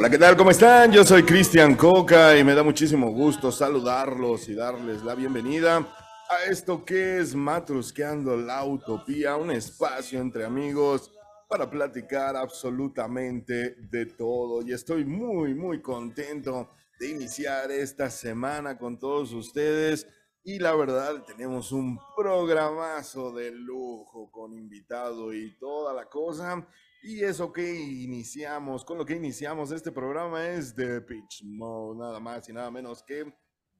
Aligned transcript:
Hola, 0.00 0.08
¿qué 0.08 0.16
tal? 0.16 0.34
¿Cómo 0.34 0.50
están? 0.50 0.90
Yo 0.92 1.04
soy 1.04 1.24
Cristian 1.24 1.74
Coca 1.74 2.34
y 2.34 2.42
me 2.42 2.54
da 2.54 2.62
muchísimo 2.62 3.10
gusto 3.10 3.52
saludarlos 3.52 4.48
y 4.48 4.54
darles 4.54 5.02
la 5.02 5.14
bienvenida 5.14 5.76
a 5.76 6.50
esto 6.50 6.86
que 6.86 7.18
es 7.18 7.34
Matrusqueando 7.34 8.34
la 8.34 8.64
Utopía, 8.64 9.36
un 9.36 9.50
espacio 9.50 10.18
entre 10.18 10.46
amigos 10.46 11.12
para 11.46 11.68
platicar 11.68 12.34
absolutamente 12.34 13.76
de 13.90 14.06
todo. 14.06 14.66
Y 14.66 14.72
estoy 14.72 15.04
muy, 15.04 15.52
muy 15.52 15.82
contento 15.82 16.70
de 16.98 17.10
iniciar 17.10 17.70
esta 17.70 18.08
semana 18.08 18.78
con 18.78 18.98
todos 18.98 19.34
ustedes. 19.34 20.06
Y 20.42 20.60
la 20.60 20.74
verdad, 20.74 21.24
tenemos 21.26 21.72
un 21.72 22.00
programazo 22.16 23.32
de 23.32 23.50
lujo 23.50 24.30
con 24.32 24.54
invitado 24.54 25.34
y 25.34 25.58
toda 25.58 25.92
la 25.92 26.06
cosa. 26.06 26.66
Y 27.02 27.24
eso 27.24 27.50
que 27.50 27.74
iniciamos, 27.74 28.84
con 28.84 28.98
lo 28.98 29.06
que 29.06 29.14
iniciamos 29.14 29.72
este 29.72 29.90
programa 29.90 30.46
es 30.46 30.74
The 30.74 31.00
Pitch 31.00 31.44
Mode, 31.44 31.98
nada 31.98 32.20
más 32.20 32.46
y 32.50 32.52
nada 32.52 32.70
menos 32.70 33.02
que 33.02 33.24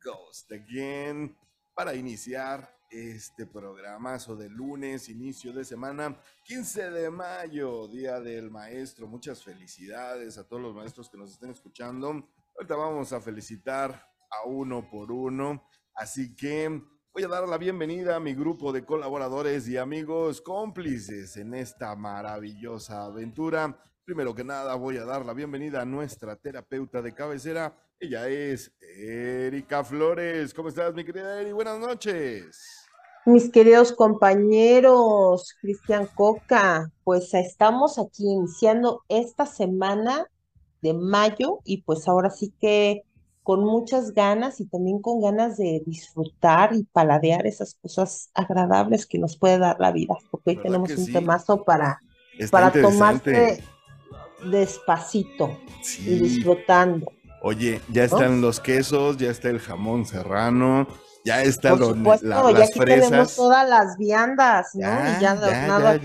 Ghost 0.03 0.51
Again, 0.51 1.37
para 1.75 1.95
iniciar 1.95 2.75
este 2.91 3.47
programazo 3.47 4.35
de 4.37 4.49
lunes, 4.49 5.11
inicio 5.11 5.53
de 5.53 5.67
semana, 5.67 6.19
15 6.45 6.91
de 6.91 7.11
mayo, 7.11 7.87
Día 7.89 8.21
del 8.21 8.51
Maestro. 8.51 9.07
Muchas 9.07 9.45
felicidades 9.45 10.39
a 10.39 10.49
todos 10.49 10.63
los 10.63 10.75
maestros 10.75 11.11
que 11.11 11.19
nos 11.19 11.31
estén 11.33 11.51
escuchando. 11.51 12.27
Ahorita 12.57 12.75
vamos 12.75 13.13
a 13.13 13.21
felicitar 13.21 13.93
a 14.31 14.49
uno 14.49 14.89
por 14.89 15.13
uno, 15.13 15.69
así 15.95 16.35
que 16.35 16.83
Voy 17.13 17.25
a 17.25 17.29
dar 17.29 17.49
la 17.49 17.59
bienvenida 17.59 18.15
a 18.15 18.21
mi 18.21 18.35
grupo 18.35 18.73
de 18.73 18.85
colaboradores 18.85 19.67
y 19.69 19.77
amigos 19.77 20.41
cómplices 20.41 21.37
en 21.37 21.55
esta 21.55 21.97
maravillosa 21.97 23.07
aventura. 23.07 23.77
Primero 24.05 24.33
que 24.33 24.45
nada, 24.45 24.77
voy 24.77 24.97
a 24.97 25.05
dar 25.05 25.27
la 25.27 25.35
bienvenida 25.35 25.83
a 25.83 25.85
nuestra 25.85 26.37
terapeuta 26.37 27.03
de 27.03 27.13
cabecera. 27.13 27.77
Ella 27.99 28.29
es 28.29 28.73
Erika 28.81 29.83
Flores. 29.83 30.55
¿Cómo 30.55 30.69
estás, 30.69 30.95
mi 30.95 31.05
querida 31.05 31.41
Eri? 31.41 31.51
Buenas 31.51 31.81
noches. 31.81 32.87
Mis 33.27 33.51
queridos 33.51 33.93
compañeros, 33.93 35.57
Cristian 35.61 36.07
Coca, 36.15 36.93
pues 37.03 37.35
estamos 37.35 37.99
aquí 37.99 38.23
iniciando 38.25 39.03
esta 39.09 39.47
semana 39.47 40.29
de 40.81 40.95
mayo 40.95 41.59
y 41.65 41.83
pues 41.83 42.07
ahora 42.07 42.31
sí 42.31 42.55
que 42.61 43.03
con 43.51 43.65
muchas 43.65 44.15
ganas 44.15 44.61
y 44.61 44.67
también 44.67 45.03
con 45.03 45.21
ganas 45.21 45.57
de 45.57 45.83
disfrutar 45.85 46.73
y 46.73 46.85
paladear 46.85 47.49
esas 47.49 47.75
cosas 47.83 48.31
agradables 48.33 49.07
que 49.07 49.19
nos 49.19 49.37
puede 49.37 49.59
dar 49.59 49.75
la 49.81 49.91
vida, 49.91 50.15
porque 50.31 50.51
hoy 50.51 50.57
tenemos 50.59 50.93
un 50.93 51.13
temazo 51.13 51.65
para, 51.65 52.01
para 52.53 52.71
tomarte 52.71 53.61
despacito 54.49 55.59
y 55.99 56.15
disfrutando. 56.21 57.11
Oye, 57.43 57.81
ya 57.89 58.05
están 58.05 58.41
los 58.41 58.61
quesos, 58.61 59.17
ya 59.17 59.33
está 59.33 59.49
el 59.49 59.59
jamón 59.59 60.07
serrano, 60.07 60.87
ya 61.25 61.43
está 61.43 61.71
Por 61.71 61.97
supuesto, 61.97 62.29
las 62.29 62.57
ya 62.57 62.65
aquí 62.67 62.79
tenemos 62.79 63.35
todas 63.35 63.69
las 63.69 63.97
viandas, 63.99 64.77
¿no? 64.77 64.81
y 64.87 65.21
ya, 65.21 65.35
nada 65.35 65.99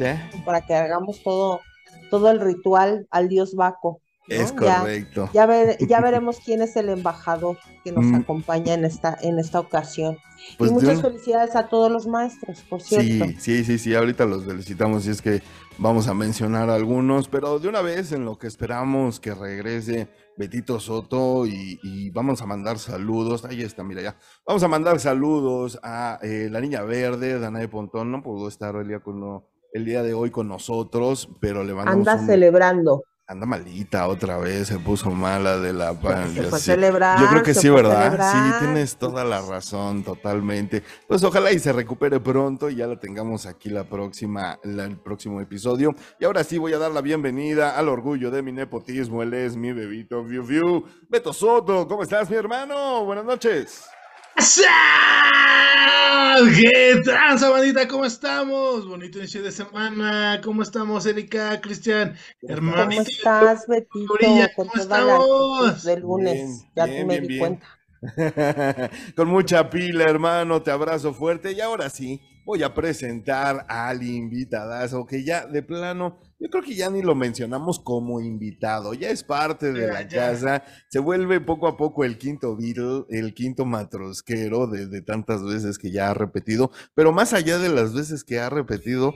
para 0.43 0.61
que 0.61 0.73
hagamos 0.73 1.21
todo, 1.21 1.61
todo 2.09 2.31
el 2.31 2.39
ritual 2.39 3.05
al 3.11 3.29
dios 3.29 3.53
Baco. 3.53 4.01
Es 4.27 4.51
correcto. 4.51 5.29
Ya, 5.33 5.47
ya, 5.79 6.01
veremos 6.01 6.39
quién 6.43 6.61
es 6.61 6.75
el 6.75 6.89
embajador 6.89 7.57
que 7.83 7.91
nos 7.91 8.05
mm. 8.05 8.15
acompaña 8.15 8.73
en 8.73 8.85
esta, 8.85 9.17
en 9.21 9.37
esta 9.37 9.59
ocasión. 9.59 10.17
y 10.53 10.57
pues 10.57 10.71
muchas 10.71 11.01
felicidades 11.01 11.55
a 11.55 11.67
todos 11.67 11.91
los 11.91 12.07
maestros, 12.07 12.61
por 12.61 12.81
cierto. 12.81 13.25
Sí, 13.25 13.35
sí, 13.39 13.63
sí, 13.63 13.77
sí, 13.77 13.95
ahorita 13.95 14.25
los 14.25 14.45
felicitamos 14.45 15.05
y 15.05 15.11
es 15.11 15.21
que 15.21 15.43
vamos 15.77 16.07
a 16.07 16.15
mencionar 16.15 16.71
algunos, 16.71 17.27
pero 17.27 17.59
de 17.59 17.69
una 17.69 17.81
vez 17.81 18.11
en 18.13 18.25
lo 18.25 18.37
que 18.39 18.47
esperamos 18.47 19.19
que 19.19 19.35
regrese 19.35 20.07
Betito 20.37 20.79
Soto 20.79 21.45
y, 21.45 22.09
vamos 22.09 22.41
a 22.41 22.47
mandar 22.47 22.79
saludos. 22.79 23.45
Ahí 23.45 23.61
está, 23.61 23.83
mira 23.83 24.01
ya. 24.01 24.17
Vamos 24.47 24.63
a 24.63 24.67
mandar 24.67 24.99
saludos 24.99 25.79
a 25.83 26.17
eh, 26.23 26.49
la 26.51 26.61
niña 26.61 26.81
verde, 26.81 27.39
Danae 27.39 27.67
Pontón, 27.67 28.11
no 28.11 28.23
pudo 28.23 28.47
estar 28.47 28.75
el 28.75 28.87
día, 28.87 29.01
con, 29.01 29.43
el 29.71 29.85
día 29.85 30.01
de 30.01 30.15
hoy 30.15 30.31
con 30.31 30.47
nosotros, 30.47 31.29
pero 31.39 31.63
le 31.63 31.75
mandamos 31.75 32.07
Anda 32.07 32.25
celebrando 32.25 33.03
anda 33.27 33.47
malita 33.47 34.07
otra 34.07 34.37
vez, 34.37 34.67
se 34.67 34.77
puso 34.77 35.09
mala 35.09 35.57
de 35.57 35.73
la 35.73 35.95
se 35.95 36.59
celebrar, 36.59 37.19
Yo 37.19 37.27
creo 37.27 37.43
que 37.43 37.55
sí, 37.55 37.69
¿verdad? 37.69 38.31
Sí, 38.31 38.65
tienes 38.65 38.97
toda 38.97 39.23
la 39.23 39.41
razón, 39.41 40.03
totalmente. 40.03 40.83
Pues 41.07 41.23
ojalá 41.23 41.51
y 41.51 41.57
se 41.57 41.73
recupere 41.73 42.19
pronto 42.19 42.69
y 42.69 42.75
ya 42.75 42.87
la 42.87 42.99
tengamos 42.99 43.47
aquí 43.47 43.69
la 43.69 43.83
próxima, 43.83 44.59
el 44.63 44.97
próximo 44.97 45.41
episodio. 45.41 45.95
Y 46.19 46.25
ahora 46.25 46.43
sí 46.43 46.59
voy 46.59 46.73
a 46.73 46.77
dar 46.77 46.91
la 46.91 47.01
bienvenida 47.01 47.77
al 47.77 47.89
orgullo 47.89 48.29
de 48.29 48.43
mi 48.43 48.51
nepotismo. 48.51 49.23
Él 49.23 49.33
es 49.33 49.57
mi 49.57 49.73
bebito 49.73 50.23
View 50.23 50.45
View. 50.45 50.85
Beto 51.09 51.33
Soto, 51.33 51.87
¿cómo 51.87 52.03
estás, 52.03 52.29
mi 52.29 52.35
hermano? 52.35 53.05
Buenas 53.05 53.25
noches. 53.25 53.85
¿Qué 56.53 57.01
tranza, 57.03 57.49
bandita? 57.49 57.87
¿Cómo 57.87 58.05
estamos? 58.05 58.87
Bonito 58.87 59.19
inicio 59.19 59.41
de 59.41 59.51
semana. 59.51 60.41
¿Cómo 60.43 60.61
estamos, 60.61 61.05
Erika, 61.05 61.61
Cristian? 61.61 62.15
Hermanito. 62.41 63.03
¿Cómo 63.03 63.49
estás, 63.49 63.67
Betito? 63.67 64.15
¿Cómo 64.55 64.71
estamos? 64.75 65.83
Del 65.83 66.01
lunes, 66.01 66.65
ya 66.75 66.85
me 66.85 67.21
di 67.21 67.39
cuenta. 67.39 67.65
Con 69.15 69.29
mucha 69.29 69.69
pila, 69.69 70.03
hermano, 70.03 70.61
te 70.61 70.71
abrazo 70.71 71.13
fuerte. 71.13 71.53
Y 71.53 71.61
ahora 71.61 71.89
sí, 71.89 72.21
voy 72.43 72.63
a 72.63 72.73
presentar 72.73 73.65
al 73.69 74.03
invitadazo 74.03 75.05
que 75.05 75.23
ya 75.23 75.45
de 75.45 75.63
plano 75.63 76.19
yo 76.39 76.49
creo 76.49 76.63
que 76.63 76.75
ya 76.75 76.89
ni 76.89 77.01
lo 77.01 77.15
mencionamos 77.15 77.79
como 77.79 78.19
invitado, 78.19 78.93
ya 78.93 79.09
es 79.09 79.23
parte 79.23 79.71
de 79.71 79.87
la 79.87 80.07
casa, 80.07 80.63
se 80.89 80.99
vuelve 80.99 81.39
poco 81.39 81.67
a 81.67 81.77
poco 81.77 82.03
el 82.03 82.17
quinto 82.17 82.55
Beatle, 82.57 83.05
el 83.09 83.33
quinto 83.33 83.65
matrosquero 83.65 84.67
de, 84.67 85.01
tantas 85.01 85.43
veces 85.43 85.77
que 85.77 85.91
ya 85.91 86.09
ha 86.09 86.13
repetido, 86.13 86.71
pero 86.93 87.13
más 87.13 87.33
allá 87.33 87.57
de 87.57 87.69
las 87.69 87.93
veces 87.93 88.23
que 88.23 88.39
ha 88.39 88.49
repetido, 88.49 89.13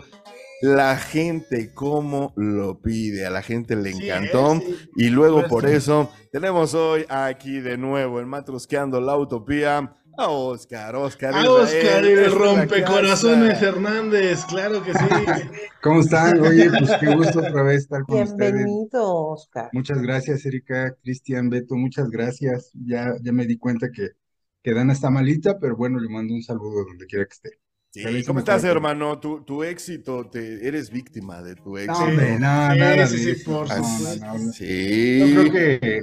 la 0.62 0.98
gente 0.98 1.74
cómo 1.74 2.34
lo 2.36 2.82
pide, 2.82 3.26
a 3.26 3.30
la 3.30 3.42
gente 3.42 3.76
le 3.76 3.92
encantó. 3.92 4.62
y 4.96 5.10
luego 5.10 5.48
por 5.48 5.66
eso 5.66 6.12
tenemos 6.32 6.74
hoy 6.74 7.06
aquí 7.10 7.60
de 7.60 7.78
nuevo 7.78 8.20
el 8.20 8.26
Matrosqueando 8.26 9.00
la 9.00 9.18
Utopía 9.18 9.94
a 10.18 10.30
Oscar, 10.30 10.96
Oscar. 10.96 11.34
A 11.34 11.52
Oscar, 11.52 12.06
el 12.06 12.32
rompecorazones 12.32 13.62
Hernández, 13.62 14.46
claro 14.46 14.84
que 14.84 14.94
sí. 14.94 15.00
¿Cómo 15.82 16.02
están? 16.02 16.40
Oye, 16.40 16.70
pues 16.70 16.92
qué 17.00 17.16
gusto 17.16 17.40
otra 17.40 17.64
vez 17.64 17.84
estar 17.84 18.04
con 18.04 18.24
ustedes. 18.24 18.54
Bienvenido, 18.54 19.16
Oscar. 19.28 19.70
Muchas 19.74 20.02
gracias, 20.02 20.46
Erika, 20.46 20.96
Cristian, 21.02 21.50
Beto, 21.50 21.76
muchas 21.76 22.10
gracias. 22.10 22.72
Ya, 22.74 23.14
ya 23.22 23.32
me 23.32 23.46
di 23.46 23.58
cuenta 23.58 23.90
que, 23.92 24.10
que 24.62 24.74
Dana 24.74 24.94
está 24.94 25.10
malita, 25.10 25.58
pero 25.60 25.76
bueno, 25.76 26.00
le 26.00 26.10
mando 26.10 26.34
un 26.34 26.44
saludo 26.44 26.86
donde 26.86 27.06
quiera 27.06 27.26
que 27.26 27.34
esté. 27.34 27.60
Sí, 27.92 28.24
¿Cómo 28.24 28.40
estás, 28.40 28.64
hermano? 28.64 29.20
Tu, 29.20 29.44
tu 29.44 29.64
éxito, 29.64 30.30
te, 30.30 30.68
eres 30.68 30.92
víctima 30.92 31.42
de 31.42 31.56
tu 31.56 31.76
éxito. 31.78 32.00
No, 32.00 32.06
hombre, 32.06 32.34
no, 32.34 32.40
nada. 32.40 33.08
Sí, 33.08 33.18
sí, 33.18 33.44
por 33.44 33.68
sí. 34.54 35.34
Yo 35.34 35.50
creo 35.50 35.52
que 35.52 36.02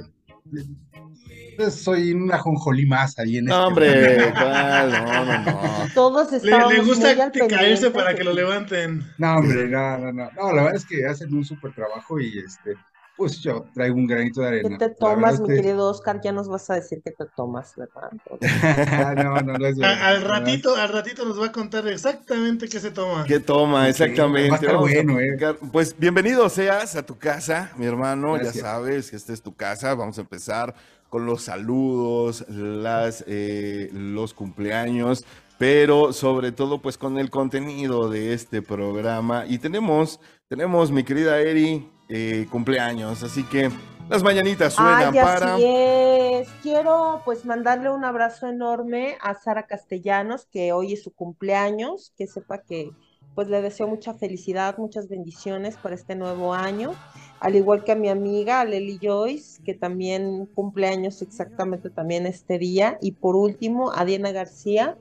soy 1.71 2.13
una 2.13 2.37
jonjolí 2.37 2.85
más 2.85 3.17
ahí 3.19 3.37
en 3.37 3.45
no, 3.45 3.53
este 3.53 3.67
hombre, 3.67 4.33
¿cuál? 4.33 4.91
No, 4.91 5.25
no, 5.25 5.39
no. 5.39 5.61
Todos 5.93 6.33
estamos 6.33 6.71
Le, 6.71 6.77
le 6.79 6.83
gusta 6.83 7.31
caerse 7.47 7.91
para 7.91 8.15
que 8.15 8.23
lo 8.23 8.33
levanten. 8.33 9.03
No, 9.17 9.37
hombre, 9.37 9.67
no, 9.67 9.97
no, 9.97 10.13
no. 10.13 10.29
No, 10.31 10.53
la 10.53 10.63
verdad 10.63 10.75
es 10.75 10.85
que 10.85 11.05
hacen 11.05 11.33
un 11.33 11.43
súper 11.43 11.73
trabajo 11.73 12.19
y 12.19 12.39
este, 12.39 12.75
pues 13.17 13.39
yo 13.41 13.65
traigo 13.73 13.95
un 13.95 14.05
granito 14.05 14.41
de 14.41 14.47
arena. 14.47 14.77
¿Qué 14.77 14.89
te 14.89 14.95
tomas, 14.95 15.39
mi 15.39 15.47
querido 15.47 15.89
Oscar? 15.89 16.21
Ya 16.23 16.31
nos 16.31 16.47
vas 16.47 16.69
a 16.69 16.75
decir 16.75 17.01
que 17.03 17.11
te 17.11 17.25
tomas, 17.35 17.73
¿verdad? 17.75 18.11
no, 19.15 19.41
no, 19.41 19.57
no 19.57 19.65
es 19.65 19.77
verdad. 19.77 20.03
Al 20.03 20.21
ratito, 20.21 20.75
al 20.75 20.89
ratito 20.89 21.25
nos 21.25 21.41
va 21.41 21.47
a 21.47 21.51
contar 21.51 21.87
exactamente 21.87 22.69
qué 22.69 22.79
se 22.79 22.91
toma. 22.91 23.25
¿Qué 23.25 23.39
toma? 23.39 23.89
Exactamente. 23.89 24.71
bueno, 24.75 25.19
eh. 25.19 25.35
Pues 25.71 25.97
bienvenido 25.97 26.47
seas 26.47 26.95
a 26.95 27.03
tu 27.03 27.17
casa, 27.17 27.71
mi 27.75 27.87
hermano. 27.87 28.37
Ya 28.37 28.53
sabes 28.53 29.09
que 29.09 29.15
esta 29.15 29.33
es 29.33 29.41
tu 29.41 29.55
casa. 29.55 29.95
Vamos 29.95 30.19
a 30.19 30.21
empezar 30.21 30.75
con 31.09 31.25
los 31.25 31.43
saludos, 31.43 32.45
las, 32.49 33.23
eh, 33.27 33.89
los 33.93 34.33
cumpleaños, 34.33 35.25
pero 35.57 36.13
sobre 36.13 36.51
todo 36.51 36.79
pues 36.79 36.97
con 36.97 37.17
el 37.17 37.29
contenido 37.29 38.09
de 38.09 38.33
este 38.33 38.61
programa. 38.61 39.45
Y 39.47 39.59
tenemos, 39.59 40.19
tenemos 40.47 40.91
mi 40.91 41.03
querida 41.03 41.39
Eri, 41.39 41.89
eh, 42.09 42.47
cumpleaños, 42.51 43.23
así 43.23 43.43
que 43.43 43.69
las 44.09 44.23
mañanitas 44.23 44.73
suenan 44.73 45.13
Ay, 45.13 45.21
para... 45.21 45.55
Así 45.55 45.65
es. 45.65 46.47
Quiero 46.61 47.21
pues 47.25 47.43
mandarle 47.43 47.89
un 47.89 48.05
abrazo 48.05 48.47
enorme 48.47 49.17
a 49.21 49.33
Sara 49.33 49.65
Castellanos, 49.67 50.45
que 50.45 50.71
hoy 50.71 50.93
es 50.93 51.03
su 51.03 51.13
cumpleaños, 51.13 52.13
que 52.17 52.27
sepa 52.27 52.61
que 52.61 52.91
pues 53.35 53.49
le 53.49 53.61
deseo 53.61 53.87
mucha 53.87 54.13
felicidad, 54.13 54.77
muchas 54.77 55.09
bendiciones 55.09 55.75
para 55.77 55.93
este 55.93 56.15
nuevo 56.15 56.53
año 56.53 56.93
al 57.39 57.55
igual 57.55 57.83
que 57.83 57.91
a 57.91 57.95
mi 57.95 58.09
amiga 58.09 58.63
Lely 58.65 58.99
Joyce, 59.01 59.61
que 59.63 59.73
también 59.73 60.47
cumple 60.47 60.87
años 60.87 61.21
exactamente 61.21 61.89
también 61.89 62.25
este 62.25 62.57
día, 62.57 62.97
y 63.01 63.11
por 63.11 63.35
último 63.35 63.91
a 63.93 64.05
Diana 64.05 64.31
García, 64.31 64.97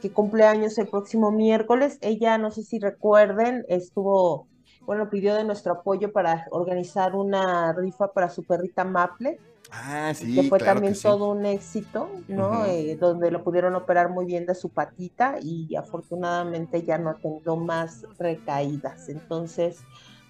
que 0.00 0.10
cumple 0.10 0.44
años 0.44 0.76
el 0.78 0.88
próximo 0.88 1.30
miércoles. 1.30 1.98
Ella, 2.02 2.38
no 2.38 2.50
sé 2.50 2.62
si 2.62 2.78
recuerden, 2.78 3.64
estuvo 3.68 4.46
bueno, 4.86 5.08
pidió 5.08 5.34
de 5.34 5.44
nuestro 5.44 5.72
apoyo 5.72 6.12
para 6.12 6.46
organizar 6.50 7.14
una 7.14 7.72
rifa 7.72 8.12
para 8.12 8.28
su 8.28 8.42
perrita 8.44 8.84
Maple, 8.84 9.38
Ah, 9.70 10.12
sí, 10.14 10.34
que 10.34 10.42
fue 10.44 10.58
claro 10.58 10.74
también 10.74 10.92
que 10.92 10.98
sí. 10.98 11.02
todo 11.02 11.30
un 11.32 11.46
éxito, 11.46 12.08
¿no? 12.28 12.64
Eh, 12.66 12.96
donde 13.00 13.30
lo 13.30 13.42
pudieron 13.42 13.74
operar 13.74 14.10
muy 14.10 14.24
bien 14.24 14.46
de 14.46 14.54
su 14.54 14.68
patita 14.68 15.36
y 15.42 15.74
afortunadamente 15.74 16.82
ya 16.84 16.98
no 16.98 17.14
tenido 17.14 17.56
más 17.56 18.06
recaídas. 18.18 19.08
Entonces, 19.08 19.80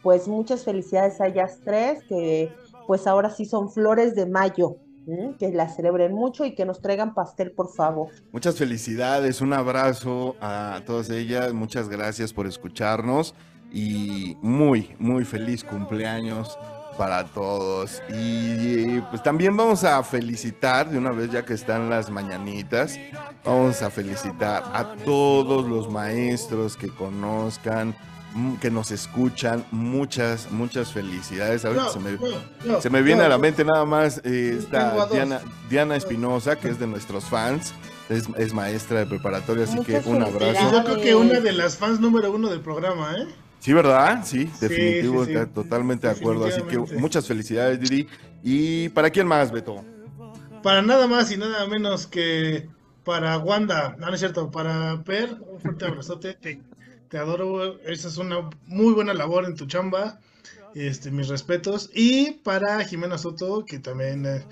pues 0.04 0.28
muchas 0.28 0.64
felicidades 0.64 1.20
a 1.20 1.26
ellas 1.26 1.60
tres, 1.64 2.04
que 2.04 2.52
pues 2.86 3.06
ahora 3.06 3.30
sí 3.30 3.46
son 3.46 3.72
flores 3.72 4.14
de 4.14 4.26
mayo, 4.26 4.76
que 5.38 5.50
las 5.50 5.74
celebren 5.76 6.12
mucho 6.12 6.44
y 6.44 6.54
que 6.54 6.66
nos 6.66 6.80
traigan 6.80 7.14
pastel, 7.14 7.52
por 7.52 7.72
favor. 7.72 8.08
Muchas 8.30 8.56
felicidades, 8.56 9.40
un 9.40 9.54
abrazo 9.54 10.36
a 10.40 10.82
todas 10.86 11.08
ellas, 11.08 11.54
muchas 11.54 11.88
gracias 11.88 12.34
por 12.34 12.46
escucharnos 12.46 13.34
y 13.72 14.36
muy, 14.42 14.94
muy 14.98 15.24
feliz 15.24 15.64
cumpleaños 15.64 16.58
para 16.98 17.24
todos. 17.24 18.02
Y 18.10 19.00
pues 19.10 19.22
también 19.22 19.56
vamos 19.56 19.84
a 19.84 20.02
felicitar, 20.02 20.90
de 20.90 20.98
una 20.98 21.12
vez 21.12 21.30
ya 21.30 21.46
que 21.46 21.54
están 21.54 21.88
las 21.88 22.10
mañanitas, 22.10 22.98
vamos 23.42 23.80
a 23.80 23.88
felicitar 23.88 24.62
a 24.74 24.96
todos 25.04 25.66
los 25.66 25.90
maestros 25.90 26.76
que 26.76 26.88
conozcan, 26.88 27.96
que 28.60 28.70
nos 28.70 28.90
escuchan, 28.90 29.64
muchas, 29.70 30.50
muchas 30.50 30.92
felicidades. 30.92 31.64
Ahorita 31.64 31.84
No, 31.84 31.90
se 31.90 31.98
me, 32.00 32.12
no, 32.12 32.18
no, 32.64 32.80
se 32.80 32.90
me 32.90 33.02
viene 33.02 33.20
no. 33.20 33.26
a 33.26 33.28
la 33.28 33.38
mente 33.38 33.64
nada 33.64 33.84
más 33.84 34.20
eh, 34.24 34.56
esta. 34.58 35.06
Diana, 35.06 35.40
Diana 35.68 35.96
Espinosa, 35.96 36.56
que 36.56 36.68
es 36.68 36.78
de 36.78 36.86
nuestros 36.86 37.24
fans, 37.24 37.72
es, 38.08 38.28
es 38.36 38.52
maestra 38.52 39.00
de 39.00 39.06
preparatoria, 39.06 39.64
así 39.64 39.78
que 39.80 40.02
un 40.04 40.22
abrazo. 40.22 40.72
yo 40.72 40.84
creo 40.84 41.00
que 41.00 41.14
una 41.14 41.40
de 41.40 41.52
las 41.52 41.76
fans 41.76 42.00
número 42.00 42.32
uno 42.32 42.50
del 42.50 42.60
programa, 42.60 43.14
¿eh? 43.16 43.26
Sí, 43.60 43.72
¿verdad? 43.72 44.22
Sí, 44.24 44.50
definitivo, 44.60 45.24
sí, 45.24 45.30
sí. 45.32 45.36
está 45.38 45.52
totalmente 45.52 46.06
de 46.06 46.12
acuerdo. 46.12 46.44
Así 46.44 46.60
que 46.62 46.78
muchas 46.78 47.26
felicidades, 47.26 47.80
Didi. 47.80 48.06
¿Y 48.42 48.90
para 48.90 49.08
quién 49.08 49.26
más, 49.26 49.50
Beto? 49.50 49.82
Para 50.62 50.82
nada 50.82 51.06
más 51.06 51.30
y 51.32 51.38
nada 51.38 51.66
menos 51.66 52.06
que 52.06 52.68
para 53.04 53.38
Wanda, 53.38 53.96
no, 53.98 54.08
no 54.08 54.14
es 54.14 54.20
cierto, 54.20 54.50
para 54.50 55.02
Per, 55.04 55.36
un 55.48 55.60
fuerte 55.60 55.86
abrazote, 55.86 56.36
te, 57.08 57.18
adoro, 57.18 57.80
esa 57.82 58.08
es 58.08 58.18
una 58.18 58.50
muy 58.66 58.92
buena 58.92 59.14
labor 59.14 59.44
en 59.44 59.56
tu 59.56 59.66
chamba, 59.66 60.20
este, 60.74 61.10
mis 61.10 61.28
respetos, 61.28 61.90
y 61.94 62.32
para 62.32 62.84
Jimena 62.84 63.18
Soto, 63.18 63.64
que 63.64 63.78
también 63.78 64.26
eh, 64.26 64.44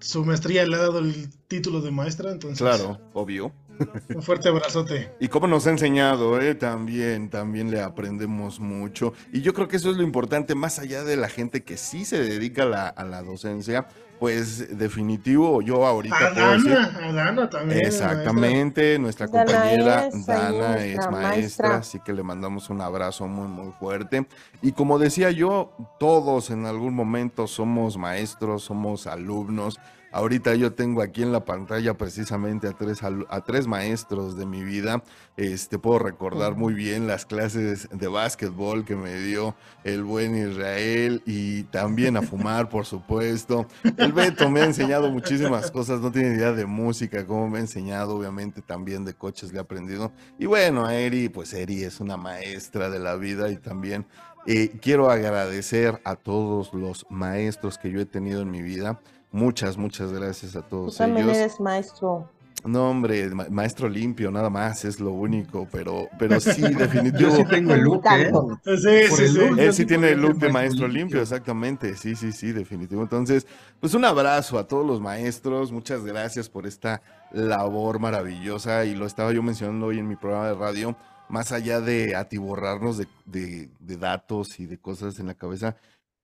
su 0.00 0.24
maestría 0.24 0.66
le 0.66 0.76
ha 0.76 0.80
dado 0.80 0.98
el 0.98 1.30
título 1.48 1.80
de 1.80 1.90
maestra, 1.90 2.30
entonces 2.30 2.58
Claro, 2.58 2.98
obvio. 3.12 3.52
un 4.14 4.22
fuerte 4.22 4.48
abrazote. 4.48 5.12
Y 5.20 5.28
cómo 5.28 5.46
nos 5.46 5.66
ha 5.66 5.70
enseñado, 5.70 6.40
¿eh? 6.40 6.54
También, 6.54 7.30
también 7.30 7.70
le 7.70 7.80
aprendemos 7.80 8.60
mucho. 8.60 9.12
Y 9.32 9.40
yo 9.42 9.54
creo 9.54 9.68
que 9.68 9.76
eso 9.76 9.90
es 9.90 9.96
lo 9.96 10.02
importante, 10.02 10.54
más 10.54 10.78
allá 10.78 11.04
de 11.04 11.16
la 11.16 11.28
gente 11.28 11.62
que 11.62 11.76
sí 11.76 12.04
se 12.04 12.18
dedica 12.22 12.62
a 12.62 12.66
la, 12.66 12.88
a 12.88 13.04
la 13.04 13.22
docencia, 13.22 13.86
pues 14.18 14.76
definitivo, 14.76 15.62
yo 15.62 15.86
ahorita 15.86 16.14
A 16.14 16.34
puedo 16.34 16.52
decir- 16.52 16.74
Dana, 16.74 17.08
a 17.08 17.12
Dana 17.12 17.48
también. 17.50 17.80
Exactamente, 17.86 18.98
nuestra 18.98 19.26
Dana 19.26 19.44
compañera 19.46 20.06
es 20.08 20.26
Dana 20.26 20.84
es 20.84 20.96
maestra, 20.96 21.10
maestra. 21.10 21.76
así 21.76 22.00
que 22.00 22.12
le 22.12 22.22
mandamos 22.22 22.68
un 22.68 22.82
abrazo 22.82 23.26
muy, 23.26 23.48
muy 23.48 23.72
fuerte. 23.72 24.26
Y 24.60 24.72
como 24.72 24.98
decía 24.98 25.30
yo, 25.30 25.72
todos 25.98 26.50
en 26.50 26.66
algún 26.66 26.92
momento 26.94 27.46
somos 27.46 27.96
maestros, 27.96 28.62
somos 28.64 29.06
alumnos. 29.06 29.80
Ahorita 30.12 30.54
yo 30.54 30.72
tengo 30.72 31.02
aquí 31.02 31.22
en 31.22 31.32
la 31.32 31.44
pantalla 31.44 31.94
precisamente 31.94 32.66
a 32.66 32.72
tres, 32.72 33.00
a 33.02 33.40
tres 33.42 33.66
maestros 33.66 34.36
de 34.36 34.46
mi 34.46 34.64
vida. 34.64 35.02
Este, 35.36 35.78
puedo 35.78 36.00
recordar 36.00 36.56
muy 36.56 36.74
bien 36.74 37.06
las 37.06 37.26
clases 37.26 37.88
de 37.90 38.08
básquetbol 38.08 38.84
que 38.84 38.96
me 38.96 39.20
dio 39.20 39.54
el 39.84 40.02
buen 40.02 40.36
Israel 40.36 41.22
y 41.26 41.62
también 41.64 42.16
a 42.16 42.22
fumar, 42.22 42.68
por 42.68 42.86
supuesto. 42.86 43.66
El 43.96 44.12
Beto 44.12 44.50
me 44.50 44.60
ha 44.60 44.64
enseñado 44.64 45.10
muchísimas 45.10 45.70
cosas, 45.70 46.00
no 46.00 46.10
tiene 46.10 46.34
idea 46.34 46.52
de 46.52 46.66
música, 46.66 47.24
como 47.24 47.48
me 47.48 47.58
ha 47.58 47.60
enseñado, 47.60 48.16
obviamente 48.16 48.62
también 48.62 49.04
de 49.04 49.14
coches 49.14 49.52
le 49.52 49.58
he 49.58 49.62
aprendido. 49.62 50.12
Y 50.38 50.46
bueno, 50.46 50.84
a 50.84 50.94
Eri, 50.94 51.28
pues 51.28 51.54
Eri 51.54 51.84
es 51.84 52.00
una 52.00 52.16
maestra 52.16 52.90
de 52.90 52.98
la 52.98 53.16
vida 53.16 53.50
y 53.50 53.56
también 53.56 54.06
eh, 54.46 54.70
quiero 54.80 55.10
agradecer 55.10 56.00
a 56.04 56.16
todos 56.16 56.72
los 56.72 57.06
maestros 57.10 57.78
que 57.78 57.90
yo 57.90 58.00
he 58.00 58.06
tenido 58.06 58.42
en 58.42 58.50
mi 58.50 58.62
vida. 58.62 59.00
Muchas, 59.32 59.76
muchas 59.76 60.12
gracias 60.12 60.56
a 60.56 60.62
Tú 60.62 60.68
todos 60.70 60.96
también 60.96 61.26
ellos. 61.26 61.38
eres 61.38 61.60
maestro. 61.60 62.28
No, 62.64 62.90
hombre, 62.90 63.30
ma- 63.30 63.46
maestro 63.48 63.88
limpio, 63.88 64.30
nada 64.30 64.50
más, 64.50 64.84
es 64.84 65.00
lo 65.00 65.12
único, 65.12 65.66
pero, 65.72 66.08
pero 66.18 66.38
sí, 66.40 66.60
Yo 66.60 66.68
definitivo. 66.78 67.30
sí 67.36 67.44
tengo 67.46 67.72
el 67.72 67.80
look, 67.80 68.04
¿eh? 68.12 68.30
Sí, 68.64 68.76
sí, 68.76 69.22
el 69.22 69.28
sí. 69.30 69.38
look. 69.38 69.58
Él 69.58 69.72
sí 69.72 69.82
Yo 69.82 69.88
tiene 69.88 70.10
el 70.10 70.20
look 70.20 70.34
de 70.34 70.48
maestro 70.48 70.52
maestro 70.52 70.86
limpio, 70.88 70.98
limpio. 71.04 71.22
exactamente. 71.22 71.96
Sí, 71.96 72.14
sí, 72.16 72.32
sí, 72.32 72.52
definitivo. 72.52 73.00
Entonces, 73.02 73.46
pues 73.80 73.94
un 73.94 74.04
abrazo 74.04 74.58
a 74.58 74.66
todos 74.66 74.86
los 74.86 75.00
maestros. 75.00 75.72
Muchas 75.72 76.04
gracias 76.04 76.50
por 76.50 76.66
esta 76.66 77.00
labor 77.32 77.98
maravillosa. 77.98 78.84
Y 78.84 78.94
lo 78.94 79.06
estaba 79.06 79.32
yo 79.32 79.42
mencionando 79.42 79.86
hoy 79.86 79.98
en 79.98 80.08
mi 80.08 80.16
programa 80.16 80.48
de 80.48 80.54
radio. 80.54 80.96
Más 81.30 81.52
allá 81.52 81.80
de 81.80 82.14
atiborrarnos 82.14 82.98
de, 82.98 83.06
de- 83.24 83.70
de 83.78 83.96
datos 83.96 84.60
y 84.60 84.66
de 84.66 84.76
cosas 84.76 85.18
en 85.20 85.28
la 85.28 85.34
cabeza, 85.34 85.76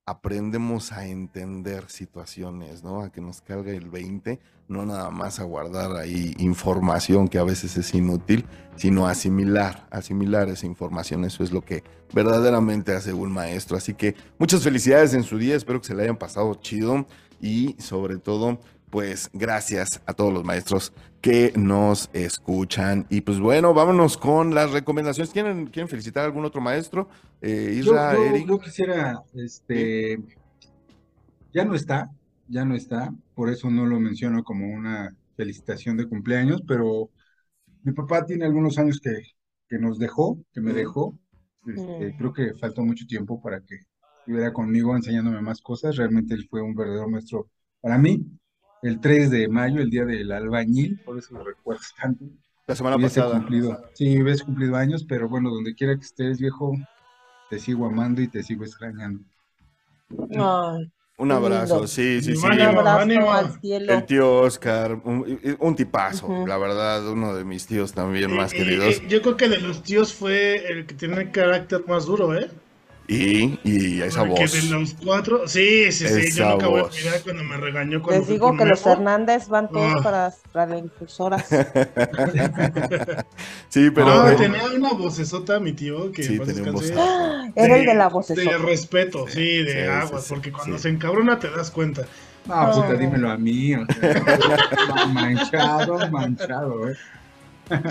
aprendemos 0.06 0.92
a 0.92 1.06
entender 1.06 1.90
situaciones, 1.90 2.84
¿no? 2.84 3.02
A 3.02 3.10
que 3.10 3.20
nos 3.20 3.40
cargue 3.40 3.76
el 3.76 3.90
20, 3.90 4.38
no 4.68 4.86
nada 4.86 5.10
más 5.10 5.40
a 5.40 5.42
guardar 5.42 5.96
ahí 5.96 6.32
información 6.38 7.26
que 7.26 7.38
a 7.38 7.42
veces 7.42 7.76
es 7.76 7.92
inútil, 7.92 8.46
sino 8.76 9.08
asimilar, 9.08 9.88
asimilar 9.90 10.48
esa 10.48 10.64
información. 10.64 11.24
Eso 11.24 11.42
es 11.42 11.50
lo 11.50 11.60
que 11.60 11.82
verdaderamente 12.14 12.92
hace 12.92 13.12
un 13.12 13.32
maestro. 13.32 13.76
Así 13.76 13.94
que 13.94 14.14
muchas 14.38 14.62
felicidades 14.62 15.12
en 15.12 15.24
su 15.24 15.38
día, 15.38 15.56
espero 15.56 15.80
que 15.80 15.88
se 15.88 15.94
le 15.96 16.04
hayan 16.04 16.16
pasado 16.16 16.54
chido 16.54 17.04
y 17.40 17.74
sobre 17.80 18.18
todo, 18.18 18.60
pues 18.90 19.30
gracias 19.32 20.00
a 20.06 20.14
todos 20.14 20.32
los 20.32 20.44
maestros 20.44 20.92
que 21.20 21.52
nos 21.56 22.08
escuchan. 22.12 23.06
Y 23.10 23.20
pues 23.22 23.40
bueno, 23.40 23.74
vámonos 23.74 24.16
con 24.16 24.54
las 24.54 24.70
recomendaciones. 24.70 25.32
¿Quieren, 25.32 25.66
quieren 25.66 25.88
felicitar 25.88 26.22
a 26.22 26.26
algún 26.26 26.44
otro 26.44 26.60
maestro? 26.60 27.08
Eh, 27.40 27.80
Yo, 27.84 27.92
Isra, 27.92 28.14
yo- 28.14 28.24
Eric. 28.24 28.48
yo 28.48 28.58
quisiera, 28.58 29.22
este, 29.34 30.18
ya 31.52 31.64
no 31.64 31.74
está, 31.74 32.10
ya 32.48 32.64
no 32.64 32.74
está, 32.74 33.12
por 33.34 33.48
eso 33.50 33.70
no 33.70 33.86
lo 33.86 33.98
menciono 33.98 34.44
como 34.44 34.68
una 34.72 35.14
felicitación 35.36 35.96
de 35.96 36.08
cumpleaños, 36.08 36.62
pero 36.66 37.10
mi 37.82 37.92
papá 37.92 38.24
tiene 38.24 38.44
algunos 38.44 38.78
años 38.78 39.00
que, 39.00 39.10
que 39.68 39.78
nos 39.78 39.98
dejó, 39.98 40.38
que 40.52 40.60
me 40.60 40.72
dejó, 40.72 41.18
este, 41.66 42.12
Mm. 42.12 42.16
creo 42.18 42.32
que 42.32 42.54
faltó 42.54 42.84
mucho 42.84 43.06
tiempo 43.06 43.40
para 43.42 43.60
que 43.60 43.76
estuviera 44.20 44.52
conmigo 44.52 44.94
enseñándome 44.96 45.40
más 45.42 45.60
cosas, 45.60 45.96
realmente 45.96 46.34
él 46.34 46.46
fue 46.48 46.62
un 46.62 46.74
verdadero 46.74 47.08
maestro 47.08 47.48
para 47.80 47.98
mí. 47.98 48.24
El 48.86 49.00
3 49.00 49.30
de 49.30 49.48
mayo, 49.48 49.80
el 49.80 49.90
día 49.90 50.04
del 50.04 50.30
albañil, 50.32 51.00
por 51.04 51.18
eso 51.18 51.34
lo 51.34 51.44
recuerdo 51.44 51.82
tanto. 52.00 52.24
La 52.66 52.74
semana 52.74 52.96
Hubiese 52.96 53.20
pasada. 53.20 53.38
cumplido, 53.38 53.80
sí, 53.94 54.20
hubiese 54.22 54.44
cumplido 54.44 54.76
años, 54.76 55.04
pero 55.08 55.28
bueno, 55.28 55.50
donde 55.50 55.74
quiera 55.74 55.94
que 55.96 56.02
estés, 56.04 56.38
viejo, 56.40 56.72
te 57.50 57.58
sigo 57.58 57.86
amando 57.86 58.20
y 58.22 58.28
te 58.28 58.42
sigo 58.42 58.64
extrañando. 58.64 59.20
Ay, 60.38 60.90
Un 61.18 61.32
abrazo, 61.32 61.74
lindo. 61.74 61.86
sí, 61.88 62.20
sí, 62.22 62.36
sí. 62.36 62.46
un 62.46 62.60
abrazo 62.60 62.98
ánimo. 63.00 63.32
al 63.32 63.60
cielo. 63.60 63.92
El 63.92 64.04
tío 64.06 64.40
Oscar, 64.40 65.00
un, 65.04 65.38
un 65.60 65.76
tipazo, 65.76 66.46
la 66.46 66.58
verdad, 66.58 67.08
uno 67.08 67.34
de 67.34 67.44
mis 67.44 67.66
tíos 67.66 67.92
también 67.92 68.34
más 68.36 68.52
Eh, 68.52 68.56
queridos. 68.56 68.96
eh, 68.96 69.02
yo 69.08 69.22
creo 69.22 69.36
que 69.36 69.48
de 69.48 69.58
los 69.58 69.82
tíos 69.82 70.12
fue 70.12 70.56
el 70.70 70.86
que 70.86 70.94
tiene 70.94 71.16
el 71.22 71.30
carácter 71.30 71.84
más 71.88 72.06
duro, 72.06 72.34
¿eh? 72.38 72.50
Y, 73.08 73.60
y 73.62 74.02
esa 74.02 74.24
Porque 74.24 74.42
voz. 74.42 74.52
de 74.52 74.62
los 74.70 74.94
cuatro, 74.94 75.46
sí, 75.46 75.92
sí, 75.92 76.08
sí, 76.08 76.14
Esa 76.26 76.38
yo 76.38 76.50
nunca 76.50 76.66
voy 76.66 76.80
a 76.80 76.82
voz. 76.82 76.96
olvidar 76.96 77.20
cuando 77.22 77.44
me 77.44 77.56
regañó 77.56 78.02
cuando 78.02 78.20
Les 78.20 78.28
digo 78.28 78.56
que 78.56 78.64
los. 78.64 78.84
Hernández 78.84 79.46
van 79.48 79.68
todos 79.68 79.92
Ah. 79.96 80.02
para 80.02 80.18
las 80.24 80.40
radiodifusoras. 80.52 81.46
Sí, 83.68 83.90
pero. 83.90 84.06
No, 84.06 84.28
eh, 84.28 84.34
tenía 84.36 84.64
una 84.74 84.92
vocesota 84.92 85.60
mi 85.60 85.72
tío 85.72 86.10
que 86.12 86.22
Sí, 86.22 86.38
tenía 86.38 86.72
un 86.72 86.82
¡Ah! 86.98 87.48
Era 87.54 87.76
el 87.76 87.86
de 87.86 87.94
la 87.94 88.08
voz 88.08 88.28
De 88.28 88.58
respeto, 88.58 89.26
sí, 89.28 89.62
de 89.62 89.72
sí, 89.84 89.88
aguas, 89.88 90.24
sí, 90.24 90.28
porque 90.34 90.50
cuando 90.52 90.76
sí. 90.76 90.82
se 90.84 90.88
encabrona 90.90 91.38
te 91.38 91.50
das 91.50 91.70
cuenta. 91.70 92.02
No, 92.46 92.70
puta, 92.72 92.92
No. 92.92 92.98
dímelo 92.98 93.30
a 93.30 93.36
mí, 93.36 93.74
o 93.74 93.84
sea, 93.86 95.06
manchado, 95.12 95.98
manchado, 96.10 96.88
¿eh? 96.88 96.96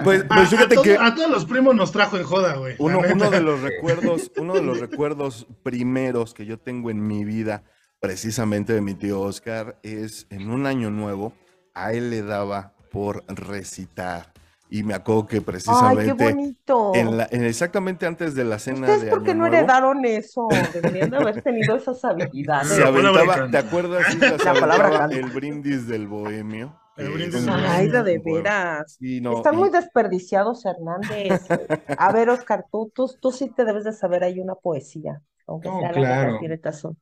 Pues, 0.04 0.24
A, 0.24 0.28
pues 0.36 0.50
fíjate 0.50 0.74
a 0.74 0.76
todo- 0.76 0.84
que 0.84 0.98
a 0.98 1.16
todos 1.16 1.30
los 1.30 1.46
primos 1.46 1.76
nos 1.76 1.92
trajo 1.92 2.18
en 2.18 2.24
joda, 2.24 2.56
güey. 2.56 2.76
uno, 2.80 3.02
de 3.30 3.42
los 3.42 3.62
recuerdos, 3.64 4.32
uno 4.38 4.54
de 4.54 4.62
los 4.62 4.80
recuerdos 4.80 5.48
primeros 5.64 6.34
que 6.34 6.46
yo 6.46 6.58
tengo 6.60 6.90
en 6.90 7.06
mi 7.06 7.26
vida, 7.26 7.64
precisamente 8.00 8.74
de 8.74 8.82
mi 8.82 8.94
tío 8.94 9.22
Oscar, 9.22 9.78
es 9.84 10.28
en 10.30 10.50
un 10.50 10.66
año 10.66 10.92
nuevo, 10.92 11.34
a 11.74 11.92
él 11.94 12.10
le 12.10 12.22
daba 12.22 12.74
por 12.92 13.24
recitar. 13.28 14.34
Y 14.68 14.82
me 14.84 14.96
acuerdo 14.96 15.28
que 15.28 15.36
Ay, 15.38 15.40
qué 15.42 15.46
precisamente 15.46 16.14
bonito. 16.34 16.92
en 16.96 17.18
la, 17.18 17.28
en- 17.30 17.44
exactamente 17.44 18.06
antes 18.08 18.34
de 18.34 18.44
la 18.44 18.58
cena 18.58 18.80
¿Ustedes 18.82 19.04
de 19.04 19.10
por 19.12 19.24
qué 19.24 19.32
Año 19.32 19.40
no 19.42 19.48
Nuevo, 19.48 19.58
heredaron 19.58 20.06
eso? 20.06 20.48
Deberían 20.74 21.12
de 21.12 21.18
haber 21.18 21.42
tenido 21.44 21.76
esas 21.76 22.04
habilidades. 22.04 22.70
se 22.70 22.84
aventaba. 22.84 23.50
¿te 23.52 23.58
acuerdas? 23.60 24.04
La 24.44 24.54
palabra 24.54 25.08
el 25.12 25.28
brindis 25.30 25.88
del 25.88 26.08
bohemio. 26.08 26.76
Eh. 26.98 27.30
Ay, 27.50 27.90
de, 27.90 28.20
veras. 28.24 28.96
Sí, 29.00 29.20
no, 29.20 29.38
Están 29.38 29.56
y- 29.56 29.58
muy 29.58 29.70
desperdiciados, 29.70 30.66
Hernández. 30.66 31.42
A 32.00 32.12
ver, 32.14 32.30
Oscar, 32.30 32.66
tú, 32.72 32.92
tú, 32.96 33.10
tú 33.20 33.32
sí 33.32 33.50
te 33.50 33.66
debes 33.66 33.84
de 33.84 33.94
saber, 33.94 34.24
hay 34.24 34.40
una 34.40 34.56
poesía. 34.56 35.22
aunque 35.48 35.68
No, 35.70 35.80
sea 35.82 35.92
claro. 35.92 36.40
son. 36.72 36.98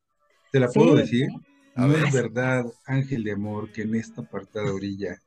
¿Te 0.51 0.59
la 0.59 0.67
puedo 0.67 0.95
Sí. 0.95 1.01
decir? 1.01 1.27
A 1.75 1.81
No 1.87 1.93
ver. 1.93 2.03
es 2.05 2.13
verdad, 2.13 2.65
ángel 2.85 3.23
de 3.23 3.31
amor, 3.33 3.71
que 3.71 3.83
en 3.83 3.95
esta 3.95 4.21
apartada 4.21 4.73
orilla. 4.73 5.17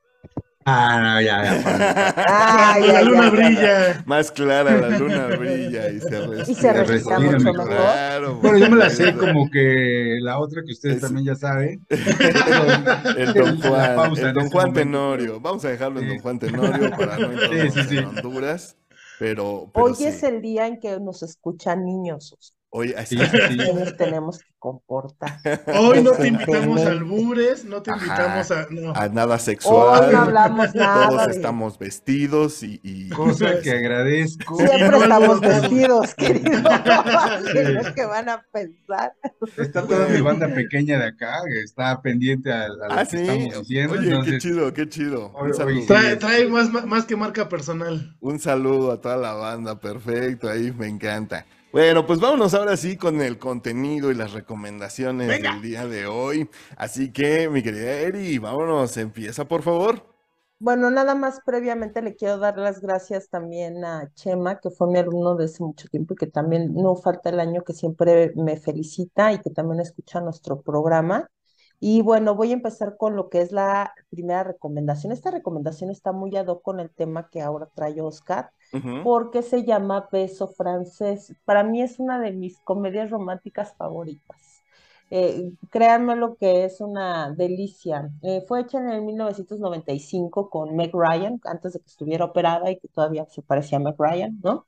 Ah, 0.69 1.01
no, 1.01 1.21
ya, 1.21 1.45
ya. 1.45 2.77
la 2.81 3.03
luna 3.03 3.31
brilla. 3.31 4.03
Más 4.05 4.33
clara, 4.33 4.77
la 4.77 4.91
luna 4.99 5.29
brilla 5.29 5.91
y 5.91 6.01
se 6.01 6.21
respira. 6.21 6.45
Y 6.47 6.55
se 6.57 6.73
respira 6.73 7.21
mucho 7.21 7.53
mejor. 7.55 7.69
Claro, 7.69 8.41
Bueno, 8.41 8.59
yo 8.59 8.69
me 8.71 8.77
la 8.77 8.91
sé 8.91 9.15
como 9.17 9.49
que 9.49 10.19
la 10.21 10.39
otra 10.41 10.63
que 10.67 10.73
ustedes 10.73 10.97
Es- 10.97 11.03
también 11.03 11.27
ya 11.27 11.37
saben. 11.37 11.87
El 13.17 13.33
Don 13.35 13.61
Juan, 13.61 14.17
el 14.17 14.33
Don 14.33 14.49
momento. 14.51 14.73
Tenorio. 14.73 15.41
Vamos 15.41 15.65
a 15.65 15.69
dejarlo 15.71 16.01
en. 16.01 16.09
Don 16.09 16.19
Juan 16.19 16.39
Tenorio 16.41 16.91
para 16.97 17.19
no 17.19 17.31
entrarnos 17.33 17.75
Sí, 17.75 17.81
sí, 17.83 17.89
sí. 17.89 17.99
en 17.99 18.05
Honduras. 18.07 18.77
Pero, 19.19 19.71
pero 19.73 19.87
Hoy 19.87 19.95
sí. 19.95 20.05
es 20.07 20.23
el 20.23 20.43
día 20.43 20.67
en 20.67 20.81
que 20.81 20.99
nos 21.01 21.23
escuchan 21.23 21.85
niños. 21.85 22.37
Hoy, 22.79 22.93
así 22.95 23.17
Sí, 23.17 23.25
sí, 23.25 23.39
sí. 23.49 23.57
que 23.57 23.73
nos 23.73 23.97
tenemos 23.97 24.39
que 24.39 24.45
comportar. 24.59 25.39
Hoy 25.79 26.03
no 26.03 26.11
te 26.13 26.29
invitamos 26.29 26.77
Decentemente. 26.77 26.89
al 26.91 27.05
Bures, 27.05 27.65
no 27.65 27.81
te 27.83 27.91
Ajá. 27.91 28.05
invitamos 28.05 28.51
a. 28.51 28.67
No. 28.69 28.93
a 28.95 29.09
nada 29.09 29.39
sexual. 29.39 30.05
Hoy 30.05 30.13
no 30.13 30.19
hablamos 30.21 30.75
nada. 30.75 31.09
Todos 31.09 31.27
de- 31.29 31.33
estamos 31.33 31.79
vestidos 31.79 32.63
y, 32.63 32.79
y- 32.83 33.09
Cosa 33.09 33.61
que 33.63 33.71
agradezco. 33.71 34.57
Siempre 34.59 34.89
no, 34.91 35.03
estamos 35.03 35.41
no, 35.41 35.49
vestidos, 35.49 36.15
querido. 36.17 36.63
¿Qué 37.53 37.61
es 37.63 37.71
lo 37.87 37.95
que 37.95 38.05
van 38.05 38.29
a 38.29 38.45
pensar? 38.53 39.13
Está 39.57 39.87
toda 39.87 40.07
mi 40.09 40.21
banda 40.21 40.47
pequeña 40.49 40.99
de 40.99 41.07
acá, 41.07 41.33
que 41.49 41.63
está 41.63 42.03
pendiente 42.03 42.53
a, 42.53 42.65
a 42.65 42.69
lo 42.69 42.85
Ah, 42.91 43.05
que 43.05 43.11
sí. 43.11 43.17
estamos 43.23 43.59
diciendo. 43.69 43.95
Oye, 43.95 44.21
qué 44.31 44.39
chido, 44.39 44.73
qué 44.75 44.87
chido. 44.89 45.33
Saludo. 45.55 45.65
hoy- 45.81 45.87
Trae, 45.87 46.17
trae 46.17 46.47
más, 46.49 46.71
más 46.87 47.07
que 47.07 47.17
marca 47.17 47.49
personal. 47.49 48.15
Un 48.21 48.39
saludo 48.39 48.93
a 48.93 49.01
toda 49.01 49.17
la 49.17 49.33
banda, 49.33 49.81
perfecto, 49.81 50.51
ahí 50.51 50.73
me 50.77 50.89
encanta. 50.89 51.47
Bueno, 51.77 52.07
pues 52.07 52.21
vámonos 52.21 52.55
ahora 52.55 52.75
sí 52.79 52.97
con 52.97 53.21
el 53.21 53.39
contenido 53.39 54.11
y 54.11 54.15
las 54.15 54.33
recomendaciones 54.33 55.29
Venga. 55.29 55.53
del 55.53 55.61
día 55.61 55.87
de 55.87 56.07
hoy. 56.07 56.49
Así 56.75 57.13
que, 57.13 57.51
mi 57.51 57.63
querida 57.63 57.93
Eri, 57.93 58.39
vámonos, 58.39 58.97
empieza 58.97 59.47
por 59.47 59.61
favor. 59.61 60.03
Bueno, 60.59 60.91
nada 60.91 61.15
más 61.15 61.41
previamente 61.45 62.01
le 62.01 62.17
quiero 62.17 62.39
dar 62.39 62.57
las 62.57 62.81
gracias 62.81 63.29
también 63.29 63.85
a 63.85 64.11
Chema, 64.15 64.59
que 64.59 64.71
fue 64.71 64.87
mi 64.87 64.99
alumno 64.99 65.35
desde 65.35 65.63
mucho 65.63 65.87
tiempo 65.89 66.15
y 66.15 66.17
que 66.17 66.29
también 66.29 66.73
no 66.73 66.97
falta 66.97 67.29
el 67.29 67.41
año 67.41 67.63
que 67.63 67.75
siempre 67.75 68.33
me 68.37 68.57
felicita 68.57 69.35
y 69.35 69.41
que 69.41 69.51
también 69.51 69.81
escucha 69.81 70.23
nuestro 70.23 70.63
programa. 70.63 71.29
Y 71.79 72.03
bueno, 72.03 72.35
voy 72.35 72.51
a 72.51 72.55
empezar 72.55 72.97
con 72.97 73.17
lo 73.17 73.29
que 73.29 73.43
es 73.43 73.53
la 73.53 73.93
primera 74.11 74.45
recomendación. 74.45 75.13
Esta 75.13 75.31
recomendación 75.31 75.91
está 75.91 76.13
muy 76.13 76.35
ad 76.37 76.47
hoc 76.47 76.63
con 76.63 76.81
el 76.81 76.91
tema 76.91 77.29
que 77.29 77.43
ahora 77.43 77.69
trae 77.75 78.01
Oscar, 78.01 78.51
porque 79.05 79.43
se 79.43 79.65
llama 79.65 80.09
Beso 80.11 80.49
Francés. 80.49 81.35
Para 81.45 81.63
mí 81.65 81.83
es 81.83 81.99
una 81.99 82.19
de 82.19 82.33
mis 82.33 82.59
comedias 82.61 83.11
románticas 83.11 83.75
favoritas. 83.77 84.37
Eh, 85.11 85.53
créanme 85.71 86.17
lo 86.17 86.37
que 86.37 86.65
es 86.65 86.81
una 86.81 87.31
delicia. 87.31 88.11
Eh, 88.23 88.43
fue 88.49 88.63
hecha 88.63 88.79
en 88.79 88.91
el 88.91 89.03
1995 89.03 90.51
con 90.51 90.75
Meg 90.75 90.91
Ryan, 90.93 91.41
antes 91.45 91.75
de 91.75 91.81
que 91.81 91.87
estuviera 91.87 92.25
operada 92.25 92.71
y 92.71 92.79
que 92.79 92.89
todavía 92.89 93.27
se 93.27 93.43
parecía 93.43 93.79
a 93.79 93.81
Meg 93.83 93.95
Ryan, 93.99 94.41
¿no? 94.43 94.67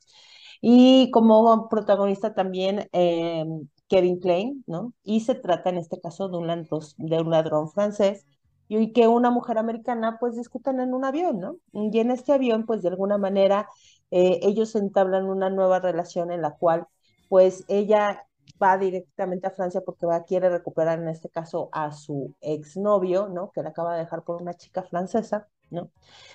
Y 0.60 1.10
como 1.12 1.68
protagonista 1.68 2.34
también 2.34 2.88
eh, 2.92 3.44
Kevin 3.88 4.20
Klein, 4.20 4.64
¿no? 4.66 4.92
Y 5.02 5.20
se 5.20 5.34
trata 5.34 5.70
en 5.70 5.78
este 5.78 6.00
caso 6.00 6.28
de 6.28 6.36
un, 6.36 7.30
ladrón 7.30 7.70
francés 7.70 8.26
y 8.68 8.92
que 8.92 9.08
una 9.08 9.30
mujer 9.30 9.58
americana 9.58 10.18
pues 10.20 10.36
discutan 10.36 10.80
en 10.80 10.94
un 10.94 11.04
avión, 11.04 11.40
¿no? 11.40 11.56
Y 11.72 11.98
en 11.98 12.10
este 12.10 12.32
avión 12.32 12.66
pues 12.66 12.82
de 12.82 12.88
alguna 12.88 13.18
manera 13.18 13.68
eh, 14.10 14.40
ellos 14.42 14.74
entablan 14.74 15.26
una 15.26 15.50
nueva 15.50 15.80
relación 15.80 16.30
en 16.30 16.42
la 16.42 16.56
cual 16.56 16.86
pues 17.28 17.64
ella 17.68 18.26
va 18.62 18.78
directamente 18.78 19.46
a 19.46 19.50
Francia 19.50 19.82
porque 19.84 20.06
va, 20.06 20.24
quiere 20.24 20.48
recuperar 20.48 20.98
en 20.98 21.08
este 21.08 21.28
caso 21.28 21.68
a 21.72 21.92
su 21.92 22.34
exnovio, 22.40 23.28
¿no? 23.28 23.50
Que 23.52 23.62
la 23.62 23.70
acaba 23.70 23.94
de 23.94 24.00
dejar 24.00 24.24
por 24.24 24.42
una 24.42 24.54
chica 24.54 24.82
francesa, 24.82 25.48
¿no? 25.70 25.90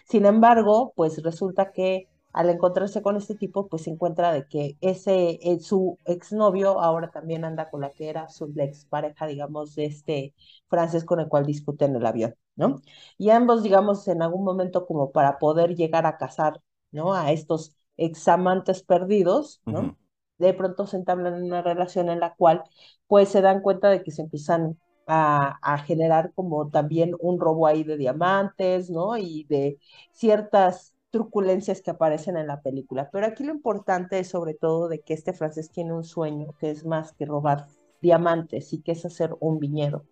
Sin 0.05 0.25
embargo, 0.25 0.93
pues 0.95 1.21
resulta 1.23 1.71
que 1.71 2.07
al 2.33 2.49
encontrarse 2.49 3.01
con 3.01 3.15
este 3.17 3.35
tipo, 3.35 3.67
pues 3.69 3.83
se 3.83 3.91
encuentra 3.91 4.31
de 4.33 4.47
que 4.47 4.77
ese, 4.81 5.39
eh, 5.43 5.59
su 5.59 5.99
exnovio 6.05 6.79
ahora 6.81 7.11
también 7.11 7.45
anda 7.45 7.69
con 7.69 7.81
la 7.81 7.91
que 7.91 8.09
era 8.09 8.27
su 8.29 8.51
ex 8.57 8.85
pareja, 8.85 9.27
digamos, 9.27 9.75
de 9.75 9.85
este 9.85 10.33
francés 10.67 11.05
con 11.05 11.19
el 11.19 11.27
cual 11.29 11.45
discuten 11.45 11.95
el 11.95 12.05
avión, 12.05 12.35
¿no? 12.55 12.81
Y 13.17 13.29
ambos, 13.29 13.63
digamos, 13.63 14.07
en 14.07 14.21
algún 14.21 14.43
momento 14.43 14.85
como 14.85 15.11
para 15.11 15.37
poder 15.39 15.75
llegar 15.75 16.05
a 16.05 16.17
casar, 16.17 16.59
¿no? 16.91 17.13
A 17.13 17.31
estos 17.31 17.75
examantes 17.97 18.83
perdidos, 18.83 19.61
¿no? 19.65 19.97
De 20.37 20.53
pronto 20.53 20.87
se 20.87 20.97
entablan 20.97 21.43
una 21.43 21.61
relación 21.61 22.09
en 22.09 22.19
la 22.19 22.35
cual, 22.35 22.63
pues 23.07 23.29
se 23.29 23.41
dan 23.41 23.61
cuenta 23.61 23.89
de 23.89 24.03
que 24.03 24.11
se 24.11 24.21
empiezan 24.23 24.79
a, 25.07 25.57
a 25.61 25.77
generar 25.79 26.33
como 26.33 26.69
también 26.69 27.13
un 27.19 27.39
robo 27.39 27.67
ahí 27.67 27.83
de 27.83 27.97
diamantes, 27.97 28.89
¿no? 28.89 29.17
Y 29.17 29.45
de 29.45 29.79
ciertas 30.11 30.92
truculencias 31.13 31.81
que 31.81 31.91
aparecen 31.91 32.37
en 32.37 32.47
la 32.47 32.61
película. 32.61 33.09
Pero 33.11 33.27
aquí 33.27 33.43
lo 33.43 33.53
importante 33.53 34.17
es 34.17 34.29
sobre 34.29 34.55
todo 34.55 34.87
de 34.87 35.01
que 35.01 35.13
este 35.13 35.31
francés 35.31 35.69
tiene 35.69 35.93
un 35.93 36.03
sueño 36.03 36.55
que 36.57 36.71
es 36.71 36.85
más 36.85 37.11
que 37.13 37.27
robar 37.27 37.67
diamantes 38.01 38.73
y 38.73 38.81
que 38.81 38.93
es 38.93 39.05
hacer 39.05 39.35
un 39.39 39.59
viñedo, 39.59 40.05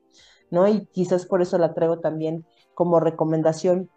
¿no? 0.51 0.67
Y 0.67 0.85
quizás 0.85 1.25
por 1.25 1.41
eso 1.41 1.57
la 1.57 1.73
traigo 1.73 1.99
también 1.99 2.45
como 2.75 2.99
recomendación 2.99 3.89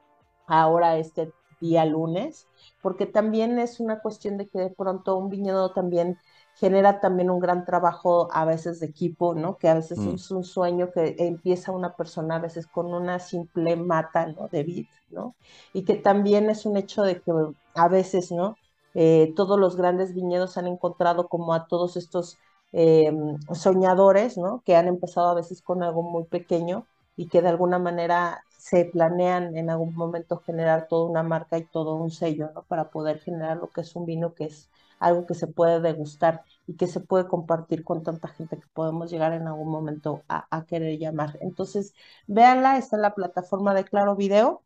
ahora 0.46 0.96
este 0.96 1.30
día 1.60 1.84
lunes, 1.84 2.48
porque 2.80 3.04
también 3.04 3.58
es 3.58 3.80
una 3.80 4.00
cuestión 4.00 4.38
de 4.38 4.48
que 4.48 4.58
de 4.58 4.70
pronto 4.70 5.18
un 5.18 5.28
viñedo 5.28 5.74
también 5.74 6.16
genera 6.54 7.00
también 7.00 7.30
un 7.30 7.40
gran 7.40 7.64
trabajo 7.64 8.28
a 8.32 8.44
veces 8.44 8.80
de 8.80 8.86
equipo, 8.86 9.34
¿no? 9.34 9.58
Que 9.58 9.68
a 9.68 9.74
veces 9.74 10.06
Mm. 10.06 10.06
es 10.06 10.30
un 10.30 10.44
sueño 10.44 10.90
que 10.92 11.16
empieza 11.18 11.72
una 11.72 11.96
persona 11.96 12.36
a 12.36 12.38
veces 12.40 12.66
con 12.68 12.94
una 12.94 13.18
simple 13.18 13.76
mata, 13.76 14.26
¿no? 14.26 14.48
De 14.48 14.62
vid, 14.64 14.88
¿no? 15.08 15.36
Y 15.72 15.84
que 15.84 15.96
también 15.96 16.50
es 16.50 16.66
un 16.66 16.76
hecho 16.76 17.02
de 17.02 17.20
que 17.22 17.32
a 17.74 17.88
veces, 17.88 18.30
¿no? 18.32 18.58
Eh, 18.94 19.32
todos 19.36 19.58
los 19.58 19.76
grandes 19.76 20.14
viñedos 20.14 20.56
han 20.56 20.66
encontrado 20.68 21.28
como 21.28 21.52
a 21.54 21.66
todos 21.66 21.96
estos 21.96 22.40
eh, 22.72 23.10
soñadores, 23.54 24.36
¿no? 24.38 24.62
Que 24.64 24.76
han 24.76 24.88
empezado 24.88 25.28
a 25.30 25.34
veces 25.34 25.62
con 25.62 25.82
algo 25.82 26.02
muy 26.02 26.24
pequeño 26.24 26.88
y 27.16 27.28
que 27.28 27.42
de 27.42 27.48
alguna 27.48 27.78
manera 27.78 28.44
se 28.56 28.84
planean 28.86 29.56
en 29.56 29.70
algún 29.70 29.94
momento 29.94 30.38
generar 30.38 30.88
toda 30.88 31.08
una 31.10 31.22
marca 31.22 31.58
y 31.58 31.66
todo 31.68 31.96
un 31.96 32.10
sello, 32.10 32.50
¿no? 32.54 32.64
Para 32.64 32.90
poder 32.90 33.20
generar 33.20 33.58
lo 33.58 33.70
que 33.70 33.82
es 33.82 33.94
un 33.96 34.06
vino 34.06 34.34
que 34.34 34.44
es 34.46 34.70
algo 34.98 35.26
que 35.26 35.34
se 35.34 35.46
puede 35.46 35.80
degustar 35.80 36.42
y 36.66 36.76
que 36.76 36.86
se 36.86 37.00
puede 37.00 37.26
compartir 37.28 37.84
con 37.84 38.02
tanta 38.02 38.28
gente 38.28 38.58
que 38.58 38.66
podemos 38.72 39.10
llegar 39.10 39.32
en 39.32 39.46
algún 39.46 39.70
momento 39.70 40.22
a, 40.28 40.46
a 40.56 40.66
querer 40.66 40.98
llamar. 40.98 41.38
Entonces, 41.40 41.94
véanla, 42.26 42.76
está 42.78 42.96
en 42.96 43.02
la 43.02 43.14
plataforma 43.14 43.74
de 43.74 43.84
Claro 43.84 44.16
Video, 44.16 44.64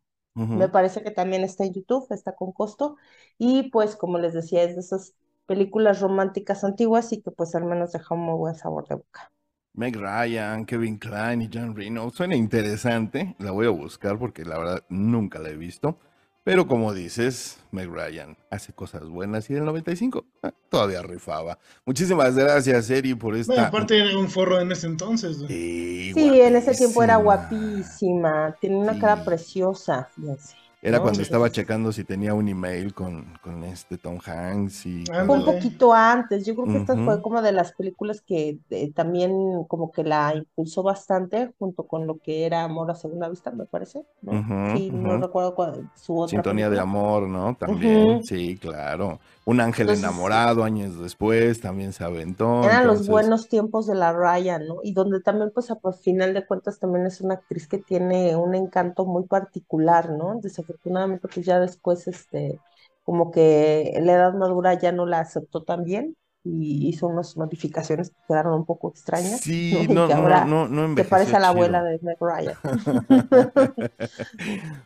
me 0.53 0.69
parece 0.69 1.03
que 1.03 1.11
también 1.11 1.43
está 1.43 1.65
en 1.65 1.73
YouTube, 1.73 2.07
está 2.11 2.35
con 2.35 2.51
costo, 2.51 2.97
y 3.37 3.69
pues 3.71 3.95
como 3.95 4.19
les 4.19 4.33
decía, 4.33 4.63
es 4.63 4.75
de 4.75 4.81
esas 4.81 5.13
películas 5.45 6.01
románticas 6.01 6.63
antiguas 6.63 7.11
y 7.13 7.21
que 7.21 7.31
pues 7.31 7.55
al 7.55 7.65
menos 7.65 7.91
deja 7.93 8.15
un 8.15 8.21
muy 8.21 8.35
buen 8.37 8.55
sabor 8.55 8.87
de 8.87 8.95
boca. 8.95 9.31
Meg 9.73 9.95
Ryan, 9.95 10.63
Kevin 10.65 10.99
Klein 10.99 11.41
y 11.41 11.49
John 11.51 11.75
Reno. 11.75 12.11
Suena 12.11 12.35
interesante. 12.35 13.35
La 13.39 13.49
voy 13.51 13.65
a 13.65 13.69
buscar 13.71 14.19
porque 14.19 14.45
la 14.45 14.59
verdad 14.59 14.85
nunca 14.89 15.39
la 15.39 15.49
he 15.49 15.55
visto. 15.55 15.97
Pero 16.49 16.65
como 16.67 16.95
dices, 16.95 17.59
Meg 17.69 17.91
Ryan 17.91 18.35
hace 18.49 18.73
cosas 18.73 19.07
buenas 19.07 19.47
y 19.51 19.53
en 19.53 19.59
el 19.59 19.65
95 19.65 20.25
ah, 20.41 20.51
todavía 20.67 21.03
rifaba. 21.03 21.59
Muchísimas 21.85 22.35
gracias, 22.35 22.89
Eri, 22.89 23.13
por 23.13 23.35
esta. 23.35 23.53
Bueno, 23.53 23.67
aparte 23.67 23.99
era 23.99 24.17
un 24.17 24.27
forro 24.27 24.59
en 24.59 24.71
ese 24.71 24.87
entonces. 24.87 25.37
Sí, 25.47 26.11
Sí, 26.15 26.41
en 26.41 26.55
ese 26.55 26.73
tiempo 26.73 27.03
era 27.03 27.17
guapísima. 27.17 27.69
guapísima, 27.75 28.55
tiene 28.59 28.77
una 28.77 28.93
Sí. 28.95 28.99
cara 28.99 29.23
preciosa, 29.23 30.09
fíjense. 30.15 30.55
Era 30.81 30.97
¿no? 30.97 31.03
cuando 31.03 31.17
Sí. 31.17 31.23
estaba 31.23 31.51
checando 31.51 31.91
si 31.91 32.05
tenía 32.05 32.33
un 32.33 32.47
email 32.47 32.93
con, 32.93 33.25
con 33.43 33.63
este 33.65 33.97
Tom 33.97 34.17
Hanks 34.25 34.85
y 34.85 35.03
Ah, 35.11 35.13
Fue 35.13 35.21
un 35.21 35.27
cuando- 35.27 35.45
Ándale. 35.49 35.57
poquito 35.61 35.93
antes, 35.93 36.45
yo 36.45 36.55
creo 36.55 36.67
que 36.67 36.77
esta 36.77 36.95
fue 36.95 37.21
como 37.21 37.41
de 37.41 37.51
las 37.51 37.73
películas 37.73 38.21
que 38.21 38.59
eh, 38.69 38.91
también 38.93 39.63
como 39.67 39.91
que 39.91 40.03
la 40.05 40.33
impulsó 40.35 40.81
bastante 40.81 41.51
junto 41.59 41.83
con 41.83 42.07
lo 42.07 42.17
que 42.19 42.45
era 42.45 42.63
Amor 42.63 42.91
a 42.91 42.95
Segunda 42.95 43.27
Vista, 43.27 43.51
me 43.51 43.65
parece, 43.65 44.05
¿no? 44.21 44.31
Sí, 44.77 44.89
no 44.91 45.17
recuerdo 45.17 45.53
cuál, 45.53 45.89
su 45.95 46.17
otra 46.17 46.29
Sintonía 46.31 46.69
de 46.69 46.79
amor, 46.79 47.23
¿no? 47.27 47.55
También, 47.59 48.23
sí, 48.23 48.57
claro. 48.57 49.19
Un 49.45 49.61
ángel 49.61 49.87
Entonces, 49.89 50.03
enamorado 50.03 50.63
años 50.63 50.99
después 50.99 51.59
también 51.59 51.91
se 51.91 52.03
aventó. 52.03 52.63
Eran 52.63 52.85
los 52.85 52.97
entonces- 53.01 53.07
buenos 53.09 53.49
tiempos 53.49 53.87
de 53.87 53.95
la 53.95 54.13
Ryan, 54.13 54.67
¿no? 54.67 54.75
Y 54.83 54.93
donde 54.93 55.21
también, 55.21 55.49
pues, 55.51 55.71
a 55.71 55.75
por 55.75 55.95
final 55.95 56.35
de 56.35 56.45
cuentas, 56.45 56.77
también 56.79 57.07
es 57.07 57.19
una 57.19 57.33
actriz 57.33 57.67
que 57.67 57.79
tiene 57.79 58.35
un 58.35 58.53
encanto 58.53 59.05
muy 59.05 59.23
particular, 59.23 60.11
¿no? 60.11 60.33
Desafortunadamente, 60.69 61.27
pues 61.27 61.45
ya 61.45 61.59
después, 61.59 62.07
este, 62.07 62.59
como 63.03 63.31
que 63.31 63.97
la 64.01 64.13
edad 64.13 64.33
madura 64.35 64.75
ya 64.75 64.91
no 64.91 65.07
la 65.07 65.19
aceptó 65.19 65.63
tan 65.63 65.83
bien 65.83 66.15
y 66.43 66.87
hizo 66.87 67.07
unas 67.07 67.35
modificaciones 67.35 68.11
que 68.11 68.15
quedaron 68.27 68.53
un 68.53 68.65
poco 68.65 68.89
extrañas, 68.89 69.41
Sí, 69.41 69.87
¿no? 69.89 70.07
No, 70.07 70.45
no, 70.45 70.67
no, 70.67 70.87
no 70.87 70.95
se 70.95 71.03
parece 71.05 71.35
a 71.35 71.39
la 71.39 71.49
abuela 71.49 71.83
de 71.83 71.99
Meg 72.03 72.17
Ryan. 72.19 72.55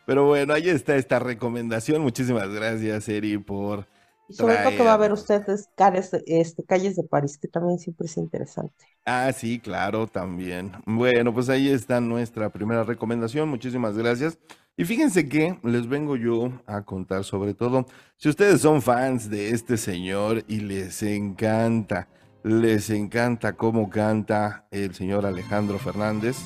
Pero 0.05 0.25
bueno, 0.25 0.53
ahí 0.53 0.69
está 0.69 0.95
esta 0.95 1.19
recomendación. 1.19 2.01
Muchísimas 2.01 2.49
gracias, 2.49 3.09
Eri, 3.09 3.37
por 3.37 3.85
Y 4.29 4.33
sobre 4.35 4.55
todo 4.57 4.71
que 4.71 4.83
va 4.83 4.93
a 4.93 4.97
ver 4.97 5.11
ustedes 5.11 5.69
cares, 5.75 6.11
este, 6.25 6.63
calles 6.63 6.95
de 6.95 7.03
París, 7.03 7.37
que 7.37 7.47
también 7.47 7.77
siempre 7.77 8.07
es 8.07 8.17
interesante. 8.17 8.85
Ah, 9.05 9.31
sí, 9.33 9.59
claro, 9.59 10.07
también. 10.07 10.71
Bueno, 10.85 11.33
pues 11.33 11.49
ahí 11.49 11.69
está 11.69 11.99
nuestra 11.99 12.49
primera 12.49 12.83
recomendación. 12.83 13.49
Muchísimas 13.49 13.97
gracias. 13.97 14.37
Y 14.75 14.85
fíjense 14.85 15.29
que 15.29 15.59
les 15.63 15.87
vengo 15.87 16.15
yo 16.15 16.51
a 16.65 16.81
contar 16.81 17.23
sobre 17.23 17.53
todo, 17.53 17.85
si 18.17 18.29
ustedes 18.29 18.61
son 18.61 18.81
fans 18.81 19.29
de 19.29 19.49
este 19.49 19.77
señor 19.77 20.43
y 20.47 20.61
les 20.61 21.03
encanta, 21.03 22.07
les 22.43 22.89
encanta 22.89 23.53
cómo 23.53 23.89
canta 23.91 24.65
el 24.71 24.95
señor 24.95 25.27
Alejandro 25.27 25.77
Fernández, 25.77 26.37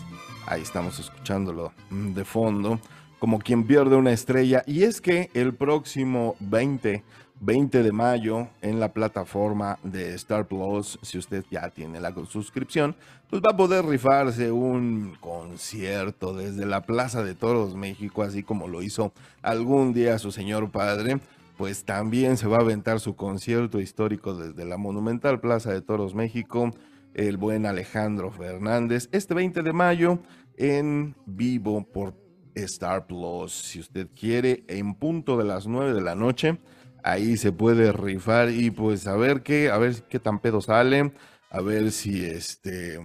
ahí 0.46 0.62
estamos 0.62 1.00
escuchándolo 1.00 1.72
mm, 1.90 2.14
de 2.14 2.26
fondo, 2.26 2.82
como 3.18 3.40
quien 3.40 3.66
pierde 3.66 3.96
una 3.96 4.12
estrella. 4.12 4.62
Y 4.66 4.84
es 4.84 5.00
que 5.00 5.30
el 5.34 5.56
próximo 5.56 6.36
20 6.42 7.06
20 7.40 7.84
de 7.84 7.92
mayo 7.92 8.48
en 8.62 8.80
la 8.80 8.94
plataforma 8.94 9.78
de 9.84 10.16
Star 10.16 10.48
Plus, 10.48 10.98
si 11.02 11.18
usted 11.18 11.46
ya 11.52 11.70
tiene 11.70 12.02
la 12.02 12.14
suscripción, 12.28 12.96
pues 13.30 13.42
va 13.42 13.52
a 13.52 13.58
poder 13.58 13.86
rifarse 13.86 14.52
un 14.52 15.16
concierto 15.20 16.34
desde 16.34 16.66
la 16.66 16.82
Plaza 16.82 17.24
de 17.24 17.36
Toros 17.36 17.76
México, 17.76 18.24
así 18.24 18.44
como 18.44 18.68
lo 18.68 18.82
hizo 18.82 19.14
algún 19.42 19.94
día 19.94 20.18
su 20.18 20.32
señor 20.32 20.72
padre, 20.72 21.20
pues 21.58 21.86
también 21.86 22.38
se 22.38 22.48
va 22.48 22.58
a 22.58 22.62
aventar 22.62 23.00
su 23.00 23.16
concierto 23.16 23.80
histórico 23.80 24.36
desde 24.36 24.66
la 24.66 24.78
monumental 24.78 25.40
Plaza 25.40 25.72
de 25.72 25.82
Toros 25.82 26.16
México, 26.16 26.72
el 27.14 27.38
buen 27.38 27.66
Alejandro 27.66 28.32
Fernández, 28.32 29.10
este 29.12 29.34
20 29.34 29.62
de 29.62 29.74
mayo 29.74 30.20
en 30.56 31.16
vivo 31.26 31.84
por 31.84 32.16
Star 32.56 33.06
Plus, 33.06 33.52
si 33.52 33.80
usted 33.80 34.08
quiere, 34.16 34.64
en 34.68 34.96
punto 34.96 35.38
de 35.38 35.46
las 35.46 35.68
9 35.68 35.94
de 35.94 36.02
la 36.02 36.16
noche 36.16 36.58
ahí 37.04 37.38
se 37.38 37.52
puede 37.52 37.92
rifar 37.92 38.50
y 38.50 38.72
pues 38.72 39.08
a 39.08 39.16
ver 39.16 39.44
qué, 39.44 39.70
a 39.70 39.78
ver 39.78 40.04
qué 40.10 40.20
tan 40.20 40.40
pedo 40.40 40.62
sale, 40.62 41.14
a 41.50 41.62
ver 41.62 41.92
si 41.92 42.26
este, 42.26 43.00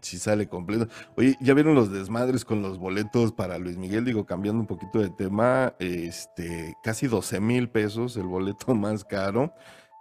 si 0.00 0.18
sale 0.18 0.48
completo. 0.48 0.88
Oye, 1.16 1.36
¿ya 1.40 1.54
vieron 1.54 1.74
los 1.74 1.92
desmadres 1.92 2.44
con 2.44 2.62
los 2.62 2.78
boletos 2.78 3.32
para 3.32 3.58
Luis 3.58 3.76
Miguel? 3.76 4.04
Digo, 4.04 4.26
cambiando 4.26 4.60
un 4.60 4.66
poquito 4.66 5.00
de 5.00 5.10
tema, 5.10 5.74
este, 5.78 6.74
casi 6.82 7.06
12 7.06 7.40
mil 7.40 7.68
pesos 7.68 8.16
el 8.16 8.26
boleto 8.26 8.74
más 8.74 9.04
caro. 9.04 9.52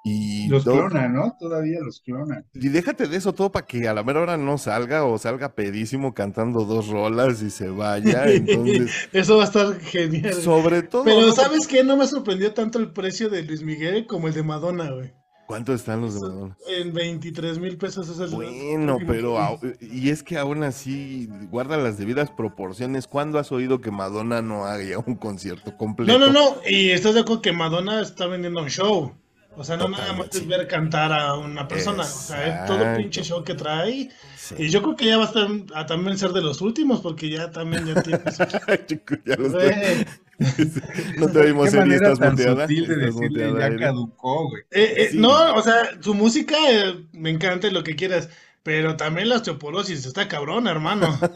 Y, 0.07 0.47
Los 0.47 0.63
clona, 0.63 1.07
¿no? 1.07 1.35
Todavía 1.39 1.79
los 1.81 2.01
clona. 2.01 2.43
y 2.53 2.69
déjate 2.69 3.07
de 3.07 3.17
eso 3.17 3.33
todo 3.33 3.51
para 3.51 3.65
que 3.65 3.87
a 3.87 3.93
la 3.93 4.03
mera 4.03 4.21
hora 4.21 4.37
no 4.37 4.57
salga 4.57 5.03
o 5.03 5.17
salga 5.17 5.53
pedísimo 5.53 6.13
cantando 6.13 6.65
dos 6.65 6.87
rolas 6.87 7.41
y 7.41 7.49
se 7.49 7.69
vaya. 7.69 8.25
Entonces, 8.31 8.91
Eso 9.11 9.37
va 9.37 9.43
a 9.43 9.47
estar 9.47 9.79
genial. 9.79 10.33
sobre 10.33 10.83
todo. 10.83 11.03
Pero. 11.03 11.31
¿sabes 11.33 11.67
qué? 11.67 11.83
No 11.83 11.97
me 11.97 12.07
sorprendió 12.07 12.53
tanto 12.53 12.79
el 12.79 12.91
precio 12.91 13.29
de 13.29 13.43
Luis 13.43 13.63
Miguel 13.63 14.07
como 14.07 14.27
el 14.27 14.33
de 14.33 14.43
Madonna, 14.43 14.89
güey. 14.91 15.13
¿Cuánto 15.47 15.73
están 15.73 16.01
los 16.01 16.15
de 16.15 16.19
Madonna? 16.21 16.57
En 16.67 16.93
23 16.93 17.59
mil 17.59 17.77
pesos 17.77 18.09
es 18.09 18.19
el 18.19 18.35
Bueno, 18.35 18.97
pero 19.07 19.57
y 19.79 20.09
es 20.09 20.21
que 20.21 20.37
aún 20.37 20.61
así 20.63 21.29
guarda 21.49 21.77
las 21.77 21.97
debidas 21.97 22.29
proporciones. 22.31 23.07
¿Cuándo 23.07 23.39
has 23.39 23.53
oído 23.53 23.79
que 23.79 23.89
Madonna 23.89 24.41
no 24.41 24.65
haga 24.65 24.99
un 25.05 25.15
concierto 25.15 25.77
completo? 25.77 26.19
No, 26.19 26.27
no, 26.27 26.33
no. 26.33 26.57
Y 26.67 26.89
estás 26.89 27.13
de 27.13 27.21
acuerdo 27.21 27.41
que 27.41 27.53
Madonna 27.53 28.01
está 28.01 28.27
vendiendo 28.27 28.61
un 28.61 28.69
show. 28.69 29.13
O 29.59 29.63
sea, 29.63 29.75
no 29.75 29.87
nada 29.89 30.13
más 30.13 30.27
es 30.33 30.47
ver 30.47 30.67
cantar 30.67 31.11
a 31.11 31.35
una 31.35 31.67
persona. 31.67 32.03
O 32.03 32.05
sea, 32.05 32.61
es 32.61 32.65
todo 32.67 32.77
Exacto. 32.77 32.97
pinche 33.01 33.23
show 33.23 33.43
que 33.43 33.55
trae. 33.55 34.09
Sí. 34.37 34.55
Y 34.59 34.69
yo 34.69 34.81
creo 34.83 34.95
que 34.95 35.05
ya 35.07 35.17
va 35.17 35.23
a, 35.23 35.27
estar, 35.27 35.47
a 35.73 35.85
también 35.87 36.17
ser 36.17 36.31
de 36.31 36.41
los 36.41 36.61
últimos, 36.61 37.01
porque 37.01 37.29
ya 37.29 37.49
también 37.51 37.85
ya 37.87 38.01
tiene. 38.03 38.19
Chico, 38.87 39.15
ya 39.25 39.35
lo 39.35 39.49
Güey, 39.49 39.69
estoy- 39.69 40.05
No 41.17 41.27
te 41.29 41.39
Eri, 41.39 41.53
manera 41.53 42.11
estás 42.13 42.19
muteada. 42.31 42.67
de 42.67 42.95
decirle 42.95 43.53
ya 43.59 43.75
caducó, 43.77 44.47
güey. 44.49 44.61
eh, 44.71 44.93
eh, 44.97 45.07
Sí. 45.11 45.17
No, 45.17 45.53
o 45.55 45.61
sea, 45.63 45.89
su 46.01 46.13
música 46.13 46.55
eh, 46.69 47.05
me 47.13 47.31
encanta 47.31 47.69
lo 47.71 47.83
que 47.83 47.95
quieras. 47.95 48.29
Pero 48.67 48.97
también 48.97 49.29
la 49.29 49.37
osteoporosis 49.37 50.05
está 50.05 50.27
cabrón, 50.27 50.67
hermano. 50.67 51.17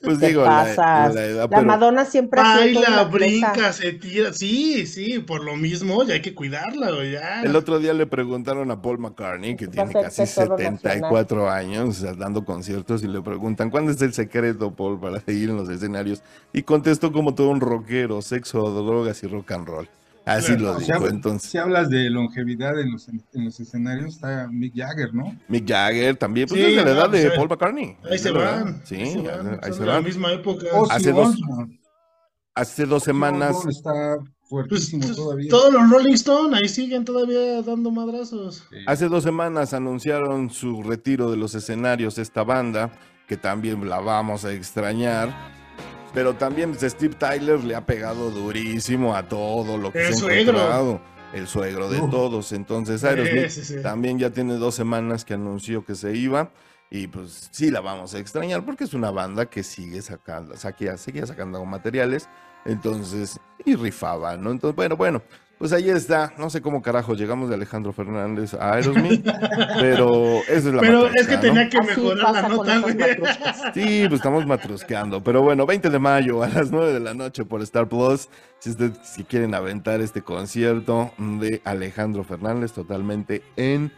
Pues 0.00 0.18
¿Qué 0.18 0.28
digo, 0.28 0.44
la, 0.44 0.62
la 1.12 1.24
edad, 1.24 1.36
La 1.36 1.48
pero 1.48 1.62
Madonna 1.64 2.04
siempre 2.04 2.40
Baila, 2.40 3.02
brinca, 3.04 3.72
se 3.72 3.92
tira. 3.92 4.32
Sí, 4.32 4.86
sí, 4.86 5.18
por 5.18 5.42
lo 5.42 5.56
mismo 5.56 6.04
ya 6.04 6.14
hay 6.14 6.22
que 6.22 6.32
cuidarla. 6.32 6.90
Ya. 7.10 7.42
el 7.42 7.56
otro 7.56 7.80
día 7.80 7.92
le 7.92 8.06
preguntaron 8.06 8.70
a 8.70 8.80
Paul 8.80 9.00
McCartney, 9.00 9.56
que 9.56 9.66
tiene 9.66 9.92
casi 9.92 10.22
tesoro 10.22 10.56
74 10.56 11.50
años, 11.50 11.88
o 11.88 11.92
sea, 11.92 12.14
dando 12.14 12.44
conciertos, 12.44 13.02
y 13.02 13.08
le 13.08 13.20
preguntan, 13.20 13.68
¿cuándo 13.68 13.90
es 13.90 14.00
el 14.00 14.14
secreto, 14.14 14.70
Paul, 14.70 15.00
para 15.00 15.18
seguir 15.26 15.50
en 15.50 15.56
los 15.56 15.68
escenarios? 15.68 16.22
Y 16.52 16.62
contestó 16.62 17.10
como 17.10 17.34
todo 17.34 17.48
un 17.48 17.60
rockero, 17.60 18.22
sexo, 18.22 18.60
drogas 18.70 19.20
y 19.24 19.26
rock 19.26 19.50
and 19.50 19.66
roll. 19.66 19.88
Así 20.26 20.56
Claro, 20.56 20.62
lo 20.74 20.78
dijo, 20.80 20.98
sea, 21.00 21.08
entonces. 21.08 21.50
si 21.50 21.56
hablas 21.56 21.88
de 21.88 22.10
longevidad 22.10 22.78
en 22.80 22.90
los, 22.92 23.08
en 23.08 23.22
los 23.44 23.60
escenarios, 23.60 24.16
está 24.16 24.48
Mick 24.50 24.74
Jagger, 24.76 25.14
¿no? 25.14 25.38
Mick 25.46 25.66
Jagger 25.68 26.16
también, 26.16 26.48
pues 26.48 26.60
Sí, 26.60 26.66
es 26.66 26.76
de 26.76 26.84
la 26.84 26.90
edad 26.90 27.08
de 27.10 27.30
Paul 27.30 27.48
McCartney. 27.48 27.96
Ahí 28.10 28.18
se 28.18 28.32
van. 28.32 28.82
Sí, 28.84 28.96
ahí 28.96 29.12
se 29.12 29.18
van. 29.22 29.60
ahí 29.62 29.72
se 29.72 29.86
la 29.86 29.92
van. 29.94 30.04
misma 30.04 30.32
época. 30.32 30.66
Hace 30.90 31.12
dos-. 31.12 31.36
Hace 32.56 32.86
dos 32.86 33.02
semanas, 33.04 33.54
está 33.66 34.16
Pues, 34.18 34.30
fuertísimo 34.48 35.02
pues, 35.04 35.14
todavía. 35.16 35.48
todos 35.50 35.72
los 35.72 35.90
Rolling 35.90 36.14
Stones 36.14 36.58
ahí 36.60 36.68
siguen 36.68 37.04
todavía 37.04 37.62
dando 37.62 37.90
madrazos. 37.90 38.64
Sí. 38.70 38.76
hace 38.86 39.08
dos 39.08 39.22
semanas 39.24 39.74
anunciaron 39.74 40.50
su 40.50 40.82
retiro 40.82 41.30
de 41.30 41.36
los 41.36 41.54
escenarios 41.54 42.18
esta 42.18 42.42
banda, 42.44 42.90
que 43.28 43.36
también 43.36 43.88
la 43.88 44.00
vamos 44.00 44.44
a 44.44 44.52
extrañar. 44.52 45.55
Pero 46.16 46.32
también 46.34 46.72
pues, 46.74 46.90
Steve 46.92 47.14
Tyler 47.14 47.62
le 47.62 47.74
ha 47.74 47.84
pegado 47.84 48.30
durísimo 48.30 49.14
a 49.14 49.28
todo 49.28 49.76
lo 49.76 49.92
que 49.92 49.98
El 50.00 50.06
se 50.06 50.12
ha 50.14 50.16
suegro. 50.16 50.52
encontrado. 50.54 51.00
El 51.34 51.46
suegro 51.46 51.90
de 51.90 51.98
todos. 52.10 52.52
Entonces, 52.52 53.04
Aerosmith 53.04 53.50
sí, 53.50 53.62
sí. 53.62 53.82
también 53.82 54.18
ya 54.18 54.30
tiene 54.30 54.54
dos 54.54 54.74
semanas 54.74 55.26
que 55.26 55.34
anunció 55.34 55.84
que 55.84 55.94
se 55.94 56.16
iba. 56.16 56.50
Y 56.88 57.08
pues 57.08 57.48
sí 57.52 57.70
la 57.70 57.80
vamos 57.82 58.14
a 58.14 58.18
extrañar 58.18 58.64
porque 58.64 58.84
es 58.84 58.94
una 58.94 59.10
banda 59.10 59.44
que 59.44 59.62
sigue 59.62 60.00
sacando, 60.00 60.54
saquea- 60.54 60.96
seguía 60.96 61.26
sacando 61.26 61.62
materiales. 61.66 62.30
Entonces, 62.64 63.38
y 63.66 63.74
rifaba, 63.76 64.38
¿no? 64.38 64.50
Entonces, 64.52 64.74
bueno, 64.74 64.96
bueno, 64.96 65.22
pues 65.58 65.72
ahí 65.72 65.88
está. 65.88 66.32
No 66.38 66.50
sé 66.50 66.60
cómo 66.60 66.82
carajo 66.82 67.14
llegamos 67.14 67.48
de 67.48 67.54
Alejandro 67.54 67.92
Fernández 67.92 68.54
a 68.54 68.74
Aerosmith, 68.74 69.26
pero 69.80 70.40
eso 70.48 70.68
es 70.68 70.74
la 70.74 70.80
Pero 70.80 71.04
matrusca, 71.04 71.20
es 71.20 71.26
que 71.28 71.34
¿no? 71.34 71.40
tenía 71.40 71.68
que 71.68 71.78
Así 71.78 71.88
mejorar 72.00 72.32
la 72.32 72.48
nota, 72.48 72.78
güey. 72.80 72.96
Sí, 73.74 74.04
pues 74.08 74.14
estamos 74.14 74.46
matrusqueando. 74.46 75.22
Pero 75.22 75.42
bueno, 75.42 75.66
20 75.66 75.88
de 75.90 75.98
mayo 75.98 76.42
a 76.42 76.48
las 76.48 76.70
9 76.70 76.92
de 76.92 77.00
la 77.00 77.14
noche 77.14 77.44
por 77.44 77.62
Star 77.62 77.88
Plus. 77.88 78.28
Si 78.58 78.70
ustedes 78.70 78.98
si 79.02 79.24
quieren 79.24 79.54
aventar 79.54 80.00
este 80.00 80.22
concierto 80.22 81.12
de 81.18 81.60
Alejandro 81.64 82.24
Fernández 82.24 82.72
totalmente 82.72 83.42
en 83.56 83.92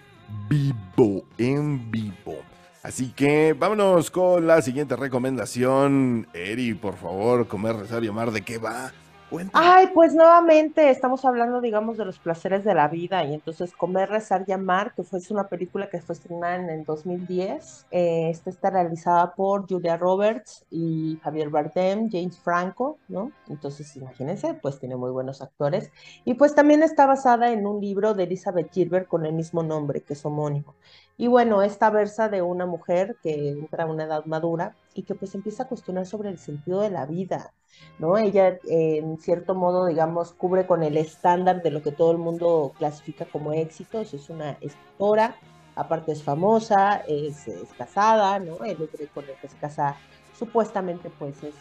vivo, 0.48 1.24
en 1.38 1.90
vivo. 1.90 2.36
Así 2.82 3.12
que 3.14 3.54
vámonos 3.58 4.10
con 4.10 4.46
la 4.46 4.62
siguiente 4.62 4.96
recomendación. 4.96 6.28
Eri, 6.32 6.74
por 6.74 6.96
favor, 6.96 7.48
comer, 7.48 7.76
rezar 7.76 8.04
y 8.04 8.08
amar, 8.08 8.30
¿de 8.30 8.42
qué 8.42 8.58
va? 8.58 8.92
Cuéntame. 9.30 9.66
Ay, 9.66 9.88
pues 9.94 10.14
nuevamente 10.14 10.90
estamos 10.90 11.24
hablando, 11.24 11.60
digamos, 11.60 11.98
de 11.98 12.04
los 12.04 12.18
placeres 12.18 12.64
de 12.64 12.74
la 12.74 12.88
vida 12.88 13.24
y 13.24 13.34
entonces 13.34 13.72
Comer, 13.74 14.08
Rezar 14.08 14.44
y 14.46 14.52
Amar, 14.52 14.94
que 14.94 15.02
fue 15.02 15.20
una 15.30 15.48
película 15.48 15.88
que 15.90 16.00
fue 16.00 16.14
estrenada 16.14 16.56
en 16.56 16.70
el 16.70 16.84
2010, 16.84 17.86
eh, 17.90 18.30
esta 18.30 18.50
está 18.50 18.70
realizada 18.70 19.34
por 19.34 19.68
Julia 19.68 19.96
Roberts 19.96 20.64
y 20.70 21.18
Javier 21.22 21.50
Bardem, 21.50 22.10
James 22.10 22.38
Franco, 22.38 22.98
¿no? 23.08 23.32
Entonces, 23.48 23.94
imagínense, 23.96 24.54
pues 24.54 24.78
tiene 24.78 24.96
muy 24.96 25.10
buenos 25.10 25.42
actores 25.42 25.90
y 26.24 26.34
pues 26.34 26.54
también 26.54 26.82
está 26.82 27.06
basada 27.06 27.52
en 27.52 27.66
un 27.66 27.80
libro 27.80 28.14
de 28.14 28.24
Elizabeth 28.24 28.72
Gilbert 28.72 29.08
con 29.08 29.26
el 29.26 29.34
mismo 29.34 29.62
nombre, 29.62 30.02
que 30.02 30.14
es 30.14 30.24
homónimo. 30.24 30.74
Y 31.20 31.26
bueno, 31.26 31.62
esta 31.62 31.90
versa 31.90 32.28
de 32.28 32.42
una 32.42 32.64
mujer 32.64 33.16
que 33.24 33.50
entra 33.50 33.84
a 33.84 33.86
una 33.88 34.04
edad 34.04 34.24
madura 34.26 34.76
y 34.94 35.02
que 35.02 35.16
pues 35.16 35.34
empieza 35.34 35.64
a 35.64 35.68
cuestionar 35.68 36.06
sobre 36.06 36.28
el 36.28 36.38
sentido 36.38 36.80
de 36.80 36.90
la 36.90 37.06
vida, 37.06 37.52
¿no? 37.98 38.16
Ella, 38.16 38.56
en 38.68 39.18
cierto 39.18 39.56
modo, 39.56 39.86
digamos, 39.86 40.32
cubre 40.32 40.64
con 40.64 40.84
el 40.84 40.96
estándar 40.96 41.60
de 41.60 41.72
lo 41.72 41.82
que 41.82 41.90
todo 41.90 42.12
el 42.12 42.18
mundo 42.18 42.72
clasifica 42.78 43.24
como 43.24 43.52
éxito. 43.52 44.00
Es 44.00 44.30
una 44.30 44.52
escritora, 44.60 45.34
aparte 45.74 46.12
es 46.12 46.22
famosa, 46.22 47.02
es, 47.08 47.46
casada, 47.76 48.38
¿no? 48.38 48.64
El 48.64 48.80
hombre 48.80 49.08
con 49.12 49.24
el 49.24 49.34
que 49.40 49.48
se 49.48 49.56
casa 49.56 49.96
supuestamente 50.38 51.10
pues 51.18 51.42
es 51.42 51.54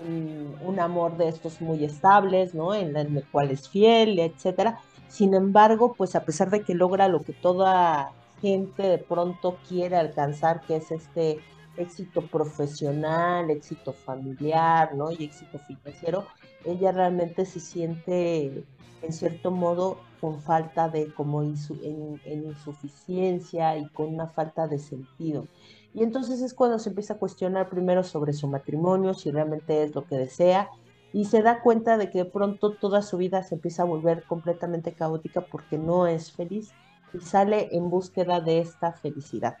un, 0.00 0.80
amor 0.80 1.16
de 1.16 1.28
estos 1.28 1.60
muy 1.60 1.84
estables, 1.84 2.56
¿no? 2.56 2.74
En, 2.74 2.96
en 2.96 3.16
el 3.16 3.24
cual 3.30 3.52
es 3.52 3.68
fiel, 3.68 4.18
etcétera. 4.18 4.80
Sin 5.06 5.32
embargo, 5.32 5.94
pues 5.96 6.16
a 6.16 6.24
pesar 6.24 6.50
de 6.50 6.62
que 6.62 6.74
logra 6.74 7.06
lo 7.06 7.22
que 7.22 7.32
toda 7.32 8.12
gente 8.40 8.82
de 8.84 8.98
pronto 8.98 9.60
quiere 9.66 9.96
alcanzar, 9.96 10.64
que 10.64 10.76
es 10.76 10.90
este 10.90 11.44
éxito 11.76 12.28
profesional, 12.30 13.50
éxito 13.50 13.92
familiar, 13.94 14.94
¿no? 14.94 15.10
Y 15.10 15.24
éxito 15.24 15.58
financiero, 15.58 16.26
ella 16.64 16.92
realmente 16.92 17.44
se 17.46 17.60
siente, 17.60 18.66
en 19.00 19.12
cierto 19.12 19.50
modo, 19.50 20.08
con 20.18 20.40
falta 20.42 20.88
de, 20.88 21.12
como 21.12 21.42
insu- 21.44 21.80
en, 21.82 22.20
en 22.24 22.44
insuficiencia 22.46 23.76
y 23.76 23.90
con 23.90 24.14
una 24.14 24.28
falta 24.28 24.66
de 24.68 24.78
sentido. 24.78 25.48
Y 25.92 26.02
entonces 26.02 26.40
es 26.42 26.54
cuando 26.54 26.78
se 26.78 26.90
empieza 26.90 27.14
a 27.14 27.18
cuestionar 27.18 27.68
primero 27.68 28.04
sobre 28.04 28.32
su 28.32 28.48
matrimonio, 28.48 29.14
si 29.14 29.30
realmente 29.30 29.82
es 29.82 29.94
lo 29.94 30.06
que 30.06 30.16
desea, 30.16 30.70
y 31.12 31.26
se 31.26 31.42
da 31.42 31.62
cuenta 31.62 31.96
de 31.98 32.10
que 32.10 32.18
de 32.18 32.24
pronto 32.30 32.76
toda 32.76 33.02
su 33.02 33.16
vida 33.16 33.42
se 33.42 33.54
empieza 33.56 33.82
a 33.82 33.86
volver 33.86 34.24
completamente 34.26 34.94
caótica 34.94 35.46
porque 35.46 35.78
no 35.78 36.06
es 36.06 36.32
feliz 36.32 36.76
y 37.12 37.20
sale 37.20 37.68
en 37.72 37.90
búsqueda 37.90 38.40
de 38.40 38.60
esta 38.60 38.92
felicidad. 38.92 39.56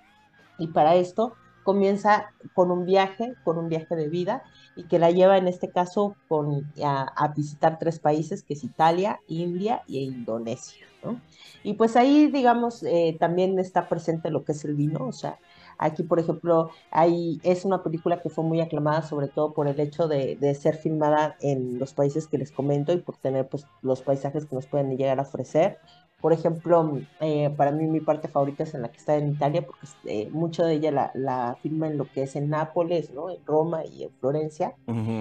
Y 0.58 0.68
para 0.68 0.94
esto 0.96 1.34
comienza 1.64 2.32
con 2.54 2.70
un 2.70 2.86
viaje, 2.86 3.34
con 3.44 3.58
un 3.58 3.68
viaje 3.68 3.96
de 3.96 4.08
vida, 4.08 4.44
y 4.76 4.84
que 4.84 4.98
la 4.98 5.10
lleva 5.10 5.36
en 5.36 5.48
este 5.48 5.68
caso 5.68 6.14
con, 6.28 6.72
a, 6.84 7.32
visitar 7.36 7.78
tres 7.78 7.98
países, 7.98 8.42
que 8.42 8.54
es 8.54 8.62
Italia, 8.62 9.20
India 9.26 9.82
e 9.88 9.98
Indonesia. 9.98 10.86
¿no? 11.02 11.20
Y 11.64 11.74
pues 11.74 11.96
ahí, 11.96 12.28
digamos, 12.28 12.82
eh, 12.84 13.16
también 13.18 13.58
está 13.58 13.88
presente 13.88 14.30
lo 14.30 14.44
que 14.44 14.52
es 14.52 14.64
el 14.64 14.74
vino, 14.74 15.06
o 15.06 15.12
sea, 15.12 15.38
Aquí, 15.78 16.02
por 16.02 16.18
ejemplo, 16.18 16.70
hay, 16.90 17.38
es 17.42 17.64
una 17.64 17.82
película 17.82 18.20
que 18.22 18.30
fue 18.30 18.44
muy 18.44 18.60
aclamada, 18.60 19.02
sobre 19.02 19.28
todo 19.28 19.52
por 19.52 19.68
el 19.68 19.78
hecho 19.78 20.08
de, 20.08 20.36
de, 20.36 20.54
ser 20.54 20.76
filmada 20.76 21.36
en 21.40 21.78
los 21.78 21.92
países 21.92 22.26
que 22.28 22.38
les 22.38 22.50
comento 22.50 22.92
y 22.92 22.98
por 22.98 23.16
tener 23.18 23.46
pues, 23.48 23.66
los 23.82 24.00
paisajes 24.00 24.46
que 24.46 24.54
nos 24.54 24.66
pueden 24.66 24.96
llegar 24.96 25.18
a 25.18 25.22
ofrecer. 25.22 25.78
Por 26.20 26.32
ejemplo, 26.32 26.98
eh, 27.20 27.50
para 27.56 27.72
mí 27.72 27.86
mi 27.86 28.00
parte 28.00 28.28
favorita 28.28 28.62
es 28.62 28.74
en 28.74 28.82
la 28.82 28.90
que 28.90 28.96
está 28.96 29.16
en 29.16 29.28
Italia, 29.28 29.64
porque 29.64 29.86
eh, 30.04 30.28
mucho 30.30 30.64
de 30.64 30.74
ella 30.74 30.90
la, 30.90 31.10
la, 31.14 31.58
filma 31.62 31.86
en 31.86 31.98
lo 31.98 32.10
que 32.10 32.22
es 32.22 32.36
en 32.36 32.48
Nápoles, 32.48 33.12
¿no? 33.12 33.30
en 33.30 33.44
Roma 33.44 33.84
y 33.84 34.04
en 34.04 34.10
Florencia. 34.18 34.74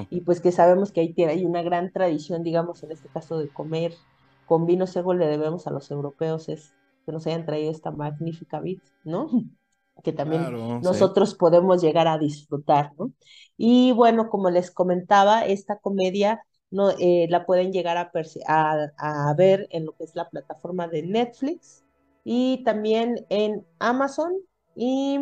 Y 0.10 0.22
pues 0.22 0.40
que 0.40 0.52
sabemos 0.52 0.92
que 0.92 1.02
ahí 1.02 1.14
tiene, 1.14 1.34
hay 1.34 1.46
una 1.46 1.62
gran 1.62 1.92
tradición, 1.92 2.44
digamos, 2.44 2.82
en 2.84 2.92
este 2.92 3.10
caso 3.10 3.38
de 3.38 3.50
comer 3.50 3.94
con 4.46 4.66
vino 4.66 4.88
ciego 4.88 5.14
le 5.14 5.28
debemos 5.28 5.68
a 5.68 5.72
los 5.72 5.92
europeos 5.92 6.50
es 6.50 6.74
que 7.06 7.12
nos 7.12 7.26
hayan 7.28 7.46
traído 7.46 7.72
esta 7.72 7.92
magnífica 7.92 8.60
vid, 8.60 8.80
¿no? 9.04 9.30
que 10.04 10.12
también 10.12 10.82
nosotros 10.82 11.36
podemos 11.36 11.82
llegar 11.82 12.08
a 12.08 12.18
disfrutar, 12.18 12.92
¿no? 12.98 13.12
Y 13.58 13.92
bueno, 13.94 14.30
como 14.30 14.50
les 14.50 14.70
comentaba, 14.70 15.46
esta 15.46 15.80
comedia 15.80 16.46
no, 16.76 16.92
eh, 17.00 17.28
la 17.30 17.46
pueden 17.46 17.72
llegar 17.72 17.98
a, 17.98 18.12
a, 18.98 19.34
ver 19.36 19.68
en 19.72 19.86
lo 19.86 19.94
que 19.94 20.04
es 20.04 20.16
la 20.16 20.30
plataforma 20.30 20.88
de 20.88 21.04
Netflix 21.04 21.84
y 22.24 22.64
también 22.64 23.26
en 23.30 23.66
Amazon 23.80 24.34
y 24.76 25.18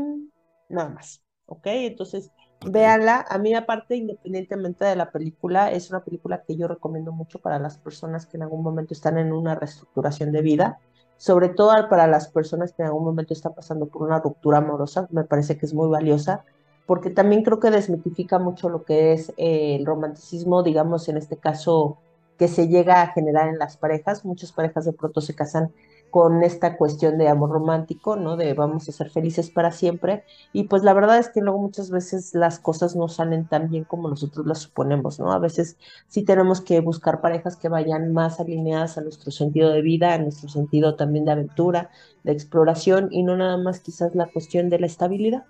nada 0.70 0.90
más, 0.90 1.22
¿ok? 1.46 1.68
Entonces, 1.68 2.32
véanla. 2.66 3.26
A 3.30 3.38
mí 3.38 3.54
aparte, 3.54 3.96
independientemente 3.96 4.84
de 4.86 4.96
la 4.96 5.12
película, 5.12 5.72
es 5.72 5.90
una 5.90 6.04
película 6.04 6.44
que 6.44 6.56
yo 6.56 6.68
recomiendo 6.68 7.12
mucho 7.12 7.40
para 7.40 7.60
las 7.60 7.78
personas 7.78 8.26
que 8.26 8.38
en 8.38 8.44
algún 8.44 8.64
momento 8.64 8.94
están 8.94 9.18
en 9.18 9.32
una 9.32 9.56
reestructuración 9.56 10.32
de 10.32 10.42
vida 10.42 10.80
sobre 11.18 11.48
todo 11.48 11.72
para 11.90 12.08
las 12.08 12.28
personas 12.28 12.74
que 12.74 12.82
en 12.82 12.88
algún 12.88 13.06
momento 13.06 13.34
están 13.34 13.54
pasando 13.54 13.88
por 13.88 14.04
una 14.04 14.20
ruptura 14.20 14.58
amorosa, 14.58 15.08
me 15.12 15.24
parece 15.24 15.58
que 15.58 15.66
es 15.66 15.74
muy 15.74 15.88
valiosa, 15.88 16.44
porque 16.86 17.10
también 17.10 17.44
creo 17.44 17.60
que 17.60 17.72
desmitifica 17.72 18.40
mucho 18.40 18.70
lo 18.70 18.84
que 18.84 19.14
es 19.14 19.30
eh, 19.38 19.76
el 19.76 19.86
romanticismo, 19.86 20.64
digamos, 20.64 21.08
en 21.10 21.18
este 21.18 21.38
caso, 21.38 21.98
que 22.38 22.48
se 22.48 22.68
llega 22.68 23.02
a 23.02 23.08
generar 23.14 23.48
en 23.50 23.60
las 23.60 23.78
parejas. 23.78 24.26
Muchas 24.26 24.52
parejas 24.52 24.86
de 24.86 24.94
pronto 24.94 25.22
se 25.22 25.36
casan 25.36 25.72
con 26.14 26.44
esta 26.44 26.78
cuestión 26.78 27.18
de 27.18 27.28
amor 27.28 27.50
romántico, 27.50 28.16
¿no? 28.16 28.38
De 28.38 28.54
vamos 28.54 28.88
a 28.88 28.92
ser 28.92 29.10
felices 29.10 29.50
para 29.50 29.72
siempre. 29.72 30.24
Y 30.52 30.66
pues 30.66 30.84
la 30.84 30.94
verdad 30.94 31.18
es 31.18 31.30
que 31.30 31.42
luego 31.42 31.58
muchas 31.58 31.90
veces 31.90 32.36
las 32.36 32.60
cosas 32.60 32.96
no 32.96 33.08
salen 33.08 33.48
tan 33.48 33.70
bien 33.70 33.84
como 33.84 34.10
nosotros 34.10 34.46
las 34.46 34.60
suponemos, 34.60 35.20
¿no? 35.20 35.32
A 35.32 35.40
veces 35.40 35.78
sí 36.08 36.24
tenemos 36.24 36.62
que 36.62 36.82
buscar 36.82 37.20
parejas 37.20 37.56
que 37.56 37.68
vayan 37.68 38.14
más 38.14 38.40
alineadas 38.40 39.00
a 39.00 39.02
nuestro 39.02 39.32
sentido 39.32 39.72
de 39.72 39.82
vida, 39.82 40.14
a 40.14 40.20
nuestro 40.20 40.50
sentido 40.50 40.96
también 40.96 41.26
de 41.26 41.32
aventura, 41.32 41.90
de 42.24 42.34
exploración 42.34 43.08
y 43.12 43.24
no 43.24 43.36
nada 43.36 43.58
más 43.58 43.80
quizás 43.80 44.14
la 44.14 44.28
cuestión 44.28 44.70
de 44.70 44.80
la 44.80 44.86
estabilidad. 44.86 45.46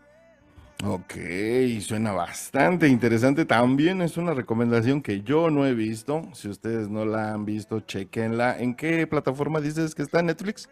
Ok, 0.86 1.14
suena 1.80 2.12
bastante 2.12 2.90
interesante. 2.90 3.46
También 3.46 4.02
es 4.02 4.18
una 4.18 4.34
recomendación 4.34 5.02
que 5.02 5.22
yo 5.22 5.50
no 5.50 5.66
he 5.66 5.74
visto. 5.74 6.24
Si 6.34 6.50
ustedes 6.50 6.90
no 6.90 7.06
la 7.06 7.34
han 7.34 7.46
visto, 7.46 7.80
chequenla. 7.80 8.60
¿En 8.60 8.76
qué 8.76 9.08
plataforma 9.08 9.62
dices 9.62 9.96
que 9.96 10.02
está 10.02 10.22
Netflix? 10.22 10.68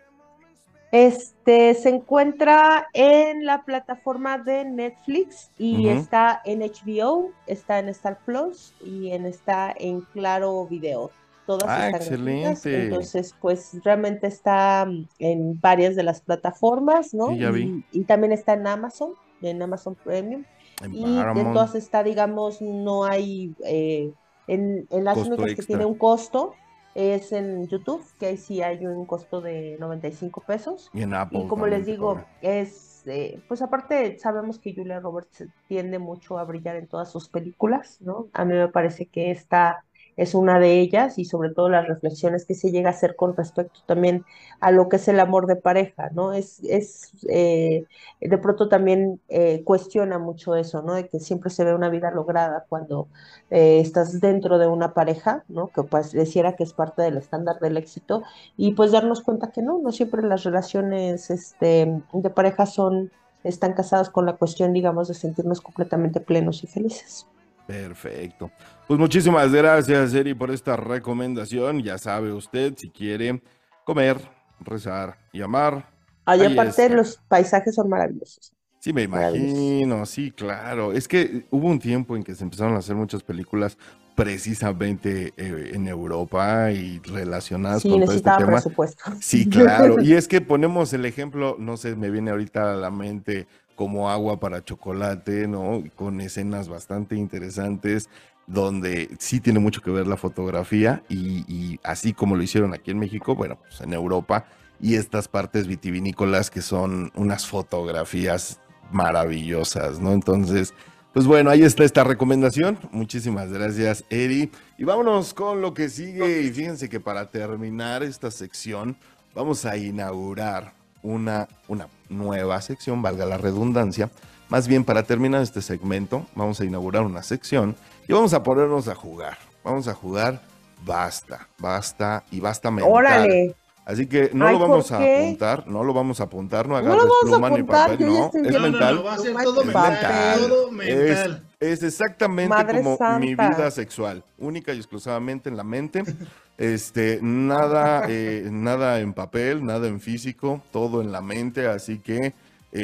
Este 0.92 1.74
se 1.76 1.88
encuentra 1.88 2.90
en 2.94 3.46
la 3.46 3.64
plataforma 3.64 4.38
de 4.38 4.66
Netflix 4.66 5.50
y 5.58 5.88
está 5.88 6.42
en 6.44 6.60
HBO, 6.60 7.32
está 7.48 7.80
en 7.80 7.88
Star 7.88 8.20
Plus 8.26 8.74
y 8.84 9.12
en, 9.12 9.26
está 9.26 9.74
en 9.78 10.02
Claro 10.02 10.68
Video. 10.68 11.10
Todas 11.46 11.70
ah, 11.70 11.90
excelente. 11.90 12.84
Entonces, 12.84 13.34
pues 13.40 13.78
realmente 13.86 14.28
está 14.28 14.86
en 15.20 15.60
varias 15.62 15.96
de 15.96 16.04
las 16.04 16.20
plataformas, 16.20 17.14
¿no? 17.14 17.32
y 17.32 18.04
también 18.04 18.34
está 18.34 18.54
en 18.54 18.68
Amazon 18.68 19.14
en 19.42 19.62
Amazon 19.62 19.96
Premium. 19.96 20.44
y 20.92 21.04
de 21.04 21.44
todas 21.44 21.76
está, 21.76 22.04
digamos, 22.04 22.62
no 22.62 23.04
hay, 23.04 23.54
eh, 23.66 24.12
en, 24.48 24.88
las 24.90 25.18
únicas 25.18 25.56
que 25.56 25.64
tiene 25.64 25.86
un 25.86 25.96
costo 25.96 26.56
es 26.94 27.32
en 27.32 27.68
YouTube, 27.68 28.04
que 28.20 28.28
ahí 28.28 28.38
sí 28.38 28.62
hay 28.62 28.86
un 28.86 29.06
costo 29.06 29.42
de 29.42 29.78
95 29.80 30.42
pesos. 30.42 30.90
Y 30.94 31.04
en 31.04 31.14
Apple. 31.14 31.40
Y 31.40 31.48
como 31.48 31.68
les 31.68 31.86
digo, 31.86 32.22
es, 32.42 33.04
eh, 33.06 33.42
pues 33.48 33.62
aparte 33.62 34.20
sabemos 34.20 34.60
que 34.60 34.74
Julia 34.76 35.00
Roberts 35.00 35.46
tiende 35.68 36.00
mucho 36.00 36.38
a 36.38 36.44
brillar 36.44 36.76
en 36.76 36.88
todas 36.88 37.12
sus 37.12 37.30
películas, 37.30 37.98
¿no? 38.02 38.28
A 38.34 38.44
mí 38.44 38.54
me 38.54 38.68
parece 38.68 39.06
que 39.06 39.32
está 39.32 39.86
es 40.18 40.36
una 40.36 40.60
de 40.60 40.80
ellas 40.80 41.18
y 41.18 41.26
sobre 41.26 41.50
todo 41.50 41.70
las 41.70 41.88
reflexiones 41.88 42.46
que 42.46 42.56
se 42.56 42.72
llega 42.72 42.90
a 42.90 42.94
hacer 42.94 43.16
con 43.16 43.36
respecto 43.36 43.80
también 43.86 44.26
a 44.60 44.72
lo 44.72 44.90
que 44.90 44.98
es 44.98 45.08
el 45.08 45.20
amor 45.20 45.48
de 45.48 45.56
pareja, 45.56 46.10
¿no? 46.14 46.34
Es, 46.34 46.60
es 46.64 47.12
eh, 47.30 47.86
de 48.20 48.38
pronto 48.38 48.70
también 48.70 49.20
eh, 49.30 49.64
cuestiona 49.64 50.20
mucho 50.20 50.56
eso, 50.56 50.82
¿no? 50.82 50.94
De 50.94 51.08
que 51.08 51.20
siempre 51.20 51.50
se 51.50 51.64
ve 51.64 51.74
una 51.74 51.90
vida 51.90 52.12
lograda 52.12 52.66
cuando 52.70 53.08
eh, 53.50 53.80
estás 53.80 54.20
dentro 54.22 54.58
de 54.60 54.68
una 54.68 54.94
pareja, 54.94 55.44
¿no? 55.48 55.68
Que 55.70 55.84
pareciera 55.84 56.56
que 56.56 56.64
es 56.64 56.74
parte 56.74 57.02
del 57.02 57.18
estándar 57.18 57.60
del 57.60 57.78
éxito 57.78 58.24
y 58.58 58.74
pues 58.74 58.92
darnos 58.92 59.22
cuenta 59.22 59.52
que 59.52 59.62
no, 59.62 59.80
no 59.80 59.92
siempre 59.92 60.22
las 60.24 60.44
relaciones 60.44 61.30
este, 61.30 62.02
de 62.14 62.30
pareja 62.30 62.66
son, 62.66 63.12
están 63.44 63.74
casadas 63.74 64.10
con 64.10 64.26
la 64.26 64.38
cuestión, 64.38 64.74
digamos, 64.74 65.08
de 65.08 65.14
sentirnos 65.14 65.62
completamente 65.62 66.20
plenos 66.20 66.64
y 66.64 66.68
felices. 66.68 67.28
Perfecto. 67.68 68.52
Pues 68.88 69.00
muchísimas 69.00 69.52
gracias, 69.52 70.14
Eri, 70.14 70.34
por 70.34 70.52
esta 70.52 70.76
recomendación. 70.76 71.82
Ya 71.82 71.98
sabe 71.98 72.34
usted, 72.34 72.74
si 72.78 72.90
quiere 72.90 73.42
comer, 73.86 74.18
rezar 74.60 75.18
y 75.32 75.42
amar. 75.42 75.90
Ahí 76.26 76.46
aparte, 76.46 76.90
los 76.90 77.18
paisajes 77.28 77.76
son 77.76 77.90
maravillosos. 77.90 78.54
Sí, 78.80 78.94
me 78.94 79.04
imagino, 79.04 80.06
sí, 80.08 80.32
claro. 80.32 80.92
Es 80.92 81.08
que 81.08 81.46
hubo 81.52 81.68
un 81.68 81.78
tiempo 81.78 82.16
en 82.16 82.24
que 82.24 82.34
se 82.34 82.44
empezaron 82.44 82.74
a 82.74 82.80
hacer 82.80 82.96
muchas 82.96 83.22
películas 83.22 83.78
precisamente 84.16 85.34
eh, 85.38 85.72
en 85.74 85.88
Europa 85.88 86.72
y 86.72 87.00
relacionadas 87.00 87.84
con 87.84 88.02
todo 88.02 88.12
este 88.12 88.30
tema. 88.30 88.54
Presupuesto. 88.54 89.04
Sí, 89.20 89.48
claro. 89.50 90.02
y 90.02 90.14
es 90.14 90.28
que 90.28 90.42
ponemos 90.42 90.94
el 90.94 91.06
ejemplo, 91.06 91.56
no 91.60 91.78
sé, 91.78 91.96
me 91.96 92.10
viene 92.10 92.32
ahorita 92.32 92.74
a 92.74 92.76
la 92.76 92.90
mente 92.90 93.48
como 93.82 94.12
agua 94.12 94.40
para 94.40 94.64
chocolate, 94.64 95.48
¿no? 95.48 95.84
Con 95.96 96.22
escenas 96.22 96.70
bastante 96.70 97.16
interesantes 97.16 98.10
donde 98.46 99.10
sí 99.18 99.40
tiene 99.40 99.58
mucho 99.58 99.82
que 99.82 99.90
ver 99.90 100.06
la 100.06 100.18
fotografía 100.18 101.02
y, 101.10 101.80
así 101.82 102.14
como 102.14 102.36
lo 102.36 102.44
hicieron 102.44 102.76
aquí 102.76 102.92
en 102.92 103.00
México, 103.00 103.34
bueno, 103.34 103.58
pues 103.60 103.82
en 103.82 103.94
Europa 103.94 104.46
y 104.80 104.98
estas 104.98 105.28
partes 105.28 105.66
vitivinícolas 105.66 106.52
que 106.52 106.62
son 106.62 107.12
unas 107.16 107.48
fotografías 107.48 108.60
maravillosas, 108.92 110.00
¿no? 110.00 110.12
Entonces, 110.12 110.76
pues 111.12 111.26
bueno, 111.26 111.50
ahí 111.50 111.64
está 111.64 111.84
esta 111.84 112.04
recomendación. 112.04 112.78
Muchísimas 112.92 113.52
gracias, 113.52 114.06
Eri. 114.12 114.52
Y 114.78 114.84
vámonos 114.84 115.34
con 115.34 115.60
lo 115.60 115.74
que 115.74 115.90
sigue. 115.90 116.44
Y 116.44 116.52
fíjense 116.52 116.88
que 116.88 117.00
para 117.00 117.32
terminar 117.32 118.04
esta 118.04 118.30
sección, 118.30 118.96
vamos 119.34 119.66
a 119.66 119.76
inaugurar 119.76 120.72
una, 121.02 121.48
una 121.68 121.88
nueva 122.12 122.62
sección, 122.62 123.02
valga 123.02 123.26
la 123.26 123.38
redundancia. 123.38 124.12
Más 124.50 124.68
bien, 124.68 124.84
para 124.84 125.04
terminar 125.04 125.42
este 125.42 125.62
segmento, 125.62 126.26
vamos 126.36 126.60
a 126.60 126.66
inaugurar 126.66 127.04
una 127.04 127.24
sección 127.24 127.76
y 128.08 128.14
vamos 128.14 128.34
a 128.34 128.44
ponernos 128.44 128.88
a 128.88 128.96
jugar. 128.96 129.38
Vamos 129.64 129.88
a 129.88 129.94
jugar 129.94 130.42
basta, 130.86 131.48
basta 131.58 132.24
y 132.32 132.40
basta 132.40 132.72
mental. 132.72 132.92
Órale. 132.92 133.56
Así 133.84 134.08
que 134.08 134.30
no 134.34 134.52
lo 134.52 134.60
vamos 134.60 134.92
a 134.92 134.98
apuntar, 134.98 135.68
no 135.68 135.84
lo 135.84 135.94
vamos 135.94 136.22
a 136.22 136.26
apuntar, 136.26 136.68
no 136.68 136.78
agarres 136.78 137.04
no 137.04 137.12
pluma 137.24 137.50
ni 137.50 137.64
papel, 137.64 138.06
no, 138.06 138.32
es 138.34 138.62
mental. 138.62 139.06
va 139.06 139.16
a 139.16 139.18
ser 139.18 139.36
todo 139.44 139.66
mental. 139.66 141.44
Es, 141.60 141.84
exactamente 141.84 142.56
como 142.78 142.98
mi 143.20 143.34
vida 143.34 143.72
sexual, 143.72 144.24
única 144.38 144.74
y 144.74 144.78
exclusivamente 144.78 145.50
en 145.50 145.58
la 145.58 145.64
mente. 145.64 146.04
Este, 146.62 147.18
nada, 147.24 148.06
eh, 148.08 148.48
nada 148.52 149.00
en 149.00 149.14
papel, 149.14 149.66
nada 149.66 149.88
en 149.88 150.00
físico, 150.00 150.62
todo 150.72 151.02
en 151.02 151.12
la 151.12 151.20
mente, 151.20 151.66
así 151.66 151.98
que 151.98 152.36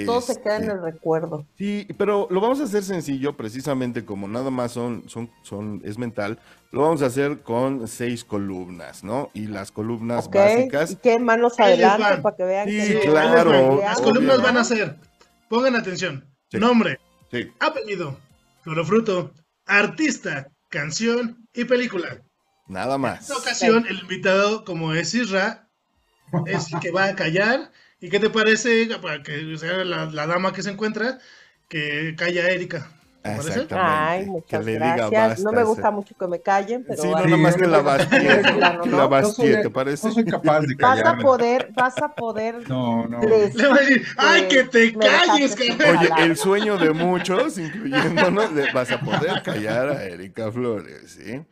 todo 0.06 0.20
se 0.20 0.42
queda 0.42 0.56
en 0.56 0.64
este, 0.64 0.74
el 0.74 0.82
recuerdo. 0.82 1.46
Sí, 1.60 1.88
pero 1.96 2.28
lo 2.32 2.42
vamos 2.42 2.60
a 2.60 2.64
hacer 2.64 2.84
sencillo, 2.84 3.38
precisamente 3.38 4.04
como 4.04 4.28
nada 4.28 4.50
más 4.50 4.72
son, 4.72 5.04
son, 5.08 5.30
son, 5.44 5.82
es 5.86 6.00
mental. 6.00 6.40
Lo 6.72 6.82
vamos 6.82 7.04
a 7.04 7.06
hacer 7.06 7.42
con 7.42 7.88
seis 7.88 8.26
columnas, 8.26 9.04
¿no? 9.04 9.30
Y 9.36 9.46
las 9.46 9.72
columnas 9.72 10.28
básicas. 10.28 10.94
¿Y 10.94 10.96
qué 10.96 11.20
manos 11.20 11.60
adelante 11.60 12.22
para 12.24 12.36
que 12.36 12.44
vean? 12.46 12.68
Sí, 12.68 12.98
claro. 13.04 13.80
Las 13.80 14.02
columnas 14.02 14.42
van 14.42 14.58
a 14.58 14.64
ser, 14.64 14.96
pongan 15.50 15.76
atención, 15.76 16.26
nombre, 16.52 17.00
apellido, 17.60 18.18
fruto, 18.64 19.32
artista, 19.68 20.48
canción 20.70 21.48
y 21.54 21.66
película. 21.66 22.24
Nada 22.68 22.98
más. 22.98 23.18
En 23.18 23.22
esta 23.22 23.38
ocasión, 23.38 23.86
el 23.88 24.00
invitado, 24.00 24.66
como 24.66 24.94
es 24.94 25.14
Isra, 25.14 25.70
es 26.46 26.72
el 26.74 26.80
que 26.80 26.92
va 26.92 27.06
a 27.06 27.16
callar. 27.16 27.72
¿Y 28.00 28.10
qué 28.10 28.20
te 28.20 28.30
parece, 28.30 28.88
para 29.02 29.24
que 29.24 29.58
sea 29.58 29.84
la, 29.84 30.06
la 30.06 30.28
dama 30.28 30.54
que 30.54 30.62
se 30.62 30.70
encuentra, 30.70 31.20
que 31.68 32.16
calla 32.18 32.44
a 32.44 32.50
Erika? 32.50 32.92
¿Te? 33.36 33.68
Exactamente. 33.70 33.74
Ay, 33.74 34.26
que 34.48 34.58
muchas 34.58 34.60
le 34.60 34.80
diga 34.80 35.10
gracias. 35.10 35.40
No 35.40 35.52
me 35.54 35.64
gusta 35.64 35.92
mucho 35.92 36.16
que 36.16 36.28
me 36.28 36.42
callen, 36.42 36.86
pero 36.86 37.04
Sí, 37.04 37.16
no, 37.16 37.26
bueno. 37.26 37.28
nomás 37.28 37.56
que 37.58 37.68
la 37.68 37.82
Sí, 37.82 37.82
Bastille, 37.82 38.50
claro, 38.52 38.86
que 38.86 38.90
¿no? 38.90 38.98
la 38.98 39.08
No 39.08 39.08
Bastille, 39.08 39.58
¿te 39.58 39.70
parece? 39.70 40.08
No 40.08 40.12
soy 40.12 40.26
capaz 40.28 40.62
de 40.62 40.76
vas 40.80 41.06
a 41.06 41.16
callarme. 41.16 41.20
poder, 41.20 41.70
vas 41.74 42.02
a 42.02 42.16
poder 42.16 42.56
No, 42.70 43.08
no. 43.08 43.22
Le 43.54 43.68
va 43.68 43.76
a 43.78 43.80
decir, 43.82 44.04
¡ay, 44.18 44.48
que 44.48 44.64
te 44.66 44.98
calles, 45.00 45.56
caray! 45.56 45.80
Oye, 45.84 46.14
el 46.18 46.38
sueño 46.38 46.78
de 46.78 46.94
muchos, 46.94 47.58
incluyéndonos, 47.60 48.54
de- 48.56 48.68
vas 48.68 48.92
a 48.92 49.04
poder 49.04 49.42
callar 49.42 49.90
a 49.90 50.04
Erika 50.06 50.52
Flores, 50.52 51.12
¿sí? 51.12 51.46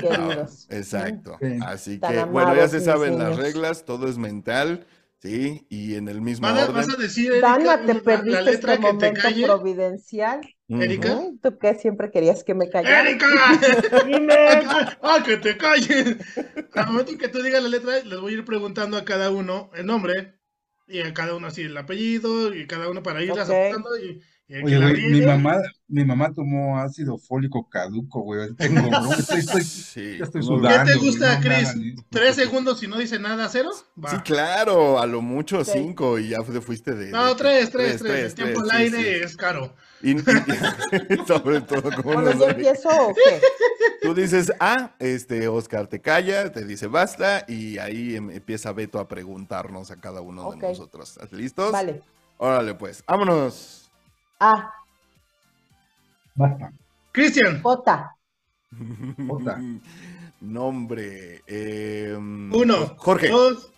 queridos. 0.00 0.68
Ah, 0.94 1.08
exacto. 1.08 1.40
Sí. 1.40 1.48
Así 1.58 2.00
Tan 2.00 2.14
que, 2.14 2.24
bueno, 2.24 2.54
ya 2.54 2.68
se 2.68 2.80
saben 2.80 3.18
las 3.18 3.36
reglas, 3.36 3.84
todo 3.84 4.08
es 4.08 4.18
mental, 4.18 4.86
¿sí? 5.20 5.66
Y 5.70 5.94
en 5.96 6.08
el 6.08 6.20
mismo 6.20 6.46
¿Vas 6.48 6.58
orden. 6.58 6.74
vas 6.74 6.88
a 6.90 6.96
decir, 6.96 7.32
Erika, 7.32 7.40
Dana, 7.40 7.84
te 7.84 7.94
la- 7.94 8.00
perdiste 8.02 8.30
la 8.30 8.42
letra 8.42 8.72
este 8.72 8.80
que 8.80 8.92
te 8.94 9.12
momento 9.12 9.12
calle? 9.12 9.46
providencial. 9.46 10.40
Erika. 10.80 11.20
¿Tú 11.42 11.58
qué 11.58 11.74
siempre 11.74 12.10
querías 12.10 12.44
que 12.44 12.54
me 12.54 12.68
callara? 12.70 13.08
¡Erika! 13.08 13.26
Dime. 14.06 14.34
¡Ah, 15.02 15.22
que 15.24 15.36
te 15.36 15.56
calles! 15.56 16.16
Al 16.74 16.86
momento 16.86 17.12
en 17.12 17.18
que 17.18 17.28
tú 17.28 17.42
digas 17.42 17.62
la 17.62 17.68
letra, 17.68 17.98
les 18.04 18.20
voy 18.20 18.32
a 18.32 18.36
ir 18.36 18.44
preguntando 18.44 18.96
a 18.96 19.04
cada 19.04 19.30
uno 19.30 19.70
el 19.74 19.86
nombre, 19.86 20.34
y 20.86 21.00
a 21.00 21.12
cada 21.12 21.34
uno 21.34 21.48
así 21.48 21.62
el 21.62 21.76
apellido, 21.76 22.54
y 22.54 22.66
cada 22.66 22.88
uno 22.88 23.02
para 23.02 23.22
irlas 23.22 23.48
Ok. 23.48 23.54
apuntando, 23.56 23.96
y, 23.98 24.20
que 24.48 24.62
Oye, 24.62 24.76
güey, 24.78 25.02
mi 25.10 25.22
mamá, 25.22 25.56
mi 25.88 26.04
mamá 26.04 26.30
tomó 26.34 26.78
ácido 26.78 27.16
fólico 27.16 27.70
caduco, 27.70 28.20
güey. 28.20 28.54
Tengo, 28.54 28.90
bro, 28.90 29.12
estoy, 29.18 29.38
estoy, 29.38 29.62
Sí, 29.64 30.18
ya 30.18 30.24
estoy 30.24 30.42
no, 30.42 30.46
sudando. 30.46 30.68
¿Qué 30.84 30.92
te 30.92 30.98
güey, 30.98 31.08
gusta, 31.08 31.36
no 31.36 31.40
Chris? 31.40 31.94
¿Tres 32.10 32.36
segundos 32.36 32.82
y 32.82 32.86
no 32.86 32.98
dice 32.98 33.18
nada, 33.18 33.48
cero? 33.48 33.70
Va. 34.02 34.10
Sí, 34.10 34.16
claro, 34.18 35.00
a 35.00 35.06
lo 35.06 35.22
mucho 35.22 35.64
cinco 35.64 36.18
y 36.18 36.28
ya 36.30 36.42
te 36.42 36.60
fuiste 36.60 36.94
de. 36.94 37.10
No, 37.10 37.28
de- 37.28 37.34
tres, 37.36 37.70
tres, 37.70 37.98
tres. 37.98 38.24
El 38.26 38.34
tiempo 38.34 38.60
al 38.60 38.70
sí, 38.70 38.76
aire 38.76 38.98
sí. 38.98 39.24
es 39.24 39.36
caro. 39.38 39.74
Y, 40.02 40.10
y- 40.18 41.26
sobre 41.26 41.60
todo, 41.60 41.82
como 41.82 42.02
Bueno, 42.14 42.22
nos 42.22 42.34
¿yo 42.34 42.40
sabe- 42.40 42.50
empiezo 42.52 42.88
o 42.88 43.14
qué? 43.14 43.40
Tú 44.02 44.14
dices, 44.14 44.52
ah, 44.58 44.94
este, 44.98 45.46
Oscar 45.48 45.86
te 45.86 46.00
calla, 46.00 46.50
te 46.50 46.64
dice 46.64 46.88
basta, 46.88 47.44
y 47.46 47.78
ahí 47.78 48.16
em- 48.16 48.30
empieza 48.30 48.72
Beto 48.72 48.98
a 48.98 49.06
preguntarnos 49.08 49.90
a 49.92 50.00
cada 50.00 50.20
uno 50.20 50.50
de 50.52 50.56
nosotros. 50.68 51.10
¿Estás 51.10 51.32
listos? 51.32 51.70
Vale. 51.72 52.02
Órale, 52.38 52.74
pues, 52.74 53.04
vámonos. 53.06 53.90
A, 54.40 54.72
Basta. 56.34 56.72
Cristian, 57.12 57.62
J, 57.62 58.16
Jota. 59.28 59.60
Nombre. 60.40 61.42
eh, 61.46 62.14
uno. 62.16 62.96
Jorge. 62.96 63.28
Dos. 63.28 63.70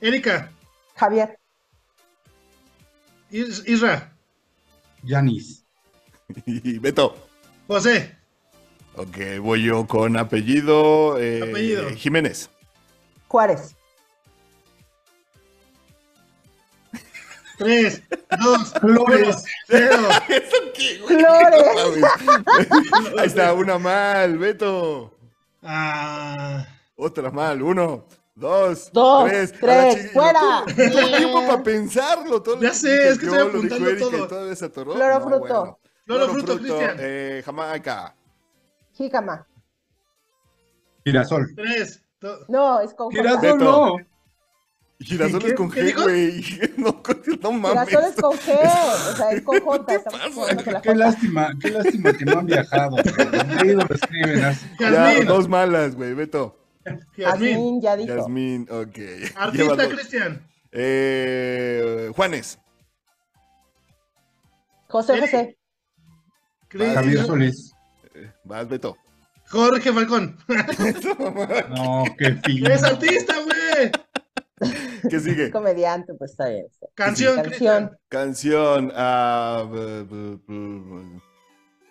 Erika. 0.00 0.50
Javier, 0.96 1.38
Is- 3.30 3.62
Isra. 3.68 4.12
Yanis. 5.02 5.64
Y 6.46 6.78
Beto. 6.78 7.16
José. 7.66 8.16
Ok, 8.96 9.16
voy 9.40 9.62
yo 9.64 9.86
con 9.86 10.16
apellido. 10.16 11.18
eh, 11.18 11.48
Apellido. 11.50 11.88
Jiménez. 11.90 12.50
Juárez, 13.28 13.74
Tres. 17.58 18.02
Dos. 18.40 18.72
Flores. 18.80 19.44
Cero. 19.66 20.08
¿Eso 20.28 20.56
qué, 20.74 20.98
güey? 20.98 21.18
Flores. 21.18 22.00
No. 22.24 23.18
Ahí 23.20 23.26
está, 23.26 23.52
una 23.52 23.78
mal, 23.78 24.38
Beto. 24.38 25.18
Ah. 25.62 26.64
Otra 26.94 27.30
mal, 27.30 27.60
uno, 27.62 28.06
dos, 28.38 28.90
Dos, 28.92 29.28
tres, 29.28 29.52
tres, 29.60 30.12
fuera. 30.12 30.64
Tiempo 30.66 31.46
para 31.46 31.62
pensarlo. 31.62 32.42
Todo 32.42 32.56
lo 32.56 32.62
Ya 32.62 32.68
que 32.70 32.74
sé, 32.76 33.08
es 33.10 33.18
que 33.18 33.26
estoy 33.26 33.40
apuntando 33.40 33.90
y 33.90 33.98
todo. 33.98 34.28
todavía 34.28 34.54
se 34.56 34.64
atoró. 34.64 34.92
Floro 34.94 35.14
No, 35.18 35.20
fruto. 35.28 35.38
bueno. 35.40 35.78
Floro 36.06 36.28
fruto, 36.32 36.56
Cristian. 36.58 36.96
eh, 37.00 37.42
Jamaica. 37.44 38.14
jícama. 38.94 39.46
Girasol. 41.04 41.54
Tres. 41.54 42.02
No, 42.48 42.80
es 42.80 42.94
con 42.94 43.10
J. 43.14 43.16
Girasol 43.22 43.58
no. 43.58 43.96
Girasoles 45.00 45.44
¿Qué- 45.50 45.54
con 45.54 45.70
G, 45.70 45.94
güey. 46.02 46.44
No, 46.76 47.00
no 47.42 47.52
mames. 47.52 47.88
Girasol 47.88 48.10
es 48.10 48.20
con 48.20 48.36
G, 48.36 49.12
o 49.12 49.16
sea, 49.16 49.30
es 49.30 49.42
con 49.42 49.60
J. 49.60 49.86
¿Qué 49.86 49.98
pasa? 50.00 50.94
lástima, 50.94 51.50
qué 51.60 51.70
lástima 51.70 52.12
que 52.12 52.24
no 52.24 52.38
han 52.40 52.46
viajado. 52.46 52.96
lo 52.96 53.94
escriben 53.94 54.44
así. 54.44 54.66
Ya, 54.80 55.22
dos 55.24 55.48
malas, 55.48 55.94
güey, 55.94 56.14
Beto. 56.14 56.57
Jazmín. 57.16 57.80
Ya 57.80 57.96
dijo. 57.96 58.16
Yasmín, 58.16 58.66
ok. 58.70 58.96
Lleva 58.96 59.40
Artista. 59.42 59.88
Cristian. 59.88 60.48
Eh, 60.72 62.10
Juanes. 62.14 62.58
José 64.88 65.12
Eric. 65.14 65.24
José, 65.24 65.58
Cristian. 66.68 66.94
Javier 66.94 67.26
Solís. 67.26 67.72
Eh, 68.14 68.32
Vas, 68.44 68.68
Beto. 68.68 68.96
Jorge 69.50 69.92
Falcón. 69.92 70.36
No, 71.70 72.04
qué 72.18 72.32
fino. 72.44 72.68
Es 72.70 72.82
artista, 72.82 73.34
güey. 73.44 73.90
¿Qué 75.08 75.20
sigue? 75.20 75.50
comediante, 75.50 76.12
pues 76.14 76.32
está 76.32 76.48
bien. 76.48 76.66
Canción, 76.94 77.36
Canción. 77.36 77.42
Cristian. 77.46 77.98
Canción. 78.08 78.92
ah, 78.94 79.64
b- 79.70 80.02
b- 80.02 80.38
b- 80.46 81.20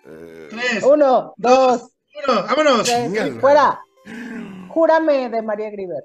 eh, 0.06 0.48
Tres. 0.50 0.82
Uno, 0.84 1.32
dos, 1.36 1.90
Uno. 2.28 2.42
Vámonos. 2.46 2.84
tres, 2.84 3.34
fuera. 3.40 3.80
Júrame 4.78 5.28
de 5.28 5.42
María 5.42 5.70
Griver. 5.70 6.04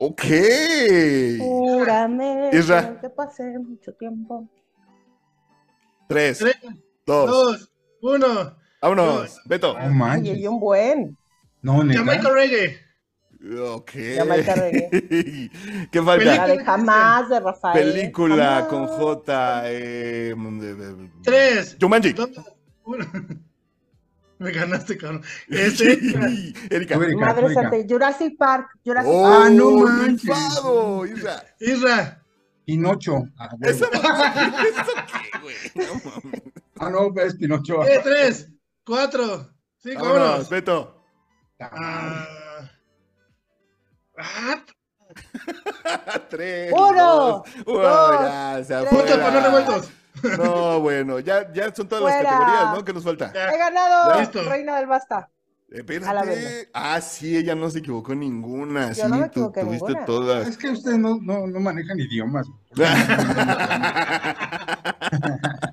Ok. 0.00 0.22
Júrame 1.38 2.50
Isra. 2.52 3.00
que 3.00 3.10
pase 3.10 3.44
mucho 3.60 3.92
tiempo. 3.94 4.48
Tres, 6.08 6.38
Tres. 6.38 6.56
dos, 7.06 7.30
Dos. 7.30 7.70
Uno. 8.02 8.56
vámonos. 8.82 9.40
Beto. 9.44 9.78
No 9.78 10.12
Oye, 10.14 10.32
y 10.34 10.46
un 10.48 10.58
buen. 10.58 11.16
No, 11.62 11.84
neta. 11.84 12.00
Jamaica 12.00 12.30
Reggae. 12.30 12.76
Ok. 13.70 13.90
Jamaica 14.16 14.54
Reggae. 14.56 14.90
¿Qué 15.92 16.02
falta? 16.02 16.24
La 16.24 16.46
de 16.48 16.64
jamás 16.64 17.28
de 17.28 17.40
Rafael. 17.40 17.92
Película 17.92 18.36
Jamás. 18.36 18.68
con 18.68 18.86
J. 18.88 19.62
Eh, 19.66 20.34
mm, 20.36 21.22
Tres. 21.22 21.76
Jumanji. 21.80 22.12
Dos. 22.14 22.30
Uno. 22.84 23.04
Me 24.44 24.52
ganaste, 24.52 24.96
cabrón. 24.96 25.22
Este. 25.48 25.92
Erika. 26.70 26.94
Erika, 26.94 26.98
Madre 26.98 27.46
Erika. 27.46 27.62
Santa, 27.62 27.76
Jurassic 27.88 28.36
Park. 28.38 28.68
Jurassic 28.84 29.10
Oh, 29.12 29.22
Park. 29.24 29.42
Ah, 29.44 29.50
no 29.50 29.70
manches. 29.70 30.36
Isra. 31.16 31.42
Isra. 31.60 32.22
Pinocho. 32.64 33.24
Ah. 33.38 33.48
¿Eso, 33.62 33.86
¿Eso 33.92 34.92
qué, 35.10 35.38
güey? 35.40 35.56
No 35.74 35.94
mames. 35.94 36.42
Ah, 36.78 36.90
no, 36.90 37.12
es 37.22 37.34
Pinocho. 37.36 37.82
Eh, 37.84 38.00
tres. 38.02 38.48
Cuatro. 38.84 39.50
Cinco. 39.78 40.02
Vámonos, 40.04 40.22
Vámonos. 40.28 40.50
Beto. 40.50 41.04
Ah. 41.60 42.26
Ah, 44.16 44.64
Tres. 46.28 46.72
Uno, 46.72 46.92
dos, 47.04 47.42
uno, 47.66 47.82
dos, 47.82 48.20
ya, 48.20 48.64
se 48.64 48.74
tres. 48.74 48.88
puntos 48.88 49.10
afuera. 49.10 49.22
para 49.24 49.40
no 49.40 49.46
revueltos. 49.46 49.90
No, 50.38 50.80
bueno, 50.80 51.18
ya, 51.20 51.52
ya 51.52 51.74
son 51.74 51.88
todas 51.88 52.04
las 52.04 52.22
categorías, 52.22 52.74
¿no? 52.74 52.84
¿Qué 52.84 52.92
nos 52.92 53.04
falta? 53.04 53.32
Ya. 53.32 53.48
He 53.50 53.58
ganado, 53.58 54.20
Listo. 54.20 54.42
Reina 54.42 54.76
del 54.76 54.86
Basta. 54.86 55.30
A 55.70 55.70
la 55.70 55.78
Espérate. 55.78 56.70
Ah, 56.72 56.98
sí, 57.02 57.36
ella 57.36 57.54
no 57.54 57.68
se 57.68 57.80
equivocó 57.80 58.14
en 58.14 58.20
ninguna. 58.20 58.88
Yo 58.92 59.04
sí, 59.04 59.10
no 59.10 59.18
me 59.18 59.28
tú 59.28 59.52
tuviste 59.52 59.64
ninguna. 59.64 60.04
todas. 60.06 60.48
Es 60.48 60.56
que 60.56 60.70
ustedes 60.70 60.98
no, 60.98 61.18
no, 61.20 61.46
no 61.46 61.60
manejan 61.60 61.98
idiomas. 61.98 62.46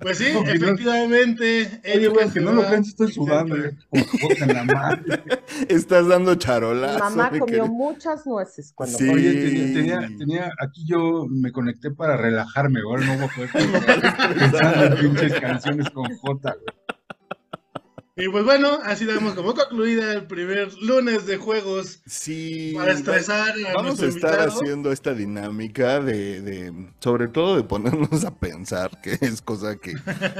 Pues 0.00 0.18
sí, 0.18 0.26
No, 0.32 0.42
efectivamente. 0.44 1.80
Oye, 1.94 2.08
güey, 2.08 2.30
que 2.30 2.40
no 2.40 2.52
lo 2.52 2.66
crean, 2.66 2.82
estoy 2.82 3.12
sudando. 3.12 3.56
Estás 5.68 6.06
dando 6.08 6.34
charolas. 6.36 6.98
Mamá 6.98 7.30
comió 7.38 7.66
muchas 7.66 8.26
nueces 8.26 8.72
cuando 8.74 8.98
Sí. 8.98 9.08
Oye, 9.08 9.32
tenía, 9.32 9.74
tenía, 9.74 10.18
tenía- 10.18 10.50
aquí 10.60 10.84
yo 10.86 11.26
me 11.28 11.52
conecté 11.52 11.90
para 11.90 12.16
relajarme, 12.16 12.80
ahora 12.80 13.06
no 13.06 13.14
voy 13.16 13.24
a 13.24 13.28
poder 13.34 13.50
pensar 14.38 14.92
en 14.92 14.98
pinches 15.14 15.40
canciones 15.40 15.90
con 15.90 16.04
J, 16.16 16.54
güey. 16.54 16.66
Y 18.18 18.30
pues 18.30 18.44
bueno, 18.46 18.78
así 18.82 19.04
damos 19.04 19.34
como 19.34 19.52
concluida 19.54 20.10
el 20.14 20.26
primer 20.26 20.72
lunes 20.80 21.26
de 21.26 21.36
juegos 21.36 22.00
Sí. 22.06 22.72
para 22.74 22.92
estresar 22.94 23.50
a 23.68 23.74
Vamos 23.74 24.00
a 24.02 24.06
estar 24.06 24.30
invitado. 24.32 24.48
haciendo 24.62 24.90
esta 24.90 25.12
dinámica 25.12 26.00
de, 26.00 26.40
de, 26.40 26.72
sobre 26.98 27.28
todo 27.28 27.56
de 27.56 27.64
ponernos 27.64 28.24
a 28.24 28.34
pensar, 28.34 29.02
que 29.02 29.18
es 29.20 29.42
cosa 29.42 29.76
que, 29.76 29.92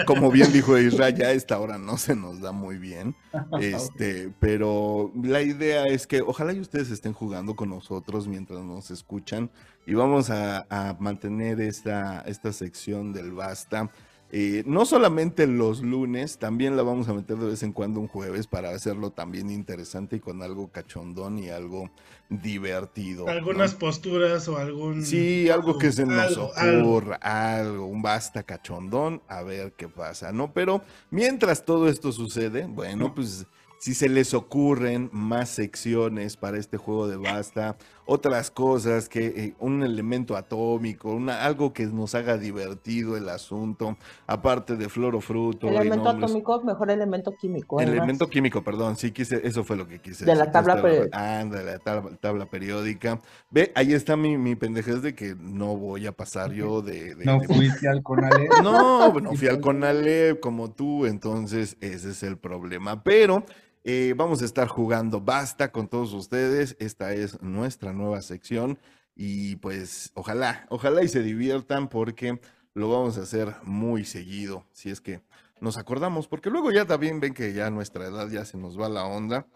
como 0.06 0.30
bien 0.30 0.54
dijo 0.54 0.78
Israel, 0.78 1.14
ya 1.16 1.26
a 1.26 1.32
esta 1.32 1.58
hora 1.58 1.76
no 1.76 1.98
se 1.98 2.16
nos 2.16 2.40
da 2.40 2.50
muy 2.52 2.78
bien. 2.78 3.14
Este, 3.60 4.32
pero 4.40 5.12
la 5.22 5.42
idea 5.42 5.84
es 5.84 6.06
que 6.06 6.22
ojalá 6.22 6.54
y 6.54 6.60
ustedes 6.60 6.90
estén 6.90 7.12
jugando 7.12 7.56
con 7.56 7.68
nosotros 7.68 8.26
mientras 8.26 8.60
nos 8.64 8.90
escuchan 8.90 9.50
y 9.84 9.92
vamos 9.92 10.30
a, 10.30 10.66
a 10.70 10.96
mantener 10.98 11.60
esta, 11.60 12.22
esta 12.22 12.54
sección 12.54 13.12
del 13.12 13.32
basta 13.32 13.90
eh, 14.32 14.64
no 14.66 14.84
solamente 14.84 15.46
los 15.46 15.82
lunes, 15.82 16.38
también 16.38 16.76
la 16.76 16.82
vamos 16.82 17.08
a 17.08 17.14
meter 17.14 17.36
de 17.36 17.46
vez 17.46 17.62
en 17.62 17.72
cuando 17.72 18.00
un 18.00 18.08
jueves 18.08 18.48
para 18.48 18.70
hacerlo 18.70 19.10
también 19.10 19.50
interesante 19.50 20.16
y 20.16 20.20
con 20.20 20.42
algo 20.42 20.72
cachondón 20.72 21.38
y 21.38 21.48
algo 21.48 21.90
divertido. 22.28 23.26
¿no? 23.26 23.30
Algunas 23.30 23.74
posturas 23.74 24.48
o 24.48 24.58
algún. 24.58 25.04
Sí, 25.04 25.48
algo 25.48 25.78
que 25.78 25.92
se 25.92 26.04
nos 26.06 26.18
algo, 26.18 26.52
algo. 26.56 26.88
ocurra, 26.88 27.16
algo, 27.16 27.86
un 27.86 28.02
basta 28.02 28.42
cachondón, 28.42 29.22
a 29.28 29.42
ver 29.42 29.74
qué 29.74 29.88
pasa, 29.88 30.32
¿no? 30.32 30.52
Pero 30.52 30.82
mientras 31.10 31.64
todo 31.64 31.88
esto 31.88 32.10
sucede, 32.10 32.66
bueno, 32.66 33.14
pues 33.14 33.46
si 33.78 33.94
se 33.94 34.08
les 34.08 34.34
ocurren 34.34 35.08
más 35.12 35.50
secciones 35.50 36.36
para 36.36 36.58
este 36.58 36.76
juego 36.76 37.06
de 37.06 37.16
basta, 37.16 37.76
otras 38.06 38.50
cosas, 38.50 39.08
que 39.08 39.26
eh, 39.26 39.54
un 39.58 39.82
elemento 39.82 40.36
atómico, 40.36 41.10
una, 41.10 41.44
algo 41.44 41.72
que 41.72 41.86
nos 41.86 42.14
haga 42.14 42.38
divertido 42.38 43.16
el 43.16 43.28
asunto, 43.28 43.96
aparte 44.26 44.76
de 44.76 44.88
flor 44.88 45.16
o 45.16 45.20
fruto. 45.20 45.66
y 45.66 45.76
Elemento 45.76 46.04
nombres. 46.04 46.30
atómico, 46.30 46.62
mejor 46.62 46.90
elemento 46.90 47.34
químico. 47.36 47.80
El 47.80 47.88
además. 47.88 48.04
elemento 48.04 48.30
químico, 48.30 48.62
perdón, 48.62 48.96
sí 48.96 49.10
quise, 49.10 49.46
eso 49.46 49.64
fue 49.64 49.76
lo 49.76 49.86
que 49.88 49.98
quise 50.00 50.24
De 50.24 50.34
la 50.36 50.50
tabla 50.50 50.80
periódica. 50.80 51.40
Anda, 51.40 51.62
la 51.62 51.78
tabla, 51.80 52.16
tabla 52.16 52.46
periódica. 52.46 53.20
Ve, 53.50 53.72
ahí 53.74 53.92
está 53.92 54.16
mi, 54.16 54.38
mi 54.38 54.54
pendejez 54.54 55.02
de 55.02 55.14
que 55.14 55.34
no 55.38 55.76
voy 55.76 56.06
a 56.06 56.12
pasar 56.12 56.52
yo 56.52 56.82
de... 56.82 57.14
de- 57.16 57.24
No 57.24 57.40
de- 57.40 57.46
fuiste 57.48 57.88
al 57.88 58.02
Conalep. 58.02 58.50
no, 58.62 59.12
no 59.20 59.32
fui 59.36 59.48
al 59.48 59.60
Conalep 59.60 60.40
como 60.40 60.70
tú, 60.70 61.06
entonces 61.06 61.76
ese 61.80 62.10
es 62.10 62.22
el 62.22 62.38
problema. 62.38 63.02
Pero 63.02 63.44
eh, 63.88 64.14
vamos 64.16 64.42
a 64.42 64.44
estar 64.44 64.66
jugando 64.66 65.20
basta 65.20 65.70
con 65.70 65.86
todos 65.86 66.12
ustedes. 66.12 66.74
Esta 66.80 67.12
es 67.12 67.40
nuestra 67.40 67.92
nueva 67.92 68.20
sección 68.20 68.80
y 69.14 69.54
pues 69.56 70.10
ojalá, 70.14 70.66
ojalá 70.70 71.04
y 71.04 71.08
se 71.08 71.22
diviertan 71.22 71.88
porque 71.88 72.40
lo 72.74 72.90
vamos 72.90 73.16
a 73.16 73.22
hacer 73.22 73.54
muy 73.62 74.04
seguido, 74.04 74.66
si 74.72 74.90
es 74.90 75.00
que 75.00 75.22
nos 75.60 75.78
acordamos, 75.78 76.26
porque 76.26 76.50
luego 76.50 76.72
ya 76.72 76.84
también 76.84 77.20
ven 77.20 77.32
que 77.32 77.52
ya 77.52 77.68
a 77.68 77.70
nuestra 77.70 78.06
edad 78.06 78.28
ya 78.28 78.44
se 78.44 78.58
nos 78.58 78.76
va 78.78 78.88
la 78.88 79.04
onda 79.04 79.46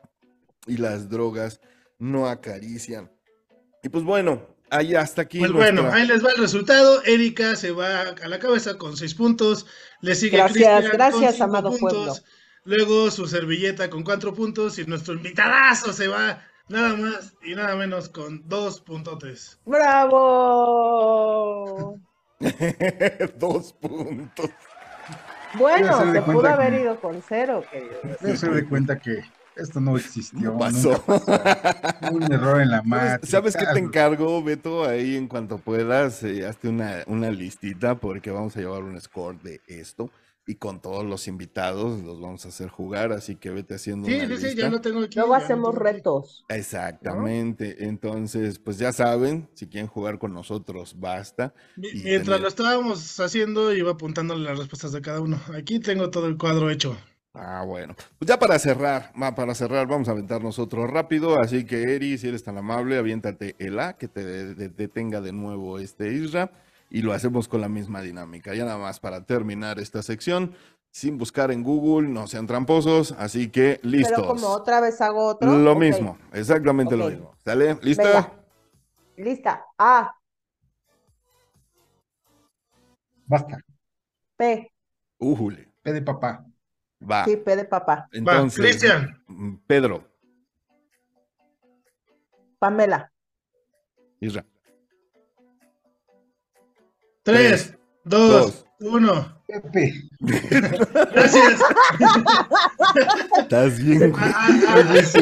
y 0.68 0.76
las 0.76 1.10
drogas 1.10 1.60
no 1.98 2.28
acarician. 2.28 3.10
Y 3.82 3.88
pues 3.88 4.04
bueno, 4.04 4.46
ahí 4.70 4.94
hasta 4.94 5.22
aquí. 5.22 5.40
Pues 5.40 5.50
bueno, 5.50 5.90
ahí 5.90 6.06
les 6.06 6.24
va 6.24 6.30
el 6.30 6.40
resultado. 6.40 7.02
Erika 7.02 7.56
se 7.56 7.72
va 7.72 8.02
a 8.02 8.28
la 8.28 8.38
cabeza 8.38 8.78
con 8.78 8.96
seis 8.96 9.16
puntos. 9.16 9.66
Le 10.00 10.14
sigue 10.14 10.36
Gracias, 10.36 10.52
Cristian 10.52 10.92
gracias, 10.92 11.20
con 11.20 11.32
cinco 11.32 11.44
amado 11.44 11.76
pueblo. 11.76 12.14
Luego 12.64 13.10
su 13.10 13.26
servilleta 13.26 13.88
con 13.90 14.02
cuatro 14.02 14.34
puntos. 14.34 14.78
Y 14.78 14.84
nuestro 14.86 15.14
invitadazo 15.14 15.92
se 15.92 16.08
va 16.08 16.42
nada 16.68 16.94
más 16.96 17.34
y 17.42 17.54
nada 17.54 17.74
menos 17.76 18.08
con 18.08 18.48
dos 18.48 18.80
puntotes. 18.80 19.58
¡Bravo! 20.70 21.98
Dos 23.38 23.72
puntos. 23.74 24.50
Bueno, 25.58 26.12
se 26.12 26.22
pudo 26.22 26.46
haber 26.48 26.72
que- 26.74 26.80
ido 26.82 27.00
con 27.00 27.22
cero, 27.28 27.64
querido. 27.70 27.92
Debe 28.20 28.36
ser 28.36 28.52
de 28.54 28.66
cuenta 28.66 28.98
que 28.98 29.22
esto 29.56 29.80
no 29.80 29.96
existió. 29.96 30.52
No 30.52 30.58
pasó. 30.58 30.90
nunca 31.06 31.24
pasó. 32.00 32.12
Un 32.14 32.32
error 32.32 32.60
en 32.62 32.70
la 32.70 32.76
¿Sabes- 32.78 32.88
matriz. 32.88 33.30
¿Sabes 33.30 33.56
qué 33.56 33.66
te 33.66 33.78
encargo, 33.80 34.42
Beto? 34.42 34.84
Ahí 34.86 35.16
en 35.16 35.26
cuanto 35.28 35.58
puedas, 35.58 36.22
eh, 36.22 36.46
hazte 36.46 36.68
una, 36.68 37.02
una 37.06 37.30
listita 37.30 37.96
porque 37.96 38.30
vamos 38.30 38.56
a 38.56 38.60
llevar 38.60 38.84
un 38.84 38.98
score 39.00 39.38
de 39.42 39.60
esto 39.66 40.10
y 40.50 40.56
con 40.56 40.80
todos 40.80 41.04
los 41.04 41.28
invitados 41.28 42.00
los 42.02 42.20
vamos 42.20 42.44
a 42.44 42.48
hacer 42.48 42.68
jugar, 42.68 43.12
así 43.12 43.36
que 43.36 43.50
vete 43.50 43.74
haciendo 43.74 44.08
Sí, 44.08 44.14
una 44.16 44.24
sí, 44.36 44.42
lista. 44.46 44.62
ya 44.62 44.68
lo 44.70 44.80
tengo 44.80 45.00
aquí. 45.00 45.18
Luego 45.18 45.34
hacemos 45.34 45.70
tengo 45.74 45.84
retos. 45.84 46.44
Exactamente, 46.48 47.84
entonces 47.84 48.58
pues 48.58 48.78
ya 48.78 48.92
saben, 48.92 49.48
si 49.54 49.66
quieren 49.68 49.86
jugar 49.88 50.18
con 50.18 50.32
nosotros, 50.32 50.98
basta. 50.98 51.54
Mientras 51.76 52.24
tener- 52.24 52.40
lo 52.40 52.48
estábamos 52.48 53.20
haciendo, 53.20 53.72
iba 53.72 53.92
apuntándole 53.92 54.44
las 54.44 54.58
respuestas 54.58 54.92
de 54.92 55.00
cada 55.00 55.20
uno. 55.20 55.40
Aquí 55.56 55.78
tengo 55.80 56.10
todo 56.10 56.26
el 56.26 56.36
cuadro 56.36 56.68
hecho. 56.70 56.96
Ah, 57.32 57.62
bueno. 57.64 57.94
Pues 58.18 58.28
ya 58.28 58.38
para 58.40 58.58
cerrar, 58.58 59.12
va, 59.20 59.34
para 59.36 59.54
cerrar, 59.54 59.86
vamos 59.86 60.08
a 60.08 60.10
aventarnos 60.10 60.58
otro 60.58 60.88
rápido. 60.88 61.38
Así 61.40 61.64
que, 61.64 61.94
Eri, 61.94 62.18
si 62.18 62.26
eres 62.26 62.42
tan 62.42 62.58
amable, 62.58 62.98
aviéntate 62.98 63.54
el 63.60 63.78
A, 63.78 63.92
que 63.96 64.08
te 64.08 64.24
de- 64.24 64.54
de- 64.56 64.68
detenga 64.68 65.20
de 65.20 65.32
nuevo 65.32 65.78
este 65.78 66.12
Isra 66.12 66.50
y 66.90 67.02
lo 67.02 67.12
hacemos 67.12 67.48
con 67.48 67.60
la 67.60 67.68
misma 67.68 68.02
dinámica. 68.02 68.54
Ya 68.54 68.64
nada 68.64 68.78
más 68.78 69.00
para 69.00 69.24
terminar 69.24 69.78
esta 69.78 70.02
sección, 70.02 70.54
sin 70.90 71.16
buscar 71.16 71.52
en 71.52 71.62
Google, 71.62 72.08
no 72.08 72.26
sean 72.26 72.46
tramposos, 72.46 73.12
así 73.12 73.48
que 73.48 73.78
listos. 73.82 74.12
Pero 74.16 74.28
como 74.28 74.48
otra 74.48 74.80
vez 74.80 75.00
hago 75.00 75.24
otro. 75.26 75.56
Lo 75.56 75.76
mismo, 75.76 76.18
exactamente 76.32 76.96
lo 76.96 77.08
mismo. 77.08 77.34
¿Sale? 77.44 77.78
¿Lista? 77.80 78.32
Lista. 79.16 79.64
A. 79.78 80.14
Basta. 83.26 83.58
P. 84.36 84.72
Újule. 85.18 85.68
P 85.82 85.92
de 85.92 86.02
papá. 86.02 86.44
Va. 87.08 87.24
Sí, 87.24 87.36
P 87.36 87.56
de 87.56 87.64
papá. 87.64 88.08
Entonces, 88.10 88.60
Cristian. 88.60 89.22
Pedro. 89.66 90.04
Pamela. 92.58 93.12
Israel. 94.18 94.46
3, 97.30 97.78
2, 98.04 98.64
1. 98.80 99.40
Pepe. 99.46 99.94
Gracias. 100.20 101.60
Estás 103.38 103.78
bien, 103.78 104.10
güey. 104.10 104.22
Ah, 104.22 104.48
ah, 104.48 104.84
ah, 104.88 105.02
sí, 105.02 105.20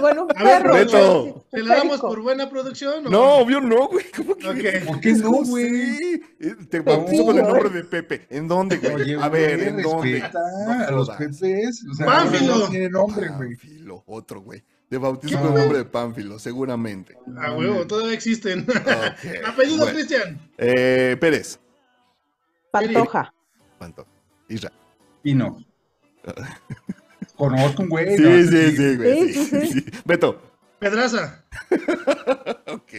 bueno, 0.00 0.26
perro. 0.28 0.72
Reto. 0.74 1.46
¿Te 1.50 1.62
la 1.62 1.76
damos 1.76 2.00
por 2.00 2.22
buena 2.22 2.48
producción? 2.48 3.06
¿o? 3.06 3.10
No, 3.10 3.34
obvio 3.36 3.60
no, 3.60 3.88
güey. 3.88 4.04
¿Cómo 4.16 4.36
que? 4.36 4.48
Okay. 4.48 4.80
¿Por 4.84 5.00
qué 5.00 5.12
no, 5.14 5.30
güey? 5.30 6.14
Eh, 6.40 6.56
te 6.70 6.80
bautizo 6.80 7.24
con 7.24 7.38
el 7.38 7.44
nombre 7.44 7.70
de 7.70 7.84
Pepe. 7.84 8.26
¿En 8.30 8.48
dónde, 8.48 8.78
güey? 8.78 8.94
Oye, 8.94 9.16
a 9.20 9.28
ver, 9.28 9.56
güey, 9.56 9.68
¿en 9.68 9.82
dónde? 9.82 10.20
No, 10.20 10.84
a 10.86 10.90
los 10.90 11.16
jefes. 11.16 11.84
O 11.90 11.94
sea, 11.94 12.06
Pánfilo. 12.06 12.58
No 12.58 12.68
tiene 12.68 12.88
nombre, 12.90 13.28
güey. 13.28 13.56
Pánfilo, 13.56 14.04
otro, 14.06 14.40
güey. 14.40 14.62
Te 14.88 14.98
bautizo 14.98 15.36
¿Qué, 15.36 15.42
con 15.42 15.52
el 15.52 15.58
nombre 15.60 15.78
de 15.78 15.84
Pánfilo, 15.84 16.38
seguramente. 16.38 17.16
A 17.38 17.52
huevo, 17.52 17.86
todavía 17.86 18.14
existen. 18.14 18.66
Apellido 19.44 19.78
bueno. 19.78 19.92
Cristian. 19.92 20.38
Eh, 20.58 21.16
Pérez. 21.20 21.58
Pantoja. 22.70 23.34
¿Cuánto? 23.78 24.06
Isra. 24.48 24.70
Pino. 25.22 25.58
Conozco 27.36 27.82
un 27.82 27.88
güey. 27.88 28.16
Sí, 28.16 28.22
no, 28.22 28.30
sí, 28.50 28.76
sí, 28.76 28.96
güey. 28.96 29.28
Sí, 29.28 29.32
Sí, 29.32 29.44
sí, 29.44 29.60
sí, 29.66 29.80
sí. 29.80 29.86
Beto. 30.04 30.40
Pedraza. 30.78 31.44
Ok. 32.66 32.92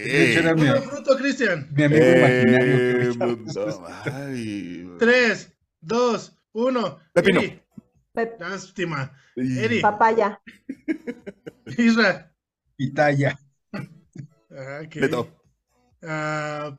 Puro 0.56 0.82
fruto 0.82 1.18
Cristian. 1.18 1.70
mi 1.74 1.84
amigo 1.84 2.04
imaginario. 2.04 2.76
Eh, 2.76 3.16
no, 3.18 3.88
ay. 4.14 4.92
Tres, 5.00 5.54
dos, 5.80 6.38
uno. 6.54 7.00
Pepino. 7.14 7.42
Lástima. 8.40 9.12
Eri. 9.38 9.82
papaya. 9.82 10.42
Isra. 11.78 12.32
Pitaya. 12.76 13.38
Ah, 14.52 14.82
ok. 14.84 14.96
Beto. 15.02 15.28
Ah, 16.04 16.78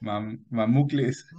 Mam- 0.00 0.44
Mamucles. 0.50 1.26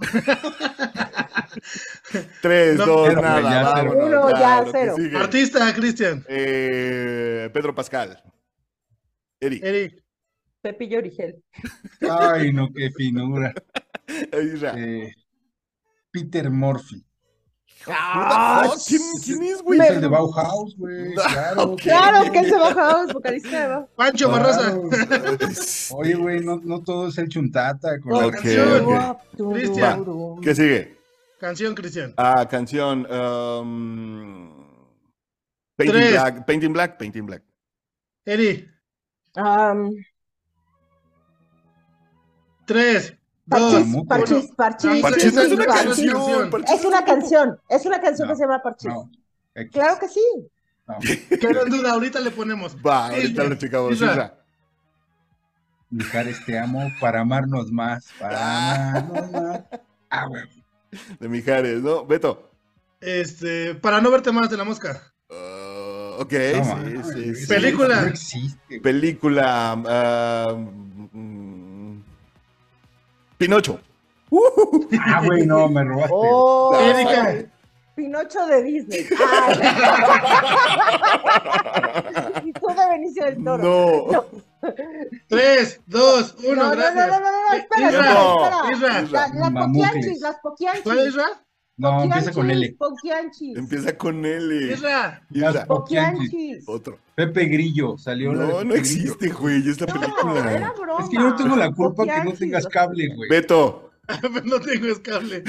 Tres, 2.42 2.76
No, 2.78 2.86
dos, 2.86 3.14
nada. 3.14 3.40
ya 3.40 3.62
vámonos, 3.62 3.74
cero. 3.74 4.06
Uno, 4.06 4.30
ya, 4.40 4.64
cero. 4.70 4.94
sigue. 4.96 5.16
artista 5.16 5.74
Cristian. 5.74 6.24
Eh, 6.28 7.50
Pedro 7.52 7.74
Pascal. 7.74 8.22
Eri. 9.40 9.60
Eri. 9.62 9.96
Pepillo 10.60 10.98
Origel. 10.98 11.42
Ay, 12.08 12.52
no, 12.52 12.68
qué 12.72 12.90
finura. 12.90 13.52
Isra. 14.44 14.74
Eh, 14.76 15.12
Peter 16.10 16.50
Murphy. 16.50 17.02
Ah, 17.86 18.70
¿quién, 18.86 19.00
quién 19.24 19.42
es, 19.42 19.62
güey? 19.62 19.80
Es 19.80 19.90
el 19.90 20.00
de 20.02 20.08
Bauhaus, 20.08 20.76
güey. 20.76 21.14
Claro. 21.14 21.62
Ok. 21.62 21.80
Claro 21.82 22.30
que 22.32 22.38
él 22.40 22.46
se 22.46 22.58
bajaba, 22.58 23.04
es 23.04 23.12
vocalista 23.12 23.60
de 23.62 23.68
Bauhaus. 23.68 23.88
Pancho 23.96 24.30
Barraza. 24.30 24.70
Claro. 24.70 25.38
Oye, 25.96 26.14
güey, 26.14 26.40
no, 26.44 26.60
no 26.62 26.82
todo 26.82 27.08
es 27.08 27.18
el 27.18 27.28
chuntata. 27.28 27.98
Con 28.00 28.12
la 28.12 28.26
Ok, 28.26 28.32
canción. 28.34 28.84
ok. 28.84 29.52
Cristian. 29.54 30.04
¿Qué 30.42 30.54
sigue? 30.54 30.96
Canción 31.38 31.74
Cristian. 31.74 32.12
Ah, 32.18 32.46
canción. 32.48 33.06
um, 33.10 34.50
Painting 35.76 35.98
Tres. 36.00 36.10
Black. 36.12 36.44
Painting 36.46 36.72
Black. 36.74 36.98
Painting 36.98 37.26
Black. 37.26 37.42
Eri. 38.26 38.68
Am, 39.36 39.90
Tres, 42.66 43.14
parchís, 43.50 43.86
Mamuco. 43.86 44.08
parchís, 44.08 44.30
uno. 44.44 44.54
parchís. 44.56 45.02
Parchís 45.02 45.34
no 45.34 45.42
es 45.42 45.52
una 45.52 45.66
canción. 45.66 46.50
Es 46.66 46.84
una 46.84 47.04
canción, 47.04 47.58
es 47.68 47.84
una 47.86 48.00
canción 48.00 48.28
No, 48.28 48.32
que 48.32 48.36
se 48.36 48.42
llama 48.44 48.62
Parchís. 48.62 48.90
No. 48.90 49.10
Claro 49.70 49.98
que 49.98 50.08
sí. 50.08 50.20
No. 50.88 50.96
Quedó 51.38 51.64
en 51.66 51.70
duda, 51.70 51.92
ahorita 51.92 52.20
le 52.20 52.30
ponemos. 52.30 52.76
Va, 52.76 53.08
ahorita 53.08 53.44
lo 53.44 53.54
checamos. 53.56 54.00
Mijares, 55.90 56.44
te 56.46 56.58
amo 56.58 56.88
para 57.00 57.20
amarnos 57.20 57.70
más. 57.72 58.06
Para 58.18 58.90
amarnos 58.98 59.30
más. 59.32 59.60
Ah, 60.12 60.26
güey. 60.26 60.42
De 61.20 61.28
Mijares, 61.28 61.82
¿no? 61.82 62.04
Beto. 62.04 62.50
Este, 63.00 63.76
para 63.76 64.00
no 64.00 64.10
verte 64.10 64.32
más 64.32 64.50
de 64.50 64.56
la 64.56 64.64
mosca. 64.64 65.00
Ah, 65.30 66.16
ok, 66.18 66.32
No, 66.56 66.64
sí, 66.64 67.12
sí, 67.14 67.34
sí. 67.36 67.46
Película. 67.46 68.00
No 68.00 68.08
existe. 68.08 68.80
Película. 68.80 69.80
ah, 69.86 70.56
Pinocho. 73.40 73.80
Ah, 75.06 75.22
güey, 75.24 75.46
no, 75.46 75.66
me 75.70 75.82
robaste. 75.82 76.10
Oh, 76.12 76.78
Erika. 76.78 77.36
Pinocho 77.96 78.46
de 78.46 78.62
Disney. 78.62 79.06
Ay. 79.18 79.60
y 82.48 82.52
tú 82.52 82.66
de 82.68 82.86
Benicio 82.90 83.24
del 83.24 83.42
Toro. 83.42 84.06
No. 84.12 84.24
3, 85.28 85.80
2, 85.86 86.34
1, 86.44 86.54
no, 86.54 86.62
no, 86.62 86.68
no, 86.68 86.76
gracias. 86.76 87.06
no, 87.08 87.18
no, 87.18 87.30
no, 87.30 87.54
espera, 87.56 87.88
Isra, 87.88 88.00
espera, 88.00 88.72
Isra. 88.72 88.98
espera. 89.00 89.28
La- 89.28 89.50
Las 89.50 89.52
poquianchis, 89.66 90.20
las 90.20 90.36
poquianchis. 90.36 90.82
¿Cuál 90.82 90.98
es, 90.98 91.14
Ra? 91.14 91.26
No, 91.80 92.02
empieza 92.04 92.32
con 92.32 92.50
L. 92.50 92.74
Poquianchis. 92.78 93.56
Empieza 93.56 93.96
con 93.96 94.24
L. 94.24 94.72
Isra. 94.72 95.22
Isra, 95.30 95.52
Las 95.52 95.66
Poquianchis. 95.66 96.64
Otro. 96.68 96.98
Pepe 97.14 97.46
Grillo, 97.46 97.96
salió 97.96 98.32
la 98.34 98.44
No, 98.44 98.48
no 98.52 98.58
Grillo. 98.58 98.74
existe, 98.74 99.28
güey, 99.30 99.66
esta 99.68 99.86
No, 99.86 99.92
era 99.94 100.00
película. 100.00 100.72
broma. 100.78 101.02
Es 101.04 101.08
que 101.10 101.16
yo 101.16 101.22
no 101.22 101.36
tengo 101.36 101.56
la 101.56 101.72
culpa 101.72 102.04
que 102.04 102.24
no 102.24 102.32
tengas 102.32 102.66
cable, 102.66 103.08
güey. 103.14 103.28
Beto, 103.30 103.90
no 104.44 104.60
tengo 104.60 104.86
escable. 104.88 105.42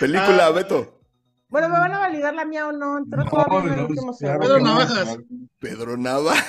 película, 0.00 0.46
Ah. 0.46 0.50
Beto. 0.50 0.95
Bueno, 1.48 1.68
¿me 1.68 1.78
van 1.78 1.92
a 1.94 1.98
validar 2.00 2.34
la 2.34 2.44
mía 2.44 2.66
o 2.66 2.72
no? 2.72 2.98
Entró 2.98 3.22
No, 3.24 3.30
todavía 3.30 3.58
en 3.60 3.68
el 3.72 3.76
no, 3.82 3.86
último 3.88 4.16
claro 4.16 4.40
Pedro. 4.40 4.58
Navajas. 4.60 5.18
Pedro 5.58 5.96
Nava. 5.96 6.34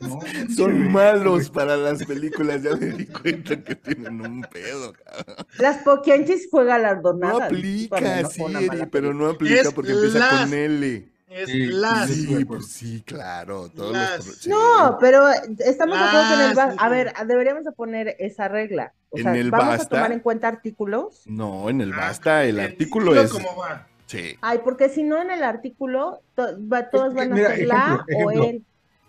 No, 0.00 0.18
Son 0.56 0.90
malos 0.90 1.48
para 1.50 1.76
las 1.76 2.04
películas, 2.04 2.60
ya 2.62 2.74
me 2.74 2.86
di 2.86 3.06
cuenta 3.06 3.62
que 3.62 3.76
tienen 3.76 4.20
un 4.20 4.42
pedo, 4.52 4.92
cabrón. 4.92 5.46
Las 5.58 5.78
poquianchis 5.78 6.48
fue 6.50 6.62
No 6.64 6.68
galardonada. 6.70 7.44
aplica, 7.46 8.00
no 8.22 8.28
sí, 8.28 8.40
fue 8.40 8.50
una 8.50 8.60
Eri, 8.62 8.86
pero 8.90 9.14
no 9.14 9.28
aplica 9.28 9.70
porque 9.70 9.92
empieza 9.92 10.18
las- 10.18 10.40
con 10.40 10.54
L. 10.54 11.11
Es 11.32 11.48
Sí, 11.48 11.66
las. 11.66 12.10
sí, 12.10 12.44
pues 12.44 12.66
sí, 12.66 13.02
claro. 13.06 13.68
Todos 13.74 13.92
Las- 13.92 14.16
los 14.18 14.24
pro- 14.26 14.34
sí. 14.34 14.50
No, 14.50 14.98
pero 15.00 15.28
estamos 15.58 15.98
de 15.98 16.04
acuerdo 16.04 16.34
en 16.34 16.40
el 16.50 16.54
ba- 16.54 16.74
A 16.78 16.88
ver, 16.88 17.12
deberíamos 17.26 17.64
de 17.64 17.72
poner 17.72 18.16
esa 18.18 18.48
regla. 18.48 18.92
O 19.10 19.16
En 19.18 19.22
sea, 19.24 19.34
el 19.36 19.50
vamos 19.50 19.68
basta. 19.68 19.84
a 19.84 19.88
tomar 19.88 20.12
en 20.12 20.20
cuenta 20.20 20.48
artículos. 20.48 21.22
No, 21.26 21.70
en 21.70 21.80
el 21.80 21.92
Ah, 21.92 21.96
basta, 21.96 22.44
el 22.44 22.58
el 22.58 22.64
artículo 22.66 23.14
es. 23.20 23.30
¿Cómo 23.32 23.56
va? 23.56 23.86
Sí. 24.06 24.36
Ay, 24.42 24.60
porque 24.62 24.88
si 24.90 25.02
no 25.04 25.20
en 25.22 25.30
el 25.30 25.42
artículo, 25.42 26.20
to- 26.34 26.56
va- 26.70 26.90
todos 26.90 27.08
Es 27.08 27.12
que, 27.14 27.18
van 27.20 27.32
a 27.32 27.34
mira, 27.34 27.48
ser 27.48 27.56
ejemplo, 27.60 27.76
la 27.78 28.06
o 28.26 28.30
él. 28.30 28.64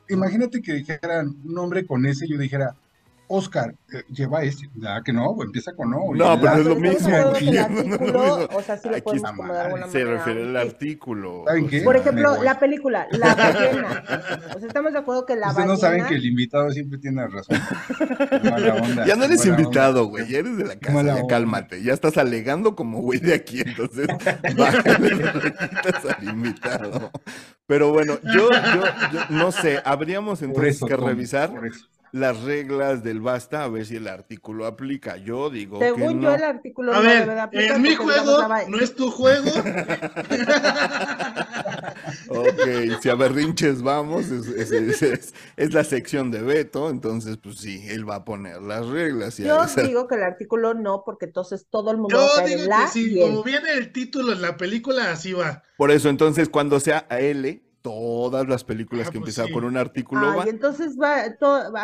Imagínate 0.09 0.61
que 0.61 0.73
dijeran 0.73 1.27
un 1.45 1.53
nombre 1.53 1.85
con 1.85 2.05
ese, 2.05 2.27
yo 2.27 2.37
dijera, 2.37 2.75
Oscar, 3.27 3.73
eh, 3.93 4.03
lleva 4.11 4.43
ese. 4.43 4.69
¿Verdad 4.75 5.01
que 5.03 5.13
no? 5.13 5.35
Empieza 5.41 5.73
con 5.75 5.89
no. 5.91 5.97
No, 6.13 6.39
pero 6.39 6.53
la- 6.53 6.59
es 6.59 6.65
lo 6.65 6.75
mismo, 6.75 7.09
o 8.53 8.61
sea, 8.61 8.77
sí 8.77 8.89
lo 8.89 8.95
Aquí 8.95 9.01
podemos 9.03 9.15
está 9.29 9.35
como 9.35 9.53
de 9.53 9.59
alguna 9.59 9.81
mal. 9.81 9.89
Se 9.91 9.99
manera. 10.03 10.17
refiere 10.17 10.41
al 10.49 10.57
artículo. 10.57 11.43
¿Saben 11.47 11.67
qué? 11.67 11.81
Por 11.81 11.95
ejemplo, 11.97 12.43
la 12.43 12.59
película, 12.59 13.07
La 13.11 13.33
ballena. 13.35 14.03
O 14.55 14.59
sea, 14.59 14.67
estamos 14.67 14.93
de 14.93 14.99
acuerdo 14.99 15.25
que 15.25 15.35
la 15.35 15.49
Ustedes 15.49 15.67
no 15.67 15.77
saben 15.77 16.05
que 16.05 16.15
el 16.15 16.25
invitado 16.25 16.71
siempre 16.71 16.99
tiene 16.99 17.25
razón. 17.27 17.57
Qué 18.41 18.49
mala 18.51 18.75
onda, 18.75 19.05
Ya 19.05 19.15
no 19.15 19.23
eres 19.25 19.45
invitado, 19.45 20.05
güey. 20.07 20.27
Ya 20.27 20.39
eres 20.39 20.57
de 20.57 20.65
la 20.65 20.75
casa. 20.77 21.01
Ya 21.03 21.27
cálmate. 21.27 21.81
Ya 21.81 21.93
estás 21.93 22.17
alegando 22.17 22.75
como 22.75 23.01
güey 23.01 23.19
de 23.19 23.33
aquí. 23.33 23.61
Entonces, 23.61 24.07
bájale, 24.57 25.09
le 25.15 25.31
quitas 25.53 26.05
al 26.17 26.23
invitado. 26.29 27.11
Pero 27.65 27.91
bueno, 27.91 28.17
yo, 28.23 28.49
yo, 28.51 28.83
yo 29.13 29.19
no 29.29 29.51
sé. 29.51 29.81
Habríamos 29.85 30.41
entonces 30.41 30.75
eso, 30.75 30.85
que 30.85 30.97
revisar 30.97 31.49
por 31.51 31.65
eso. 31.65 31.85
Las 32.13 32.41
reglas 32.43 33.03
del 33.03 33.19
basta 33.21 33.63
a 33.63 33.67
ver 33.67 33.85
si 33.87 33.95
el 33.95 34.07
artículo 34.07 34.67
aplica. 34.67 35.17
Yo 35.17 35.49
digo 35.49 35.79
que 35.79 35.85
Según 35.85 36.21
no. 36.21 36.29
yo, 36.29 36.35
el 36.35 36.43
artículo 36.43 36.93
A 36.93 36.97
no 36.97 37.01
ver, 37.01 37.21
debe 37.21 37.33
de 37.33 37.39
aplicar 37.41 37.75
es 37.75 37.81
mi 37.81 37.95
juego, 37.95 38.37
no 38.69 38.79
es 38.79 38.95
tu 38.95 39.09
juego. 39.11 39.49
Ok, 42.29 43.01
si 43.01 43.09
a 43.09 43.15
berrinches 43.15 43.81
vamos, 43.81 44.25
es, 44.29 44.47
es- 44.47 44.71
es- 44.71 45.01
es- 45.01 45.33
es 45.57 45.73
la 45.73 45.83
sección 45.83 46.31
de 46.31 46.41
Beto, 46.41 46.89
entonces 46.89 47.37
pues 47.37 47.57
sí, 47.57 47.83
él 47.89 48.07
va 48.09 48.15
a 48.15 48.25
poner 48.25 48.61
las 48.61 48.85
reglas. 48.87 49.39
Y 49.39 49.43
Yo 49.43 49.63
esa- 49.63 49.81
digo 49.81 50.07
que 50.07 50.15
el 50.15 50.23
artículo 50.23 50.73
no, 50.73 51.03
porque 51.05 51.25
entonces 51.25 51.67
todo 51.69 51.91
el 51.91 51.97
mundo 51.97 52.17
va 52.17 52.23
a 52.23 52.27
Yo 52.27 52.35
caer 52.37 52.49
digo 52.49 52.63
en 52.63 52.69
la 52.69 52.85
que 52.85 52.91
sí, 52.91 53.19
él. 53.19 53.27
como 53.29 53.43
viene 53.43 53.73
el 53.73 53.91
título 53.91 54.33
en 54.33 54.41
la 54.41 54.57
película, 54.57 55.11
así 55.11 55.33
va. 55.33 55.63
Por 55.77 55.91
eso 55.91 56.09
entonces 56.09 56.49
cuando 56.49 56.79
sea 56.79 57.05
a 57.09 57.19
L, 57.19 57.61
todas 57.83 58.47
las 58.47 58.63
películas 58.63 59.09
Ah, 59.09 59.11
que 59.11 59.19
pues 59.19 59.37
empiezan 59.37 59.47
sí. 59.47 59.53
con 59.53 59.65
un 59.65 59.77
artículo 59.77 60.31
Ay, 60.31 60.37
van. 60.39 60.47
entonces 60.47 60.97
va, 60.99 61.25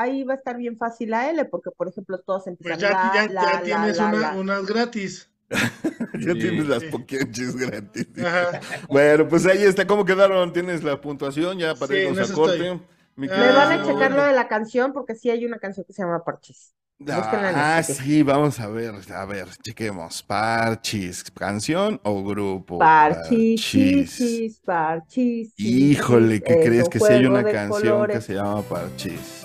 ahí 0.01 0.23
va 0.23 0.33
a 0.33 0.37
estar 0.37 0.57
bien 0.57 0.77
fácil 0.77 1.11
la 1.11 1.29
L, 1.29 1.45
porque 1.45 1.69
por 1.71 1.89
ejemplo 1.89 2.19
todos 2.21 2.47
empiezan 2.47 2.79
Pues 2.79 2.81
ya, 2.81 2.89
la, 2.89 3.11
ya, 3.13 3.27
la, 3.27 3.43
ya 3.43 3.51
la, 3.53 3.61
tienes 3.63 3.97
la, 3.97 4.07
una- 4.07 4.19
la. 4.19 4.33
unas 4.39 4.65
gratis. 4.65 5.29
Ya 6.19 6.33
Sí. 6.33 6.39
tienes 6.39 6.67
las 6.67 6.83
Sí. 6.83 6.87
poquianches 6.89 7.55
gratis. 7.55 8.07
Ajá. 8.25 8.59
Bueno, 8.89 9.27
pues 9.27 9.45
ahí 9.45 9.63
está. 9.63 9.85
¿Cómo 9.87 10.05
quedaron? 10.05 10.53
¿Tienes 10.53 10.83
la 10.83 10.99
puntuación 11.01 11.57
ya 11.59 11.75
para 11.75 11.93
Sí, 11.93 11.99
irnos 12.01 12.31
a 12.31 12.33
corte? 12.33 12.79
Me 13.15 13.27
van 13.27 13.71
a 13.71 13.83
checar 13.85 14.11
lo 14.11 14.23
de 14.23 14.33
la 14.33 14.47
canción, 14.47 14.93
porque 14.93 15.15
sí 15.15 15.29
hay 15.29 15.45
una 15.45 15.59
canción 15.59 15.85
que 15.85 15.93
se 15.93 16.01
llama 16.01 16.23
Parches. 16.23 16.73
Ah, 17.07 17.81
sí, 17.81 18.23
vamos 18.23 18.59
a 18.59 18.67
ver, 18.67 18.93
a 19.15 19.25
ver, 19.25 19.47
chequemos. 19.63 20.21
Parchis, 20.21 21.23
¿canción 21.31 21.99
o 22.03 22.23
grupo? 22.25 22.77
Parchis, 22.77 23.61
chichis, 23.61 24.59
parchis. 24.65 25.53
Híjole, 25.55 26.41
¿qué 26.41 26.59
crees 26.59 26.89
que 26.89 26.99
sí 26.99 27.13
hay 27.13 27.25
una 27.25 27.41
canción 27.43 28.05
que 28.07 28.19
se 28.19 28.33
llama 28.33 28.61
Parchis? 28.63 29.43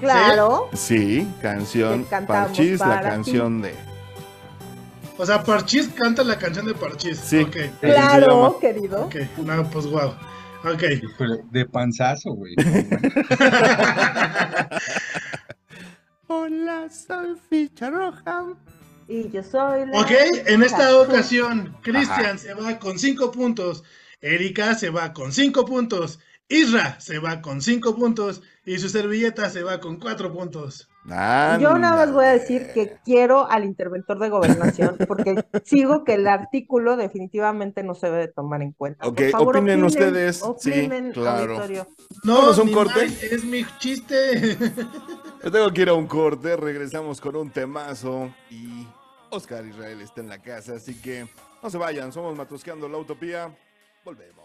Claro, 0.00 0.68
Sí, 0.74 1.26
canción 1.40 2.04
Parchis, 2.04 2.80
la 2.80 3.00
ti. 3.00 3.08
canción 3.08 3.62
de. 3.62 3.74
O 5.16 5.24
sea, 5.24 5.42
Parchís 5.42 5.88
canta 5.88 6.22
la 6.22 6.36
canción 6.36 6.66
de 6.66 6.74
Parchís. 6.74 7.18
Sí. 7.18 7.46
Claro, 7.80 8.58
querido. 8.60 9.06
ok. 9.06 9.14
No, 9.38 9.70
pues 9.70 9.86
wow. 9.86 10.12
Ok. 10.64 10.82
De 11.50 11.64
panzazo, 11.64 12.34
güey. 12.34 12.54
Hola, 16.36 16.88
soy 16.90 17.36
ficha 17.48 17.90
roja. 17.90 18.44
Y 19.06 19.30
yo 19.30 19.40
soy 19.44 19.86
la. 19.86 20.00
Ok, 20.00 20.10
en 20.46 20.64
esta 20.64 20.98
ocasión, 20.98 21.76
Cristian 21.82 22.40
se 22.40 22.54
va 22.54 22.76
con 22.80 22.98
5 22.98 23.30
puntos, 23.30 23.84
Erika 24.20 24.74
se 24.74 24.90
va 24.90 25.12
con 25.12 25.32
5 25.32 25.64
puntos, 25.64 26.18
Isra 26.48 26.98
se 27.00 27.20
va 27.20 27.40
con 27.40 27.62
5 27.62 27.94
puntos 27.94 28.42
y 28.66 28.78
su 28.78 28.88
servilleta 28.88 29.50
se 29.50 29.62
va 29.62 29.80
con 29.80 29.98
4 29.98 30.32
puntos. 30.32 30.88
Yo 31.06 31.78
nada 31.78 31.96
más 31.96 32.12
voy 32.12 32.24
a 32.24 32.32
decir 32.32 32.68
que 32.72 32.96
quiero 33.04 33.50
al 33.50 33.64
interventor 33.64 34.18
de 34.18 34.30
gobernación 34.30 34.96
porque 35.06 35.44
sigo 35.64 36.02
que 36.02 36.14
el 36.14 36.26
artículo 36.26 36.96
definitivamente 36.96 37.82
no 37.82 37.94
se 37.94 38.06
debe 38.06 38.18
de 38.20 38.28
tomar 38.28 38.62
en 38.62 38.72
cuenta. 38.72 39.06
Ok, 39.06 39.16
Por 39.16 39.30
favor, 39.30 39.56
opinen 39.58 39.84
ustedes. 39.84 40.42
Sí, 40.58 40.70
opinen, 40.70 41.12
claro. 41.12 41.56
auditorio. 41.56 41.86
No, 42.22 42.50
a 42.50 42.62
un 42.62 42.72
corte. 42.72 43.06
mal, 43.06 43.16
es 43.20 43.44
mi 43.44 43.66
chiste. 43.78 44.56
Yo 45.44 45.52
tengo 45.52 45.70
que 45.72 45.82
ir 45.82 45.90
a 45.90 45.94
un 45.94 46.06
corte, 46.06 46.56
regresamos 46.56 47.20
con 47.20 47.36
un 47.36 47.50
temazo 47.50 48.34
y 48.50 48.86
Oscar 49.28 49.66
Israel 49.66 50.00
está 50.00 50.22
en 50.22 50.28
la 50.30 50.40
casa, 50.40 50.76
así 50.76 50.94
que 51.02 51.26
no 51.62 51.68
se 51.68 51.76
vayan, 51.76 52.12
somos 52.12 52.34
Matusqueando 52.34 52.88
la 52.88 52.96
Utopía, 52.96 53.54
volvemos. 54.04 54.43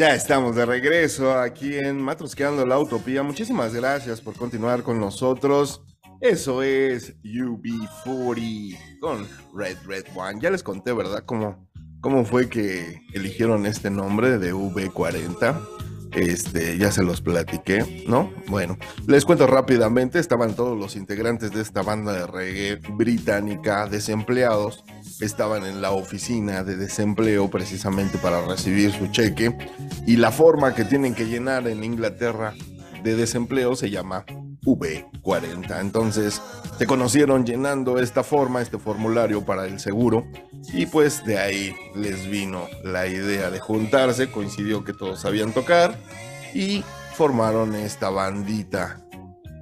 Ya 0.00 0.14
estamos 0.14 0.56
de 0.56 0.64
regreso 0.64 1.38
aquí 1.38 1.76
en 1.76 2.00
Matrosqueando 2.00 2.64
la 2.64 2.78
Utopía. 2.78 3.22
Muchísimas 3.22 3.74
gracias 3.74 4.22
por 4.22 4.34
continuar 4.34 4.82
con 4.82 4.98
nosotros. 4.98 5.82
Eso 6.22 6.62
es 6.62 7.14
UB40 7.22 8.78
con 8.98 9.28
Red 9.54 9.76
Red 9.84 10.06
One. 10.14 10.40
Ya 10.40 10.48
les 10.48 10.62
conté, 10.62 10.94
¿verdad? 10.94 11.24
Cómo, 11.26 11.68
cómo 12.00 12.24
fue 12.24 12.48
que 12.48 13.02
eligieron 13.12 13.66
este 13.66 13.90
nombre 13.90 14.38
de 14.38 14.54
V40. 14.54 15.60
Este, 16.12 16.78
ya 16.78 16.90
se 16.90 17.04
los 17.04 17.20
platiqué, 17.20 18.04
¿no? 18.08 18.32
Bueno, 18.46 18.78
les 19.06 19.26
cuento 19.26 19.46
rápidamente. 19.46 20.18
Estaban 20.18 20.56
todos 20.56 20.78
los 20.78 20.96
integrantes 20.96 21.52
de 21.52 21.60
esta 21.60 21.82
banda 21.82 22.14
de 22.14 22.26
reggae 22.26 22.76
británica 22.94 23.86
desempleados. 23.86 24.82
Estaban 25.20 25.66
en 25.66 25.82
la 25.82 25.92
oficina 25.92 26.64
de 26.64 26.76
desempleo 26.76 27.50
precisamente 27.50 28.18
para 28.18 28.40
recibir 28.46 28.92
su 28.92 29.08
cheque. 29.08 29.56
Y 30.06 30.16
la 30.16 30.32
forma 30.32 30.74
que 30.74 30.84
tienen 30.84 31.14
que 31.14 31.26
llenar 31.26 31.68
en 31.68 31.84
Inglaterra 31.84 32.54
de 33.02 33.16
desempleo 33.16 33.76
se 33.76 33.90
llama 33.90 34.24
V40. 34.64 35.80
Entonces 35.80 36.40
se 36.78 36.86
conocieron 36.86 37.44
llenando 37.44 37.98
esta 37.98 38.22
forma, 38.22 38.62
este 38.62 38.78
formulario 38.78 39.44
para 39.44 39.66
el 39.66 39.80
seguro. 39.80 40.26
Y 40.72 40.86
pues 40.86 41.24
de 41.24 41.38
ahí 41.38 41.74
les 41.94 42.28
vino 42.28 42.66
la 42.84 43.06
idea 43.06 43.50
de 43.50 43.60
juntarse. 43.60 44.30
Coincidió 44.30 44.84
que 44.84 44.92
todos 44.92 45.20
sabían 45.20 45.52
tocar 45.52 45.98
y 46.54 46.82
formaron 47.14 47.74
esta 47.74 48.10
bandita 48.10 49.00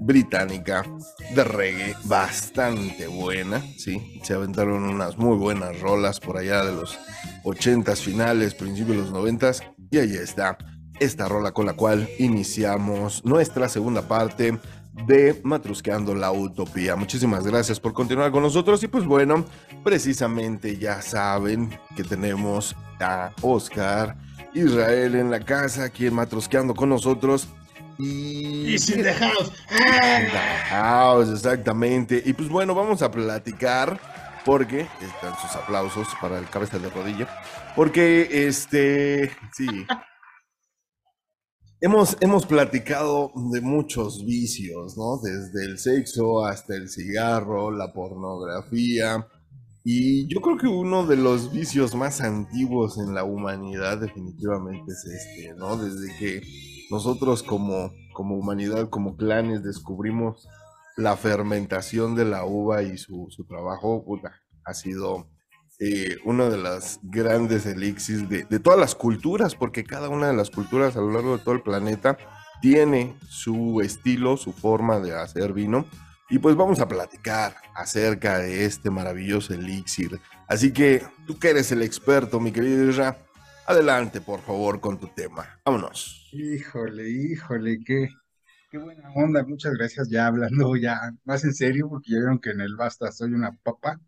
británica 0.00 0.84
de 1.34 1.44
reggae 1.44 1.94
bastante 2.04 3.06
buena, 3.06 3.60
sí, 3.76 4.20
se 4.22 4.34
aventaron 4.34 4.82
unas 4.82 5.18
muy 5.18 5.36
buenas 5.36 5.78
rolas 5.80 6.20
por 6.20 6.36
allá 6.36 6.64
de 6.64 6.72
los 6.72 6.98
80s 7.44 7.98
finales, 7.98 8.54
principios 8.54 8.96
de 8.96 9.02
los 9.02 9.12
90s 9.12 9.62
y 9.90 9.98
ahí 9.98 10.14
está 10.14 10.56
esta 11.00 11.28
rola 11.28 11.52
con 11.52 11.66
la 11.66 11.74
cual 11.74 12.08
iniciamos 12.18 13.24
nuestra 13.24 13.68
segunda 13.68 14.02
parte 14.02 14.58
de 15.06 15.40
Matrusqueando 15.44 16.14
la 16.14 16.32
Utopía. 16.32 16.96
Muchísimas 16.96 17.46
gracias 17.46 17.78
por 17.78 17.92
continuar 17.92 18.32
con 18.32 18.42
nosotros 18.42 18.82
y 18.82 18.88
pues 18.88 19.04
bueno, 19.04 19.44
precisamente 19.84 20.76
ya 20.76 21.02
saben 21.02 21.70
que 21.94 22.02
tenemos 22.02 22.74
a 23.00 23.30
Oscar 23.42 24.16
Israel 24.54 25.14
en 25.14 25.30
la 25.30 25.40
casa, 25.40 25.84
aquí 25.84 26.06
en 26.06 26.14
Matrusqueando 26.14 26.74
con 26.74 26.88
nosotros. 26.88 27.48
Y, 27.98 28.74
Y 28.74 28.78
sin. 28.78 28.98
In 28.98 29.04
the 29.04 29.12
house, 30.70 31.30
exactamente. 31.30 32.22
Y 32.24 32.32
pues 32.32 32.48
bueno, 32.48 32.74
vamos 32.74 33.02
a 33.02 33.10
platicar 33.10 34.00
porque 34.44 34.86
están 35.00 35.34
sus 35.40 35.54
aplausos 35.56 36.08
para 36.20 36.38
el 36.38 36.48
cabeza 36.48 36.78
de 36.78 36.88
rodilla. 36.90 37.28
Porque 37.74 38.46
este, 38.46 39.30
sí. 39.52 39.66
Hemos, 41.80 42.16
hemos 42.20 42.44
platicado 42.44 43.30
de 43.52 43.60
muchos 43.60 44.26
vicios, 44.26 44.96
¿no? 44.96 45.20
Desde 45.22 45.64
el 45.64 45.78
sexo 45.78 46.44
hasta 46.44 46.74
el 46.74 46.88
cigarro, 46.88 47.70
la 47.70 47.92
pornografía. 47.92 49.28
Y 49.84 50.26
yo 50.26 50.40
creo 50.40 50.58
que 50.58 50.66
uno 50.66 51.06
de 51.06 51.16
los 51.16 51.52
vicios 51.52 51.94
más 51.94 52.20
antiguos 52.20 52.98
en 52.98 53.14
la 53.14 53.22
humanidad 53.22 53.98
definitivamente 53.98 54.90
es 54.92 55.04
este, 55.04 55.54
¿no? 55.54 55.76
Desde 55.76 56.18
que 56.18 56.42
nosotros 56.90 57.42
como, 57.42 57.92
como 58.14 58.36
humanidad, 58.36 58.88
como 58.90 59.16
clanes, 59.16 59.62
descubrimos 59.62 60.48
la 60.96 61.16
fermentación 61.16 62.14
de 62.14 62.24
la 62.24 62.44
uva 62.44 62.82
y 62.82 62.98
su, 62.98 63.26
su 63.30 63.44
trabajo, 63.44 64.04
puta, 64.04 64.32
ha 64.64 64.74
sido 64.74 65.28
eh, 65.78 66.16
uno 66.24 66.50
de 66.50 66.58
las 66.58 66.98
grandes 67.02 67.66
elixirs 67.66 68.28
de, 68.28 68.44
de 68.44 68.58
todas 68.58 68.80
las 68.80 68.94
culturas, 68.94 69.54
porque 69.54 69.84
cada 69.84 70.08
una 70.08 70.26
de 70.28 70.36
las 70.36 70.50
culturas 70.50 70.96
a 70.96 71.00
lo 71.00 71.12
largo 71.12 71.36
de 71.36 71.44
todo 71.44 71.54
el 71.54 71.62
planeta 71.62 72.18
tiene 72.60 73.16
su 73.28 73.80
estilo, 73.80 74.36
su 74.36 74.52
forma 74.52 74.98
de 74.98 75.14
hacer 75.14 75.52
vino. 75.52 75.86
Y 76.30 76.40
pues 76.40 76.56
vamos 76.56 76.80
a 76.80 76.88
platicar 76.88 77.54
acerca 77.74 78.38
de 78.38 78.64
este 78.64 78.90
maravilloso 78.90 79.54
elixir. 79.54 80.20
Así 80.46 80.72
que 80.72 81.02
tú 81.26 81.38
que 81.38 81.50
eres 81.50 81.72
el 81.72 81.82
experto, 81.82 82.38
mi 82.38 82.52
querido 82.52 82.90
Isra, 82.90 83.16
adelante 83.68 84.20
por 84.20 84.40
favor 84.40 84.80
con 84.80 84.98
tu 84.98 85.08
tema. 85.08 85.60
Vámonos. 85.64 86.28
Híjole, 86.32 87.08
híjole, 87.08 87.78
qué, 87.84 88.08
qué 88.70 88.78
buena 88.78 89.10
onda. 89.14 89.44
Muchas 89.44 89.74
gracias. 89.74 90.08
Ya 90.08 90.26
hablando 90.26 90.74
ya 90.76 90.98
más 91.24 91.44
en 91.44 91.54
serio, 91.54 91.88
porque 91.88 92.12
ya 92.12 92.18
vieron 92.18 92.38
que 92.38 92.50
en 92.50 92.60
el 92.60 92.76
Basta 92.76 93.12
soy 93.12 93.32
una 93.32 93.52
papa. 93.62 94.00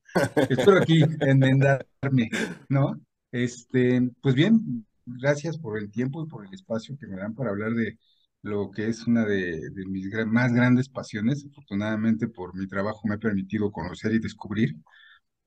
Espero 0.48 0.78
aquí 0.78 1.04
enmendarme, 1.20 2.30
¿no? 2.68 3.00
Este, 3.32 4.10
pues 4.22 4.34
bien, 4.34 4.86
gracias 5.04 5.58
por 5.58 5.78
el 5.78 5.90
tiempo 5.90 6.24
y 6.24 6.28
por 6.28 6.46
el 6.46 6.54
espacio 6.54 6.96
que 6.98 7.06
me 7.06 7.16
dan 7.16 7.34
para 7.34 7.50
hablar 7.50 7.72
de 7.74 7.98
lo 8.42 8.70
que 8.70 8.88
es 8.88 9.06
una 9.06 9.26
de, 9.26 9.60
mis 9.86 10.08
más 10.26 10.52
grandes 10.52 10.88
pasiones. 10.88 11.46
Afortunadamente 11.50 12.28
por 12.28 12.56
mi 12.56 12.66
trabajo 12.66 13.02
me 13.04 13.14
ha 13.14 13.18
permitido 13.18 13.70
conocer 13.70 14.14
y 14.14 14.20
descubrir. 14.20 14.74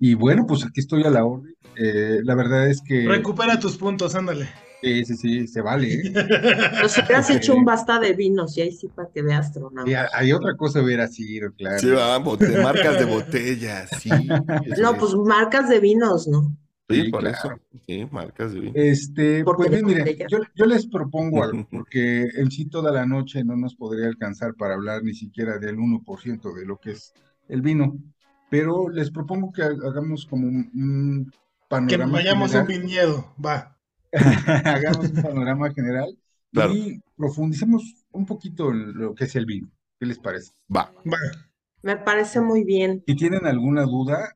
Y 0.06 0.16
bueno, 0.16 0.46
pues 0.46 0.66
aquí 0.66 0.82
estoy 0.82 1.04
a 1.04 1.10
la 1.10 1.24
orden. 1.26 1.56
Eh, 1.76 2.20
la 2.24 2.36
verdad 2.36 2.68
es 2.70 2.82
que 2.82 3.08
Recupera 3.08 3.58
tus 3.60 3.78
puntos, 3.78 4.14
ándale. 4.16 4.50
sí, 4.82 5.06
sí, 5.06 5.16
sí, 5.16 5.48
se 5.48 5.62
vale, 5.62 5.94
¿eh? 5.94 6.02
Pero 6.14 6.90
si 6.90 7.02
hubieras 7.02 7.30
hecho 7.30 7.56
un 7.56 7.64
basta 7.66 8.00
de 8.00 8.14
vinos 8.14 8.58
y 8.58 8.62
ahí 8.62 8.72
sí 8.72 8.90
para 8.90 9.10
que 9.12 9.22
veas 9.22 9.52
tronamos. 9.54 9.94
ha- 9.96 10.10
hay 10.14 10.32
otra 10.34 10.56
cosa 10.56 10.82
hubiera 10.82 11.08
sido, 11.08 11.54
claro. 11.54 11.80
Sí, 11.80 11.90
va, 11.90 12.18
bote- 12.20 12.62
marcas 12.62 13.00
de 13.00 13.06
botellas, 13.06 13.90
sí. 14.02 14.10
No, 14.82 14.98
pues 14.98 15.16
marcas 15.16 15.70
de 15.70 15.80
vinos, 15.80 16.28
¿no? 16.28 16.56
sí, 16.90 17.06
sí, 17.06 17.12
por 17.12 17.22
claro. 17.22 17.38
eso. 17.38 17.62
Sí, 17.88 18.08
marcas 18.12 18.54
de 18.54 18.60
vino. 18.60 18.74
Este, 18.76 19.44
Porque 19.44 19.70
pues 19.70 19.84
bien, 19.84 20.00
botella. 20.00 20.28
yo, 20.28 20.40
yo 20.56 20.66
les 20.66 20.88
propongo 20.88 21.44
algo, 21.44 21.66
porque 21.72 22.24
en 22.36 22.52
sí 22.52 22.66
toda 22.66 22.92
la 22.92 23.06
noche 23.06 23.44
no 23.44 23.56
nos 23.56 23.76
podría 23.76 24.08
alcanzar 24.08 24.54
para 24.56 24.74
hablar 24.76 25.04
ni 25.04 25.14
siquiera 25.14 25.58
del 25.60 25.80
1% 25.80 26.54
de 26.54 26.66
lo 26.66 26.78
que 26.78 26.92
es 26.92 27.14
el 27.48 27.62
vino, 27.62 27.98
pero 28.54 28.88
les 28.88 29.10
propongo 29.10 29.52
que 29.52 29.64
ha- 29.64 29.66
hagamos 29.90 30.28
como 30.28 30.46
un, 30.48 30.70
un 30.76 31.26
Que 31.32 31.38
panorama 31.68 32.12
vayamos 32.12 32.54
a 32.54 32.62
un 32.62 32.68
general, 32.68 32.82
viñedo, 32.88 33.34
va. 33.44 33.76
hagamos 34.14 35.10
un 35.10 35.24
panorama 35.24 35.74
general 35.74 36.16
Claro. 36.52 36.72
y 36.76 37.02
profundicemos 37.18 37.82
un 38.12 38.28
poquito 38.28 38.70
en 38.70 38.94
lo 38.96 39.16
que 39.16 39.24
es 39.24 39.36
el 39.36 39.48
vino. 39.48 39.72
¿Qué 40.00 40.06
les 40.06 40.20
parece? 40.20 40.52
Va. 40.70 40.94
Va. 41.12 41.18
Me 41.82 41.98
parece 41.98 42.42
muy 42.42 42.64
bien. 42.64 43.04
Si 43.08 43.16
tienen 43.16 43.48
alguna 43.48 43.86
duda, 43.86 44.36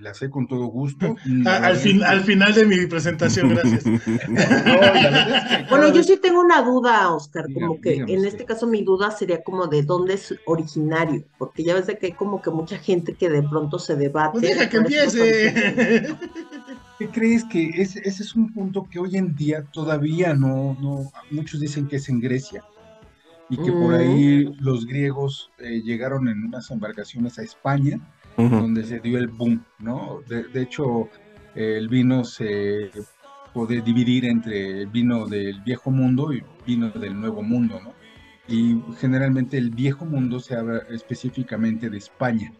la 0.00 0.14
sé 0.14 0.30
con 0.30 0.46
todo 0.46 0.66
gusto, 0.66 1.16
al, 1.46 1.76
fin, 1.76 1.98
es 1.98 2.02
al 2.02 2.22
final 2.22 2.54
de 2.54 2.64
mi 2.64 2.86
presentación, 2.86 3.50
gracias. 3.50 3.84
No, 4.30 4.82
es 4.82 5.68
Bueno, 5.68 5.92
yo 5.92 6.02
sí 6.02 6.16
tengo 6.16 6.40
una 6.40 6.62
duda, 6.62 7.12
Oscar, 7.12 7.46
Dígame, 7.46 7.66
como 7.66 7.80
que 7.80 7.92
dígame 7.92 8.12
en 8.14 8.24
este 8.24 8.44
caso 8.44 8.66
mi 8.66 8.82
duda 8.82 9.10
sería 9.10 9.42
como 9.42 9.66
de 9.66 9.82
dónde 9.82 10.14
es 10.14 10.34
originario, 10.46 11.24
porque 11.38 11.64
ya 11.64 11.74
ves 11.74 11.86
de 11.86 11.98
que 11.98 12.06
hay 12.06 12.12
como 12.12 12.40
que 12.42 12.50
mucha 12.50 12.78
gente 12.78 13.14
que 13.14 13.28
de 13.28 13.42
pronto 13.42 13.78
se 13.78 13.96
debate. 13.96 14.40
Pues 14.40 14.42
deja 14.42 14.68
que 14.68 14.76
empiece. 14.78 16.16
¿Qué 16.98 17.08
crees 17.08 17.44
que 17.44 17.70
ese, 17.76 18.00
ese 18.00 18.22
es 18.22 18.34
un 18.34 18.52
punto 18.52 18.86
que 18.90 18.98
hoy 18.98 19.16
en 19.16 19.34
día 19.34 19.64
todavía 19.72 20.34
no, 20.34 20.76
no, 20.80 21.10
muchos 21.30 21.60
dicen 21.60 21.88
que 21.88 21.96
es 21.96 22.08
en 22.08 22.20
Grecia 22.20 22.62
y 23.48 23.56
que 23.56 23.72
por 23.72 23.94
Mm. 23.94 24.00
ahí 24.00 24.44
los 24.60 24.86
griegos 24.86 25.50
eh, 25.58 25.82
llegaron 25.82 26.28
en 26.28 26.44
unas 26.44 26.70
embarcaciones 26.70 27.38
a 27.38 27.42
España 27.42 27.98
Ujú. 28.46 28.56
donde 28.56 28.84
se 28.84 29.00
dio 29.00 29.18
el 29.18 29.28
boom, 29.28 29.64
¿no? 29.80 30.22
De, 30.28 30.44
de 30.44 30.62
hecho, 30.62 31.08
el 31.54 31.88
vino 31.88 32.24
se 32.24 32.90
puede 33.52 33.80
dividir 33.82 34.24
entre 34.26 34.86
vino 34.86 35.26
del 35.26 35.60
viejo 35.62 35.90
mundo 35.90 36.32
y 36.32 36.42
vino 36.66 36.90
del 36.90 37.18
nuevo 37.20 37.42
mundo, 37.42 37.80
¿no? 37.82 37.92
Y 38.48 38.80
generalmente 38.98 39.56
el 39.58 39.70
viejo 39.70 40.04
mundo 40.04 40.40
se 40.40 40.54
habla 40.56 40.82
específicamente 40.90 41.88
de 41.90 41.98
España, 41.98 42.52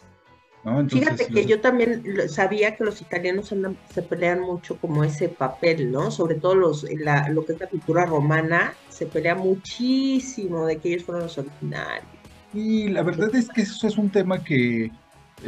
¿no? 0.65 0.81
Entonces, 0.81 1.09
Fíjate 1.09 1.27
que 1.33 1.41
los- 1.43 1.47
yo 1.51 1.61
también 1.61 2.03
sabía 2.29 2.77
que 2.77 2.85
los 2.85 3.01
italianos 3.01 3.51
andan- 3.53 3.77
se 3.93 4.03
pelean 4.03 4.41
mucho 4.41 4.77
como 4.77 5.03
ese 5.05 5.29
papel, 5.29 5.91
¿no? 5.91 6.11
Sobre 6.11 6.35
todo 6.37 6.55
los, 6.55 6.85
la- 7.01 7.29
lo 7.29 7.45
que 7.45 7.53
es 7.55 7.61
la 7.61 7.67
cultura 7.69 8.05
romana, 8.07 8.75
se 8.89 9.07
pelea 9.07 9.35
muchísimo 9.35 10.67
de 10.67 10.77
que 10.79 10.91
ellos 10.93 11.05
fueron 11.05 11.25
los 11.25 11.39
originarios. 11.39 12.07
Y 12.53 12.89
la 12.89 13.03
verdad 13.03 13.35
es 13.35 13.49
que 13.49 13.63
eso 13.63 13.87
es 13.87 13.97
un 13.97 14.11
tema 14.11 14.43
que 14.43 14.91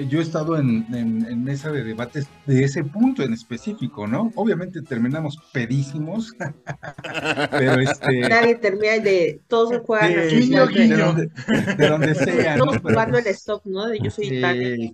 yo 0.09 0.19
he 0.21 0.23
estado 0.23 0.57
en, 0.59 0.87
en- 0.95 1.25
en 1.27 1.45
mesa 1.45 1.71
de 1.71 1.85
debates 1.85 2.27
de 2.47 2.65
ese 2.65 2.83
punto 2.85 3.23
en 3.23 3.33
específico, 3.33 4.07
¿no? 4.07 4.31
Obviamente 4.37 4.81
terminamos 4.83 5.39
pedísimos, 5.53 6.33
pero 7.51 7.81
este, 7.81 8.21
Nadie 8.21 8.55
termina 8.57 8.99
de, 8.99 9.41
todos 9.49 9.81
juegan 9.85 10.13
de, 10.13 10.27
así, 10.27 10.49
de 10.51 10.97
donde, 10.97 11.31
de 11.77 11.89
donde 11.89 12.15
sea, 12.15 12.57
¿no? 12.57 12.65
Todos 12.65 12.77
Pero, 12.83 12.95
jugando 12.95 13.19
el 13.19 13.27
stop, 13.29 13.67
¿no? 13.67 13.87
De 13.89 13.99
yo 14.01 14.11
soy. 14.11 14.27
Italia. 14.39 14.93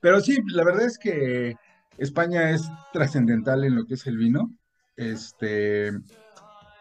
pero 0.00 0.20
sí, 0.20 0.38
la 0.48 0.64
verdad 0.64 0.86
es 0.86 0.98
que 0.98 1.54
España 1.98 2.50
es 2.50 2.62
trascendental 2.92 3.64
en 3.64 3.76
lo 3.76 3.86
que 3.86 3.94
es 3.94 4.06
el 4.06 4.16
vino. 4.18 4.50
Este, 4.96 5.92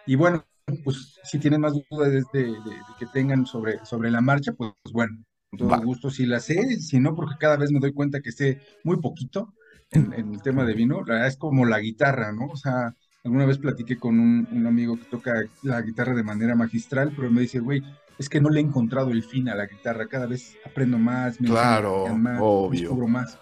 y 0.05 0.15
bueno, 0.15 0.45
pues 0.83 1.15
si 1.23 1.39
tienen 1.39 1.61
más 1.61 1.73
dudas 1.89 2.11
de, 2.11 2.23
de- 2.33 2.49
de 2.51 2.55
que 2.99 3.05
tengan 3.13 3.45
sobre, 3.45 3.83
sobre 3.85 4.11
la 4.11 4.21
marcha, 4.21 4.51
pues, 4.53 4.71
bueno, 4.91 5.17
todo 5.57 5.69
Va. 5.69 5.77
gusto 5.77 6.09
sí 6.09 6.25
la 6.25 6.39
sé, 6.39 6.79
si 6.79 6.99
no, 6.99 7.15
porque 7.15 7.35
cada 7.39 7.57
vez 7.57 7.71
me 7.71 7.79
doy 7.79 7.93
cuenta 7.93 8.21
que 8.21 8.31
sé 8.31 8.59
muy 8.83 8.97
poquito 8.97 9.53
en, 9.91 10.13
en 10.13 10.33
el 10.33 10.41
tema 10.41 10.63
de 10.65 10.73
vino. 10.73 10.99
La 11.05 11.13
verdad 11.15 11.27
es 11.27 11.37
como 11.37 11.65
la 11.65 11.79
guitarra, 11.79 12.31
¿no? 12.31 12.47
O 12.47 12.55
sea, 12.55 12.95
alguna 13.23 13.45
vez 13.45 13.57
platiqué 13.57 13.97
con 13.97 14.19
un, 14.19 14.47
un 14.51 14.67
amigo 14.67 14.97
que 14.97 15.05
toca 15.05 15.33
la 15.63 15.81
guitarra 15.81 16.13
de 16.13 16.23
manera 16.23 16.55
magistral, 16.55 17.11
pero 17.15 17.31
me 17.31 17.41
dice, 17.41 17.59
güey, 17.59 17.81
es 18.17 18.29
que 18.29 18.41
no 18.41 18.49
le 18.49 18.59
he 18.59 18.63
encontrado 18.63 19.11
el 19.11 19.23
fin 19.23 19.49
a 19.49 19.55
la 19.55 19.65
guitarra, 19.65 20.07
cada 20.07 20.27
vez 20.27 20.55
aprendo 20.65 20.97
más, 20.97 21.39
me 21.41 21.47
Claro, 21.47 22.15
más, 22.15 22.39
obvio. 22.41 22.81
descubro 22.81 23.07
más. 23.07 23.37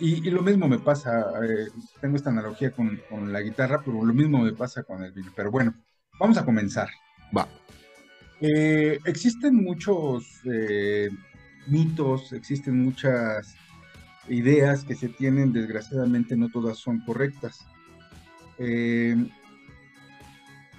Y, 0.00 0.26
y 0.26 0.30
lo 0.32 0.42
mismo 0.42 0.66
me 0.66 0.78
pasa, 0.80 1.20
eh, 1.42 1.68
tengo 2.00 2.16
esta 2.16 2.30
analogía 2.30 2.72
con, 2.72 3.00
con 3.08 3.32
la 3.32 3.40
guitarra, 3.42 3.80
pero 3.84 4.04
lo 4.04 4.12
mismo 4.12 4.42
me 4.42 4.52
pasa 4.52 4.82
con 4.82 5.04
el 5.04 5.12
vino. 5.12 5.30
Pero 5.36 5.50
bueno, 5.52 5.72
vamos 6.18 6.36
a 6.36 6.44
comenzar. 6.44 6.88
Va. 7.36 7.46
Eh, 8.40 8.98
existen 9.04 9.54
muchos 9.54 10.40
eh, 10.52 11.08
mitos, 11.66 12.32
existen 12.32 12.82
muchas 12.82 13.56
ideas 14.28 14.84
que 14.84 14.94
se 14.94 15.08
tienen, 15.08 15.52
desgraciadamente 15.52 16.36
no 16.36 16.48
todas 16.48 16.78
son 16.78 17.00
correctas. 17.00 17.66
Eh, 18.58 19.16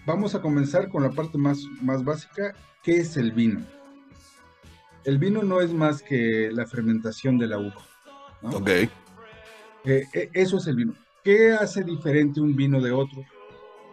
vamos 0.06 0.36
a 0.36 0.42
comenzar 0.42 0.90
con 0.90 1.04
la 1.04 1.12
parte 1.12 1.38
más, 1.38 1.60
más 1.82 2.04
básica, 2.04 2.54
¿qué 2.84 2.98
es 2.98 3.18
el 3.18 3.32
vino? 3.32 3.66
El 5.04 5.20
vino 5.20 5.44
no 5.44 5.62
es 5.62 5.72
más 5.72 6.02
que 6.02 6.50
la 6.52 6.66
fermentación 6.66 7.38
de 7.38 7.48
la 7.48 7.60
uva. 7.60 7.86
¿no? 8.42 8.50
Ok. 8.58 8.70
Eh, 8.70 8.90
eh, 9.86 10.30
eso 10.34 10.58
es 10.58 10.68
el 10.68 10.78
vino. 10.78 10.94
¿Qué 11.24 11.52
hace 11.52 11.84
diferente 11.84 12.42
un 12.42 12.56
vino 12.56 12.82
de 12.82 12.92
otro? 12.92 13.24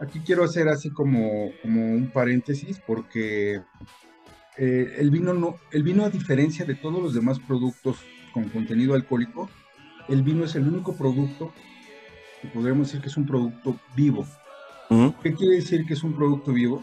Aquí 0.01 0.21
quiero 0.21 0.45
hacer 0.45 0.69
así 0.69 0.91
como, 0.91 1.51
como 1.61 1.93
un 1.93 2.11
paréntesis 2.11 2.81
porque 2.87 3.63
eh, 4.59 4.97
el 4.99 5.11
vino 5.11 5.33
no, 5.33 5.57
el 5.71 5.83
vino 5.83 6.05
a 6.05 6.11
diferencia 6.11 6.65
de 6.65 6.75
todos 6.75 7.03
los 7.03 7.15
demás 7.15 7.39
productos 7.39 7.97
con 8.33 8.49
contenido 8.49 8.95
alcohólico, 8.95 9.49
el 10.09 10.23
vino 10.23 10.45
es 10.45 10.55
el 10.55 10.67
único 10.67 10.95
producto 10.97 11.53
que 12.41 12.49
podríamos 12.49 12.89
decir 12.89 13.01
que 13.01 13.09
es 13.09 13.17
un 13.17 13.27
producto 13.27 13.79
vivo. 13.95 14.27
¿Qué 15.23 15.33
quiere 15.33 15.55
decir 15.57 15.87
que 15.87 15.95
es 15.95 16.03
un 16.03 16.13
producto 16.13 16.53
vivo? 16.53 16.83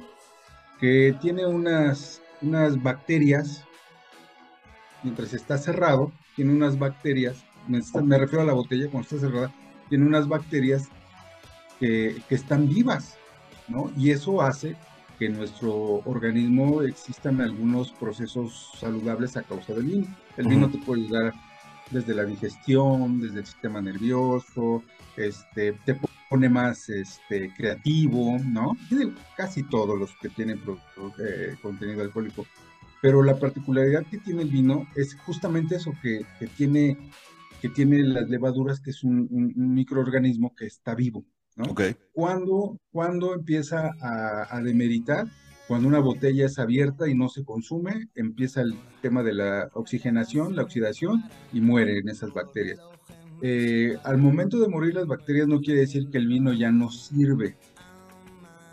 Que 0.80 1.16
tiene 1.22 1.46
unas, 1.46 2.24
unas 2.42 2.82
bacterias, 2.82 3.66
mientras 5.04 5.34
está 5.34 5.60
cerrado, 5.60 6.12
tiene 6.36 6.52
unas 6.54 6.80
bacterias, 6.80 7.44
me, 7.68 7.82
me 8.02 8.18
refiero 8.18 8.42
a 8.42 8.46
la 8.46 8.54
botella 8.54 8.90
cuando 8.90 9.02
está 9.02 9.20
cerrada, 9.20 9.54
tiene 9.90 10.08
unas 10.08 10.28
bacterias 10.28 10.90
que, 11.80 12.20
que 12.28 12.34
están 12.34 12.68
vivas, 12.68 13.18
¿no? 13.68 13.92
Y 13.96 14.10
eso 14.10 14.42
hace 14.42 14.76
que 15.20 15.26
en 15.26 15.34
nuestro 15.38 15.74
organismo 16.06 16.82
existan 16.82 17.42
algunos 17.42 17.92
procesos 17.92 18.72
saludables 18.80 19.36
a 19.36 19.44
causa 19.44 19.74
del 19.74 19.84
vino. 19.84 20.08
El 20.38 20.48
vino 20.48 20.72
te 20.72 20.78
puede 20.80 21.02
ayudar 21.04 21.34
desde 21.92 22.16
la 22.16 22.24
digestión, 22.24 23.20
desde 23.20 23.40
el 23.40 23.46
sistema 23.46 23.82
nervioso, 23.82 24.82
este, 25.18 25.74
te 25.86 26.00
pone 26.30 26.48
más 26.48 26.88
este, 26.90 27.52
creativo, 27.56 28.38
¿no? 28.46 28.78
Tiene 28.88 29.12
casi 29.36 29.64
todos 29.64 30.00
los 30.00 30.16
que 30.22 30.30
tienen 30.30 30.60
pro- 30.60 30.80
pro- 30.96 31.14
eh, 31.26 31.58
contenido 31.62 32.02
alcohólico. 32.02 32.46
Pero 33.02 33.22
la 33.24 33.38
particularidad 33.38 34.06
que 34.06 34.20
tiene 34.20 34.44
el 34.44 34.50
vino 34.50 34.88
es 34.96 35.16
justamente 35.26 35.76
eso, 35.76 35.92
que, 36.02 36.22
que 36.40 36.48
tiene, 36.48 36.98
que 37.62 37.70
tiene 37.70 38.04
las 38.04 38.30
levaduras, 38.30 38.80
que 38.80 38.92
es 38.92 39.04
un, 39.04 39.28
un- 39.32 39.54
un 39.56 39.74
microorganismo 39.74 40.56
que 40.56 40.66
está 40.68 40.96
vivo, 40.96 41.26
¿no? 41.60 41.72
Ok. 41.72 41.82
¿Cuándo, 42.14 42.80
cuándo 42.92 43.36
empieza 43.36 43.92
a, 44.02 44.48
a 44.50 44.62
demeritar? 44.62 45.28
Cuando 45.68 45.88
una 45.88 46.00
botella 46.00 46.48
es 46.48 46.58
abierta 46.58 47.08
y 47.08 47.14
no 47.14 47.30
se 47.30 47.46
consume, 47.46 48.08
empieza 48.16 48.62
el 48.62 48.74
tema 49.04 49.22
de 49.22 49.36
la 49.36 49.70
oxigenación, 49.74 50.56
la 50.56 50.64
oxidación 50.64 51.24
y 51.54 51.62
mueren 51.62 52.10
esas 52.10 52.34
bacterias. 52.34 52.80
Eh, 53.42 53.96
al 54.04 54.18
momento 54.18 54.60
de 54.60 54.68
morir 54.68 54.96
las 54.96 55.08
bacterias 55.08 55.48
no 55.48 55.62
quiere 55.62 55.82
decir 55.82 56.10
que 56.10 56.18
el 56.18 56.28
vino 56.28 56.54
ya 56.54 56.72
no 56.72 56.90
sirve. 56.90 57.56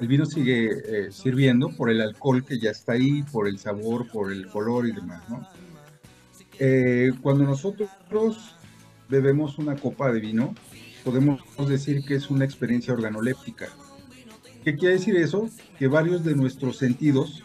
El 0.00 0.08
vino 0.08 0.26
sigue 0.26 0.70
eh, 0.70 1.12
sirviendo 1.12 1.68
por 1.68 1.90
el 1.90 2.00
alcohol 2.00 2.44
que 2.44 2.58
ya 2.58 2.70
está 2.70 2.92
ahí, 2.92 3.22
por 3.30 3.46
el 3.46 3.58
sabor, 3.58 4.08
por 4.10 4.32
el 4.32 4.46
color 4.48 4.88
y 4.88 4.92
demás, 4.92 5.22
¿no? 5.28 5.46
Eh, 6.58 7.12
cuando 7.22 7.44
nosotros 7.44 8.56
bebemos 9.08 9.58
una 9.58 9.76
copa 9.76 10.10
de 10.10 10.20
vino, 10.20 10.54
podemos 11.06 11.40
decir 11.68 12.04
que 12.04 12.16
es 12.16 12.30
una 12.30 12.44
experiencia 12.44 12.92
organoléptica. 12.92 13.68
¿Qué 14.64 14.74
quiere 14.74 14.94
decir 14.94 15.14
eso? 15.16 15.48
Que 15.78 15.86
varios 15.86 16.24
de 16.24 16.34
nuestros 16.34 16.78
sentidos 16.78 17.44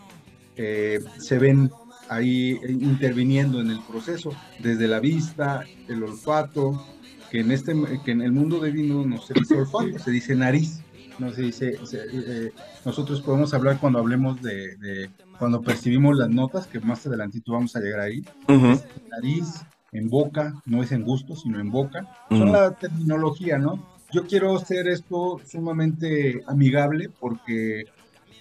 eh, 0.56 1.00
se 1.20 1.38
ven 1.38 1.70
ahí 2.10 2.54
eh, 2.64 2.72
interviniendo 2.72 3.62
en 3.62 3.70
el 3.70 3.80
proceso, 3.84 4.32
desde 4.60 4.88
la 4.88 5.00
vista, 5.00 5.64
el 5.88 6.02
olfato, 6.04 6.84
que 7.30 7.42
en, 7.42 7.52
este, 7.52 7.74
que 8.04 8.12
en 8.12 8.22
el 8.24 8.32
mundo 8.32 8.60
de 8.60 8.72
vino 8.72 9.06
no 9.06 9.22
se 9.22 9.36
dice 9.36 9.54
olfato, 9.54 10.00
se 10.04 10.10
dice 10.12 10.36
nariz. 10.36 10.82
No 11.20 11.32
se 11.32 11.44
dice, 11.44 11.78
se- 11.86 12.02
eh, 12.12 12.52
nosotros 12.84 13.22
podemos 13.22 13.54
hablar 13.54 13.80
cuando 13.80 14.00
hablemos 14.00 14.42
de, 14.42 14.76
de- 14.78 15.10
cuando 15.38 15.62
percibimos 15.62 16.18
las 16.18 16.30
notas, 16.32 16.66
que 16.66 16.80
más 16.80 17.06
adelantito 17.06 17.52
vamos 17.54 17.76
a 17.76 17.80
llegar 17.80 18.00
ahí, 18.00 18.26
Ujú. 18.48 18.72
es 18.72 18.82
en 18.82 19.10
nariz, 19.10 19.46
en 19.92 20.10
boca, 20.10 20.54
no 20.66 20.84
es 20.84 20.92
en 20.92 21.04
gusto, 21.04 21.36
sino 21.36 21.60
en 21.60 21.70
boca. 21.72 22.08
Son 22.32 22.48
Ujú. 22.48 22.54
la 22.54 22.74
terminología, 22.76 23.58
¿no? 23.58 23.84
Yo 24.12 24.26
quiero 24.26 24.56
hacer 24.56 24.88
esto 24.88 25.42
sumamente 25.46 26.44
amigable 26.48 27.10
porque 27.20 27.90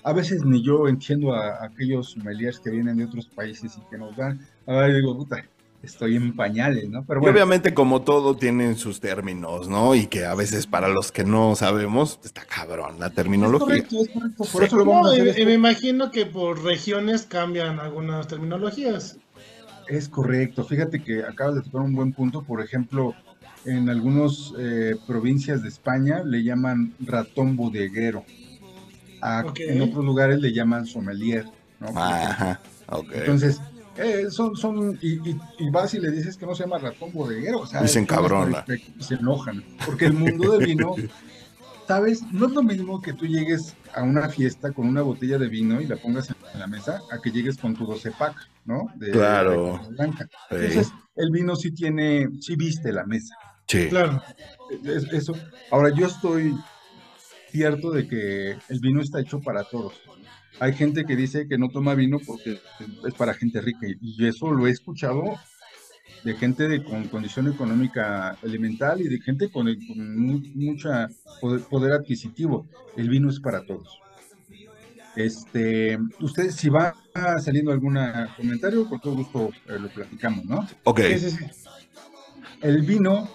a 0.03 0.12
veces 0.12 0.44
ni 0.44 0.62
yo 0.64 0.88
entiendo 0.88 1.32
a, 1.34 1.48
a 1.62 1.66
aquellos 1.66 2.12
sommeliers 2.12 2.61
que 2.61 2.70
vienen 2.70 2.96
de 2.96 3.05
otros 3.05 3.28
países 3.28 3.76
y 3.78 3.82
que 3.84 3.98
nos 3.98 4.16
dan, 4.16 4.40
ay, 4.66 4.92
digo, 4.94 5.16
puta, 5.16 5.44
estoy 5.82 6.16
en 6.16 6.34
pañales, 6.34 6.88
¿no? 6.90 7.05
Pero 7.07 7.20
Y 7.22 7.28
obviamente, 7.28 7.74
como 7.74 8.03
todo, 8.03 8.36
tienen 8.36 8.76
sus 8.76 9.01
términos, 9.01 9.68
¿no? 9.68 9.94
Y 9.94 10.07
que 10.07 10.24
a 10.24 10.34
veces 10.34 10.66
para 10.66 10.88
los 10.88 11.12
que 11.12 11.24
no 11.24 11.55
sabemos, 11.55 12.18
está 12.24 12.44
cabrón 12.46 12.98
la 12.98 13.07
es 13.09 13.14
terminología. 13.14 13.66
correcto, 13.66 13.96
es 14.01 14.09
correcto, 14.11 14.44
por 14.44 14.62
Sí. 14.62 14.66
eso 14.66 14.76
lo 14.76 14.84
vamos 14.86 15.05
No, 15.05 15.11
a 15.11 15.12
hacer. 15.12 15.26
y, 15.26 15.28
esto. 15.30 15.42
y 15.42 15.46
me 15.46 15.55
imagino 15.55 16.11
que 16.11 16.26
por 16.26 16.62
regiones 16.62 17.26
cambian 17.26 17.78
algunas 17.80 18.26
terminologías. 18.28 19.18
Es 19.91 20.09
correcto. 20.09 20.64
Fíjate 20.64 21.03
que 21.03 21.22
acabas 21.24 21.57
de 21.57 21.62
tocar 21.62 21.82
un 21.82 21.95
buen 21.95 22.12
punto. 22.12 22.43
Por 22.43 22.62
ejemplo, 22.62 23.14
en 23.64 23.88
algunas 23.91 24.53
provincias 25.07 25.62
de 25.62 25.68
España 25.68 26.22
le 26.24 26.43
llaman 26.45 26.95
ratón 27.01 27.57
bodeguero. 27.57 28.24
A-. 29.20 29.45
En 29.59 29.82
otros 29.82 30.05
lugares 30.05 30.41
le 30.41 30.53
llaman 30.53 30.86
sommelier. 30.86 31.45
¿no? 31.80 31.88
Ajá, 31.99 32.61
ok. 32.88 33.11
Entonces, 33.14 33.61
eh, 33.97 34.26
son, 34.30 34.57
son, 34.57 34.99
y, 35.03 35.28
y- 35.30 35.41
y 35.59 35.70
vas 35.70 35.93
y 35.95 35.99
le 35.99 36.11
dices 36.11 36.36
que 36.36 36.47
no 36.47 36.55
se 36.55 36.62
llama 36.62 36.78
ratón 36.78 37.11
bodeguero. 37.12 37.59
O 37.61 37.66
sea, 37.66 37.80
respect- 38.66 38.93
y 38.99 39.03
se 39.03 39.14
enojan. 39.14 39.62
Porque 39.84 40.07
el 40.07 40.12
mundo 40.14 40.53
del 40.57 40.66
vino, 40.66 40.95
¿sabes? 41.91 42.22
No 42.30 42.47
es 42.47 42.53
lo 42.53 42.62
mismo 42.62 43.03
que 43.03 43.12
tú 43.12 43.26
llegues 43.26 43.74
a 43.95 44.05
una 44.05 44.28
fiesta 44.28 44.70
con 44.70 44.86
una 44.86 45.03
botella 45.03 45.38
de 45.38 45.49
vino 45.49 45.80
y 45.80 45.86
la 45.88 45.97
pongas 45.97 46.30
en 46.30 46.61
la 46.61 46.68
mesa, 46.68 47.01
a 47.11 47.20
que 47.20 47.32
llegues 47.32 47.57
con 47.59 47.74
tu 47.74 47.84
12 47.84 48.12
pack, 48.12 48.36
¿no? 48.64 48.86
De, 48.95 49.11
Claro. 49.11 49.80
de 49.88 49.95
blanca. 49.97 50.28
Sí, 50.51 50.55
Entonces, 50.57 50.93
el 51.16 51.30
vino 51.32 51.57
sí 51.57 51.72
tiene, 51.72 52.28
sí 52.41 52.55
viste 52.55 52.93
la 52.93 53.05
mesa. 53.07 53.34
sí. 53.66 53.88
Claro. 53.88 54.22
Es- 54.84 55.12
eso. 55.12 55.34
Ahora, 55.72 55.91
yo 55.93 56.07
estoy 56.07 56.55
cierto 57.51 57.91
de 57.91 58.07
que 58.07 58.51
el 58.68 58.78
vino 58.80 59.01
está 59.03 59.18
hecho 59.20 59.41
para 59.41 59.64
todos. 59.64 59.95
Hay 60.61 60.74
gente 60.74 61.05
que 61.05 61.16
dice 61.16 61.49
que 61.49 61.59
no 61.59 61.70
toma 61.70 61.95
vino 61.97 62.18
porque 62.24 62.61
es 63.05 63.14
para 63.14 63.34
gente 63.34 63.61
rica 63.61 63.88
y- 63.88 63.97
y 64.01 64.28
eso 64.28 64.53
lo 64.53 64.68
he 64.68 64.70
escuchado 64.70 65.24
de 66.24 66.34
gente 66.34 66.68
de, 66.68 66.82
con 66.84 67.08
condición 67.08 67.48
económica 67.52 68.36
elemental 68.42 69.00
y 69.00 69.08
de 69.08 69.20
gente 69.20 69.50
con, 69.50 69.66
con 69.86 70.18
mu- 70.18 70.42
mucha 70.54 71.08
poder, 71.40 71.61
poder 71.62 71.92
adquisitivo. 71.92 72.66
El 72.96 73.08
vino 73.08 73.30
es 73.30 73.40
para 73.40 73.64
todos. 73.64 73.98
Este, 75.16 75.98
ustedes, 76.20 76.54
si 76.54 76.68
va 76.68 76.94
saliendo 77.42 77.72
algún 77.72 77.98
comentario, 78.36 78.88
con 78.88 79.00
todo 79.00 79.14
gusto 79.16 79.50
eh, 79.66 79.78
lo 79.78 79.88
platicamos, 79.88 80.44
¿no? 80.44 80.66
Ok. 80.84 81.00
El 82.62 82.82
vino, 82.82 83.28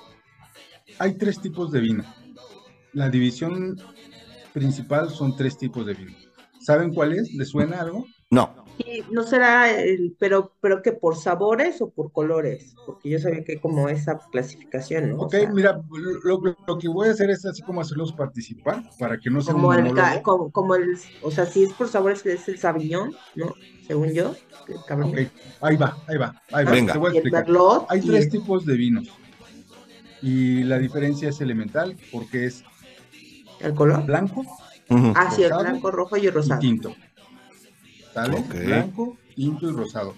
hay 1.00 1.16
tres 1.16 1.42
tipos 1.42 1.72
de 1.72 1.82
vino. 1.82 2.04
La 2.94 3.10
división 3.10 3.78
principal 4.54 5.10
son 5.10 5.36
tres 5.36 5.58
tipos 5.58 5.86
de 5.86 5.96
vino. 5.96 6.16
¿Saben 6.62 6.94
cuál 6.94 7.14
es? 7.14 7.34
¿Les 7.34 7.50
suena 7.50 7.82
algo? 7.82 8.06
No. 8.30 8.65
Y 8.78 9.04
no 9.10 9.24
será 9.24 9.72
el, 9.82 10.16
pero, 10.20 10.54
pero 10.60 10.82
que 10.82 10.92
por 10.92 11.16
sabores 11.16 11.82
o 11.82 11.90
por 11.92 12.12
colores, 12.12 12.78
porque 12.84 13.10
yo 13.10 13.20
sabía 13.20 13.44
que 13.44 13.54
hay 13.54 13.60
como 13.60 13.88
esa 13.90 14.20
clasificación, 14.32 15.10
¿no? 15.12 15.22
O 15.22 15.26
Ok, 15.26 15.36
sea, 15.36 15.50
mira, 15.54 15.82
lo, 16.24 16.40
lo- 16.42 16.58
lo 16.68 16.78
que 16.78 16.88
voy 16.90 17.08
a 17.08 17.12
hacer 17.12 17.30
es 17.30 17.46
así 17.46 17.64
como 17.64 17.80
hacerlos 17.82 18.14
participar 18.14 18.84
para 19.00 19.18
que 19.18 19.30
no 19.30 19.42
sea 19.42 19.54
un 19.56 19.62
como 19.62 19.74
el, 19.74 20.22
como, 20.24 20.52
como 20.52 20.76
el, 20.76 20.98
o 21.22 21.32
sea, 21.32 21.46
si 21.46 21.64
es 21.64 21.74
por 21.74 21.88
sabores 21.88 22.26
es 22.26 22.48
el 22.48 22.58
Sauvignon, 22.58 23.18
¿no? 23.34 23.56
Según 23.82 24.14
yo, 24.14 24.42
el. 24.68 24.84
Ok, 25.02 25.18
ahí 25.62 25.76
va, 25.78 25.96
ahí 26.08 26.18
va, 26.18 26.34
ahí 26.52 26.66
va. 26.66 26.72
Venga. 26.72 26.94
Te 26.94 26.98
voy 27.00 27.08
a 27.08 27.12
el 27.12 27.16
explicar. 27.16 27.46
Hay 27.90 28.02
tres 28.02 28.26
el- 28.26 28.32
tipos 28.32 28.66
de 28.66 28.76
vinos 28.76 29.08
y 30.20 30.64
la 30.64 30.78
diferencia 30.80 31.30
es 31.30 31.40
elemental 31.42 31.98
porque 32.10 32.46
es 32.46 32.64
el 33.60 33.74
color. 33.76 34.06
blanco 34.06 34.46
Ujú. 34.90 35.14
Ah, 35.16 35.32
sí, 35.32 35.44
el 35.44 35.54
blanco, 35.54 35.92
rojo 35.92 36.18
y 36.18 36.28
y 36.28 36.32
rosado. 36.32 36.60
tinto. 36.60 36.96
Blanco, 38.16 39.18
tinto 39.36 39.70
y 39.70 39.74
rosado. 39.74 40.16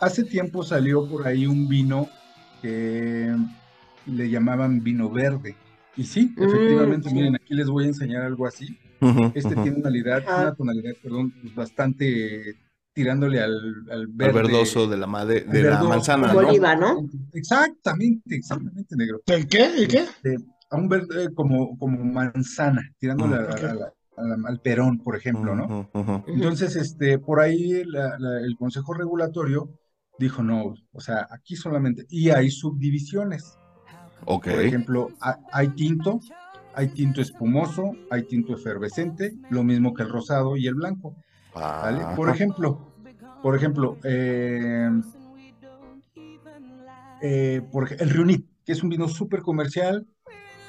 Hace 0.00 0.24
tiempo 0.24 0.62
salió 0.62 1.08
por 1.08 1.26
ahí 1.26 1.46
un 1.46 1.68
vino 1.68 2.08
que 2.62 3.34
le 4.06 4.30
llamaban 4.30 4.82
vino 4.82 5.10
verde. 5.10 5.56
Y 5.96 6.04
sí, 6.04 6.32
Mm, 6.36 6.42
efectivamente, 6.44 7.08
sí. 7.08 7.14
miren, 7.14 7.34
aquí 7.34 7.54
les 7.54 7.68
voy 7.68 7.84
a 7.84 7.88
enseñar 7.88 8.22
algo 8.22 8.46
así. 8.46 8.78
Este 9.34 9.54
tiene 9.54 9.70
una 9.70 9.74
tonalidad, 9.82 10.22
Ajá. 10.26 10.42
una 10.42 10.54
tonalidad, 10.54 10.92
perdón, 11.02 11.32
pues, 11.40 11.54
bastante 11.54 12.56
tirándole 12.92 13.40
al, 13.40 13.54
al 13.90 14.06
verde. 14.08 14.42
verdoso 14.42 14.88
de 14.88 14.96
la, 14.96 15.06
made- 15.06 15.44
de 15.44 15.62
la 15.62 15.70
verdoso. 15.70 15.88
manzana, 15.88 16.32
¿no? 16.32 16.38
oliva, 16.40 16.74
¿no? 16.76 17.08
Exactamente, 17.32 18.34
exactamente, 18.36 18.96
negro. 18.96 19.20
¿El 19.26 19.46
qué? 19.46 19.64
¿El 19.66 19.88
qué? 19.88 20.04
A 20.70 20.76
un 20.76 20.88
verde 20.88 21.32
como, 21.34 21.78
como 21.78 22.04
manzana, 22.04 22.82
tirándole 22.98 23.36
Mm. 23.36 23.40
a 23.40 23.74
la- 23.74 23.92
al 24.46 24.60
perón, 24.60 24.98
por 24.98 25.16
ejemplo, 25.16 25.54
¿no? 25.54 25.88
Entonces, 26.26 26.76
este, 26.76 27.18
por 27.18 27.40
ahí 27.40 27.84
la- 27.84 28.18
la- 28.18 28.40
el 28.40 28.56
Consejo 28.56 28.94
Regulatorio 28.94 29.70
dijo, 30.18 30.42
no, 30.42 30.74
o 30.92 31.00
sea, 31.00 31.26
aquí 31.30 31.54
solamente, 31.56 32.04
y 32.08 32.30
hay 32.30 32.50
subdivisiones. 32.50 33.56
Ok. 34.24 34.44
Por 34.48 34.60
ejemplo, 34.62 35.08
ha- 35.20 35.38
hay 35.52 35.68
tinto, 35.68 36.20
hay 36.74 36.88
tinto 36.88 37.20
espumoso, 37.20 37.92
hay 38.10 38.24
tinto 38.24 38.54
efervescente, 38.54 39.32
lo 39.50 39.62
mismo 39.64 39.94
que 39.94 40.02
el 40.02 40.08
rosado 40.08 40.56
y 40.56 40.66
el 40.66 40.74
blanco, 40.74 41.14
¿vale? 41.54 41.98
Por 42.16 42.28
ejemplo, 42.30 42.92
por 43.42 43.54
ejemplo, 43.56 43.96
eh, 44.04 44.90
eh, 47.22 47.62
por 47.72 47.92
el 47.92 48.10
Riunit, 48.10 48.46
que 48.64 48.72
es 48.72 48.82
un 48.82 48.88
vino 48.90 49.08
súper 49.08 49.40
comercial, 49.42 50.06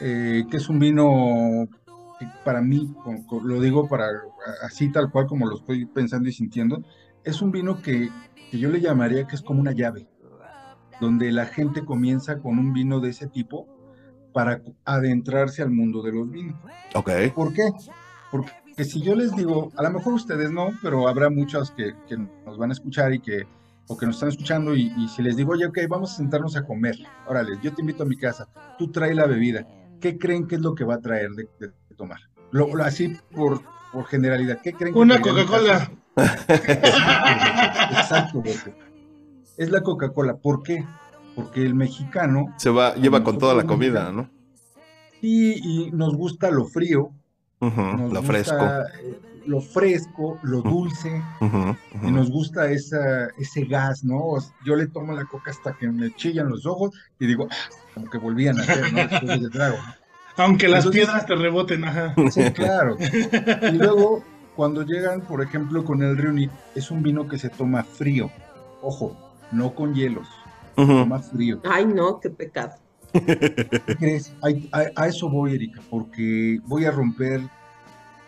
eh, 0.02 0.46
que 0.50 0.58
es 0.58 0.70
un 0.70 0.80
vino 0.80 1.68
para 2.44 2.62
mí, 2.62 2.94
lo 3.44 3.62
digo 3.62 3.88
para 3.88 4.08
así 4.64 4.92
tal 4.92 5.12
cual 5.12 5.28
como 5.28 5.48
lo 5.48 5.56
estoy 5.58 5.86
pensando 5.86 6.28
y 6.30 6.34
sintiendo, 6.34 6.84
es 7.24 7.42
un 7.42 7.52
vino 7.52 7.82
que, 7.82 8.10
que 8.52 8.60
yo 8.60 8.70
le 8.70 8.82
llamaría 8.82 9.26
que 9.26 9.36
es 9.36 9.42
como 9.42 9.60
una 9.62 9.72
llave, 9.72 10.08
donde 11.00 11.32
la 11.32 11.46
gente 11.46 11.86
comienza 11.86 12.40
con 12.40 12.60
un 12.60 12.74
vino 12.74 13.00
de 13.00 13.10
ese 13.10 13.28
tipo 13.28 13.68
para 14.34 14.62
adentrarse 14.86 15.62
al 15.62 15.72
mundo 15.72 16.02
de 16.02 16.12
los 16.12 16.30
vinos. 16.30 16.56
Ok. 16.96 17.10
¿Por 17.36 17.54
qué? 17.54 17.70
Porque 18.32 18.84
si 18.84 19.02
yo 19.02 19.16
les 19.16 19.36
digo, 19.36 19.72
a 19.76 19.84
lo 19.84 19.92
mejor 19.92 20.14
ustedes 20.14 20.52
no, 20.52 20.70
pero 20.84 21.08
habrá 21.08 21.30
muchos 21.30 21.72
que, 21.72 21.94
que 22.08 22.18
nos 22.46 22.58
van 22.58 22.70
a 22.70 22.74
escuchar 22.74 23.14
y 23.14 23.20
que, 23.20 23.48
o 23.88 23.98
que 23.98 24.06
nos 24.06 24.16
están 24.16 24.30
escuchando, 24.30 24.76
y, 24.76 24.92
y 24.98 25.08
si 25.08 25.22
les 25.24 25.36
digo, 25.36 25.54
oye, 25.54 25.66
ok, 25.66 25.80
vamos 25.90 26.14
a 26.14 26.18
sentarnos 26.18 26.56
a 26.56 26.64
comer, 26.64 26.96
órale, 27.28 27.58
yo 27.64 27.74
te 27.74 27.82
invito 27.82 28.04
a 28.04 28.06
mi 28.06 28.16
casa, 28.18 28.48
tú 28.78 28.92
trae 28.92 29.16
la 29.16 29.26
bebida, 29.26 29.66
¿qué 30.00 30.18
creen 30.18 30.48
que 30.48 30.56
es 30.56 30.62
lo 30.62 30.76
que 30.76 30.84
va 30.84 30.96
a 30.96 31.00
traer 31.02 31.32
de- 31.32 31.50
de 31.60 31.72
tomar? 32.00 32.20
Lo, 32.52 32.76
lo- 32.76 32.84
así 32.84 33.16
por, 33.36 33.62
por 33.94 34.06
generalidad, 34.08 34.60
¿qué 34.64 34.74
creen 34.74 34.94
que 34.94 35.00
Una 35.00 35.22
Coca-Cola. 35.22 35.92
Exacto, 37.92 38.42
Beto. 38.42 38.72
Es 39.58 39.70
la 39.70 39.82
Coca-Cola. 39.82 40.36
¿Por 40.38 40.64
qué? 40.64 40.86
Porque 41.36 41.64
el 41.66 41.76
mexicano 41.76 42.54
Se 42.58 42.70
va, 42.70 42.96
lleva 42.96 43.24
con 43.24 43.38
toda 43.38 43.54
la 43.54 43.64
comida, 43.66 44.12
¿no? 44.12 44.30
sí 45.22 45.60
y 45.62 45.92
nos 45.92 46.16
gusta 46.16 46.50
lo 46.50 46.66
frío, 46.66 47.12
nos 47.60 47.76
Lo 47.76 48.08
gusta, 48.08 48.22
fresco. 48.24 48.66
eh, 49.04 49.20
lo 49.46 49.60
fresco, 49.62 50.40
lo 50.44 50.62
dulce, 50.62 51.22
y 52.04 52.12
nos 52.12 52.30
gusta 52.32 52.72
esa, 52.72 53.28
ese 53.38 53.66
gas, 53.66 54.04
¿no? 54.06 54.38
Yo 54.66 54.76
le 54.78 54.88
tomo 54.88 55.12
la 55.14 55.26
coca 55.26 55.52
hasta 55.52 55.74
que 55.78 55.90
me 55.90 56.14
chillan 56.16 56.48
los 56.50 56.66
ojos 56.66 56.92
y 57.20 57.26
digo, 57.28 57.48
"Ah", 57.52 57.56
como 57.96 58.10
que 58.10 58.18
volvían 58.18 58.60
a 58.60 58.62
hacer, 58.64 58.94
¿no? 58.94 59.00
Después 59.08 59.42
del 59.42 59.50
trago. 59.52 59.78
Aunque 60.40 60.68
las 60.68 60.86
Entonces- 60.86 61.06
piedras 61.06 61.26
te 61.26 61.36
reboten, 61.36 61.84
ajá. 61.84 62.16
Sí, 62.32 62.42
claro. 62.52 62.98
Y 63.74 63.76
luego, 63.78 64.24
cuando 64.56 64.84
llegan, 64.84 65.22
por 65.22 65.42
ejemplo, 65.42 65.84
con 65.84 66.02
el 66.02 66.18
Reunit, 66.18 66.52
es 66.76 66.90
un 66.92 67.04
vino 67.04 67.28
que 67.28 67.38
se 67.38 67.50
toma 67.50 67.84
frío. 67.84 68.32
Ojo, 68.82 69.16
no 69.52 69.74
con 69.76 69.94
hielos, 69.94 70.28
se 70.76 70.82
Ujú. 70.82 70.94
toma 71.00 71.20
frío. 71.20 71.62
Ay, 71.70 71.86
no, 71.86 72.20
qué 72.20 72.30
pecado. 72.30 72.74
¿Qué 73.12 73.96
crees? 74.00 74.34
A, 74.72 74.84
a 75.02 75.08
eso 75.08 75.30
voy, 75.30 75.56
Erika, 75.56 75.82
porque 75.90 76.60
voy 76.66 76.86
a 76.86 76.92
romper, 76.92 77.42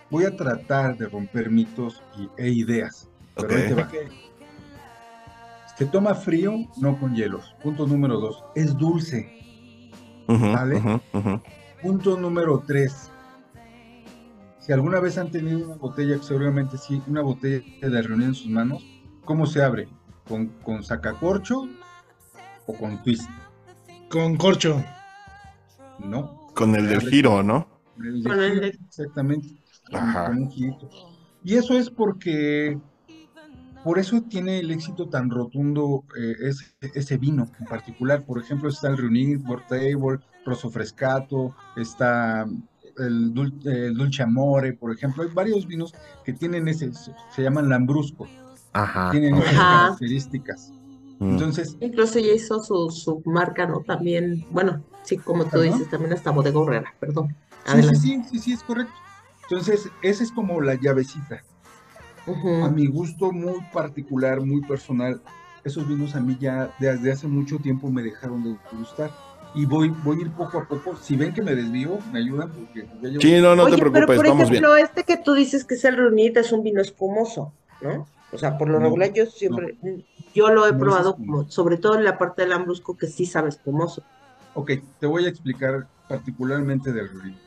voy 0.09 0.25
a 0.25 0.35
tratar 0.35 0.97
de 0.97 1.07
romper 1.07 1.49
mitos 1.51 2.01
y- 2.17 2.29
e 2.41 2.49
ideas. 2.49 3.07
Pero 3.35 3.47
Ok. 3.47 3.53
ahí 3.53 3.67
te 3.67 3.73
va. 3.75 3.89
Se 5.77 5.85
toma 5.85 6.13
frío, 6.15 6.53
no 6.77 6.99
con 6.99 7.15
hielos. 7.15 7.55
Punto 7.63 7.87
número 7.87 8.19
dos, 8.19 8.43
es 8.55 8.75
dulce. 8.77 9.31
¿Vale? 10.27 10.77
ujú. 11.13 11.41
Punto 11.81 12.17
número 12.19 12.63
tres. 12.65 13.09
Si 14.59 14.71
alguna 14.71 14.99
vez 14.99 15.17
han 15.17 15.31
tenido 15.31 15.65
una 15.65 15.75
botella, 15.75 16.17
que 16.17 16.23
seguramente 16.23 16.77
sí, 16.77 17.01
una 17.07 17.21
botella 17.21 17.63
de 17.81 18.01
reunión 18.01 18.29
en 18.29 18.35
sus 18.35 18.49
manos, 18.49 18.85
¿cómo 19.25 19.45
se 19.47 19.63
abre? 19.63 19.87
¿Con, 20.27 20.47
con 20.63 20.83
sacacorcho 20.83 21.67
o 22.67 22.73
con 22.73 23.01
twist? 23.03 23.27
Con 24.09 24.37
corcho. 24.37 24.83
No. 25.99 26.47
Con 26.53 26.75
el 26.75 26.87
del 26.87 27.01
giro, 27.01 27.41
¿no? 27.41 27.67
El 27.97 28.21
de 28.21 28.29
Con 28.29 28.39
el 28.39 28.51
giro, 28.51 28.61
de- 28.61 28.67
Exactamente. 28.87 29.47
con- 29.89 29.99
Ajá. 29.99 30.25
con 30.27 30.37
un 30.37 30.51
girito. 30.51 30.89
Y 31.43 31.55
eso 31.55 31.75
es 31.75 31.89
porque, 31.89 32.77
por 33.83 33.97
eso 33.97 34.21
tiene 34.21 34.59
el 34.59 34.69
éxito 34.69 35.09
tan 35.09 35.31
rotundo 35.31 36.03
eh, 36.15 36.35
ese, 36.41 36.65
ese 36.93 37.17
vino 37.17 37.47
en 37.59 37.65
particular. 37.65 38.23
Por 38.25 38.39
ejemplo, 38.39 38.69
está 38.69 38.89
el 38.89 38.97
Reunir, 38.97 39.39
Table, 39.67 40.19
Rosso 40.45 40.69
Frescato, 40.69 41.53
está 41.75 42.45
el, 42.97 43.33
Dul- 43.33 43.65
el 43.65 43.93
Dulce 43.95 44.23
Amore, 44.23 44.73
por 44.73 44.91
ejemplo. 44.93 45.23
Hay 45.23 45.29
varios 45.33 45.67
vinos 45.67 45.93
que 46.23 46.33
tienen 46.33 46.67
ese, 46.67 46.91
se 46.93 47.41
llaman 47.41 47.69
Lambrusco, 47.69 48.27
Ajá. 48.73 49.11
tienen 49.11 49.35
esas 49.35 49.55
Ajá. 49.55 49.85
características. 49.87 50.71
Mm. 51.19 51.31
Entonces, 51.31 51.77
Incluso 51.79 52.19
ya 52.19 52.33
hizo 52.33 52.61
su, 52.63 52.89
su 52.89 53.21
marca, 53.25 53.67
¿no? 53.67 53.81
También, 53.81 54.45
bueno, 54.49 54.83
sí, 55.03 55.17
como 55.17 55.45
tú 55.45 55.59
dices, 55.61 55.89
también 55.89 56.13
hasta 56.13 56.31
Bodega 56.31 56.59
Horrera, 56.59 56.93
perdón. 56.99 57.35
sí, 57.65 57.83
sí, 57.83 57.95
sí, 57.95 58.21
sí, 58.29 58.39
sí, 58.39 58.53
es 58.53 58.63
correcto. 58.63 58.93
Entonces, 59.43 59.89
esa 60.01 60.23
es 60.23 60.31
como 60.31 60.61
la 60.61 60.75
llavecita. 60.75 61.43
A 62.63 62.69
mi 62.69 62.85
gusto 62.87 63.31
muy 63.31 63.59
particular, 63.73 64.41
muy 64.41 64.61
personal, 64.61 65.21
esos 65.63 65.87
vinos 65.87 66.15
a 66.15 66.21
mí 66.21 66.37
ya 66.39 66.71
desde 66.79 67.11
hace 67.11 67.27
mucho 67.27 67.57
tiempo 67.57 67.89
me 67.91 68.03
dejaron 68.03 68.43
de 68.43 68.55
gustar. 68.77 69.11
Y 69.53 69.65
voy, 69.65 69.89
voy 69.89 70.17
a 70.19 70.21
ir 70.21 70.31
poco 70.31 70.59
a 70.59 70.67
poco. 70.67 70.95
Si 70.95 71.15
ven 71.17 71.33
que 71.33 71.41
me 71.41 71.53
desvío, 71.55 71.99
me 72.11 72.19
ayudan 72.19 72.51
porque 72.51 72.87
ya 73.01 73.09
llevo... 73.09 73.21
Sí, 73.21 73.41
no, 73.41 73.55
no 73.55 73.63
Oye, 73.63 73.75
te 73.75 73.77
pero 73.77 73.91
preocupes, 73.91 74.15
por 74.15 74.25
vamos 74.27 74.49
bien. 74.49 74.63
ejemplo, 74.63 74.77
este 74.77 75.03
que 75.03 75.17
tú 75.17 75.33
dices 75.33 75.65
que 75.65 75.75
es 75.75 75.83
el 75.85 75.97
Runit 75.97 76.37
es 76.37 76.51
un 76.53 76.63
vino 76.63 76.81
espumoso, 76.81 77.53
¿no? 77.81 78.07
O 78.31 78.37
sea, 78.37 78.57
por 78.57 78.69
lo 78.69 78.79
No, 78.79 78.85
regular 78.85 79.11
yo 79.13 79.25
siempre, 79.25 79.77
yo 80.33 80.49
lo 80.53 80.65
he 80.67 80.73
No 80.73 80.77
probado 80.79 81.15
como, 81.17 81.49
sobre 81.49 81.77
todo 81.77 81.95
en 81.95 82.05
la 82.05 82.17
parte 82.17 82.43
del 82.43 82.51
lambrusco 82.51 82.97
que 82.97 83.07
sí 83.07 83.25
sabe 83.25 83.49
espumoso. 83.49 84.07
Ok, 84.53 84.71
te 84.99 85.07
voy 85.07 85.25
a 85.25 85.29
explicar 85.29 85.89
particularmente 86.07 86.91
del 86.93 87.09
Runit. 87.09 87.41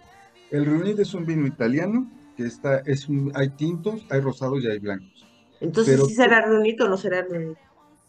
El 0.51 0.67
Runit 0.67 0.99
es 0.99 1.15
un 1.15 1.25
vino 1.27 1.47
italiano 1.47 2.11
que 2.37 2.45
está, 2.47 2.79
es 2.81 3.09
un, 3.09 3.33
hay 3.35 3.51
tintos, 3.51 4.07
hay 4.11 4.21
rosados 4.21 4.63
y 4.63 4.69
hay 4.69 4.79
blancos. 4.79 5.31
Entonces, 5.61 5.95
Pero 5.95 6.07
¿sí 6.07 6.15
será 6.15 6.43
Runit 6.43 6.81
o 6.83 6.89
no 6.89 6.97
será 6.97 7.23
Runit? 7.23 7.59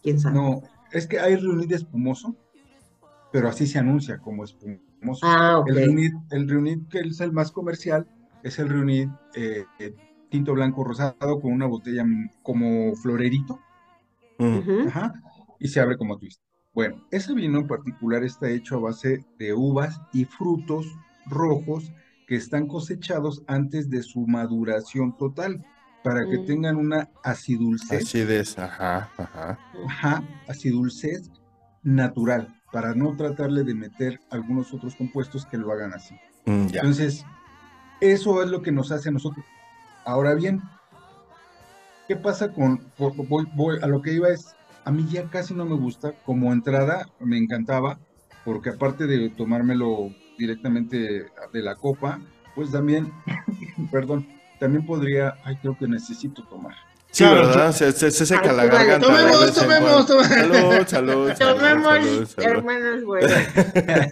¿Quién 0.02 0.20
sabe? 0.20 0.36
No, 0.36 0.62
es 0.92 1.08
que 1.08 1.20
hay 1.20 1.36
Runit 1.38 1.72
espumoso, 1.72 2.36
pero 3.36 3.50
así 3.50 3.68
se 3.68 3.78
anuncia 3.80 4.18
como 4.20 4.46
espumoso. 4.46 5.20
Ah. 5.24 5.62
El 5.68 6.48
Reunit 6.48 6.88
que 6.88 7.00
es 7.00 7.20
el 7.20 7.34
más 7.34 7.52
comercial, 7.52 8.08
es 8.44 8.60
el 8.60 8.70
Reunit 8.70 9.10
eh, 9.36 9.66
eh, 9.78 9.94
tinto 10.30 10.54
blanco 10.54 10.86
rosado 10.86 11.42
con 11.42 11.52
una 11.52 11.66
botella 11.66 12.06
como 12.42 12.96
florerito, 12.96 13.60
ajá, 14.88 15.14
y 15.60 15.68
se 15.68 15.82
abre 15.82 15.98
como 15.98 16.18
twist. 16.18 16.42
Bueno, 16.74 17.06
ese 17.12 17.34
vino 17.34 17.60
en 17.60 17.68
particular 17.68 18.24
está 18.24 18.50
hecho 18.50 18.78
a 18.78 18.80
base 18.80 19.26
de 19.38 19.54
uvas 19.54 20.00
y 20.14 20.24
frutos 20.24 20.88
rojos 21.26 21.92
que 22.28 22.36
están 22.36 22.68
cosechados 22.68 23.44
antes 23.48 23.90
de 23.90 24.02
su 24.02 24.26
maduración 24.28 25.18
total, 25.18 25.62
para 26.06 26.26
que 26.26 26.38
Mm. 26.40 26.46
tengan 26.46 26.76
una 26.78 27.10
acidulcez, 27.22 28.04
Acidez, 28.04 28.58
ajá, 28.60 29.10
ajá. 29.18 29.60
ajá, 29.88 30.24
acidulcez 30.48 31.30
natural, 31.84 32.48
para 32.76 32.94
no 32.94 33.16
tratarle 33.16 33.64
de 33.64 33.74
meter 33.74 34.20
algunos 34.30 34.74
otros 34.74 34.98
compuestos 34.98 35.46
que 35.46 35.58
lo 35.58 35.72
hagan 35.72 35.94
así. 35.94 36.14
Mm. 36.46 36.68
Entonces, 36.74 37.26
eso 38.02 38.44
es 38.44 38.50
lo 38.50 38.62
que 38.62 38.74
nos 38.74 38.92
hace 38.92 39.08
a 39.08 39.12
nosotros. 39.14 39.46
Ahora 40.04 40.34
bien, 40.34 40.62
¿qué 42.10 42.18
pasa 42.18 42.52
con, 42.52 42.92
voy, 42.98 43.48
voy- 43.56 43.80
a 43.82 43.88
lo 43.88 44.02
que 44.02 44.12
iba 44.12 44.28
es, 44.28 44.58
a 44.84 44.92
mí 44.92 45.08
ya 45.10 45.24
casi 45.30 45.54
no 45.54 45.64
me 45.64 45.78
gusta, 45.78 46.12
como 46.26 46.52
entrada 46.52 47.06
me 47.22 47.38
encantaba, 47.38 47.98
porque 48.44 48.72
aparte 48.72 49.08
de 49.08 49.30
tomármelo 49.30 50.10
directamente 50.38 51.28
de 51.54 51.62
la 51.62 51.76
copa, 51.76 52.20
pues 52.56 52.72
también, 52.72 53.10
perdón, 53.90 54.28
también 54.60 54.86
podría, 54.86 55.36
ay, 55.46 55.56
creo 55.62 55.78
que 55.78 55.88
necesito 55.88 56.44
tomar. 56.50 56.76
Sí, 57.16 57.24
Claro, 57.24 57.48
¿verdad? 57.48 57.72
Se, 57.72 57.94
se- 57.94 58.12
se 58.12 58.26
seca 58.26 58.50
Ay, 58.50 58.58
la 58.58 58.66
garganta. 58.66 59.08
tomemos, 59.08 59.54
tomemos, 59.54 60.06
tomemos. 60.06 60.28
Salud, 60.28 60.86
salud, 60.86 61.32
salud, 61.34 61.58
Tomemos, 61.58 61.94
salud, 61.94 62.28
salud. 62.28 62.46
hermanos. 62.50 63.04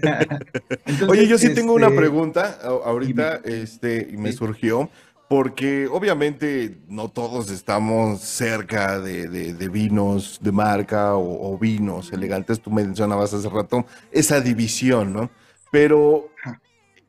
Entonces, 0.85 1.09
Oye, 1.09 1.27
yo 1.27 1.37
sí 1.37 1.53
tengo 1.53 1.73
una 1.73 1.87
este, 1.87 1.97
pregunta 1.97 2.59
ahorita, 2.63 3.41
este, 3.43 4.07
y 4.09 4.15
me 4.15 4.31
Sí. 4.31 4.37
surgió, 4.37 4.89
porque 5.27 5.87
obviamente 5.91 6.77
no 6.87 7.09
todos 7.09 7.49
estamos 7.51 8.21
cerca 8.21 9.01
de, 9.01 9.27
de- 9.27 9.53
de 9.53 9.67
vinos 9.67 10.39
de 10.41 10.53
marca 10.53 11.15
o, 11.15 11.53
o 11.53 11.57
vinos 11.57 12.13
elegantes. 12.13 12.61
Tú 12.61 12.71
mencionabas 12.71 13.33
hace 13.33 13.49
rato 13.49 13.85
esa 14.13 14.39
división, 14.39 15.11
¿no? 15.11 15.29
Pero 15.73 16.29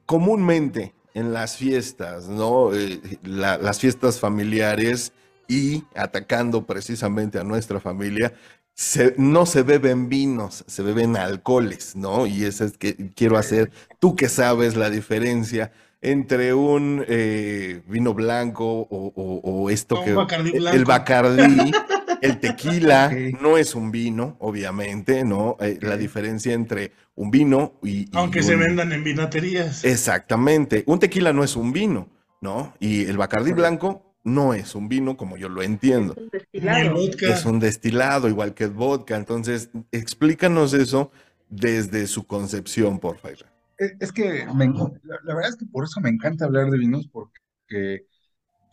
comúnmente 0.07 0.93
en 1.15 1.33
las 1.33 1.57
fiestas, 1.57 2.27
¿no? 2.29 2.75
Eh, 2.75 3.01
la- 3.23 3.59
las 3.59 3.79
fiestas 3.79 4.19
familiares 4.19 5.13
y 5.49 5.85
atacando 5.95 6.65
precisamente 6.67 7.39
a 7.39 7.45
nuestra 7.45 7.81
familia, 7.81 8.33
se- 8.75 9.15
no 9.19 9.47
se 9.47 9.63
beben 9.63 10.09
vinos, 10.09 10.65
se 10.67 10.83
beben 10.83 11.17
alcoholes, 11.17 11.95
¿no? 11.97 12.27
Y 12.27 12.45
eso 12.45 12.65
es 12.65 12.77
que 12.77 13.13
quiero 13.15 13.39
hacer, 13.39 13.71
tú 14.01 14.17
que 14.17 14.29
sabes 14.29 14.77
la 14.77 14.91
diferencia 14.91 15.71
entre 16.03 16.53
un 16.53 17.05
eh, 17.09 17.81
vino 17.89 18.13
blanco 18.13 18.67
o, 18.81 19.13
o- 19.15 19.41
o 19.43 19.71
esto 19.71 20.03
que... 20.05 20.13
Bacardí 20.13 20.51
el 20.55 20.61
blanco. 20.61 20.85
Bacardí, 20.89 21.73
el 22.21 22.41
tequila, 22.41 23.11
no 23.41 23.57
es 23.57 23.75
un 23.75 23.91
vino, 23.91 24.37
obviamente, 24.41 25.25
¿no? 25.25 25.57
Eh, 25.61 25.79
La 25.81 25.97
diferencia 25.97 26.53
entre 26.53 26.93
un 27.15 27.31
vino 27.31 27.75
y... 27.83 28.01
y 28.01 28.11
Aunque 28.15 28.43
se 28.43 28.57
vendan 28.57 28.93
en 28.93 29.03
vinaterías. 29.05 29.83
Exactamente. 29.85 30.83
Un 30.87 30.99
tequila 30.99 31.33
no 31.33 31.43
es 31.45 31.57
un 31.57 31.73
vino, 31.73 32.09
¿no? 32.43 32.75
Y 32.81 33.05
el 33.07 33.17
Bacardí 33.17 33.53
blanco 33.53 34.14
no 34.25 34.55
es 34.55 34.75
un 34.75 34.89
vino 34.89 35.17
como 35.17 35.37
yo 35.37 35.49
lo 35.49 35.63
entiendo. 35.63 36.15
Es 36.15 36.23
un 36.23 36.31
destilado. 36.31 36.99
Es 37.21 37.45
un 37.45 37.61
destilado, 37.61 38.29
igual 38.29 38.55
que 38.55 38.65
el 38.65 38.71
vodka. 38.71 39.17
Entonces, 39.17 39.71
explícanos 39.93 40.73
eso 40.75 41.13
desde 41.49 42.07
su 42.07 42.27
concepción, 42.27 42.99
por 42.99 43.19
favor. 43.19 43.47
Es, 43.79 43.95
es 44.01 44.13
que 44.13 44.47
me 44.55 44.67
la, 44.67 45.19
la 45.25 45.35
verdad 45.35 45.51
es 45.51 45.57
que 45.57 45.67
por 45.67 45.85
eso 45.85 46.01
me 46.01 46.09
encanta 46.09 46.47
hablar 46.47 46.71
de 46.71 46.79
vinos, 46.79 47.09
porque 47.13 48.07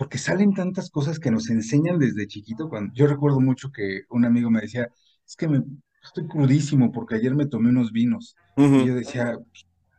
porque 0.02 0.18
salen 0.18 0.56
tantas 0.56 0.90
cosas 0.90 1.20
que 1.20 1.30
nos 1.30 1.48
enseñan 1.52 2.00
desde 2.00 2.26
chiquito. 2.26 2.70
Cuando, 2.70 2.92
yo 2.96 3.06
recuerdo 3.06 3.40
mucho 3.40 3.72
que 3.72 4.02
un 4.10 4.26
amigo 4.26 4.50
me 4.50 4.62
decía, 4.62 4.90
es 5.28 5.36
que 5.36 5.48
me, 5.48 5.62
estoy 6.04 6.28
crudísimo 6.28 6.92
porque 6.92 7.14
ayer 7.14 7.36
me 7.36 7.46
tomé 7.46 7.70
unos 7.70 7.92
vinos. 7.92 8.36
Y 8.58 8.88
yo 8.88 8.96
decía, 8.96 9.38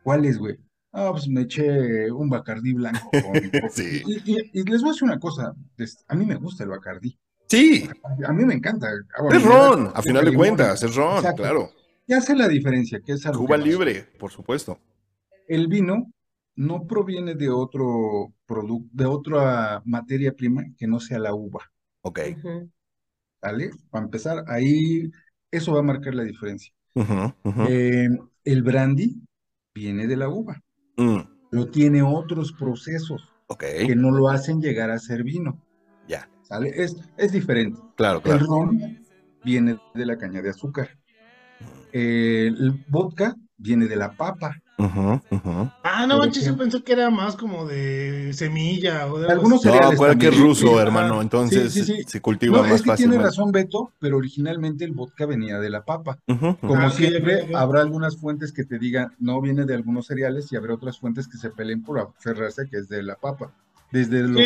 ¿cuáles, 0.03 0.39
güey? 0.39 0.59
Ah, 0.93 1.09
pues 1.13 1.27
me 1.29 1.43
eché 1.43 2.11
un 2.11 2.29
Bacardí 2.29 2.75
blanco 2.75 3.11
con... 3.11 3.33
Sí. 3.71 4.03
Y, 4.07 4.33
y- 4.33 4.51
y 4.53 4.63
les 4.65 4.81
voy 4.83 4.91
a 4.91 4.93
decir 4.93 5.05
una 5.05 5.19
cosa, 5.19 5.55
a 6.09 6.15
mí 6.15 6.25
me 6.27 6.35
gusta 6.37 6.65
el 6.65 6.71
Bacardí, 6.71 7.19
Sí, 7.49 7.89
a 8.25 8.33
mí 8.33 8.45
me 8.47 8.55
encanta. 8.55 8.89
agua 9.19 9.35
es 9.37 9.43
mineral, 9.43 9.69
ron, 9.85 9.93
a 9.95 10.01
final 10.03 10.25
de 10.25 10.35
cuentas, 10.35 10.83
es 10.83 10.95
ron, 10.95 11.17
Exacto. 11.19 11.43
claro. 11.43 11.71
¿Qué 12.07 12.15
hace 12.15 12.35
la 12.35 12.49
diferencia? 12.49 13.01
¿Qué 13.05 13.13
es 13.13 13.27
a 13.27 13.31
lo 13.33 13.39
que 13.41 13.45
Cuba 13.45 13.57
libre, 13.59 14.09
por 14.19 14.31
supuesto. 14.31 14.79
El 15.49 15.67
vino 15.69 16.11
no 16.57 16.87
proviene 16.87 17.35
de 17.35 17.49
otro 17.51 18.33
producto, 18.47 18.89
de 18.93 19.05
otra 19.07 19.83
materia 19.85 20.33
prima 20.35 20.65
que 20.79 20.87
no 20.87 20.99
sea 21.01 21.19
la 21.19 21.35
uva, 21.35 21.71
Ok. 22.03 22.21
Ujú. 22.39 22.71
¿vale? 23.43 23.71
Para 23.91 24.05
empezar, 24.05 24.45
ahí 24.49 25.11
eso 25.51 25.73
va 25.75 25.81
a 25.81 25.83
marcar 25.83 26.15
la 26.15 26.25
diferencia. 26.25 26.73
Eh, 27.69 28.09
el 28.45 28.63
brandy 28.63 29.21
viene 29.75 30.07
de 30.07 30.17
la 30.17 30.29
uva, 30.29 30.61
Mm, 31.03 31.29
pero 31.51 31.67
tiene 31.69 32.03
otros 32.03 32.53
procesos 32.53 33.29
que 33.59 33.95
no 33.95 34.11
lo 34.11 34.29
hacen 34.29 34.61
llegar 34.61 34.91
a 34.91 34.99
ser 34.99 35.23
vino, 35.25 35.61
ya, 36.09 36.29
¿sale? 36.43 36.71
Es, 36.75 36.97
es 37.19 37.33
diferente. 37.33 37.79
claro, 37.97 38.19
El 38.19 38.23
claro. 38.25 38.47
ron 38.47 38.99
viene 39.45 39.79
de 39.95 40.07
la 40.07 40.17
caña 40.17 40.41
de 40.41 40.51
azúcar. 40.51 40.89
El 41.93 42.85
vodka 42.89 43.37
viene 43.59 43.87
de 43.87 43.97
la 43.97 44.13
papa. 44.13 44.57
Ujú, 44.87 45.21
ujú. 45.31 45.71
Ah, 45.85 46.07
no 46.07 46.19
manches, 46.19 46.45
yo 46.45 46.57
pensé 46.57 46.83
que 46.83 46.93
era 46.93 47.09
más 47.11 47.37
como 47.37 47.67
de 47.67 48.33
semilla 48.33 49.07
o 49.13 49.19
de 49.19 49.29
Algunos. 49.31 49.65
No, 49.65 49.71
cereales 49.73 49.95
acuérdate 49.95 50.19
que 50.21 50.27
es 50.27 50.33
también. 50.33 50.49
ruso, 50.49 50.81
hermano, 50.81 51.23
entonces 51.23 51.73
Sí, 51.73 51.85
sí, 51.85 51.95
sí. 51.99 52.03
se 52.07 52.21
cultiva 52.21 52.57
No, 52.59 52.63
más 52.65 52.73
es 52.73 52.79
que 52.83 52.85
tiene 52.85 52.93
fácilmente. 53.17 53.25
razón 53.25 53.53
Beto, 53.53 53.93
pero 54.01 54.17
originalmente 54.17 54.85
el 54.85 54.93
vodka 54.93 55.27
venía 55.27 55.59
de 55.61 55.71
la 55.71 55.85
papa. 55.85 56.19
Ujú. 56.29 56.57
Como 56.61 56.77
Ah, 56.77 56.91
siempre, 56.91 57.55
habrá 57.55 57.83
algunas 57.83 58.17
fuentes 58.17 58.53
que 58.53 58.65
te 58.65 58.79
digan 58.79 59.13
no 59.19 59.41
viene 59.41 59.65
de 59.65 59.75
algunos 59.75 60.07
cereales 60.07 60.51
y 60.53 60.57
habrá 60.57 60.75
otras 60.75 60.99
fuentes 60.99 61.29
que 61.29 61.39
se 61.39 61.51
peleen 61.51 61.83
por 61.83 62.01
aferrarse 62.01 62.67
que 62.71 62.79
es 62.79 62.89
de 62.89 63.03
la 63.03 63.15
papa. 63.17 63.53
Desde 63.93 64.23
lo 64.23 64.41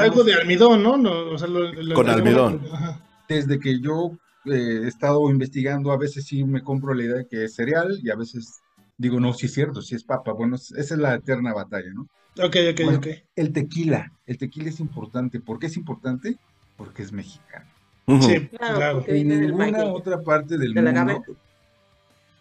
algo, 0.00 0.22
de 0.24 0.34
almidón, 0.34 0.82
¿no? 0.82 0.96
No, 0.96 1.10
o 1.32 1.36
sea, 1.38 1.48
lo- 1.48 1.72
lo- 1.72 1.94
Con 1.94 2.08
almidón. 2.08 2.60
Ajá. 2.72 3.00
desde 3.28 3.58
que 3.58 3.80
yo 3.80 4.12
eh, 4.44 4.80
he 4.84 4.88
estado 4.88 5.28
investigando, 5.30 5.92
a 5.92 5.96
veces 5.96 6.24
sí 6.24 6.44
me 6.44 6.62
compro 6.62 6.94
la 6.94 7.02
idea 7.04 7.14
de 7.16 7.26
que 7.28 7.44
es 7.44 7.54
cereal 7.54 7.98
y 8.02 8.10
a 8.10 8.16
veces 8.16 8.61
digo, 9.02 9.20
no, 9.20 9.32
sí 9.34 9.46
es 9.46 9.52
cierto, 9.54 9.82
sí 9.82 9.94
es 9.94 10.04
papa. 10.04 10.32
Bueno, 10.32 10.56
es- 10.56 10.70
esa 10.72 10.94
es 10.94 11.00
la 11.00 11.14
eterna 11.14 11.52
batalla, 11.52 11.90
¿no? 11.92 12.02
Ok, 12.42 12.56
ok, 12.72 12.80
Bueno, 12.84 12.98
ok. 12.98 13.06
el 13.36 13.52
tequila, 13.52 14.10
el 14.26 14.38
tequila 14.38 14.68
es 14.70 14.80
importante. 14.80 15.40
¿Por 15.40 15.58
qué 15.58 15.66
es 15.66 15.76
importante? 15.76 16.36
Porque 16.76 17.02
es 17.02 17.12
mexicano. 17.12 17.66
Sí, 18.20 18.48
Claro, 18.58 19.04
En 19.06 19.28
ninguna 19.28 19.84
otra 19.86 20.22
parte 20.22 20.56
del 20.58 20.72
del 20.74 20.84
mundo 20.84 21.00
agave. 21.00 21.20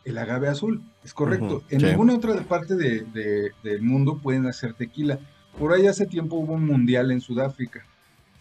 el 0.05 0.17
agave 0.17 0.47
azul, 0.47 0.81
es 1.03 1.13
correcto. 1.13 1.63
En 1.69 1.81
sí. 1.81 1.85
ninguna 1.87 2.15
otra 2.15 2.35
parte 2.43 2.75
de- 2.75 3.01
de- 3.01 3.51
del 3.63 3.81
mundo 3.81 4.17
pueden 4.17 4.47
hacer 4.47 4.73
tequila. 4.73 5.19
Por 5.59 5.73
ahí 5.73 5.85
hace 5.87 6.05
tiempo 6.07 6.37
hubo 6.37 6.53
un 6.53 6.65
mundial 6.65 7.11
en 7.11 7.21
Sudáfrica 7.21 7.85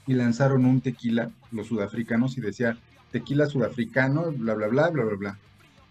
y 0.07 0.15
lanzaron 0.15 0.65
un 0.65 0.81
tequila, 0.81 1.31
los 1.53 1.67
sudafricanos, 1.67 2.39
y 2.39 2.41
decía 2.41 2.79
tequila 3.13 3.47
sudafricano, 3.47 4.33
bla, 4.33 4.55
bla, 4.55 4.69
bla, 4.69 4.89
bla, 4.91 5.05
bla, 5.05 5.17
bla. 5.17 5.39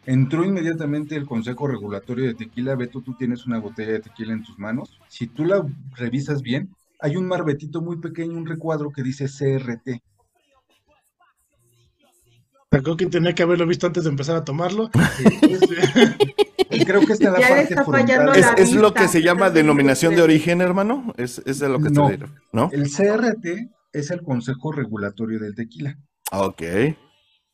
Entró 0.06 0.44
inmediatamente 0.46 1.16
el 1.16 1.26
Consejo 1.28 1.68
Regulatorio 1.68 2.26
de 2.26 2.34
Tequila. 2.34 2.76
Beto, 2.76 3.02
tú 3.02 3.14
tienes 3.16 3.46
una 3.46 3.60
botella 3.60 3.92
de 3.94 4.00
tequila 4.00 4.34
en 4.34 4.44
tus 4.44 4.58
manos. 4.58 5.00
Si 5.08 5.28
tú 5.28 5.46
la 5.46 5.64
revisas 5.96 6.42
bien, 6.42 6.70
hay 7.00 7.16
un 7.16 7.28
marbetito 7.28 7.82
muy 7.82 7.98
pequeño, 8.00 8.36
un 8.38 8.46
recuadro 8.48 8.92
que 8.92 9.04
dice 9.04 9.26
CRT. 9.26 10.02
Creo 12.72 12.96
que 12.98 13.08
tenía 13.08 13.34
que 13.34 13.44
haberlo 13.44 13.66
visto 13.66 13.88
antes 13.88 14.04
de 14.04 14.10
empezar 14.12 14.36
a 14.36 14.44
tomarlo. 14.44 14.90
Creo 16.86 17.06
que 17.06 17.14
está 17.14 17.28
en 17.28 17.34
la 17.34 17.40
Ya 17.40 17.48
parte 17.50 17.64
está 17.64 17.84
frontal. 17.84 18.02
fallando 18.08 18.34
¿Es, 18.34 18.46
la 18.46 18.54
es 18.54 18.74
lo 18.74 18.94
que 18.94 19.08
se 19.08 19.22
llama 19.22 19.50
denominación 19.50 20.16
de 20.16 20.22
origen, 20.22 20.62
hermano? 20.62 21.14
¿Es, 21.18 21.42
es 21.46 21.60
de 21.60 21.68
lo 21.70 21.80
que 21.80 21.90
No. 21.90 22.08
te 22.08 22.18
digo? 22.18 22.28
¿No? 22.52 22.70
El 22.72 22.84
CRT 22.90 23.70
es 23.94 24.12
el 24.12 24.22
Consejo 24.22 24.72
Regulatorio 24.72 25.40
del 25.40 25.56
Tequila. 25.56 25.98
Ok. 26.32 26.62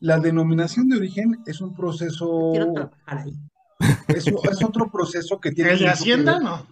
La 0.05 0.19
denominación 0.19 0.87
de 0.87 0.97
origen 0.97 1.39
es 1.47 1.61
un 1.61 1.73
proceso, 1.73 2.51
Quiero 2.51 2.73
trabajar 2.73 3.17
ahí. 3.25 3.33
es, 4.09 4.27
es 4.27 4.63
otro 4.63 4.91
proceso 4.91 5.39
que 5.39 5.51
tiene 5.51 5.71
¿El 5.71 5.79
de 5.79 5.87
Hacienda? 5.89 6.39
No. 6.39 6.67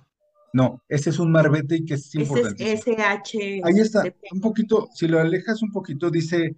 No, 0.53 0.83
ese 0.87 1.09
es 1.09 1.17
un 1.17 1.31
marbete 1.31 1.77
y 1.77 1.83
que 1.85 1.95
es 1.95 2.05
Ese 2.09 2.21
importante. 2.21 2.71
es 2.73 2.81
SH. 2.85 3.61
Ahí 3.63 3.79
está, 3.79 4.03
un 4.31 4.39
poquito, 4.39 4.87
si 4.93 5.07
lo 5.07 5.19
alejas 5.19 5.63
un 5.63 5.71
poquito, 5.71 6.11
dice 6.11 6.55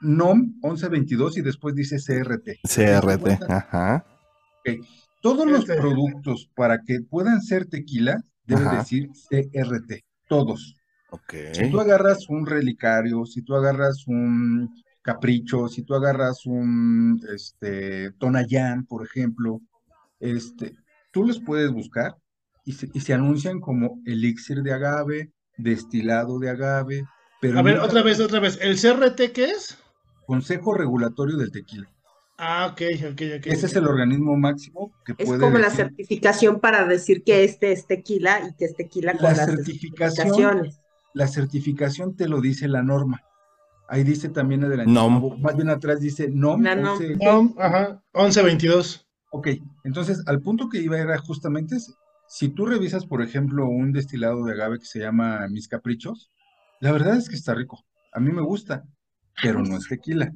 NOM 0.00 0.54
1122 0.64 1.38
y 1.38 1.42
después 1.42 1.76
dice 1.76 1.98
CRT. 2.04 2.58
CRT. 2.64 3.42
Ajá. 3.48 4.04
Todos 5.22 5.46
los 5.46 5.60
Este. 5.60 5.76
productos 5.76 6.50
para 6.56 6.80
que 6.82 7.02
puedan 7.08 7.40
ser 7.40 7.66
tequila 7.66 8.20
deben 8.46 8.66
Ajá. 8.66 8.78
decir 8.78 9.10
CRT, 9.30 10.04
todos. 10.28 10.74
Ok. 11.12 11.34
Si 11.52 11.70
tú 11.70 11.78
agarras 11.78 12.28
un 12.28 12.46
relicario, 12.46 13.24
si 13.26 13.42
tú 13.42 13.54
agarras 13.54 14.08
un 14.08 14.74
capricho, 15.06 15.68
si 15.68 15.84
tú 15.84 15.94
agarras 15.94 16.46
un 16.46 17.22
este, 17.32 18.10
Tonayán, 18.18 18.86
por 18.86 19.06
ejemplo, 19.06 19.60
este, 20.18 20.74
tú 21.12 21.24
los 21.24 21.38
puedes 21.38 21.70
buscar 21.70 22.16
y 22.64 22.72
se, 22.72 22.90
y 22.92 22.98
se 22.98 23.14
anuncian 23.14 23.60
como 23.60 24.02
elixir 24.04 24.62
de 24.64 24.72
agave, 24.72 25.30
destilado 25.56 26.40
de 26.40 26.50
agave, 26.50 27.04
pero 27.40 27.56
A 27.60 27.62
ver, 27.62 27.78
otra 27.78 28.02
vez, 28.02 28.18
otra 28.18 28.40
vez. 28.40 28.58
¿El 28.60 28.80
CRT 28.80 29.32
qué 29.32 29.44
es? 29.44 29.78
Consejo 30.26 30.74
Regulatorio 30.74 31.36
del 31.36 31.52
Tequila. 31.52 31.88
Ah, 32.36 32.70
ok, 32.72 32.82
ok, 33.12 33.22
ok. 33.38 33.46
Ese 33.46 33.66
es 33.66 33.76
el 33.76 33.86
organismo 33.86 34.36
máximo 34.36 34.92
que 35.04 35.14
Es 35.16 35.24
puede 35.24 35.38
como 35.38 35.58
la 35.58 35.70
certificación 35.70 36.58
para 36.58 36.84
decir 36.84 37.22
que 37.22 37.44
este 37.44 37.70
es 37.70 37.86
tequila 37.86 38.40
y 38.48 38.56
que 38.56 38.64
es 38.64 38.74
tequila 38.74 39.12
con 39.12 39.22
La 39.22 39.34
las 39.34 39.46
certificación 39.46 40.26
certificaciones. 40.26 40.80
La 41.14 41.28
certificación 41.28 42.16
te 42.16 42.26
lo 42.26 42.40
dice 42.40 42.66
la 42.66 42.82
norma. 42.82 43.22
Ahí 43.88 44.02
dice 44.04 44.28
también 44.28 44.64
adelante, 44.64 44.90
NOM. 44.92 45.40
más 45.40 45.54
bien 45.56 45.68
atrás 45.70 46.00
dice 46.00 46.28
NOM. 46.28 46.60
NOM. 46.62 46.86
11. 47.00 47.16
No, 47.16 47.54
ajá, 47.58 48.02
1122. 48.14 49.06
Ok, 49.30 49.48
entonces 49.84 50.22
al 50.26 50.40
punto 50.40 50.68
que 50.68 50.78
iba 50.80 50.98
era 50.98 51.18
justamente, 51.18 51.76
ese. 51.76 51.92
si 52.28 52.48
tú 52.48 52.66
revisas, 52.66 53.06
por 53.06 53.22
ejemplo, 53.22 53.66
un 53.68 53.92
destilado 53.92 54.44
de 54.44 54.52
agave 54.52 54.78
que 54.78 54.86
se 54.86 54.98
llama 55.00 55.46
Mis 55.48 55.68
Caprichos, 55.68 56.30
la 56.80 56.90
verdad 56.92 57.16
es 57.16 57.28
que 57.28 57.36
está 57.36 57.54
rico. 57.54 57.84
A 58.12 58.20
mí 58.20 58.32
me 58.32 58.42
gusta, 58.42 58.84
pero 59.42 59.62
no 59.62 59.76
es 59.76 59.88
tequila. 59.88 60.32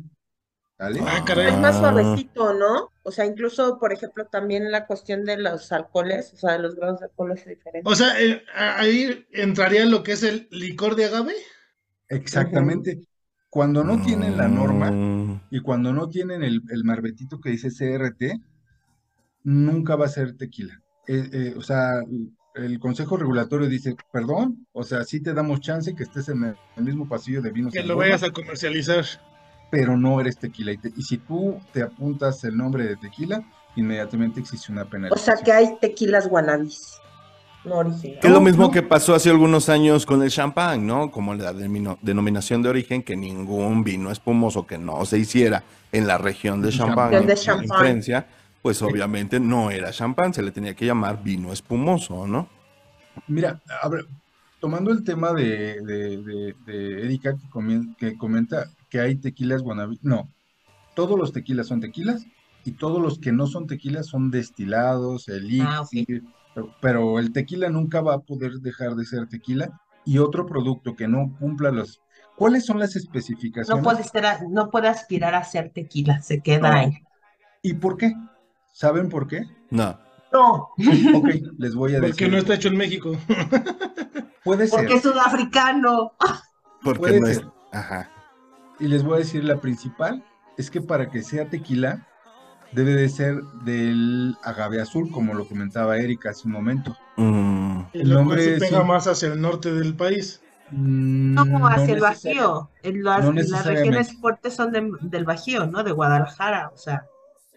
¿Vale? 0.79 1.01
Ah, 1.07 1.23
caray. 1.27 1.49
Es 1.49 1.59
más 1.59 1.77
Ah. 1.77 1.81
suavecito, 1.81 2.55
¿no? 2.55 2.89
O 3.03 3.11
sea, 3.13 3.27
incluso, 3.27 3.79
por 3.79 3.93
ejemplo, 3.93 4.27
también 4.27 4.71
la 4.73 4.87
cuestión 4.87 5.25
de 5.25 5.37
los 5.37 5.73
alcoholes, 5.73 6.33
o 6.33 6.37
sea, 6.39 6.53
de 6.53 6.61
los 6.61 6.75
grados 6.75 7.01
de 7.01 7.07
alcohol 7.07 7.33
es 7.33 7.45
diferente. 7.47 7.83
O 7.91 7.95
sea, 7.95 8.19
eh, 8.21 8.43
ahí 8.55 9.27
entraría 9.33 9.85
lo 9.85 10.03
que 10.03 10.13
es 10.13 10.23
el 10.23 10.49
licor 10.51 10.97
de 10.97 11.05
agave. 11.07 11.35
Exactamente. 12.09 13.01
Cuando 13.51 13.83
no 13.85 14.01
tienen 14.01 14.37
la 14.37 14.49
norma 14.49 14.91
Mm, 14.93 15.41
y 15.51 15.61
cuando 15.61 15.93
no 15.93 16.09
tienen 16.09 16.43
el, 16.45 16.63
el 16.71 16.85
marbetito 16.85 17.41
que 17.41 17.51
dice 17.51 17.69
CRT, 17.71 18.41
nunca 19.45 19.97
va 19.97 20.07
a 20.07 20.09
ser 20.09 20.37
tequila. 20.37 20.81
Eh, 21.07 21.29
eh, 21.33 21.55
o 21.57 21.63
sea, 21.63 21.91
el 22.55 22.79
Consejo 22.79 23.17
Regulatorio 23.17 23.69
dice, 23.69 23.97
perdón, 24.13 24.67
o 24.73 24.83
sea, 24.85 25.05
sí 25.05 25.21
te 25.21 25.35
damos 25.35 25.61
chance 25.61 25.95
que 25.95 26.03
estés 26.05 26.29
en 26.29 26.45
el, 26.45 26.57
el 26.77 26.85
mismo 26.85 27.09
pasillo 27.09 27.43
de 27.43 27.51
vinos 27.51 27.73
Que 27.73 27.83
lo 27.83 27.95
Roma, 27.95 28.05
vayas 28.05 28.23
a 28.23 28.31
comercializar. 28.31 29.05
pero 29.71 29.97
no 29.97 30.21
eres 30.21 30.39
tequila. 30.39 30.73
Y, 30.73 30.79
te- 30.79 30.93
y 30.97 31.03
si 31.03 31.19
tú 31.19 31.59
te 31.73 31.83
apuntas 31.83 32.45
el 32.45 32.57
nombre 32.57 32.85
de 32.87 32.97
tequila, 32.97 33.43
inmediatamente 33.77 34.41
existe 34.41 34.73
una 34.73 34.87
O 35.11 35.17
sea, 35.17 35.35
que 35.37 35.53
hay 35.53 35.77
tequilas 35.81 36.29
guanabis, 36.29 36.99
no 37.65 37.75
originales. 37.77 38.25
Es 38.25 38.31
lo 38.31 38.41
mismo 38.41 38.71
que 38.71 38.83
pasó 38.83 39.15
hace 39.15 39.31
algunos 39.31 39.69
años 39.69 40.07
con 40.07 40.23
el 40.23 40.31
champán, 40.31 40.87
¿no? 40.87 41.11
Como 41.11 41.35
la 41.35 41.53
denominación 41.53 42.63
de 42.63 42.69
origen, 42.71 43.03
que 43.03 43.17
ningún 43.17 43.85
vino 43.85 44.11
espumoso 44.11 44.67
que 44.67 44.79
no 44.79 45.05
se 45.05 45.19
hiciera 45.19 45.63
en 45.93 46.07
la 46.07 46.19
región 46.19 46.63
de 46.63 46.71
champán, 46.71 47.13
en-. 47.15 47.69
Francia, 47.69 48.27
pues 48.63 48.81
obviamente 48.83 49.41
no 49.41 49.71
era 49.71 49.91
champán, 49.91 50.33
se 50.35 50.43
le 50.43 50.51
tenía 50.53 50.75
que 50.75 50.87
llamar 50.87 51.23
vino 51.23 51.53
espumoso, 51.53 52.27
¿no? 52.27 52.49
Mira, 53.27 53.61
a 53.83 53.89
ver, 53.89 54.07
tomando 54.61 54.91
el 54.93 55.03
tema 55.05 55.33
de, 55.33 55.81
de, 55.83 56.17
de- 56.23 56.55
de 56.67 57.05
Erika 57.05 57.35
que, 57.37 57.47
comien- 57.49 57.97
que 57.97 58.17
comenta 58.17 58.67
que 58.89 59.01
hay 59.01 59.17
tequilas 59.17 59.63
guanabí, 59.63 59.99
no, 60.03 60.29
todos 60.95 61.19
los 61.19 61.33
tequilas 61.33 61.67
son 61.69 61.81
tequilas 61.81 62.25
y 62.65 62.73
todos 62.73 63.01
los 63.01 63.19
que 63.19 63.33
no 63.33 63.47
son 63.47 63.67
tequilas 63.67 64.07
son 64.07 64.31
destilados, 64.31 65.29
elixir, 65.29 66.23
Ah. 66.27 66.37
Pero, 66.55 66.75
pero 66.81 67.19
el 67.19 67.33
tequila 67.33 67.69
nunca 67.69 68.01
va 68.01 68.15
a 68.15 68.19
poder 68.21 68.55
dejar 68.61 68.95
de 68.95 69.05
ser 69.05 69.29
tequila 69.29 69.81
y 70.05 70.19
otro 70.19 70.47
producto 70.47 70.95
que 70.97 71.09
no 71.09 71.35
cumpla 71.39 71.71
los... 71.71 72.01
¿Cuáles 72.37 72.65
son 72.65 72.79
las 72.79 72.95
No 72.95 73.01
especificaciones? 73.01 73.85
puede 73.85 74.03
ser, 74.05 74.25
a- 74.27 74.41
no 74.49 74.71
puede 74.71 74.89
aspirar 74.89 75.35
a 75.35 75.45
ser 75.45 75.71
tequila, 75.71 76.23
se 76.23 76.41
queda 76.41 76.71
No. 76.71 76.79
ahí. 76.79 76.99
¿Y 77.63 77.75
por 77.75 77.97
qué? 77.99 78.15
¿Saben 78.73 79.09
por 79.11 79.27
qué? 79.27 79.43
No. 79.71 79.99
No, 80.33 80.71
Ok, 81.15 81.29
les 81.59 81.75
voy 81.75 81.95
a 81.97 81.99
Porque 81.99 82.13
decir. 82.13 82.31
no 82.31 82.39
está 82.39 82.55
hecho 82.55 82.69
en 82.69 82.77
México. 82.77 83.13
Puede 84.45 84.67
ser. 84.69 84.79
porque 84.81 84.95
es 84.95 85.03
sudafricano. 85.03 86.13
Porque 86.83 86.99
Puede 87.01 87.21
no 87.21 87.27
es. 87.27 87.37
ser. 87.39 87.47
Ajá. 87.73 88.11
Y 88.79 88.89
les 88.89 89.05
voy 89.05 89.15
a 89.17 89.19
decir 89.19 89.45
la 89.45 89.61
principal, 89.61 90.25
es 90.57 90.71
que 90.71 90.81
para 90.81 91.11
que 91.11 91.23
sea 91.23 91.51
tequila, 91.51 92.07
debe 92.73 92.93
de 92.95 93.09
ser 93.09 93.43
del 93.65 94.37
agave 94.45 94.81
azul, 94.81 95.11
como 95.11 95.35
lo 95.35 95.47
comentaba 95.47 95.99
Erika 95.99 96.31
hace 96.31 96.47
un 96.47 96.53
momento. 96.53 96.97
Mm, 97.17 97.81
El 97.93 98.11
nombre 98.11 98.43
se 98.43 98.59
pega 98.59 98.83
más 98.85 99.07
hacia 99.07 99.33
el 99.33 99.41
norte 99.41 99.73
del 99.73 99.95
país. 99.95 100.41
Mm, 100.71 101.35
No, 101.35 101.67
hacia 101.67 101.95
el 101.95 102.01
Bajío. 102.01 102.71
En 102.83 103.03
las, 103.03 103.25
no 103.25 103.33
las 103.33 103.67
regiones 103.67 104.17
fuertes 104.21 104.55
son 104.55 104.71
de- 104.73 104.91
del 105.01 105.25
Bajío, 105.25 105.67
¿no? 105.67 105.83
De 105.83 105.93
Guadalajara, 105.93 106.71
o 106.73 106.77
sea. 106.77 107.05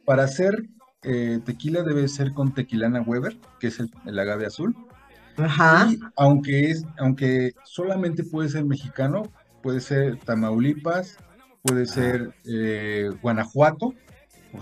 Para 0.05 0.23
hacer 0.23 0.65
eh, 1.03 1.39
tequila 1.45 1.83
debe 1.83 2.07
ser 2.07 2.33
con 2.33 2.53
tequilana 2.53 3.01
Weber, 3.01 3.37
que 3.59 3.67
es 3.67 3.79
el, 3.79 3.91
el 4.05 4.17
agave 4.17 4.45
azul. 4.47 4.75
Ajá. 5.37 5.87
Y 5.91 5.99
aunque 6.15 6.71
es, 6.71 6.85
aunque 6.97 7.53
solamente 7.65 8.23
puede 8.23 8.49
ser 8.49 8.65
mexicano, 8.65 9.23
puede 9.61 9.79
ser 9.79 10.17
Tamaulipas, 10.17 11.17
puede 11.61 11.85
ser 11.85 12.33
eh, 12.45 13.11
Guanajuato. 13.21 13.93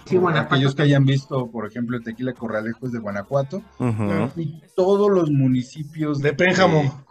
Sí, 0.05 0.17
Guanajuato 0.17 0.55
Aquellos 0.55 0.75
que 0.75 0.83
hayan 0.83 1.05
visto, 1.05 1.51
por 1.51 1.65
ejemplo, 1.67 1.97
el 1.97 2.03
tequila 2.03 2.33
Corralejo 2.33 2.85
es 2.85 2.91
de 2.93 2.99
Guanajuato. 2.99 3.61
Y 4.37 4.61
todos 4.75 5.09
los 5.11 5.29
municipios 5.31 6.19
De 6.19 6.33
Pénjamo. 6.33 7.03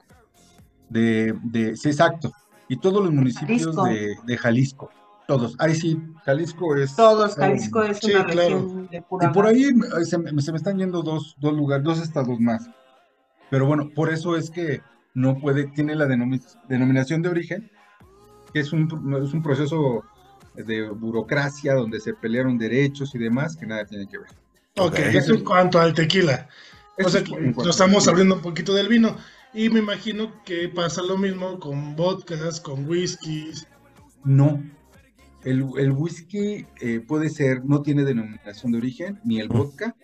De, 0.89 1.35
de- 1.43 1.77
sí, 1.77 1.89
exacto. 1.89 2.33
Y 2.69 2.77
todos 2.77 3.03
los 3.05 3.13
municipios 3.13 3.63
Jalisco. 3.77 3.85
de, 3.85 4.17
de 4.25 4.37
Jalisco. 4.39 4.91
Todos. 5.27 5.55
Ahí 5.61 5.75
sí, 5.75 6.01
Jalisco 6.25 6.75
es. 6.77 6.97
Todos, 6.97 7.37
Jalisco 7.37 7.83
es 7.83 7.99
Sí, 7.99 8.13
una 8.13 8.25
claro. 8.25 8.49
región 8.57 8.89
de 8.91 9.03
pura 9.03 9.29
Y 9.29 9.33
por 9.33 9.47
ahí 9.47 9.65
se, 10.05 10.19
me 10.19 10.43
se 10.43 10.51
me 10.53 10.59
están 10.59 10.79
yendo 10.79 11.03
dos, 11.03 11.37
dos 11.39 11.53
lugares, 11.55 11.85
dos 11.85 12.01
estados 12.01 12.41
más. 12.41 12.69
Pero 13.51 13.67
bueno, 13.67 13.91
por 13.95 14.11
eso 14.11 14.37
es 14.37 14.51
que 14.51 14.81
no 15.15 15.39
puede, 15.39 15.67
tiene 15.69 15.95
la 15.95 16.07
denomi- 16.07 16.43
denominación 16.69 17.23
de 17.23 17.29
origen, 17.29 17.71
que 18.53 18.61
es 18.61 18.73
un, 18.73 18.89
es 19.23 19.33
un 19.33 19.43
proceso 19.43 20.03
de 20.55 20.89
burocracia 20.91 21.75
donde 21.75 22.01
se 22.01 22.15
pelearon 22.15 22.59
derechos 22.59 23.15
y 23.15 23.19
demás, 23.19 23.57
que 23.57 23.67
nada 23.67 23.85
tiene 23.85 24.07
que 24.09 24.19
ver. 24.19 24.29
Ok, 24.77 24.93
Ok. 24.95 24.99
eso 24.99 25.35
en 25.35 25.45
cuanto 25.45 25.79
al 25.81 25.95
tequila. 25.95 26.49
O 26.99 27.01
Eso 27.03 27.11
sea, 27.11 27.21
es 27.23 27.29
que 27.29 27.35
en 27.35 27.53
cuanto 27.53 27.71
estamos 27.71 27.99
tequila. 27.99 28.11
abriendo 28.13 28.35
un 28.37 28.43
poquito 28.43 28.75
del 28.75 28.89
vino. 28.89 29.17
Y 29.53 29.69
me 29.69 29.81
imagino 29.81 30.43
que 30.45 30.69
pasa 30.69 31.03
lo 31.03 31.17
mismo 31.19 31.59
con 31.59 31.97
vodkas, 31.97 32.61
con 32.61 32.89
whiskies. 32.89 33.67
No. 34.25 34.63
El, 35.43 35.67
el 35.79 35.91
whisky 35.93 36.67
eh, 36.81 37.01
puede 37.01 37.31
ser, 37.31 37.65
no 37.65 37.81
tiene 37.83 38.05
denominación 38.05 38.73
de 38.73 38.79
origen, 38.79 39.19
ni 39.25 39.41
el 39.41 39.49
vodka, 39.49 39.97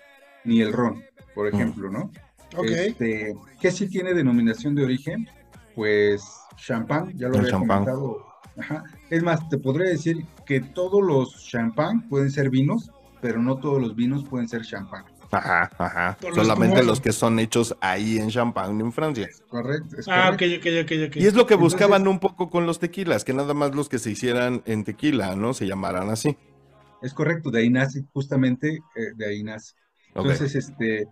ni 0.44 0.62
el 0.62 0.72
ron, 0.72 1.04
por 1.34 1.52
Mm. 1.52 1.54
ejemplo, 1.54 1.90
¿no? 1.90 2.10
Ok. 2.56 2.64
Este, 2.70 3.36
¿qué 3.60 3.70
sí 3.70 3.88
tiene 3.88 4.14
denominación 4.14 4.74
de 4.74 4.84
origen? 4.84 5.28
Pues 5.74 6.24
champán, 6.56 7.12
ya 7.18 7.28
lo 7.28 7.34
El 7.34 7.40
había 7.40 7.50
champán. 7.50 7.84
comentado. 7.84 8.25
Ajá. 8.58 8.84
Es 9.10 9.22
más, 9.22 9.48
te 9.48 9.58
podría 9.58 9.90
decir 9.90 10.24
que 10.46 10.60
todos 10.60 11.02
los 11.04 11.46
champán 11.46 12.08
pueden 12.08 12.30
ser 12.30 12.50
vinos, 12.50 12.90
pero 13.20 13.40
no 13.42 13.56
todos 13.56 13.80
los 13.80 13.94
vinos 13.94 14.24
pueden 14.24 14.48
ser 14.48 14.62
champán. 14.62 15.04
Ajá, 15.32 15.68
ajá. 15.78 16.16
Solamente 16.34 16.76
espumoso. 16.76 16.82
los 16.84 17.00
que 17.00 17.12
son 17.12 17.38
hechos 17.40 17.76
ahí 17.80 18.16
en 18.18 18.30
Champagne, 18.30 18.80
en 18.80 18.92
Francia. 18.92 19.28
¿Correcto? 19.48 19.96
Es 19.98 20.06
Ah, 20.08 20.30
ok, 20.32 20.38
correcto. 20.38 20.68
ok, 20.70 20.84
ok, 20.84 21.08
ok. 21.08 21.16
Y 21.16 21.26
es 21.26 21.34
lo 21.34 21.46
que 21.46 21.54
Entonces- 21.54 21.58
buscaban 21.58 22.06
un 22.06 22.20
poco 22.20 22.48
con 22.48 22.64
los 22.64 22.78
tequilas, 22.78 23.24
que 23.24 23.34
nada 23.34 23.52
más 23.52 23.74
los 23.74 23.88
que 23.88 23.98
se 23.98 24.10
hicieran 24.12 24.62
en 24.66 24.84
tequila, 24.84 25.34
¿no? 25.34 25.52
Se 25.52 25.66
llamaran 25.66 26.10
así. 26.10 26.36
Es 27.02 27.12
correcto, 27.12 27.50
de 27.50 27.60
ahí 27.60 27.70
nace, 27.70 28.04
justamente 28.12 28.76
eh, 28.94 29.12
de 29.16 29.26
ahí 29.26 29.42
nace. 29.42 29.74
Entonces, 30.14 30.54
este, 30.54 31.06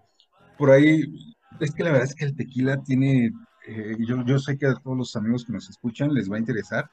por 0.56 0.70
ahí, 0.70 1.34
es 1.60 1.72
que 1.74 1.82
la 1.82 1.90
verdad 1.90 2.06
es 2.08 2.14
que 2.14 2.24
el 2.24 2.36
tequila 2.36 2.82
tiene, 2.84 3.32
eh, 3.66 3.96
yo, 3.98 4.24
yo 4.24 4.38
sé 4.38 4.56
que 4.56 4.66
a 4.66 4.74
todos 4.76 4.96
los 4.96 5.16
amigos 5.16 5.44
que 5.44 5.52
nos 5.52 5.68
escuchan 5.68 6.14
les 6.14 6.30
va 6.30 6.36
a 6.36 6.38
interesar, 6.38 6.88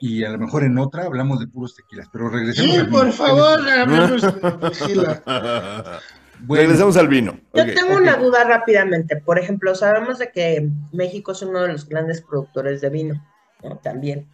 y 0.00 0.24
a 0.24 0.30
lo 0.30 0.38
mejor 0.38 0.64
en 0.64 0.78
otra 0.78 1.04
hablamos 1.04 1.40
de 1.40 1.46
puros 1.48 1.74
tequilas, 1.74 2.08
pero 2.12 2.28
regresemos 2.28 2.72
Sí, 2.74 2.78
al 2.80 2.88
por 2.88 3.04
vino. 3.04 3.12
favor, 3.12 3.60
hablemos 3.68 4.22
de 4.22 4.30
tequila. 4.70 5.22
Bueno, 6.40 6.62
Regresamos 6.62 6.96
al 6.96 7.08
vino. 7.08 7.38
Yo 7.52 7.74
tengo 7.74 7.96
una 7.96 8.16
duda 8.16 8.44
rápidamente. 8.44 9.16
Por 9.16 9.38
ejemplo, 9.40 9.74
sabemos 9.74 10.18
de 10.18 10.30
que 10.30 10.70
México 10.92 11.32
es 11.32 11.42
uno 11.42 11.62
de 11.62 11.72
los 11.72 11.88
grandes 11.88 12.22
productores 12.22 12.80
de 12.80 12.90
vino, 12.90 13.14
¿no? 13.64 13.76
También. 13.78 14.28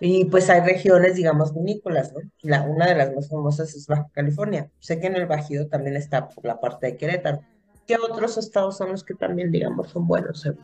Y 0.00 0.26
pues 0.26 0.48
hay 0.50 0.60
regiones, 0.60 1.16
digamos, 1.16 1.52
vinícolas, 1.54 2.12
¿no? 2.12 2.20
La, 2.42 2.62
una 2.62 2.86
de 2.86 2.94
las 2.94 3.12
más 3.14 3.28
famosas 3.28 3.74
es 3.74 3.86
Baja 3.88 4.06
California. 4.12 4.70
Sé 4.78 5.00
que 5.00 5.08
en 5.08 5.16
el 5.16 5.26
Bajío 5.26 5.66
también 5.68 5.96
está 5.96 6.28
por 6.28 6.44
la 6.44 6.60
parte 6.60 6.86
de 6.86 6.96
Querétaro. 6.96 7.40
¿Qué 7.86 7.96
otros 7.96 8.38
estados 8.38 8.76
son 8.76 8.90
los 8.92 9.02
que 9.02 9.14
también, 9.14 9.50
digamos, 9.50 9.90
son 9.90 10.06
buenos? 10.06 10.46
en- 10.46 10.58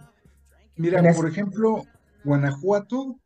Mira, 0.77 1.03
por 1.15 1.29
ejemplo, 1.29 1.83
Guanajuato, 2.25 3.19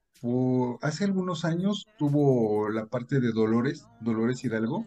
hace 0.81 1.05
algunos 1.05 1.45
años 1.45 1.87
tuvo 1.99 2.69
la 2.71 2.87
parte 2.87 3.21
de 3.21 3.33
Dolores, 3.33 3.87
Dolores 4.01 4.43
Hidalgo, 4.45 4.87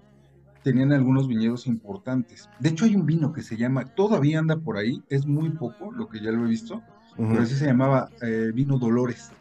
tenían 0.63 0.91
algunos 0.91 1.27
viñedos 1.27 1.67
importantes. 1.67 2.49
De 2.59 2.69
hecho, 2.69 2.85
hay 2.85 2.95
un 2.95 3.05
vino 3.05 3.33
que 3.33 3.43
se 3.43 3.57
llama, 3.57 3.85
todavía 3.85 4.39
anda 4.39 4.57
por 4.57 4.77
ahí, 4.77 5.03
es 5.09 5.25
muy 5.25 5.49
poco 5.51 5.91
lo 5.91 6.07
que 6.07 6.19
ya 6.19 6.31
lo 6.31 6.45
he 6.45 6.49
visto, 6.49 6.81
pero 7.15 7.41
ese 7.41 7.55
se 7.55 7.65
llamaba 7.65 8.09
eh, 8.21 8.51
vino 8.53 8.77
Dolores. 8.77 9.31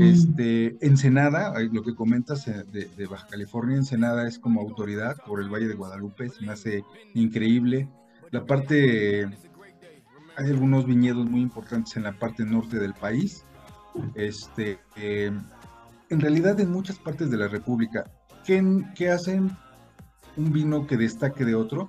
Este, 0.00 0.78
Ensenada, 0.80 1.52
lo 1.70 1.82
que 1.82 1.94
comentas 1.94 2.48
eh, 2.48 2.64
de, 2.72 2.86
de 2.86 3.06
Baja 3.06 3.26
California, 3.26 3.76
Ensenada 3.76 4.26
es 4.26 4.38
como 4.38 4.62
autoridad 4.62 5.16
por 5.26 5.42
el 5.42 5.50
Valle 5.50 5.68
de 5.68 5.74
Guadalupe, 5.74 6.30
se 6.30 6.44
me 6.46 6.52
hace 6.52 6.84
increíble. 7.12 7.88
La 8.30 8.46
parte, 8.46 9.26
hay 10.36 10.46
algunos 10.46 10.86
viñedos 10.86 11.28
muy 11.28 11.42
importantes 11.42 11.96
en 11.96 12.04
la 12.04 12.18
parte 12.18 12.44
norte 12.44 12.78
del 12.78 12.94
país. 12.94 13.44
Este, 14.14 14.78
eh, 14.96 15.30
en 16.10 16.20
realidad 16.20 16.58
en 16.60 16.70
muchas 16.70 16.98
partes 16.98 17.30
de 17.30 17.36
la 17.36 17.48
República, 17.48 18.04
¿qué, 18.44 18.62
qué 18.94 19.10
hacen 19.10 19.56
un 20.36 20.52
vino 20.52 20.86
que 20.86 20.96
destaque 20.96 21.44
de 21.44 21.54
otro? 21.54 21.88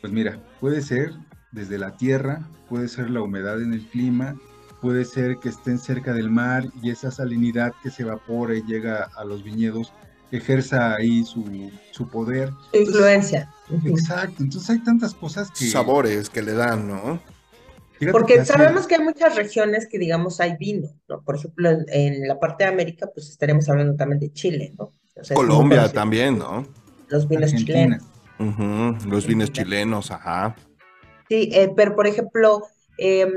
Pues 0.00 0.12
mira, 0.12 0.42
puede 0.60 0.82
ser 0.82 1.12
desde 1.52 1.78
la 1.78 1.96
tierra, 1.96 2.48
puede 2.68 2.88
ser 2.88 3.10
la 3.10 3.22
humedad 3.22 3.60
en 3.60 3.72
el 3.72 3.86
clima, 3.86 4.36
puede 4.80 5.04
ser 5.04 5.38
que 5.38 5.48
estén 5.48 5.78
cerca 5.78 6.12
del 6.12 6.30
mar 6.30 6.64
y 6.82 6.90
esa 6.90 7.10
salinidad 7.10 7.72
que 7.82 7.90
se 7.90 8.02
evapora 8.02 8.54
y 8.54 8.62
llega 8.62 9.10
a 9.16 9.24
los 9.24 9.42
viñedos 9.42 9.92
ejerza 10.32 10.94
ahí 10.94 11.24
su, 11.24 11.70
su 11.90 12.08
poder. 12.08 12.52
Su 12.72 12.78
influencia. 12.78 13.52
Exacto, 13.84 14.42
entonces 14.42 14.70
hay 14.70 14.78
tantas 14.80 15.14
cosas 15.14 15.50
que... 15.50 15.66
Sabores 15.66 16.30
que 16.30 16.42
le 16.42 16.54
dan, 16.54 16.88
¿no? 16.88 17.20
Fíjate 18.00 18.12
Porque 18.12 18.44
sabemos 18.46 18.86
que 18.88 18.96
hay 18.96 19.02
muchas 19.04 19.36
regiones 19.36 19.86
que, 19.88 19.98
digamos, 19.98 20.40
hay 20.40 20.56
vino, 20.58 20.90
¿no? 21.08 21.22
Por 21.22 21.36
ejemplo, 21.36 21.70
en, 21.70 21.86
en 21.88 22.28
la 22.28 22.40
parte 22.40 22.64
de 22.64 22.70
América, 22.70 23.08
pues 23.14 23.28
estaremos 23.30 23.68
hablando 23.68 23.96
también 23.96 24.20
de 24.20 24.32
Chile, 24.32 24.74
¿no? 24.78 24.94
O 25.16 25.24
sea, 25.24 25.36
Colombia 25.36 25.92
también, 25.92 26.38
¿no? 26.38 26.66
Los 27.08 27.28
vinos 27.28 27.52
Argentina. 27.52 27.98
chilenos. 28.38 29.06
Los 29.06 29.26
vinos 29.26 29.52
chilenos, 29.52 30.10
ajá. 30.10 30.56
Sí, 31.28 31.50
eh, 31.52 31.72
pero 31.76 31.94
por 31.94 32.06
ejemplo, 32.06 32.72
em, 32.96 33.30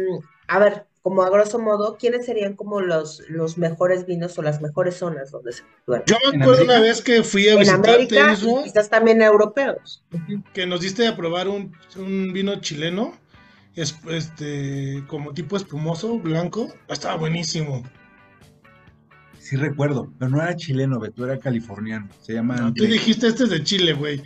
a 0.47 0.59
ver, 0.59 0.88
como 1.01 1.24
a 1.24 1.30
grosso 1.30 1.59
modo, 1.59 1.97
¿quiénes 1.97 2.26
serían 2.26 2.55
como 2.55 2.82
los, 2.82 3.24
los 3.28 3.57
mejores 3.57 4.05
vinos 4.05 4.38
o 4.38 4.41
las 4.41 4.61
mejores 4.61 4.97
zonas 4.97 5.32
donde 5.32 5.51
se 5.53 5.64
cultivan? 5.64 6.03
Yo 6.05 6.18
me 6.24 6.30
¿En 6.32 6.41
acuerdo 6.41 6.64
América? 6.64 6.64
una 6.64 6.80
vez 6.80 7.01
que 7.01 7.24
fui 7.24 7.47
a 7.49 7.57
En 7.57 7.59
visitarte, 7.59 7.91
América 7.91 8.20
y 8.22 8.32
Isra, 8.32 8.55
quizás 8.64 8.89
también 8.89 9.22
europeos. 9.22 10.05
que 10.53 10.66
nos 10.66 10.82
diste 10.82 11.07
a 11.07 11.16
probar 11.16 11.47
un, 11.47 11.78
un 11.95 12.34
vino 12.34 12.59
chileno, 12.61 13.22
es, 13.76 13.95
este, 14.09 15.03
como 15.07 15.34
tipo 15.34 15.57
espumoso, 15.57 16.19
blanco. 16.19 16.74
Estaba 16.88 17.15
buenísimo. 17.15 17.84
Sí 19.39 19.57
recuerdo, 19.57 20.09
pero 20.17 20.32
no 20.32 20.41
era 20.41 20.55
chileno, 20.55 21.01
Beto, 21.01 21.26
era 21.26 21.38
californiano. 21.38 22.07
Se 22.21 22.34
llama 22.34 22.55
No, 22.55 22.74
tú 22.74 22.86
dijiste 22.86 23.28
este 23.28 23.43
es 23.43 23.49
de 23.49 23.61
Chile, 23.61 23.91
güey. 23.91 24.24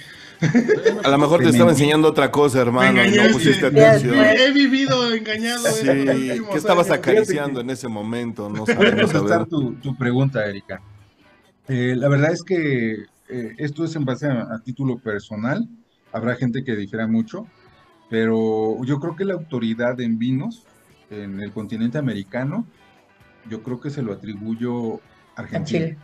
A 1.03 1.09
lo 1.09 1.17
mejor 1.17 1.39
te 1.39 1.45
Te 1.45 1.51
estaba 1.51 1.71
enseñando 1.71 2.07
otra 2.09 2.29
cosa, 2.29 2.61
hermano, 2.61 3.03
y 3.03 3.09
no 3.17 3.23
pusiste 3.31 3.65
atención. 3.65 4.13
He 4.15 4.51
vivido 4.51 5.11
engañado. 5.11 5.65
Sí, 5.69 5.87
¿qué 5.87 6.57
estabas 6.57 6.91
años. 6.91 6.99
acariciando 6.99 7.61
en 7.61 7.71
ese 7.71 7.87
momento? 7.87 8.47
No 8.47 8.63
Voy 8.63 8.71
a 8.71 8.75
sabemos 8.75 9.11
contestar 9.11 9.47
tu, 9.47 9.73
tu 9.75 9.95
pregunta, 9.97 10.45
Erika. 10.45 10.83
Eh, 11.67 11.95
la 11.97 12.09
verdad 12.09 12.31
es 12.31 12.43
que 12.43 13.05
eh, 13.29 13.55
esto 13.57 13.85
es 13.85 13.95
en 13.95 14.05
base 14.05 14.27
a, 14.27 14.41
a 14.53 14.59
título 14.63 14.99
personal. 14.99 15.67
Habrá 16.13 16.35
gente 16.35 16.63
que 16.63 16.75
difiera 16.75 17.07
mucho, 17.07 17.47
pero 18.09 18.83
yo 18.83 18.99
creo 18.99 19.15
que 19.15 19.25
la 19.25 19.33
autoridad 19.33 19.99
en 20.01 20.17
vinos 20.17 20.63
en 21.09 21.39
el 21.39 21.51
continente 21.51 21.97
americano, 21.97 22.65
yo 23.49 23.63
creo 23.63 23.79
que 23.79 23.89
se 23.89 24.01
lo 24.01 24.13
atribuyo 24.13 24.95
a 24.95 24.97
A 25.37 25.41
Argentina, 25.41 25.65
Chile. 25.85 25.97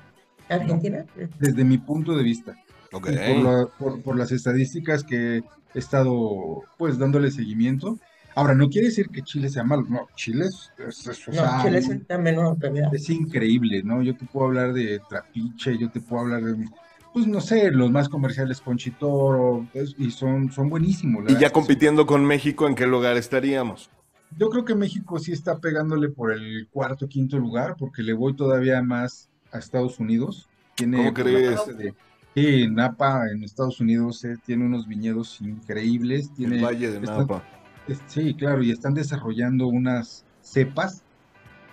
¿Argentina? 0.49 1.05
desde 1.39 1.63
mi 1.63 1.77
punto 1.77 2.15
de 2.15 2.23
vista. 2.23 2.55
Ok. 2.91 3.09
Y 3.09 3.15
por, 3.33 3.43
la- 3.43 3.67
por- 3.77 4.01
por 4.01 4.17
las 4.17 4.31
estadísticas 4.31 5.03
que 5.03 5.37
he 5.73 5.79
estado 5.79 6.63
pues 6.77 6.97
dándole 6.97 7.31
seguimiento. 7.31 7.97
Ahora, 8.35 8.55
no 8.55 8.67
quiere 8.69 8.87
decir 8.87 9.09
que 9.09 9.21
Chile 9.21 9.47
sea 9.49 9.63
malo, 9.63 9.83
no, 9.87 10.07
Chile 10.15 10.45
es, 10.45 10.71
es- 10.87 11.07
es- 11.07 11.27
o 11.27 11.31
No, 11.31 11.37
sea, 11.37 11.61
Chile 11.63 11.77
es 11.79 12.07
también 12.07 12.39
una 12.39 12.49
autoridad. 12.49 12.93
es 12.93 13.09
increíble, 13.09 13.83
¿no? 13.83 14.01
Yo 14.01 14.15
te 14.15 14.25
puedo 14.25 14.47
hablar 14.47 14.73
de 14.73 14.99
Trapiche, 15.07 15.77
yo 15.77 15.89
te 15.91 15.99
puedo 16.01 16.23
hablar 16.23 16.43
de, 16.43 16.65
pues 17.13 17.27
no 17.27 17.39
sé, 17.41 17.71
los 17.71 17.91
más 17.91 18.09
comerciales 18.09 18.59
Conchitoro, 18.61 19.67
pues, 19.71 19.95
y 19.97 20.11
son, 20.11 20.51
son 20.51 20.69
buenísimos. 20.69 21.29
Y 21.31 21.37
ya 21.37 21.51
compitiendo 21.51 22.05
con 22.05 22.25
México, 22.25 22.67
¿en 22.67 22.75
qué 22.75 22.87
lugar 22.87 23.17
estaríamos? 23.17 23.89
Yo 24.37 24.49
creo 24.49 24.65
que 24.65 24.73
México 24.73 25.19
sí 25.19 25.31
está 25.31 25.59
pegándole 25.59 26.09
por 26.09 26.31
el 26.31 26.67
cuarto, 26.71 27.07
quinto 27.07 27.37
lugar, 27.37 27.75
porque 27.77 28.01
le 28.01 28.13
voy 28.13 28.35
todavía 28.35 28.81
más 28.81 29.29
a 29.51 29.59
Estados 29.59 29.99
Unidos. 29.99 30.49
Tiene 30.75 30.97
¿Cómo 30.97 31.13
crees? 31.13 31.59
de- 31.77 31.93
Sí, 32.35 32.67
Napa 32.67 33.27
en 33.31 33.43
Estados 33.43 33.79
Unidos 33.79 34.23
eh, 34.25 34.37
tiene 34.43 34.65
unos 34.65 34.87
viñedos 34.87 35.39
increíbles, 35.39 36.33
tiene, 36.33 36.57
El 36.57 36.65
Valle 36.65 36.89
de 36.89 36.97
están- 36.97 37.19
Napa. 37.19 37.43
es- 37.87 38.01
sí, 38.07 38.33
claro, 38.33 38.63
y 38.63 38.71
están 38.71 38.95
desarrollando 38.95 39.67
unas 39.67 40.25
cepas. 40.41 41.03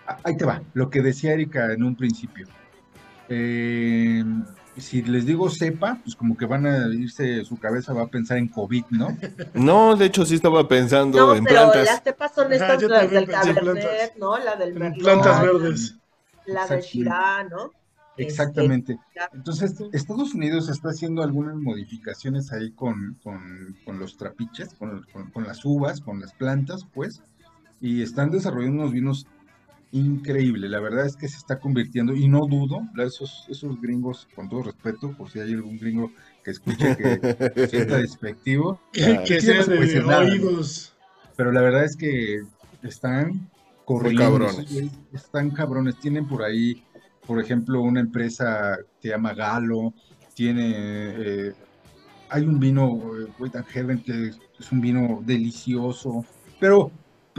Ah, 0.07 0.19
Ahí 0.25 0.37
te 0.37 0.45
va, 0.45 0.63
lo 0.75 0.91
que 0.91 1.01
decía 1.01 1.33
Erika 1.33 1.73
en 1.73 1.83
un 1.83 1.97
principio. 1.97 2.47
Eh, 3.31 4.23
si 4.77 5.03
les 5.03 5.27
digo 5.27 5.51
cepa, 5.51 5.99
pues 6.03 6.15
como 6.17 6.37
que 6.37 6.47
van 6.47 6.67
a 6.67 6.89
irse, 6.95 7.45
su 7.45 7.57
cabeza 7.59 7.93
va 7.93 8.03
a 8.03 8.07
pensar 8.09 8.39
en 8.39 8.49
COVID, 8.49 8.85
¿no? 8.91 9.17
No, 9.55 9.97
de 9.97 10.07
hecho 10.07 10.25
sí 10.25 10.35
estaba 10.37 10.67
pensando 10.69 11.19
No, 11.19 11.35
en 11.35 11.45
pero 11.45 11.63
plantas. 11.71 11.87
las 11.87 12.03
cepas 12.03 12.35
son 12.35 12.47
Ajá, 12.53 12.75
estas, 12.75 12.83
las 12.91 13.11
del 13.11 13.27
Cabernet, 13.29 13.63
plantas. 13.63 14.11
¿no? 14.19 14.39
La 14.39 14.57
del 14.57 14.75
Merlot, 14.75 15.01
plantas 15.03 15.43
verdes. 15.43 15.97
la 16.47 16.67
del 16.67 16.79
Exactamente. 16.79 16.89
Shiraz, 16.89 17.51
¿no? 17.51 17.71
Exactamente. 18.17 18.99
ya. 19.17 19.31
Entonces, 19.33 19.75
Estados 19.93 20.35
Unidos 20.35 20.69
está 20.69 20.91
haciendo 20.91 21.23
algunas 21.23 21.57
modificaciones 21.57 22.53
ahí 22.53 22.71
con, 22.73 23.19
con- 23.23 23.77
con 23.85 23.99
los 23.99 24.17
trapiches, 24.19 24.75
con, 24.75 25.07
con- 25.13 25.31
con 25.31 25.45
las 25.45 25.65
uvas, 25.65 26.01
con 26.01 26.21
las 26.21 26.33
plantas, 26.35 26.87
pues, 26.93 27.23
y 27.81 28.03
están 28.03 28.31
desarrollando 28.31 28.83
unos 28.83 28.93
vinos 28.93 29.27
increíbles. 29.93 30.71
La 30.71 30.81
verdad 30.81 31.07
es 31.07 31.17
que 31.17 31.29
se 31.29 31.37
está 31.37 31.59
convirtiendo, 31.59 32.15
y 32.15 32.29
no 32.29 32.41
dudo, 32.47 32.81
esos, 32.99 33.47
esos 33.49 33.81
gringos, 33.81 34.29
con 34.35 34.49
todo 34.49 34.63
respeto, 34.63 35.15
por 35.17 35.31
si 35.31 35.41
hay 35.41 35.53
algún 35.53 35.79
gringo 35.79 36.11
que 36.45 36.53
escuche 36.53 36.97
que 36.97 37.67
sienta 37.69 37.99
despectivo, 37.99 38.81
Que, 38.93 39.23
que 39.27 39.41
sí, 39.41 39.47
sea 39.47 39.65
de 39.65 40.01
nada, 40.03 40.25
¿no? 40.25 40.31
oídos. 40.31 40.95
pero 41.37 41.53
la 41.53 41.61
verdad 41.61 41.85
es 41.85 41.97
que 41.97 42.41
están 42.83 43.51
corriendo, 43.85 44.23
cabrones. 44.23 44.91
están 45.13 45.51
cabrones. 45.51 45.99
Tienen 45.99 46.27
por 46.27 46.43
ahí, 46.43 46.85
por 47.27 47.41
ejemplo, 47.41 47.83
una 47.83 48.01
empresa 48.01 48.79
que 49.01 49.09
se 49.09 49.15
llama 49.15 49.35
Galo, 49.35 49.93
tiene, 50.35 50.73
eh, 51.17 51.53
hay 52.29 52.45
un 52.45 52.59
vino, 52.61 52.87
eh, 53.19 53.27
Wait 53.39 53.57
and 53.57 53.67
Heaven, 53.67 54.03
que 54.03 54.31
es 54.59 54.73
un 54.73 54.81
vino 54.81 55.21
delicioso, 55.25 56.25
pero, 56.59 56.91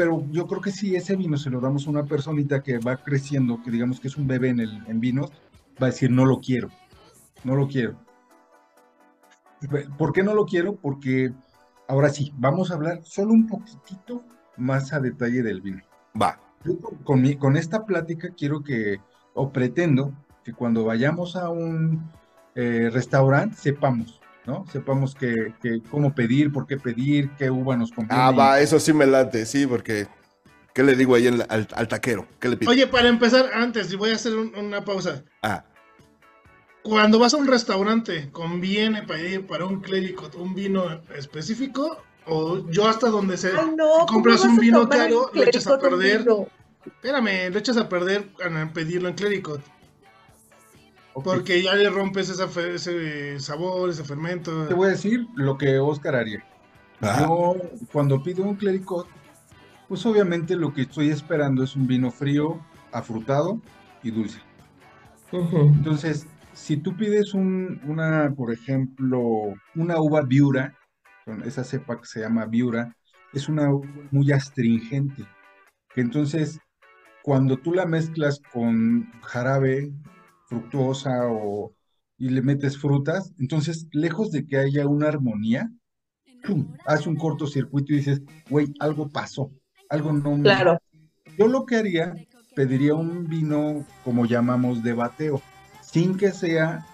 pero 0.02 0.26
yo 0.32 0.48
creo 0.48 0.62
que 0.62 0.72
si 0.72 0.96
ese 0.96 1.16
vino 1.16 1.38
se 1.38 1.52
lo 1.52 1.62
damos 1.62 1.86
a 1.86 1.92
una 1.92 2.06
personita 2.06 2.64
que 2.64 2.80
va 2.80 2.98
creciendo, 2.98 3.62
que 3.62 3.70
digamos 3.70 4.00
que 4.00 4.08
es 4.08 4.18
un 4.18 4.26
bebé 4.26 4.50
en, 4.50 4.60
el, 4.60 4.84
en 4.88 5.00
vinos, 5.00 5.30
va 5.80 5.86
a 5.86 5.92
decir, 5.92 6.10
no 6.10 6.26
lo 6.26 6.40
quiero, 6.40 6.72
no 7.44 7.56
lo 7.56 7.68
quiero. 7.68 8.00
¿Por 10.00 10.12
qué 10.12 10.24
no 10.24 10.34
lo 10.34 10.48
quiero? 10.48 10.74
Porque 10.76 11.32
ahora 11.88 12.10
sí, 12.10 12.34
vamos 12.36 12.72
a 12.72 12.74
hablar 12.74 13.02
solo 13.04 13.32
un 13.32 13.46
poquitito 13.46 14.24
más 14.58 14.92
a 14.92 15.00
detalle 15.00 15.44
del 15.44 15.62
vino. 15.62 15.84
Va. 16.20 16.40
Yo 16.66 16.80
con, 17.04 17.22
mi- 17.22 17.36
con 17.36 17.56
esta 17.56 17.86
plática 17.86 18.30
quiero 18.36 18.64
que, 18.64 19.00
o 19.36 19.52
pretendo, 19.52 20.12
que 20.44 20.52
cuando 20.52 20.84
vayamos 20.84 21.36
a 21.36 21.52
un 21.52 22.10
eh, 22.56 22.90
restaurante 22.92 23.56
sepamos, 23.56 24.20
¿no? 24.46 24.66
Sepamos 24.72 25.16
que, 25.16 25.54
que 25.62 25.82
cómo 25.90 26.14
pedir, 26.16 26.52
por 26.52 26.66
qué 26.68 26.78
pedir, 26.78 27.30
qué 27.38 27.50
uva 27.50 27.78
nos 27.78 27.92
conviene. 27.92 28.22
Ah, 28.22 28.32
va, 28.32 28.60
eso 28.60 28.80
sí 28.80 28.92
me 28.94 29.06
late, 29.06 29.46
sí, 29.46 29.68
porque 29.68 30.08
¿qué 30.74 30.84
le 30.84 30.96
digo 30.96 31.16
ahí 31.16 31.28
en 31.28 31.38
la- 31.40 31.46
al, 31.46 31.68
al 31.74 31.88
taquero? 31.88 32.28
¿Qué 32.40 32.50
le 32.50 32.58
pido? 32.58 32.72
Oye, 32.72 32.88
para 32.88 33.08
empezar, 33.10 33.52
antes, 33.54 33.92
y 33.94 33.96
voy 33.96 34.12
a 34.12 34.16
hacer 34.16 34.36
un- 34.36 34.56
una 34.56 34.84
pausa. 34.84 35.24
Ah, 35.42 35.66
Cuando 36.84 37.20
vas 37.20 37.36
a 37.36 37.38
un 37.38 37.46
restaurante, 37.46 38.30
¿conviene 38.32 39.04
pedir 39.04 39.46
para 39.46 39.66
un 39.66 39.82
clérigo 39.82 40.32
un 40.40 40.56
vino 40.56 41.02
específico? 41.16 42.02
O 42.26 42.68
yo 42.72 42.88
hasta 42.88 43.10
donde 43.10 43.38
sé, 43.38 43.52
Ay, 43.56 43.76
no, 43.78 43.86
¿cómo 43.94 44.06
compras 44.08 44.42
un 44.42 44.58
vino 44.58 44.90
caro, 44.90 45.30
lo 45.34 45.44
echas 45.44 45.68
a 45.68 45.78
perder. 45.80 46.26
espérame, 46.86 47.52
lo 47.52 47.60
echas 47.60 47.78
a 47.78 47.88
perder 47.88 48.28
al 48.44 48.72
pedirlo 48.74 49.10
en 49.10 49.16
clérigo. 49.16 49.60
Porque 51.14 51.62
ya 51.62 51.76
le 51.76 51.90
rompes 51.90 52.30
esa 52.30 52.48
fe- 52.48 52.76
ese 52.76 53.40
sabor, 53.40 53.90
ese 53.90 54.04
fermento. 54.04 54.68
Te 54.68 54.74
voy 54.74 54.88
a 54.88 54.92
decir 54.92 55.28
lo 55.36 55.58
que 55.58 55.78
Oscar 55.80 56.16
haría. 56.16 56.44
Ajá. 57.02 57.22
Yo, 57.22 57.56
cuando 57.92 58.24
pido 58.24 58.44
un 58.44 58.56
clericot, 58.56 59.08
pues 59.88 60.06
obviamente 60.06 60.56
lo 60.56 60.74
que 60.74 60.84
estoy 60.84 61.10
esperando 61.10 61.64
es 61.64 61.76
un 61.76 61.86
vino 61.88 62.12
frío, 62.12 62.62
afrutado 62.92 63.60
y 64.04 64.12
dulce. 64.12 64.40
Entonces, 65.32 66.28
si 66.54 66.78
tú 66.78 66.96
pides 66.96 67.34
un, 67.34 67.80
una, 67.86 68.34
por 68.36 68.52
ejemplo, 68.52 69.54
una 69.76 70.00
uva 70.00 70.22
viura, 70.22 70.76
esa 71.46 71.64
cepa 71.64 72.00
que 72.00 72.06
se 72.06 72.22
llama 72.22 72.46
viura, 72.46 72.96
es 73.34 73.48
una 73.48 73.74
uva 73.74 73.88
muy 74.12 74.32
astringente. 74.32 75.26
Entonces, 75.96 76.60
cuando 77.24 77.58
tú 77.58 77.74
la 77.74 77.86
mezclas 77.86 78.42
con 78.54 79.10
jarabe, 79.22 79.92
fructuosa 80.52 81.12
o, 81.30 81.74
y 82.18 82.28
le 82.30 82.42
metes 82.42 82.78
frutas, 82.78 83.34
entonces, 83.40 83.88
lejos 83.94 84.32
de 84.32 84.46
que 84.46 84.58
haya 84.58 84.86
una 84.86 85.08
armonía, 85.08 85.72
¡pum! 86.44 86.68
hace 86.86 87.08
un 87.08 87.16
cortocircuito 87.16 87.94
y 87.94 87.98
dices, 87.98 88.22
güey, 88.50 88.74
algo 88.80 89.10
pasó, 89.10 89.50
algo 89.88 90.12
no 90.12 90.36
me... 90.36 90.44
Claro. 90.44 90.78
Yo 91.38 91.48
lo 91.48 91.66
que 91.66 91.78
haría, 91.78 92.14
pediría 92.54 92.96
un 92.96 93.30
vino 93.30 93.86
como 94.04 94.26
llamamos 94.26 94.84
de 94.84 94.92
bateo, 94.92 95.42
sin 95.82 96.18
que 96.18 96.32
sea, 96.32 96.86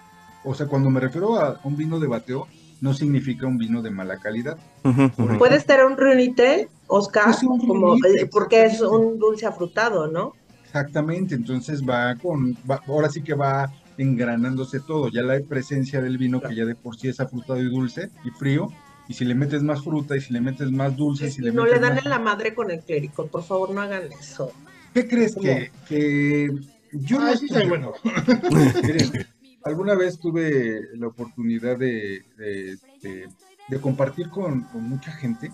o 0.44 0.54
sea, 0.54 0.68
cuando 0.68 0.88
me 0.88 1.00
refiero 1.00 1.34
a 1.40 1.60
un 1.64 1.76
vino 1.76 1.98
de 1.98 2.06
bateo, 2.06 2.46
no 2.80 2.94
significa 2.94 3.48
un 3.48 3.58
vino 3.58 3.82
de 3.82 3.90
mala 3.90 4.18
calidad. 4.18 4.56
Ujú, 4.84 5.10
ujú. 5.18 5.38
¿Puede 5.38 5.58
ser 5.58 5.84
un 5.84 5.96
runite, 5.96 6.68
Oscar? 6.86 7.34
Un 7.42 7.58
Como, 7.58 7.88
runite, 7.88 8.22
eh, 8.22 8.28
porque 8.30 8.66
es 8.66 8.80
un 8.80 9.18
dulce 9.18 9.46
afrutado, 9.46 10.06
¿no? 10.06 10.34
Exactamente, 10.72 11.34
entonces 11.34 11.82
va 11.82 12.14
con, 12.16 12.54
va- 12.70 12.82
ahora 12.86 13.08
sí 13.08 13.22
que 13.22 13.32
va 13.34 13.72
engranándose 13.96 14.80
todo, 14.80 15.08
ya 15.10 15.22
la 15.22 15.40
presencia 15.40 16.00
del 16.02 16.18
vino 16.18 16.40
que 16.42 16.54
ya 16.54 16.64
de 16.66 16.74
por 16.74 16.96
sí 16.96 17.08
es 17.08 17.20
afrutado 17.20 17.58
y 17.60 17.64
dulce 17.70 18.10
y 18.22 18.30
frío, 18.30 18.68
y 19.08 19.14
si 19.14 19.24
le 19.24 19.34
metes 19.34 19.62
más 19.62 19.82
fruta 19.82 20.14
y 20.16 20.20
si 20.20 20.32
le 20.34 20.40
metes 20.42 20.70
más 20.70 20.94
dulce, 20.94 21.28
y 21.28 21.30
si 21.30 21.40
le 21.42 21.52
no 21.52 21.62
metes 21.64 21.80
le 21.80 21.86
dan 21.86 21.94
más- 21.96 22.04
en 22.04 22.10
la 22.10 22.18
madre 22.18 22.54
con 22.54 22.70
el 22.70 22.80
clérigo, 22.80 23.26
por 23.28 23.42
favor, 23.42 23.70
no 23.70 23.80
hagan 23.80 24.02
eso. 24.12 24.52
¿Qué 24.92 25.08
crees 25.08 25.34
que, 25.34 25.70
que 25.88 26.48
yo 26.92 27.18
no 27.18 27.26
Ay, 27.28 27.38
sí, 27.38 27.46
estoy- 27.46 27.66
bueno. 27.68 27.92
Miren, 28.82 29.10
alguna 29.64 29.94
vez 29.94 30.18
tuve 30.20 30.80
la 30.96 31.06
oportunidad 31.08 31.78
de, 31.78 32.24
de- 32.36 32.76
de- 33.02 33.28
de 33.68 33.80
compartir 33.80 34.28
con, 34.28 34.62
con 34.64 34.86
mucha 34.88 35.12
gente. 35.12 35.50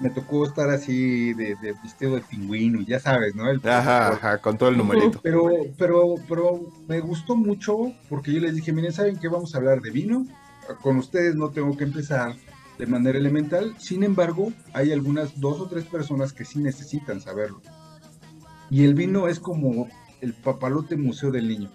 Me 0.00 0.10
tocó 0.10 0.46
estar 0.46 0.70
así 0.70 1.34
de, 1.34 1.56
de 1.56 1.74
vestido 1.82 2.14
de 2.16 2.22
pingüino, 2.22 2.80
y 2.80 2.86
ya 2.86 2.98
sabes, 2.98 3.34
¿no? 3.34 3.50
El 3.50 3.60
Ajá, 3.68 4.08
ajá, 4.08 4.38
con 4.38 4.56
todo 4.56 4.70
el 4.70 4.78
numerito. 4.78 5.20
Pero, 5.22 5.50
pero, 5.76 6.14
pero 6.26 6.72
me 6.88 7.00
gustó 7.00 7.36
mucho 7.36 7.92
porque 8.08 8.32
yo 8.32 8.40
les 8.40 8.54
dije, 8.54 8.72
miren, 8.72 8.92
¿saben 8.92 9.18
qué? 9.18 9.28
Vamos 9.28 9.54
a 9.54 9.58
hablar 9.58 9.80
de 9.82 9.90
vino. 9.90 10.26
Con 10.82 10.96
ustedes 10.96 11.34
no 11.34 11.50
tengo 11.50 11.76
que 11.76 11.84
empezar 11.84 12.34
de 12.78 12.86
manera 12.86 13.18
elemental. 13.18 13.74
Sin 13.78 14.02
embargo, 14.02 14.52
hay 14.72 14.90
algunas 14.90 15.38
dos 15.38 15.60
o 15.60 15.68
tres 15.68 15.84
personas 15.84 16.32
que 16.32 16.46
sí 16.46 16.60
necesitan 16.60 17.20
saberlo. 17.20 17.60
Y 18.70 18.84
el 18.84 18.94
vino 18.94 19.28
es 19.28 19.38
como 19.38 19.88
el 20.20 20.32
papalote 20.32 20.96
museo 20.96 21.30
del 21.30 21.48
niño. 21.48 21.70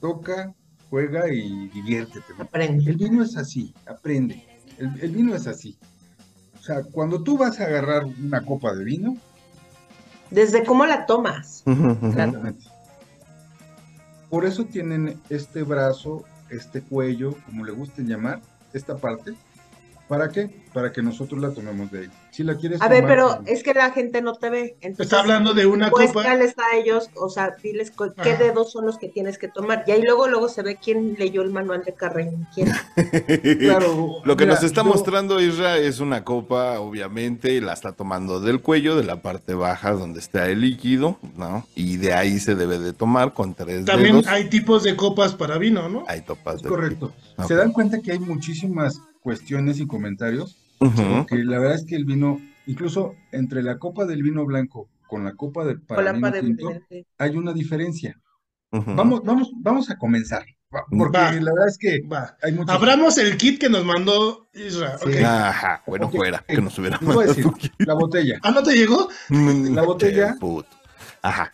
Toca, 0.00 0.54
juega 0.90 1.32
y 1.32 1.68
diviértete. 1.68 2.34
¿no? 2.36 2.44
Aprende. 2.44 2.90
El 2.90 2.96
vino 2.96 3.22
es 3.22 3.36
así, 3.36 3.72
aprende. 3.86 4.44
El, 4.76 5.00
el 5.00 5.10
vino 5.12 5.34
es 5.34 5.46
así. 5.46 5.78
O 6.62 6.64
sea, 6.64 6.84
cuando 6.84 7.20
tú 7.20 7.36
vas 7.36 7.58
a 7.58 7.64
agarrar 7.64 8.04
una 8.04 8.40
copa 8.46 8.72
de 8.72 8.84
vino, 8.84 9.16
Desde 10.30 10.64
cómo 10.64 10.86
la 10.86 11.06
tomas. 11.06 11.64
Exactamente. 11.66 12.64
Por 14.30 14.46
eso 14.46 14.64
tienen 14.64 15.20
este 15.28 15.64
brazo, 15.64 16.24
este 16.50 16.80
cuello, 16.80 17.36
como 17.44 17.64
le 17.64 17.72
gusten 17.72 18.06
llamar, 18.06 18.40
esta 18.72 18.96
parte. 18.96 19.34
¿Para 20.08 20.28
qué? 20.28 20.62
Para 20.74 20.92
que 20.92 21.02
nosotros 21.02 21.40
la 21.40 21.50
tomemos 21.52 21.90
de 21.90 22.00
ahí. 22.00 22.08
Si 22.30 22.42
la 22.42 22.56
quieres 22.56 22.82
A 22.82 22.88
ver, 22.88 23.04
pero 23.06 23.40
es 23.46 23.62
que 23.62 23.72
la 23.72 23.90
gente 23.92 24.20
no 24.20 24.34
te 24.34 24.50
ve. 24.50 24.76
Entonces, 24.80 25.06
Está 25.06 25.20
hablando 25.20 25.54
de 25.54 25.64
una 25.66 25.90
copa. 25.90 26.02
muéstrales 26.12 26.54
a 26.58 26.76
ellos, 26.76 27.08
o 27.14 27.28
sea, 27.30 27.54
diles 27.62 27.90
qué 28.22 28.30
Ajá. 28.30 28.36
dedos 28.42 28.72
son 28.72 28.84
los 28.86 28.98
que 28.98 29.08
tienes 29.08 29.38
que 29.38 29.48
tomar. 29.48 29.84
Y 29.86 29.92
ahí 29.92 30.02
luego, 30.02 30.28
luego 30.28 30.48
se 30.48 30.62
ve 30.62 30.78
quién 30.82 31.14
leyó 31.18 31.40
el 31.42 31.50
manual 31.50 31.82
de 31.84 31.94
Carreño. 31.94 32.46
¿Quién? 32.54 32.68
Claro, 33.60 34.16
Lo 34.24 34.36
que 34.36 34.44
mira, 34.44 34.54
nos 34.56 34.64
está 34.64 34.82
yo- 34.82 34.88
mostrando 34.88 35.40
Isra 35.40 35.78
es 35.78 36.00
una 36.00 36.24
copa, 36.24 36.80
obviamente, 36.80 37.52
y 37.52 37.60
la 37.60 37.72
está 37.72 37.92
tomando 37.92 38.40
del 38.40 38.60
cuello, 38.60 38.96
de 38.96 39.04
la 39.04 39.22
parte 39.22 39.54
baja 39.54 39.92
donde 39.92 40.20
está 40.20 40.48
el 40.48 40.60
líquido, 40.62 41.18
¿no? 41.36 41.66
Y 41.74 41.96
de 41.98 42.12
ahí 42.14 42.38
se 42.38 42.54
debe 42.54 42.78
de 42.78 42.92
tomar 42.92 43.32
con 43.34 43.54
tres 43.54 43.84
También 43.84 44.16
dedos. 44.16 44.26
hay 44.26 44.48
tipos 44.48 44.82
de 44.82 44.96
copas 44.96 45.34
para 45.34 45.58
vino, 45.58 45.88
¿no? 45.88 46.04
Hay 46.08 46.22
topas 46.22 46.56
Es 46.56 46.62
de 46.62 46.68
correcto. 46.68 47.12
¿Se 47.46 47.54
dan 47.54 47.72
cuenta 47.72 48.00
que 48.00 48.12
hay 48.12 48.18
muchísimas 48.18 49.00
cuestiones 49.22 49.80
y 49.80 49.86
comentarios? 49.86 50.58
Ujú. 50.80 51.26
Que 51.26 51.36
la 51.44 51.58
verdad 51.58 51.76
es 51.76 51.84
que 51.86 51.96
el 51.96 52.04
vino, 52.04 52.40
incluso 52.66 53.14
entre 53.30 53.62
la 53.62 53.78
copa 53.78 54.04
del 54.04 54.22
vino 54.22 54.44
blanco 54.44 54.88
con 55.06 55.24
la 55.24 55.32
copa 55.34 55.64
de 55.64 55.76
para 55.76 56.12
vino 56.12 56.32
tinto, 56.32 56.72
hay 57.18 57.36
una 57.36 57.52
diferencia. 57.52 58.18
Vamos, 58.70 59.22
vamos, 59.24 59.50
vamos 59.56 59.90
a 59.90 59.96
comenzar. 59.98 60.44
Porque 60.70 61.18
Va. 61.18 61.30
la 61.32 61.52
verdad 61.52 61.68
es 61.68 61.76
que 61.76 62.00
Va. 62.10 62.34
hay 62.42 62.52
muchos. 62.52 62.74
Abramos 62.74 63.18
el 63.18 63.36
kit 63.36 63.60
que 63.60 63.68
nos 63.68 63.84
mandó 63.84 64.48
Isra. 64.54 64.96
Sí. 64.96 65.10
ok. 65.10 65.22
Ajá, 65.22 65.82
bueno, 65.86 66.08
fuera, 66.08 66.42
que 66.48 66.62
nos 66.62 66.78
hubiera 66.78 66.96
decir, 66.98 67.44
mandado 67.44 67.68
la 67.78 67.94
botella. 67.94 68.38
Ah, 68.42 68.50
¿no 68.52 68.62
te 68.62 68.74
llegó? 68.74 69.08
un- 69.28 69.74
La 69.74 69.82
botella. 69.82 70.34
Ajá. 71.20 71.52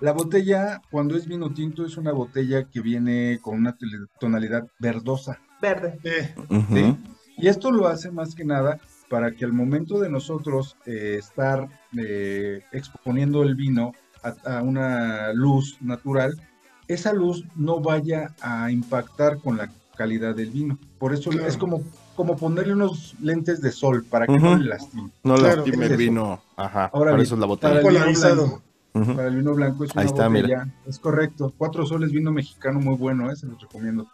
La 0.00 0.12
botella, 0.12 0.80
cuando 0.90 1.14
es 1.16 1.26
vino 1.26 1.52
tinto, 1.52 1.84
es 1.84 1.98
una 1.98 2.12
botella 2.12 2.70
que 2.70 2.80
viene 2.80 3.38
con 3.42 3.58
una 3.58 3.76
tonalidad 4.18 4.66
verdosa. 4.78 5.40
Verde. 5.60 5.98
Eh. 6.04 6.34
¿sí? 6.72 6.96
Y 7.36 7.48
esto 7.48 7.70
lo 7.70 7.86
hace 7.88 8.10
más 8.10 8.34
que 8.34 8.44
nada 8.44 8.78
para 9.08 9.32
que 9.32 9.44
al 9.44 9.52
momento 9.52 9.98
de 10.00 10.10
nosotros 10.10 10.76
eh, 10.86 11.16
estar 11.18 11.68
eh, 11.96 12.62
exponiendo 12.72 13.42
el 13.42 13.54
vino 13.54 13.92
a, 14.22 14.56
a 14.58 14.62
una 14.62 15.32
luz 15.32 15.78
natural, 15.80 16.40
esa 16.88 17.12
luz 17.12 17.44
no 17.56 17.80
vaya 17.80 18.34
a 18.40 18.70
impactar 18.70 19.38
con 19.38 19.56
la 19.56 19.70
calidad 19.96 20.34
del 20.34 20.50
vino. 20.50 20.78
Por 20.98 21.12
eso 21.14 21.30
Claro. 21.30 21.46
es 21.48 21.56
como, 21.56 21.82
como 22.16 22.36
ponerle 22.36 22.72
unos 22.74 23.14
lentes 23.20 23.60
de 23.60 23.72
sol 23.72 24.04
para 24.04 24.26
que 24.26 24.38
no 24.38 24.56
le 24.56 24.66
lastime. 24.66 25.10
No 25.24 25.36
Claro, 25.36 25.56
lastime 25.64 25.86
es 25.86 25.90
el 25.92 25.96
vino. 25.96 26.40
Ajá. 26.56 26.90
Ahora 26.92 27.10
por 27.12 27.18
bien, 27.18 27.26
eso 27.26 27.34
es 27.34 27.40
la 27.40 27.46
Para 27.46 27.48
botella. 27.48 27.72
el 27.74 27.78
vino 27.86 27.98
Polarizado. 28.00 28.36
blanco, 28.46 28.62
Ujú. 28.94 29.16
para 29.16 29.28
el 29.28 29.36
vino 29.36 29.54
blanco 29.54 29.84
es 29.84 29.92
una 29.92 30.02
Ahí 30.02 30.06
está, 30.06 30.28
mira. 30.28 30.42
botella, 30.58 30.74
es 30.86 30.98
correcto. 30.98 31.54
Cuatro 31.56 31.86
soles 31.86 32.10
vino 32.12 32.30
mexicano 32.32 32.78
muy 32.80 32.96
bueno, 32.96 33.30
eh, 33.30 33.36
se 33.36 33.46
los 33.46 33.60
recomiendo. 33.60 34.06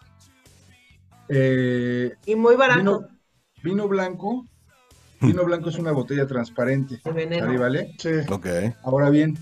Eh, 1.28 2.14
Y 2.26 2.34
muy 2.36 2.56
barato. 2.56 2.78
vino, 2.80 3.09
vino 3.62 3.88
blanco, 3.88 4.46
vino 5.20 5.44
blanco 5.44 5.70
es 5.70 5.78
una 5.78 5.92
botella 5.92 6.26
transparente. 6.26 7.01
¿Sale, 7.02 7.59
vale? 7.59 7.94
sí. 7.98 8.10
Ok. 8.30 8.46
Ahora 8.82 9.10
bien, 9.10 9.36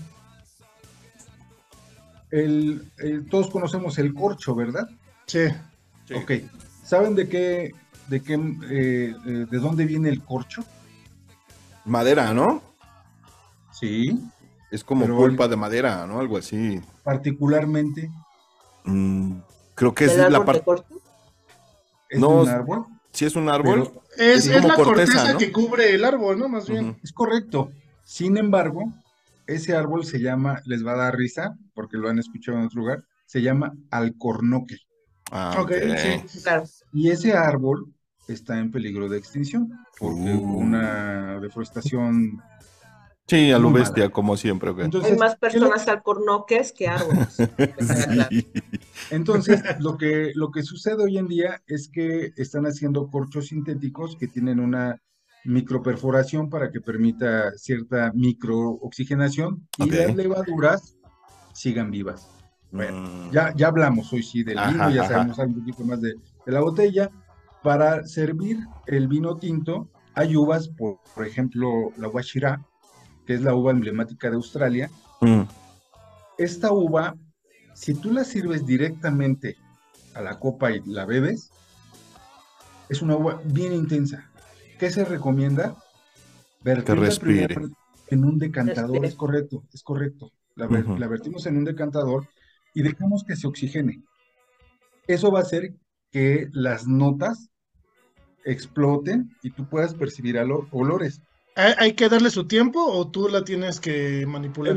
el, 2.31 2.91
el- 2.97 3.27
todos 3.29 3.49
conocemos 3.49 3.97
el 3.99 4.13
corcho, 4.13 4.55
¿verdad? 4.55 4.89
Sí. 5.27 5.47
Sí. 6.07 6.13
Ok. 6.15 6.31
¿Saben 6.83 7.15
de 7.15 7.29
qué, 7.29 7.71
de 8.07 8.21
qué, 8.21 8.33
eh, 8.33 9.15
eh, 9.25 9.45
de 9.49 9.57
dónde 9.59 9.85
viene 9.85 10.09
el 10.09 10.23
corcho? 10.23 10.63
Madera, 11.85 12.33
¿no? 12.33 12.61
Sí, 13.71 14.19
Es 14.71 14.83
como 14.83 15.01
Pero 15.05 15.17
pulpa 15.17 15.47
de 15.47 15.55
madera, 15.55 16.05
¿no? 16.07 16.19
Algo 16.19 16.37
así. 16.37 16.79
particularmente 17.03 18.09
Mm, 18.85 19.37
creo 19.75 19.93
que 19.93 20.05
es 20.05 20.17
¿El 20.17 20.31
la 20.33 20.43
parte. 20.43 20.63
Es 22.13 22.19
No, 22.19 22.41
un 22.41 22.49
árbol. 22.49 22.85
Si 23.11 23.25
es 23.25 23.35
un 23.35 23.49
árbol. 23.49 23.89
pero- 23.91 24.03
Es, 24.17 24.47
Es 24.47 24.55
es 24.57 24.63
la 24.65 24.75
corteza, 24.75 25.13
corteza, 25.13 25.33
¿no? 25.33 25.39
que 25.39 25.51
cubre 25.51 25.93
el 25.95 26.03
árbol, 26.03 26.37
¿no? 26.39 26.47
Más 26.49 26.67
bien. 26.69 26.97
Es 27.03 27.11
correcto. 27.11 27.71
Sin 28.03 28.37
embargo, 28.37 28.91
ese 29.47 29.75
árbol 29.75 30.05
se 30.05 30.19
llama, 30.19 30.61
les 30.65 30.85
va 30.85 30.93
a 30.93 30.97
dar 30.97 31.15
risa, 31.15 31.57
porque 31.73 31.97
lo 31.97 32.09
han 32.09 32.19
escuchado 32.19 32.57
en 32.59 32.65
otro 32.65 32.81
lugar, 32.81 33.03
se 33.25 33.41
llama 33.41 33.73
alcornoque. 33.91 34.77
Ah, 35.31 35.55
Ok, 35.59 35.71
ok. 35.71 35.97
sí. 36.27 36.39
Claro. 36.43 36.63
Y 36.91 37.09
ese 37.09 37.33
árbol 37.33 37.91
está 38.27 38.59
en 38.59 38.71
peligro 38.71 39.09
de 39.09 39.17
extinción, 39.17 39.69
porque 39.99 40.33
Uh. 40.33 40.37
hubo 40.39 40.57
una 40.57 41.39
deforestación. 41.39 42.39
Sí, 43.33 43.51
a 43.51 43.57
lo 43.57 43.71
Muy 43.71 43.79
bestia, 43.79 44.03
mala. 44.03 44.13
como 44.13 44.37
siempre. 44.37 44.69
ok. 44.69 44.79
Entonces, 44.81 45.11
Hay 45.13 45.17
más 45.17 45.31
¿qué 45.31 45.47
le- 45.47 45.51
personas 45.53 45.87
alcornoques 45.87 46.71
que 46.71 46.87
árboles. 46.87 47.35
Sí. 48.29 48.47
Entonces, 49.09 49.61
lo 49.79 49.97
que, 49.97 50.31
lo 50.35 50.51
que 50.51 50.61
sucede 50.61 51.03
hoy 51.03 51.17
en 51.17 51.27
día 51.27 51.61
es 51.65 51.89
que 51.91 52.31
están 52.37 52.65
haciendo 52.65 53.07
corchos 53.09 53.47
sintéticos 53.47 54.15
que 54.19 54.27
tienen 54.27 54.59
una 54.59 55.01
microperforación 55.45 56.49
para 56.49 56.69
que 56.71 56.79
permita 56.79 57.51
cierta 57.57 58.11
microoxigenación 58.13 59.67
y 59.77 59.83
Ok. 59.83 59.91
las 59.93 60.15
levaduras 60.15 60.95
sigan 61.53 61.89
vivas. 61.89 62.29
Bueno, 62.71 63.01
Mm, 63.01 63.31
ya, 63.31 63.51
ya 63.55 63.67
hablamos 63.67 64.13
hoy 64.13 64.21
sí 64.23 64.43
del 64.43 64.57
Ajá, 64.59 64.71
vino, 64.71 64.89
ya 64.91 65.01
ajá. 65.01 65.13
sabemos 65.13 65.39
algo 65.39 65.53
un 65.53 65.59
poquito 65.59 65.83
más 65.85 66.01
de, 66.01 66.13
de 66.45 66.51
la 66.51 66.59
botella. 66.61 67.09
Para 67.63 68.03
servir 68.05 68.59
el 68.87 69.07
vino 69.07 69.37
tinto, 69.37 69.89
hay 70.13 70.35
uvas, 70.35 70.67
por, 70.69 70.97
por 71.15 71.25
ejemplo, 71.25 71.91
la 71.97 72.07
Washira, 72.09 72.61
que 73.25 73.33
es 73.35 73.41
la 73.41 73.53
uva 73.55 73.71
emblemática 73.71 74.29
de 74.29 74.35
Australia. 74.35 74.89
mm, 75.21 75.41
Esta 76.37 76.71
uva, 76.71 77.15
si 77.73 77.93
tú 77.93 78.11
la 78.11 78.23
sirves 78.23 78.65
directamente 78.65 79.55
a 80.13 80.21
la 80.21 80.39
copa 80.39 80.71
y 80.71 80.81
la 80.85 81.05
bebes, 81.05 81.51
es 82.89 83.01
una 83.01 83.15
uva 83.15 83.41
bien 83.45 83.73
intensa. 83.73 84.29
¿Qué 84.79 84.89
se 84.91 85.05
recomienda? 85.05 85.75
Vertirla 86.63 87.05
respire. 87.05 87.47
primero 87.55 87.73
En 88.07 88.25
un 88.25 88.37
decantador, 88.37 88.89
Respire. 88.91 89.07
es 89.07 89.15
correcto, 89.15 89.63
es 89.73 89.83
correcto. 89.83 90.31
La, 90.55 90.67
ver- 90.67 90.87
la 90.99 91.07
vertimos 91.07 91.45
en 91.45 91.57
un 91.57 91.63
decantador 91.65 92.27
y 92.75 92.81
dejamos 92.83 93.23
que 93.23 93.35
se 93.35 93.47
oxigene. 93.47 94.03
Eso 95.07 95.31
va 95.31 95.39
a 95.39 95.43
hacer 95.43 95.73
que 96.11 96.47
las 96.51 96.85
notas 96.87 97.49
exploten 98.45 99.35
y 99.41 99.51
tú 99.51 99.67
puedas 99.67 99.93
percibir 99.95 100.37
olores. 100.71 101.21
¿Hay, 101.55 101.93
que 101.93 102.09
darle 102.09 102.29
su 102.29 102.45
tiempo 102.45 102.83
o 102.83 103.07
tú 103.07 103.29
la 103.29 103.43
tienes 103.43 103.79
que 103.79 104.25
manipular? 104.25 104.75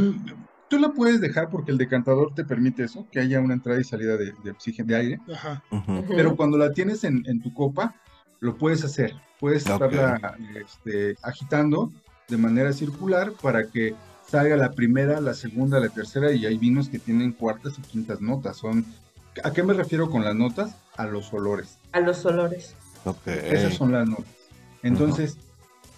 Tú 0.69 0.79
la 0.79 0.91
puedes 0.91 1.21
dejar 1.21 1.49
porque 1.49 1.71
el 1.71 1.79
decantador 1.79 2.35
te 2.35 2.45
permite 2.45 2.85
eso, 2.85 3.07
que 3.11 3.21
haya 3.21 3.41
una 3.41 3.55
entrada 3.55 3.81
y 3.81 3.85
salida 3.85 4.17
de, 4.17 4.33
de 4.43 4.51
oxígeno, 4.51 4.89
de 4.89 4.97
aire. 4.97 5.21
Ajá. 5.33 5.63
Pero 6.09 6.37
cuando 6.37 6.59
la 6.59 6.73
tienes 6.73 7.05
en, 7.05 7.23
en 7.27 7.41
tu 7.41 7.55
copa, 7.55 7.95
lo 8.41 8.57
puedes 8.57 8.85
hacer. 8.85 9.15
Puedes 9.39 9.67
estarla 9.67 10.37
este, 10.55 11.17
agitando 11.23 11.93
de 12.29 12.37
manera 12.37 12.73
circular 12.73 13.33
para 13.41 13.69
que 13.69 13.95
salga 14.27 14.57
la 14.57 14.73
primera, 14.73 15.21
la 15.21 15.35
segunda, 15.35 15.79
la 15.79 15.89
tercera 15.89 16.33
y 16.33 16.47
hay 16.47 16.59
vinos 16.59 16.89
que 16.89 16.99
tienen 16.99 17.33
cuartas 17.33 17.79
y 17.79 17.83
quintas 17.83 18.21
notas. 18.21 18.57
Son, 18.57 18.85
¿A 19.45 19.53
qué 19.53 19.63
me 19.63 19.75
refiero 19.75 20.11
con 20.11 20.25
las 20.25 20.35
notas? 20.35 20.75
A 20.97 21.07
los 21.07 21.33
olores. 21.33 21.79
A 21.93 22.01
los 22.01 22.25
olores. 22.25 22.75
Ok. 23.05 23.27
Esas 23.29 23.75
son 23.75 23.93
las 23.93 24.09
notas. 24.09 24.27
Entonces, 24.83 25.39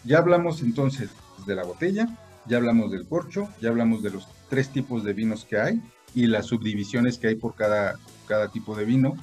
ya 0.04 0.18
hablamos 0.18 0.62
entonces 0.62 1.10
de 1.46 1.54
la 1.54 1.64
botella, 1.64 2.08
ya 2.46 2.56
hablamos 2.56 2.90
del 2.90 3.06
corcho, 3.06 3.48
ya 3.60 3.68
hablamos 3.68 4.02
de 4.02 4.10
los 4.10 4.28
tres 4.48 4.70
tipos 4.70 5.04
de 5.04 5.12
vinos 5.12 5.44
que 5.44 5.58
hay 5.58 5.82
y 6.14 6.26
las 6.26 6.46
subdivisiones 6.46 7.18
que 7.18 7.28
hay 7.28 7.34
por 7.34 7.54
cada, 7.54 7.98
cada 8.26 8.48
tipo 8.48 8.74
de 8.74 8.84
vino. 8.84 9.14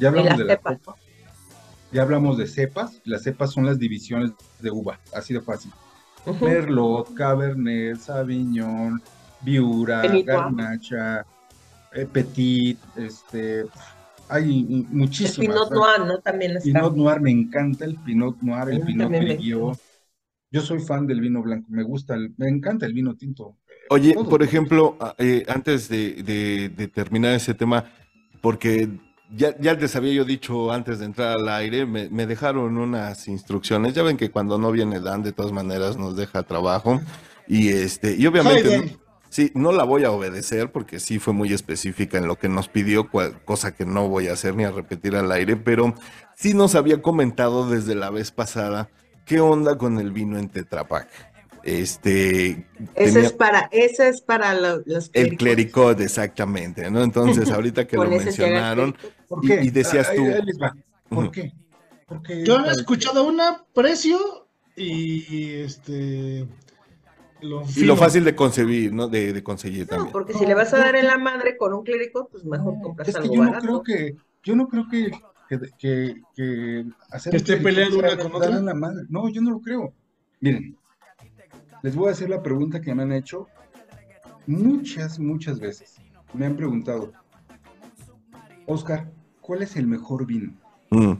Ya 0.00 0.08
hablamos 0.08 0.38
de 0.38 0.44
la 0.44 0.56
copa, 0.56 0.96
ya 1.92 2.02
hablamos 2.02 2.38
de 2.38 2.46
cepas. 2.46 3.00
Las 3.04 3.22
cepas 3.22 3.50
son 3.52 3.66
las 3.66 3.78
divisiones 3.78 4.32
de 4.60 4.70
uva, 4.70 4.98
así 5.14 5.34
de 5.34 5.40
fácil. 5.40 5.72
Merlot, 6.40 7.14
Cabernet, 7.14 7.98
Sauvignon, 7.98 9.02
Viura. 9.42 10.02
Garnacha, 10.22 11.24
eh, 11.92 12.06
Petit, 12.10 12.78
este, 12.96 13.64
hay 14.28 14.60
El 14.60 14.86
muchísimas. 14.90 15.38
Pinot 15.38 15.72
Noir, 15.72 16.00
¿no? 16.06 16.18
También 16.18 16.52
está. 16.52 16.64
Pinot 16.64 16.94
Noir, 16.94 17.20
me 17.20 17.30
encanta 17.30 17.84
el 17.84 17.96
Pinot 17.96 18.40
Noir, 18.42 18.68
el 18.70 18.80
Pinot 18.82 19.10
Grigio. 19.10 19.72
Yo 20.50 20.60
soy 20.62 20.80
fan 20.80 21.06
del 21.06 21.20
vino 21.20 21.42
blanco, 21.42 21.68
me 21.70 21.82
gusta, 21.84 22.14
el- 22.14 22.34
me 22.36 22.48
encanta 22.48 22.84
el 22.86 22.92
vino 22.92 23.14
tinto. 23.14 23.56
Oye, 23.88 24.14
Todo. 24.14 24.28
por 24.28 24.42
ejemplo, 24.42 24.96
a- 25.00 25.14
eh, 25.18 25.44
antes 25.48 25.88
de, 25.88 26.22
de- 26.24 26.68
de 26.70 26.88
terminar 26.88 27.34
ese 27.34 27.54
tema, 27.54 27.84
porque 28.40 28.88
ya, 29.36 29.56
ya 29.60 29.74
les 29.74 29.94
había 29.94 30.12
yo 30.12 30.24
dicho 30.24 30.72
antes 30.72 30.98
de 30.98 31.04
entrar 31.04 31.38
al 31.38 31.48
aire, 31.48 31.86
me, 31.86 32.08
me 32.10 32.26
dejaron 32.26 32.76
unas 32.78 33.28
instrucciones. 33.28 33.94
Ya 33.94 34.02
ven 34.02 34.16
que 34.16 34.30
cuando 34.30 34.58
no 34.58 34.72
viene 34.72 34.98
Dan, 35.00 35.22
de 35.22 35.32
todas 35.32 35.52
maneras 35.52 35.96
nos 35.96 36.16
deja 36.16 36.42
trabajo. 36.42 37.00
Y 37.46 37.68
este, 37.68 38.16
y 38.16 38.26
obviamente, 38.26 38.74
Hayden. 38.74 38.96
sí, 39.28 39.52
no 39.54 39.70
la 39.70 39.84
voy 39.84 40.02
a 40.04 40.10
obedecer 40.10 40.72
porque 40.72 40.98
sí 40.98 41.20
fue 41.20 41.32
muy 41.32 41.52
específica 41.52 42.18
en 42.18 42.26
lo 42.26 42.36
que 42.36 42.48
nos 42.48 42.68
pidió, 42.68 43.08
cual- 43.08 43.40
cosa 43.44 43.72
que 43.74 43.84
no 43.86 44.08
voy 44.08 44.26
a 44.28 44.32
hacer 44.32 44.56
ni 44.56 44.64
a 44.64 44.72
repetir 44.72 45.14
al 45.14 45.30
aire, 45.30 45.56
pero 45.56 45.94
sí 46.36 46.54
nos 46.54 46.74
había 46.74 47.02
comentado 47.02 47.68
desde 47.68 47.94
la 47.94 48.10
vez 48.10 48.30
pasada 48.32 48.88
qué 49.24 49.40
onda 49.40 49.76
con 49.78 49.98
el 49.98 50.10
vino 50.12 50.38
en 50.38 50.48
Tetra 50.48 50.86
Pak. 50.86 51.08
Este, 51.62 52.66
Ese 52.94 53.12
tenía- 53.12 53.20
es 53.28 53.32
para, 53.32 53.68
ese 53.70 54.08
es 54.08 54.22
para 54.22 54.54
lo- 54.54 54.82
los 54.86 55.10
el 55.12 55.36
clericot, 55.36 56.00
exactamente, 56.00 56.90
¿no? 56.90 57.02
Entonces, 57.02 57.50
ahorita 57.50 57.86
que 57.86 57.96
lo 57.96 58.04
mencionaron, 58.08 58.92
clérigo. 58.92 59.14
¿Por 59.28 59.44
Y- 59.44 59.70
decías 59.70 60.08
tú- 60.14 60.22
ahí. 60.24 60.40
¿Por 61.08 61.30
qué? 61.30 61.52
Porque 62.06 62.44
Yo 62.44 62.58
he 62.64 62.70
escuchado 62.70 63.24
una, 63.26 63.64
precio 63.74 64.48
y 64.74 65.54
este. 65.60 66.46
Lo 67.42 67.62
y 67.74 67.84
lo 67.84 67.96
fácil 67.96 68.24
de 68.24 68.34
concebir, 68.34 68.92
¿no? 68.92 69.08
De, 69.08 69.32
de 69.32 69.42
conseguir 69.42 69.82
No, 69.82 69.86
también. 69.96 70.12
porque 70.12 70.34
si 70.34 70.44
le 70.44 70.54
vas 70.54 70.74
a 70.74 70.78
dar 70.78 70.94
en 70.96 71.06
la 71.06 71.16
madre 71.18 71.56
con 71.56 71.72
un 71.72 71.84
clérigo, 71.84 72.28
pues 72.30 72.44
mejor 72.44 72.80
compras 72.82 73.08
es 73.08 73.14
que 73.14 73.20
algo 73.22 73.34
yo 73.34 73.42
no 73.44 73.50
barato. 73.50 73.66
creo 73.66 73.82
que, 73.82 74.16
yo 74.42 74.56
no 74.56 74.68
creo 74.68 74.88
que, 74.90 75.10
que, 75.50 75.58
que, 75.78 76.22
que 76.34 76.84
hacer 77.10 77.30
Que 77.32 77.36
un 77.36 77.42
esté 77.42 77.56
peleando 77.58 77.98
una 77.98 78.16
con 78.16 78.34
otra. 78.34 78.60
la 78.60 78.74
madre. 78.74 79.04
No, 79.08 79.28
yo 79.28 79.42
no 79.42 79.50
lo 79.50 79.60
creo. 79.60 79.92
Miren, 80.40 80.76
les 81.82 81.94
voy 81.96 82.08
a 82.08 82.12
hacer 82.12 82.30
la 82.30 82.42
pregunta 82.42 82.80
que 82.80 82.94
me 82.94 83.02
han 83.02 83.12
hecho 83.12 83.48
muchas, 84.46 85.18
muchas 85.18 85.58
veces. 85.60 85.96
Me 86.32 86.46
han 86.46 86.56
preguntado, 86.56 87.12
Oscar, 88.66 89.10
¿cuál 89.40 89.62
es 89.62 89.76
el 89.76 89.86
mejor 89.86 90.26
vino? 90.26 90.54
Mm, 90.90 91.14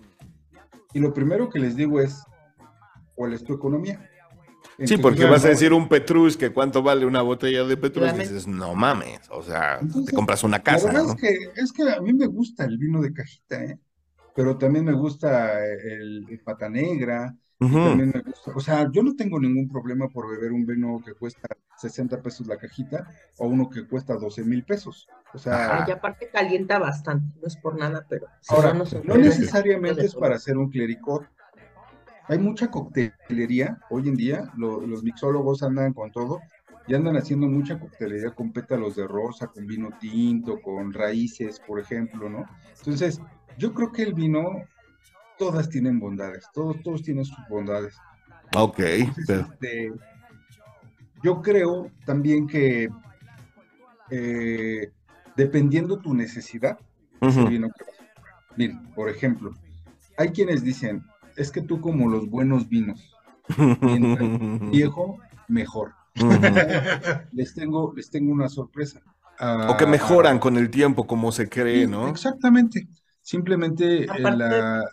Y 0.94 1.00
lo 1.00 1.12
primero 1.12 1.48
que 1.48 1.58
les 1.58 1.76
digo 1.76 2.00
es, 2.00 2.22
¿cuál 3.14 3.32
es 3.32 3.42
tu 3.44 3.54
economía? 3.54 4.06
Sí, 4.84 4.96
porque 4.96 5.26
vas 5.26 5.44
a 5.44 5.48
decir 5.48 5.72
un 5.74 5.88
Petrus 5.88 6.36
que 6.38 6.50
cuánto 6.52 6.82
vale 6.82 7.04
una 7.04 7.20
botella 7.20 7.64
de 7.64 7.76
Petrus, 7.76 8.04
Realmente. 8.04 8.32
dices, 8.32 8.48
no 8.48 8.74
mames, 8.74 9.20
o 9.30 9.42
sea, 9.42 9.78
te 10.06 10.12
compras 10.12 10.42
una 10.42 10.56
La 10.58 10.62
casa, 10.62 10.86
verdad 10.86 11.04
¿no? 11.04 11.12
es 11.12 11.20
que, 11.20 11.38
es 11.56 11.72
que 11.72 11.82
a 11.90 12.00
mí 12.00 12.14
me 12.14 12.26
gusta 12.26 12.64
el 12.64 12.78
vino 12.78 13.02
de 13.02 13.12
cajita, 13.12 13.62
¿eh? 13.62 13.78
Pero 14.34 14.56
también 14.58 14.84
me 14.84 14.92
gusta 14.92 15.64
el, 15.66 16.26
el 16.30 16.40
pata 16.40 16.68
negra, 16.68 17.36
también 17.82 18.10
me 18.14 18.20
gusta, 18.20 18.52
o 18.54 18.60
sea, 18.60 18.90
yo 18.92 19.02
no 19.02 19.14
tengo 19.16 19.40
ningún 19.40 19.68
problema 19.68 20.08
por 20.08 20.30
beber 20.30 20.52
un 20.52 20.66
vino 20.66 21.02
que 21.04 21.14
cuesta 21.14 21.48
60 21.74 22.20
pesos 22.22 22.46
la 22.46 22.58
cajita 22.58 23.06
o 23.38 23.46
uno 23.46 23.68
que 23.70 23.86
cuesta 23.86 24.14
12 24.16 24.44
mil 24.44 24.64
pesos. 24.64 25.08
O 25.32 25.38
sea, 25.38 25.84
Y 25.86 25.90
aparte 25.90 26.28
calienta 26.30 26.78
bastante, 26.78 27.38
no 27.40 27.46
es 27.46 27.56
por 27.56 27.78
nada, 27.78 28.04
pero 28.08 28.26
si 28.40 28.54
ahora, 28.54 28.72
no 28.74 28.84
no 29.04 29.14
necesariamente 29.16 30.06
es 30.06 30.14
para 30.14 30.36
hacer 30.36 30.56
un 30.56 30.70
clericot. 30.70 31.28
Hay 32.28 32.38
mucha 32.38 32.70
coctelería 32.70 33.78
hoy 33.88 34.08
en 34.08 34.16
día, 34.16 34.50
lo- 34.54 34.80
los 34.86 35.02
mixólogos 35.02 35.62
andan 35.62 35.92
con 35.92 36.10
todo 36.12 36.44
y 36.86 36.94
andan 36.94 37.16
haciendo 37.16 37.46
mucha 37.48 37.78
coctelería 37.78 38.30
con 38.34 38.52
pétalos 38.52 38.94
de 38.96 39.06
rosa, 39.06 39.48
con 39.48 39.66
vino 39.66 39.94
tinto, 39.98 40.60
con 40.60 40.92
raíces, 40.92 41.60
por 41.60 41.80
ejemplo, 41.80 42.28
¿no? 42.28 42.48
Entonces, 42.76 43.22
yo 43.60 43.74
creo 43.74 43.92
que 43.92 44.02
el 44.02 44.14
vino, 44.14 44.64
todas 45.38 45.68
tienen 45.68 46.00
bondades, 46.00 46.46
todos, 46.54 46.82
todos 46.82 47.02
tienen 47.02 47.26
sus 47.26 47.36
bondades. 47.48 47.94
Ok, 48.56 48.78
Entonces, 48.80 49.24
pero- 49.26 49.40
este, 49.52 49.92
yo 51.22 51.42
creo 51.42 51.90
también 52.06 52.46
que 52.46 52.88
eh, 54.10 54.90
dependiendo 55.36 55.98
tu 55.98 56.14
necesidad, 56.14 56.78
Ujú. 57.20 57.48
vino 57.48 57.68
que 57.68 57.84
vas 57.84 58.00
a 58.00 58.14
comprar. 58.14 58.34
Miren, 58.56 58.94
por 58.94 59.08
ejemplo, 59.10 59.54
hay 60.16 60.30
quienes 60.30 60.64
dicen, 60.64 61.04
es 61.36 61.50
que 61.52 61.60
tú 61.60 61.80
como 61.80 62.08
los 62.08 62.28
buenos 62.28 62.66
vinos, 62.68 63.14
mientras 63.82 64.28
viejo, 64.72 65.18
mejor. 65.48 65.92
Les 67.32 67.54
tengo, 67.54 67.92
les 67.94 68.10
tengo 68.10 68.32
una 68.32 68.48
sorpresa. 68.48 69.00
O 69.68 69.76
que 69.76 69.84
Ah, 69.84 69.88
mejoran 69.88 70.38
con 70.38 70.56
el 70.56 70.68
tiempo, 70.70 71.06
como 71.06 71.30
se 71.32 71.48
cree, 71.48 71.86
¿no? 71.86 72.08
Exactamente. 72.08 72.88
Simplemente 73.22 74.04
eh, 74.04 74.06
Aparte- 74.08 74.36
la- 74.38 74.84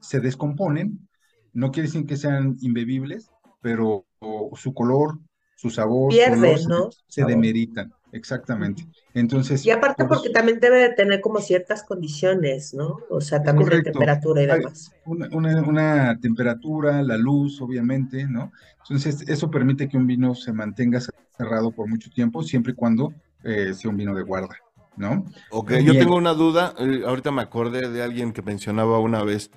se 0.00 0.20
descomponen. 0.20 1.08
No 1.52 1.70
quiere 1.72 1.88
decir 1.88 2.06
que 2.06 2.16
sean 2.16 2.56
imbebibles, 2.60 3.30
pero 3.60 4.06
su 4.54 4.72
color, 4.74 5.18
su 5.56 5.70
sabor, 5.70 6.10
Pierden, 6.10 6.58
se, 6.58 6.68
¿no? 6.68 6.90
se 6.92 7.20
Sabor. 7.22 7.30
demeritan. 7.32 7.92
Exactamente. 8.12 8.86
Entonces, 9.12 9.66
Y 9.66 9.70
aparte 9.70 10.04
por 10.04 10.16
porque 10.16 10.30
también 10.30 10.60
debe 10.60 10.78
de 10.78 10.90
tener 10.94 11.20
como 11.20 11.40
ciertas 11.40 11.82
condiciones, 11.82 12.72
¿no? 12.72 12.96
O 13.10 13.20
sea, 13.20 13.42
también 13.42 13.68
correcto. 13.68 13.90
temperatura 13.92 14.42
y 14.42 14.46
demás. 14.46 14.92
una, 15.04 15.28
una- 15.32 15.62
una 15.62 16.18
temperatura, 16.20 17.02
la 17.02 17.18
luz, 17.18 17.60
obviamente, 17.60 18.26
¿no? 18.26 18.50
Entonces, 18.84 19.28
eso 19.28 19.50
permite 19.50 19.88
que 19.88 19.98
un 19.98 20.06
vino 20.06 20.34
se 20.34 20.52
mantenga 20.54 21.00
cerrado 21.36 21.70
por 21.72 21.86
mucho 21.88 22.08
tiempo, 22.10 22.42
siempre 22.42 22.72
y 22.72 22.76
cuando 22.76 23.12
eh, 23.44 23.74
sea 23.74 23.90
un 23.90 23.96
vino 23.98 24.14
de 24.14 24.22
guarda, 24.22 24.56
¿no? 24.98 25.24
Ok, 25.50 25.72
yo 25.84 25.92
tengo 25.92 26.16
una 26.16 26.34
duda. 26.34 26.74
eh, 26.78 27.02
ahorita 27.06 27.30
me 27.30 27.42
acordé 27.42 27.88
de 27.90 28.02
alguien 28.02 28.32
que 28.32 28.42
mencionaba 28.42 28.98
una 28.98 29.22
vez 29.22 29.50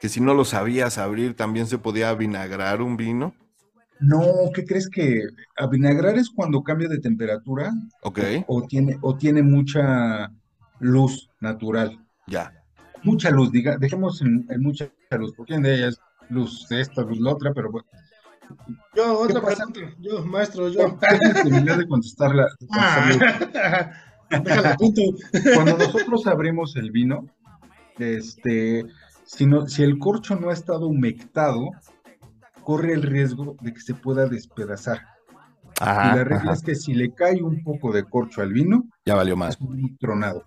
que 0.00 0.08
si 0.08 0.20
no 0.20 0.34
lo 0.34 0.44
sabías 0.44 0.98
abrir, 0.98 1.34
también 1.34 1.66
se 1.66 1.78
podía 1.78 2.12
vinagrar 2.14 2.82
un 2.82 2.96
vino. 2.96 3.34
No, 4.00 4.22
¿qué 4.54 4.64
crees 4.64 4.88
que 4.88 5.22
avinagrar 5.56 6.18
es 6.18 6.28
cuando 6.30 6.62
cambia 6.62 6.88
de 6.88 6.98
temperatura 6.98 7.72
Ok, 8.02 8.18
o 8.46 8.62
tiene, 8.66 8.98
o 9.00 9.16
tiene 9.16 9.42
mucha 9.42 10.30
luz 10.80 11.30
natural? 11.40 11.98
ya. 12.26 12.52
Mucha 13.02 13.30
luz, 13.30 13.52
diga, 13.52 13.76
dejemos 13.76 14.22
en, 14.22 14.46
en 14.48 14.62
mucha 14.62 14.88
luz, 15.18 15.34
porque 15.36 15.54
en 15.54 15.66
ella 15.66 15.88
es 15.88 16.00
luz 16.30 16.66
de 16.70 16.80
esta, 16.80 17.02
luz 17.02 17.18
de 17.18 17.24
la 17.24 17.32
otra, 17.32 17.52
pero 17.52 17.70
bueno. 17.70 17.86
Yo, 18.94 19.18
otra 19.20 19.42
pasa? 19.42 19.66
pregunta. 19.66 19.96
Yo, 20.00 20.24
maestro, 20.24 20.68
yo. 20.70 20.98
Terminar 21.42 21.78
de 21.78 21.86
contestarla. 21.86 22.46
de 22.60 22.66
contestarle. 22.66 23.18
Ah, 23.54 23.92
déjala, 24.42 24.76
punto. 24.76 25.02
Cuando 25.54 25.76
nosotros 25.78 26.26
abrimos 26.26 26.76
el 26.76 26.90
vino, 26.90 27.26
este, 27.98 28.84
si, 29.24 29.46
no- 29.46 29.66
si 29.68 29.82
el 29.82 29.98
corcho 29.98 30.36
no 30.36 30.50
ha 30.50 30.52
estado 30.52 30.86
humectado, 30.88 31.70
corre 32.62 32.92
el 32.94 33.02
riesgo 33.02 33.56
de 33.60 33.72
que 33.72 33.80
se 33.80 33.94
pueda 33.94 34.26
despedazar. 34.26 34.98
y 35.76 35.80
Ajá, 35.80 36.16
la 36.16 36.24
regla 36.24 36.36
ajá, 36.42 36.52
es 36.52 36.62
que 36.62 36.74
si 36.74 36.94
le 36.94 37.12
cae 37.12 37.42
un 37.42 37.62
poco 37.62 37.92
de 37.92 38.04
corcho 38.04 38.42
al 38.42 38.52
vino, 38.52 38.84
ya 39.04 39.14
valió 39.16 39.36
más. 39.36 39.54
es 39.56 39.60
un 39.60 39.96
tronado. 39.98 40.44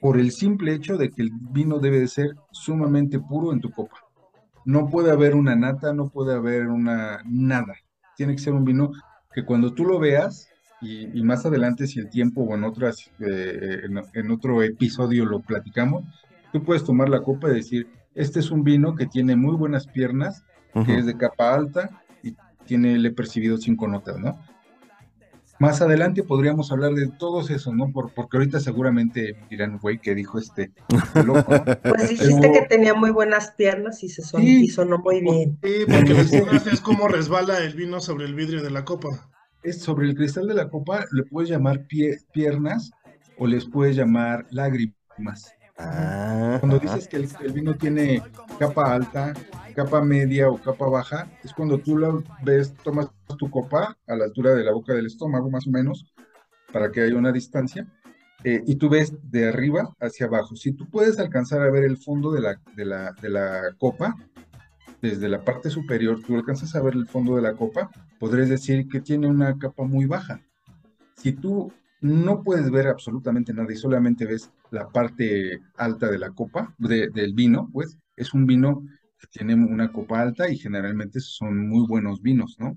Por 0.00 0.18
el 0.18 0.32
simple 0.32 0.74
hecho 0.74 0.96
de 0.96 1.10
que 1.10 1.22
el 1.22 1.30
vino 1.32 1.78
debe 1.78 2.00
de 2.00 2.08
ser 2.08 2.34
sumamente 2.50 3.20
puro 3.20 3.52
en 3.52 3.60
tu 3.60 3.70
copa. 3.70 3.96
No 4.64 4.88
puede 4.88 5.10
haber 5.12 5.34
una 5.34 5.54
nata, 5.56 5.92
no 5.92 6.08
puede 6.08 6.34
haber 6.34 6.66
una 6.68 7.20
nada. 7.24 7.74
Tiene 8.16 8.34
que 8.34 8.42
ser 8.42 8.52
un 8.52 8.64
vino 8.64 8.90
que 9.32 9.44
cuando 9.44 9.72
tú 9.72 9.84
lo 9.84 9.98
veas, 10.00 10.48
y, 10.82 11.18
y 11.18 11.22
más 11.22 11.46
adelante 11.46 11.86
si 11.86 12.00
el 12.00 12.10
tiempo 12.10 12.42
o 12.42 12.54
en 12.54 12.64
otras, 12.64 13.10
eh, 13.20 13.80
en, 13.84 14.00
en 14.14 14.30
otro 14.30 14.62
episodio 14.62 15.24
lo 15.24 15.40
platicamos, 15.40 16.04
tú 16.52 16.62
puedes 16.62 16.84
tomar 16.84 17.08
la 17.08 17.22
copa 17.22 17.50
y 17.50 17.54
decir, 17.54 17.86
este 18.14 18.40
es 18.40 18.50
un 18.50 18.62
vino 18.64 18.94
que 18.94 19.06
tiene 19.06 19.36
muy 19.36 19.56
buenas 19.56 19.86
piernas, 19.86 20.44
que 20.74 20.80
Ujú. 20.80 20.92
es 20.92 21.06
de 21.06 21.16
capa 21.16 21.54
alta 21.54 22.02
y 22.22 22.34
tiene, 22.66 22.98
le 22.98 23.08
he 23.08 23.12
percibido 23.12 23.56
cinco 23.58 23.86
notas, 23.88 24.18
¿no? 24.18 24.38
Más 25.58 25.80
adelante 25.80 26.24
podríamos 26.24 26.72
hablar 26.72 26.92
de 26.94 27.06
todos 27.08 27.48
esos, 27.50 27.72
¿no? 27.72 27.92
Por, 27.92 28.12
porque 28.12 28.36
ahorita 28.36 28.58
seguramente 28.58 29.36
dirán, 29.48 29.78
güey, 29.78 29.98
¿qué 29.98 30.12
dijo 30.14 30.38
este 30.40 30.72
loco? 31.24 31.52
no?". 31.54 31.64
Pues 31.84 32.08
dijiste 32.08 32.38
Pero- 32.40 32.52
que 32.54 32.62
tenía 32.68 32.94
muy 32.94 33.10
buenas 33.12 33.52
piernas 33.52 34.02
y 34.02 34.08
se 34.08 34.22
son, 34.22 34.40
Sí. 34.42 34.64
y 34.64 34.68
sonó 34.68 34.98
muy 34.98 35.20
bien. 35.20 35.58
Sí, 35.62 35.84
porque 35.86 36.70
es 36.72 36.80
como 36.80 37.06
resbala 37.06 37.58
el 37.58 37.74
vino 37.74 38.00
sobre 38.00 38.24
el 38.26 38.34
vidrio 38.34 38.60
de 38.62 38.70
la 38.70 38.84
copa. 38.84 39.30
Es 39.62 39.80
sobre 39.80 40.08
el 40.08 40.14
cristal 40.14 40.46
de 40.48 40.54
la 40.54 40.68
copa, 40.68 41.04
le 41.12 41.22
puedes 41.24 41.50
llamar 41.50 41.86
pie- 41.86 42.18
piernas 42.32 42.90
o 43.38 43.46
les 43.46 43.64
puedes 43.64 43.96
llamar 43.96 44.46
lágrimas. 44.50 45.54
Ah, 45.78 46.56
Cuando 46.60 46.78
dices 46.78 47.08
que 47.08 47.16
el, 47.16 47.28
el 47.40 47.52
vino 47.52 47.74
tiene 47.76 48.22
capa 48.58 48.92
alta, 48.92 49.32
capa 49.74 50.02
media 50.02 50.48
o 50.48 50.60
capa 50.60 50.86
baja, 50.88 51.30
es 51.44 51.52
cuando 51.52 51.78
tú 51.78 51.96
lo 51.96 52.22
ves, 52.42 52.74
tomas 52.82 53.08
tu 53.38 53.50
copa 53.50 53.96
a 54.06 54.16
la 54.16 54.24
altura 54.24 54.54
de 54.54 54.64
la 54.64 54.72
boca 54.72 54.92
del 54.94 55.06
estómago, 55.06 55.48
más 55.50 55.66
o 55.66 55.70
menos, 55.70 56.12
para 56.72 56.90
que 56.90 57.00
haya 57.00 57.16
una 57.16 57.32
distancia, 57.32 57.86
eh, 58.44 58.62
y 58.66 58.74
tú 58.74 58.88
ves 58.88 59.14
de 59.30 59.48
arriba 59.48 59.94
hacia 60.00 60.26
abajo. 60.26 60.56
Si 60.56 60.72
tú 60.72 60.88
puedes 60.90 61.18
alcanzar 61.18 61.62
a 61.62 61.70
ver 61.70 61.84
el 61.84 61.96
fondo 61.96 62.32
de 62.32 62.40
la, 62.40 62.60
de 62.76 62.84
la, 62.84 63.12
de 63.22 63.30
la 63.30 63.62
copa, 63.78 64.16
desde 65.00 65.28
la 65.28 65.44
parte 65.44 65.70
superior, 65.70 66.20
tú 66.24 66.36
alcanzas 66.36 66.74
a 66.74 66.82
ver 66.82 66.94
el 66.94 67.06
fondo 67.08 67.36
de 67.36 67.42
la 67.42 67.54
copa, 67.54 67.90
podrías 68.22 68.48
decir 68.50 68.86
que 68.86 69.00
tiene 69.00 69.26
una 69.26 69.58
capa 69.58 69.82
muy 69.82 70.06
baja. 70.06 70.40
Si 71.16 71.32
tú 71.32 71.72
no 72.00 72.44
puedes 72.44 72.70
ver 72.70 72.86
absolutamente 72.86 73.52
nada 73.52 73.72
y 73.72 73.76
solamente 73.76 74.26
ves 74.26 74.48
la 74.70 74.88
parte 74.88 75.58
alta 75.76 76.08
de 76.08 76.20
la 76.20 76.30
copa, 76.30 76.72
de- 76.78 77.08
del 77.10 77.34
vino, 77.34 77.68
pues 77.72 77.98
es 78.14 78.32
un 78.32 78.46
vino 78.46 78.84
que 79.18 79.26
tiene 79.26 79.54
una 79.56 79.90
copa 79.90 80.20
alta 80.22 80.48
y 80.48 80.56
generalmente 80.56 81.18
son 81.18 81.68
muy 81.68 81.84
buenos 81.88 82.22
vinos, 82.22 82.56
¿no? 82.60 82.68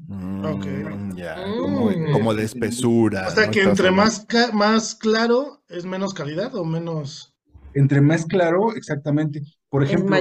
Ok. 0.49 0.65
Mm, 0.65 1.15
ya, 1.15 1.35
Mm. 1.35 1.57
como, 1.61 1.91
como 2.11 2.33
de 2.33 2.43
espesura. 2.43 3.27
O 3.27 3.29
sea 3.29 3.45
¿no? 3.45 3.51
que 3.51 3.61
entre 3.61 3.91
más, 3.91 4.25
más 4.51 4.95
claro 4.95 5.61
es 5.69 5.85
menos 5.85 6.15
calidad 6.15 6.55
o 6.55 6.65
menos. 6.65 7.35
Entre 7.75 8.01
más 8.01 8.25
claro, 8.25 8.73
exactamente. 8.75 9.43
Por 9.69 9.83
ejemplo, 9.83 10.15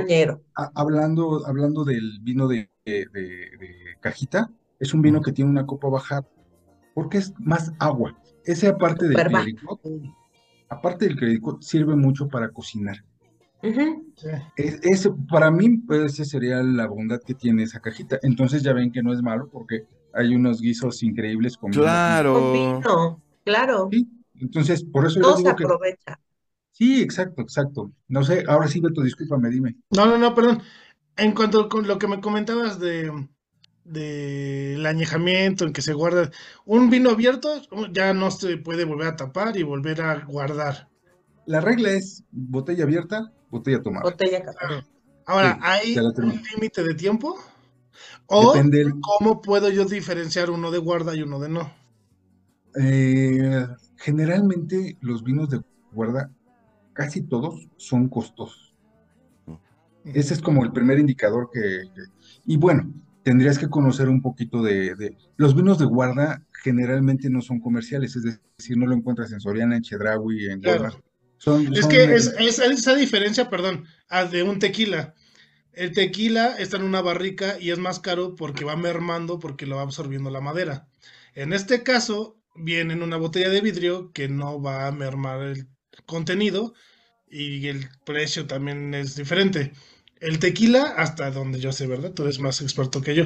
hablando, 0.75 1.47
hablando 1.47 1.85
del 1.85 2.19
vino 2.21 2.47
de, 2.47 2.69
de- 2.85 3.07
de- 3.11 3.51
de 3.59 3.69
cajita, 4.01 4.51
es 4.81 4.95
un 4.95 5.03
vino 5.03 5.21
que 5.21 5.33
tiene 5.33 5.51
una 5.51 5.67
copa 5.67 5.89
baja 5.89 6.25
porque 6.95 7.19
es 7.19 7.33
más 7.39 7.73
agua. 7.79 8.17
Ese 8.45 8.69
aparte 8.69 9.07
del 9.09 9.17
clericot, 9.17 9.81
aparte 10.69 11.07
del 11.07 11.17
clericot, 11.17 11.63
sirve 11.63 11.97
mucho 11.97 12.29
para 12.29 12.51
cocinar. 12.51 12.97
Es, 14.57 14.79
es- 14.83 15.11
para 15.31 15.51
mí, 15.51 15.79
pues, 15.79 16.13
esa 16.15 16.25
sería 16.25 16.63
la 16.63 16.87
bondad 16.87 17.21
que 17.27 17.35
tiene 17.35 17.63
esa 17.63 17.81
cajita. 17.81 18.19
Entonces 18.23 18.63
ya 18.63 18.73
ven 18.73 18.93
que 18.93 19.03
no 19.03 19.13
es 19.13 19.23
malo 19.23 19.49
porque 19.51 19.87
hay 20.13 20.35
unos 20.35 20.61
guisos 20.61 21.03
increíbles 21.03 21.57
con 21.57 21.71
vino. 21.71 21.83
Con 21.83 21.87
Claro. 21.87 22.53
vino, 22.53 23.23
claro. 23.45 23.89
Sí, 23.91 24.09
entonces 24.41 24.85
por 24.85 25.07
eso 25.07 25.17
yo 25.17 25.23
Todo 25.23 25.37
se 25.37 25.43
digo 25.45 25.57
que 25.57 25.65
aprovecha. 25.65 26.21
sí, 26.73 27.03
exacto, 27.03 27.43
exacto. 27.43 27.93
No 28.09 28.23
sé, 28.23 28.45
ahora 28.47 28.69
sí, 28.69 28.81
Beto, 28.81 29.03
discúlpame, 29.03 29.49
dime. 29.51 29.77
No, 29.91 30.07
no, 30.07 30.19
no, 30.19 30.35
perdón. 30.35 30.61
En 31.17 31.33
cuanto 31.33 31.69
con 31.69 31.87
lo 31.87 31.99
que 31.99 32.09
me 32.09 32.21
comentabas 32.21 32.79
de 32.81 33.11
del 33.85 34.85
añejamiento 34.86 35.65
en 35.65 35.73
que 35.73 35.82
se 35.82 35.93
guarda 35.93 36.31
un 36.65 36.90
vino 36.90 37.11
abierto, 37.11 37.62
ya 37.93 38.15
no 38.15 38.31
se 38.31 38.56
puede 38.59 38.85
volver 38.85 39.09
a 39.09 39.16
tapar 39.16 39.56
y 39.56 39.62
volver 39.62 40.01
a 40.02 40.24
guardar. 40.24 40.89
La 41.47 41.61
regla 41.62 41.90
es 41.93 42.23
botella 42.31 42.85
abierta, 42.85 43.32
botella 43.48 43.82
tomada. 43.82 44.05
Botella 44.05 44.43
capaz. 44.44 44.85
Ahora, 45.27 45.59
Sí, 45.59 45.59
¿hay 45.62 45.98
un 46.19 46.40
límite 46.52 46.82
de 46.85 46.94
tiempo? 46.94 47.39
¿O 48.27 48.55
Depende 48.55 48.85
cómo 49.01 49.43
puedo 49.43 49.70
yo 49.70 49.85
diferenciar 49.86 50.51
uno 50.51 50.70
de 50.73 50.78
guarda 50.78 51.15
y 51.16 51.23
uno 51.23 51.40
de 51.40 51.48
no? 51.51 51.73
eh, 52.81 53.66
generalmente 53.97 54.97
los 55.01 55.23
vinos 55.24 55.48
de 55.51 55.61
guarda, 55.90 56.31
casi 56.94 57.23
todos 57.23 57.69
son 57.77 58.09
costosos. 58.09 58.77
Ese 60.05 60.35
es 60.35 60.40
como 60.43 60.65
el 60.65 60.73
primer 60.73 60.98
indicador 60.98 61.51
que, 61.52 61.61
que- 61.94 62.02
y 62.44 62.56
bueno, 62.56 62.93
tendrías 63.25 63.59
que 63.59 63.69
conocer 63.69 64.09
un 64.09 64.23
poquito 64.23 64.63
de, 64.63 64.95
de- 64.95 65.17
Los 65.37 65.57
vinos 65.57 65.79
de 65.81 65.87
guarda 65.87 66.45
generalmente 66.63 67.31
no 67.31 67.43
son 67.43 67.61
comerciales, 67.61 68.17
es 68.17 68.25
decir, 68.59 68.77
no 68.79 68.87
lo 68.87 68.95
encuentras 68.95 69.33
en 69.33 69.41
Soriana, 69.41 69.77
en 69.77 69.83
Chedraui, 69.83 70.47
en 70.47 70.61
Claro. 70.61 71.03
Son, 71.39 71.67
Es 71.75 71.83
son, 71.83 71.91
que 71.91 72.05
es, 72.05 72.27
es 72.39 72.59
esa 72.59 72.95
diferencia, 72.95 73.51
perdón, 73.51 73.87
a 74.09 74.25
de 74.25 74.43
un 74.43 74.59
tequila. 74.59 75.15
El 75.73 75.93
tequila 75.93 76.57
está 76.59 76.77
en 76.79 76.85
una 76.85 77.03
barrica 77.03 77.59
y 77.61 77.71
es 77.71 77.79
más 77.79 78.01
caro 78.01 78.35
porque 78.37 78.65
va 78.65 78.77
mermando, 78.77 79.39
porque 79.41 79.67
lo 79.67 79.77
va 79.77 79.83
absorbiendo 79.83 80.31
la 80.31 80.41
madera. 80.41 80.89
En 81.35 81.53
este 81.53 81.83
caso, 81.83 82.39
viene 82.57 82.95
en 82.95 83.03
una 83.03 83.17
botella 83.19 83.51
de 83.51 83.61
vidrio 83.61 84.13
que 84.13 84.29
no 84.29 84.63
va 84.63 84.87
a 84.89 84.93
mermar 84.93 85.43
el 85.43 85.69
contenido 86.07 86.75
y 87.29 87.67
el 87.69 87.89
precio 88.07 88.47
también 88.47 88.95
es 88.95 89.17
diferente. 89.17 89.73
El 90.20 90.39
tequila, 90.39 90.95
hasta 90.97 91.31
donde 91.31 91.61
yo 91.61 91.73
sé, 91.73 91.86
¿verdad? 91.86 92.12
Tú 92.12 92.23
eres 92.24 92.39
más 92.41 92.61
experto 92.62 93.01
que 93.03 93.15
yo. 93.15 93.24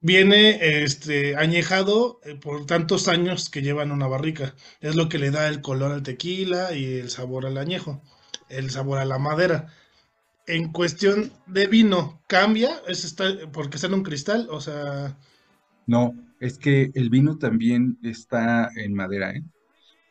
Viene 0.00 0.84
este, 0.84 1.36
añejado 1.36 2.20
eh, 2.24 2.36
por 2.36 2.66
tantos 2.66 3.08
años 3.08 3.50
que 3.50 3.62
lleva 3.62 3.82
en 3.84 3.92
una 3.92 4.06
barrica. 4.08 4.54
Es 4.80 4.96
lo 4.96 5.08
que 5.08 5.18
le 5.18 5.30
da 5.30 5.48
el 5.48 5.62
color 5.62 5.92
al 5.92 6.02
tequila 6.02 6.74
y 6.74 6.98
el 7.00 7.10
sabor 7.10 7.46
al 7.46 7.58
añejo, 7.58 8.02
el 8.48 8.70
sabor 8.70 8.98
a 8.98 9.04
la 9.06 9.18
madera. 9.18 9.72
En 10.46 10.72
cuestión 10.72 11.32
de 11.46 11.66
vino, 11.68 12.22
¿cambia? 12.28 12.82
¿Es 12.88 13.04
está, 13.04 13.26
porque 13.52 13.76
está 13.76 13.88
en 13.88 13.94
un 13.94 14.02
cristal? 14.04 14.48
O 14.50 14.60
sea, 14.60 15.18
No, 15.86 16.14
es 16.40 16.58
que 16.58 16.90
el 16.94 17.08
vino 17.10 17.38
también 17.38 17.98
está 18.02 18.70
en 18.74 18.94
madera, 18.94 19.32
¿eh? 19.32 19.44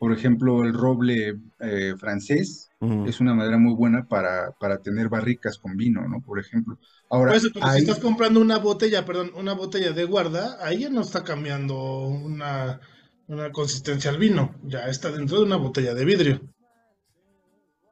Por 0.04 0.12
ejemplo, 0.12 0.64
el 0.64 0.74
roble 0.74 1.38
eh, 1.60 1.94
francés 1.96 2.68
es 3.06 3.20
una 3.20 3.32
madera 3.32 3.56
muy 3.56 3.72
buena 3.72 4.06
para, 4.06 4.50
para 4.60 4.82
tener 4.82 5.08
barricas 5.08 5.56
con 5.56 5.78
vino, 5.78 6.06
¿no? 6.06 6.20
Por 6.20 6.38
ejemplo. 6.38 6.78
Ahora, 7.08 7.30
pues, 7.30 7.44
si 7.44 7.78
estás 7.78 8.00
comprando 8.00 8.38
una 8.38 8.58
botella, 8.58 9.06
perdón, 9.06 9.32
una 9.34 9.54
botella 9.54 9.92
de 9.92 10.04
guarda, 10.04 10.58
ahí 10.60 10.80
ya 10.80 10.90
no 10.90 11.00
está 11.00 11.24
cambiando 11.24 12.06
una, 12.08 12.80
una 13.28 13.50
consistencia 13.50 14.10
al 14.10 14.18
vino, 14.18 14.54
ya 14.64 14.88
está 14.88 15.10
dentro 15.10 15.38
de 15.38 15.44
una 15.44 15.56
botella 15.56 15.94
de 15.94 16.04
vidrio. 16.04 16.40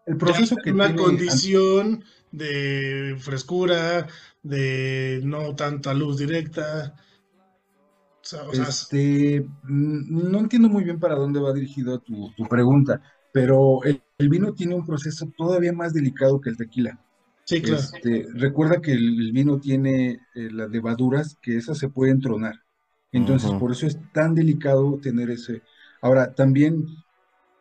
el 0.04 0.18
proceso 0.18 0.56
que 0.56 0.70
una 0.70 0.88
tiene 0.88 1.00
condición 1.00 2.04
de 2.30 3.16
frescura, 3.20 4.06
de 4.42 5.22
no 5.24 5.56
tanta 5.56 5.94
luz 5.94 6.18
directa. 6.18 6.94
O 8.22 8.26
sea, 8.28 8.42
o 8.48 8.54
sea, 8.54 8.68
Este, 8.68 9.40
mm, 9.62 10.30
no 10.30 10.38
entiendo 10.40 10.68
muy 10.68 10.84
bien 10.84 11.00
para 11.00 11.14
dónde 11.16 11.40
va 11.40 11.52
dirigido 11.54 12.00
tu, 12.00 12.32
tu 12.36 12.44
pregunta, 12.44 13.00
pero 13.32 13.82
el, 13.84 14.04
el 14.18 14.28
vino 14.28 14.52
tiene 14.54 14.74
un 14.74 14.84
proceso 14.86 15.32
todavía 15.36 15.72
más 15.72 15.92
delicado 15.94 16.40
que 16.40 16.50
el 16.50 16.56
tequila. 16.56 17.00
sí, 17.44 17.62
claro. 17.62 17.88
Este, 17.90 18.26
recuerda 18.34 18.80
que 18.82 18.92
el, 18.92 19.32
vino 19.32 19.60
tiene 19.60 20.12
eh, 20.34 20.50
las 20.52 20.70
levaduras 20.70 21.38
que 21.42 21.56
esas 21.56 21.78
se 21.78 21.90
pueden 21.90 22.20
tronar. 22.20 22.54
Entonces, 23.12 23.54
por 23.54 23.72
eso 23.72 23.86
es 23.86 23.98
tan 24.12 24.34
delicado 24.34 25.00
tener 25.00 25.30
ese. 25.30 25.62
Ahora, 26.02 26.34
también, 26.34 26.86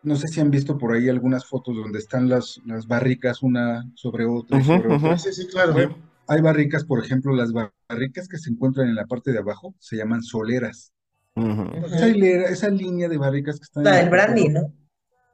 no 0.03 0.15
sé 0.17 0.27
si 0.29 0.41
han 0.41 0.51
visto 0.51 0.77
por 0.77 0.93
ahí 0.93 1.09
algunas 1.09 1.45
fotos 1.47 1.75
donde 1.75 1.99
están 1.99 2.29
las, 2.29 2.59
las 2.65 2.87
barricas 2.87 3.43
una 3.43 3.83
sobre 3.95 4.25
otra 4.25 4.59
y 4.59 4.63
Ujú, 4.63 4.75
sobre 4.75 4.89
otra. 4.89 5.17
Sí, 5.17 5.33
sí, 5.33 5.47
claro. 5.47 5.95
Hay 6.31 6.39
barricas, 6.39 6.85
por 6.85 7.03
ejemplo, 7.03 7.35
las 7.35 7.51
bar- 7.51 7.73
barricas 7.89 8.29
que 8.29 8.37
se 8.37 8.49
encuentran 8.51 8.87
en 8.87 8.95
la 8.95 9.05
parte 9.05 9.33
de 9.33 9.39
abajo 9.39 9.75
se 9.79 9.97
llaman 9.97 10.23
soleras. 10.23 10.93
Ujú. 11.35 11.85
Esa 11.87 12.07
hilera, 12.07 12.45
esa 12.49 12.69
línea 12.69 13.09
de 13.09 13.17
barricas 13.17 13.59
que 13.59 13.63
están 13.63 13.83
en 13.85 13.91
La 13.91 13.97
la 13.97 14.03
de 14.03 14.09
brandy, 14.09 14.47
¿no? 14.47 14.73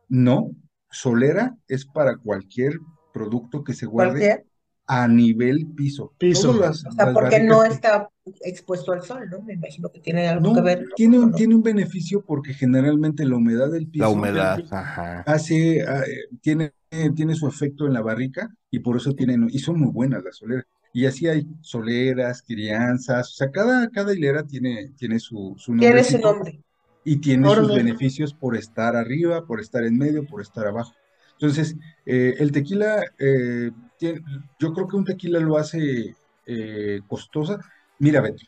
no, 0.09 0.51
solera 0.89 1.55
es 1.67 1.85
para 1.85 2.17
cualquier 2.17 2.79
producto 3.13 3.63
que 3.63 3.73
se 3.73 3.85
guarde 3.85 4.19
Cualquier. 4.21 4.45
a 4.87 5.07
nivel 5.07 5.67
piso. 5.75 6.13
Piso. 6.17 6.51
Las, 6.53 6.83
O 6.85 6.91
sea, 6.91 7.05
las 7.05 7.13
porque 7.13 7.43
no 7.43 7.63
está 7.63 8.09
expuesto 8.41 8.91
al 8.91 9.03
sol, 9.03 9.29
¿no? 9.29 9.41
Me 9.43 9.53
imagino 9.53 9.91
que 9.91 9.99
tiene 9.99 10.27
algo 10.27 10.49
No, 10.49 10.55
que 10.55 10.61
ver. 10.61 10.85
tiene 10.95 11.17
¿O 11.17 11.21
un, 11.21 11.31
no? 11.31 11.37
tiene 11.37 11.55
un 11.55 11.63
beneficio 11.63 12.23
porque 12.25 12.53
generalmente 12.55 13.23
la 13.25 13.35
humedad 13.35 13.69
del 13.71 13.83
La 13.83 13.91
piso 13.91 14.13
humedad, 14.13 14.59
ajá. 14.71 15.21
hace, 15.27 15.83
ah, 15.87 16.01
eh, 16.07 16.35
tiene, 16.41 16.71
eh, 16.89 17.11
tiene 17.15 17.35
su 17.35 17.47
efecto 17.47 17.85
en 17.85 17.93
la 17.93 18.01
barrica 18.01 18.49
y 18.71 18.79
por 18.79 18.97
eso 18.97 19.13
tienen, 19.13 19.47
y 19.49 19.59
son 19.59 19.79
muy 19.79 19.91
buenas 19.91 20.23
las 20.23 20.37
soleras. 20.37 20.65
Y 20.97 21.05
así 21.05 21.27
hay 21.27 21.45
soleras, 21.61 22.41
crianzas, 22.41 23.29
o 23.31 23.35
sea, 23.35 23.51
cada, 23.51 23.89
cada 23.91 24.13
hilera 24.15 24.43
tiene, 24.45 24.89
tiene 24.97 25.19
su, 25.19 25.53
su 25.57 25.73
Tiene 25.79 26.03
su 26.03 26.17
nombre. 26.19 26.61
y 27.03 27.17
tiene 27.21 27.49
sus 27.49 27.71
beneficios 27.71 28.33
por 28.33 28.55
estar 28.57 28.95
arriba, 28.95 29.45
por 29.45 29.61
estar 29.61 29.83
en 29.83 29.97
medio, 29.97 30.25
por 30.27 30.41
estar 30.41 30.67
abajo. 30.67 30.93
Entonces, 31.33 31.75
eh, 32.05 32.35
el 32.39 32.51
tequila, 32.51 33.01
eh, 33.19 33.71
tiene- 33.97 34.21
yo 34.59 34.73
creo 34.73 34.87
que 34.87 34.97
un 34.97 35.05
tequila 35.05 35.39
lo 35.39 35.57
hace 35.57 36.17
eh, 36.45 37.01
costosa. 37.07 37.59
Mira, 37.99 38.21
Beto, 38.21 38.43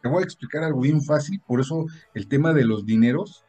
te 0.00 0.08
voy 0.08 0.22
a 0.22 0.24
explicar 0.24 0.64
algo 0.64 0.80
bien 0.80 1.02
fácil, 1.02 1.40
por 1.46 1.60
eso 1.60 1.86
el 2.14 2.28
tema 2.28 2.52
de 2.52 2.64
los 2.64 2.84
dineros, 2.86 3.46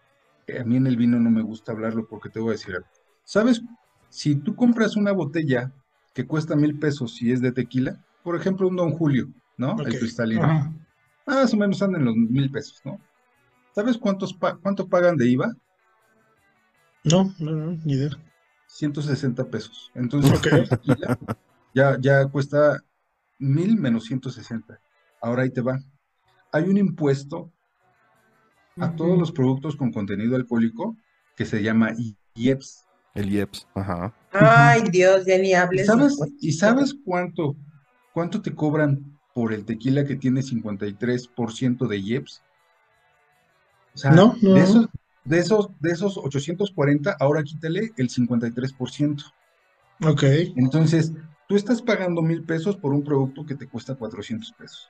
eh, 0.47 0.60
a 0.60 0.64
mí 0.65 0.77
en 0.77 0.88
el 0.88 0.97
vino 0.97 1.19
no 1.19 1.31
me 1.31 1.41
gusta 1.41 1.72
hablarlo 1.72 2.07
porque 2.07 2.30
te 2.30 2.39
voy 2.39 2.49
a 2.49 2.53
decir 2.53 2.76
algo. 2.76 2.88
¿Sabes? 3.23 3.61
Si 4.10 4.35
tú 4.35 4.55
compras 4.55 4.95
una 4.95 5.11
botella 5.11 5.73
que 6.14 6.26
cuesta 6.26 6.56
mil 6.56 6.77
pesos 6.80 7.15
si 7.15 7.31
es 7.31 7.41
de 7.41 7.52
tequila, 7.52 7.98
por 8.23 8.35
ejemplo, 8.35 8.68
un 8.68 8.76
Don 8.76 8.91
Julio, 8.91 9.27
¿no? 9.57 9.76
El 9.81 9.98
cristalino. 9.99 10.44
Ajá. 10.44 10.72
Más 11.26 11.53
o 11.53 11.57
menos 11.57 11.81
andan 11.81 12.02
en 12.02 12.06
los 12.07 12.15
mil 12.15 12.52
pesos, 12.52 12.81
¿no? 12.85 12.99
¿Sabes 13.73 13.98
cuántos 13.98 14.34
pa- 14.34 14.56
cuánto 14.57 14.88
pagan 14.88 15.18
de 15.18 15.27
IVA? 15.30 15.56
No, 17.03 17.34
no, 17.40 17.52
no, 17.52 17.72
ni 17.84 17.94
idea. 17.94 18.11
160 18.68 19.45
pesos. 19.49 19.91
Entonces, 19.95 20.41
tequila 20.69 21.18
ya, 21.73 21.98
ya 21.99 22.26
cuesta 22.27 22.80
mil 23.40 23.77
menos 23.77 24.06
160. 24.06 24.80
Ahora 25.22 25.44
ahí 25.44 25.49
te 25.49 25.61
va. 25.61 25.80
Hay 26.52 26.64
un 26.65 26.77
impuesto 26.77 27.52
a 28.80 28.95
todos 28.95 29.18
los 29.18 29.31
productos 29.31 29.76
con 29.76 29.91
contenido 29.91 30.35
alcohólico 30.35 30.95
que 31.35 31.45
se 31.45 31.61
llama 31.64 31.91
IEPS. 32.35 32.85
El 33.15 33.31
IEPS, 33.31 33.68
ajá. 33.76 34.14
Ay, 34.34 34.84
Dios, 34.91 35.26
ya 35.26 35.38
ni 35.38 35.51
¿Y 35.51 35.55
hables. 35.55 35.88
sabes, 35.88 36.18
y 36.39 36.51
sabes 36.51 36.95
cuánto, 37.05 37.55
cuánto 38.14 38.41
te 38.41 38.53
cobran 38.53 39.19
por 39.34 39.53
el 39.53 39.65
tequila 39.65 40.05
que 40.05 40.15
tiene 40.15 40.41
53% 40.41 41.88
de 41.88 41.97
IEPS? 41.97 42.41
O 43.93 43.97
sea, 43.97 44.11
No, 44.11 44.35
no, 44.41 44.53
de 44.53 44.61
esos, 44.61 44.88
de 45.26 45.39
esos, 45.39 45.80
de 45.80 45.91
esos 45.91 46.18
840, 46.18 47.15
ahora 47.19 47.43
quítale 47.43 47.91
el 47.95 48.10
53%. 48.10 49.23
Ok. 50.05 50.23
Entonces, 50.55 51.14
tú 51.47 51.55
estás 51.55 51.81
pagando 51.81 52.22
mil 52.22 52.43
pesos 52.43 52.76
por 52.77 52.93
un 52.93 53.03
producto 53.03 53.45
que 53.45 53.55
te 53.55 53.68
cuesta 53.68 53.95
400 53.95 54.51
pesos. 54.53 54.89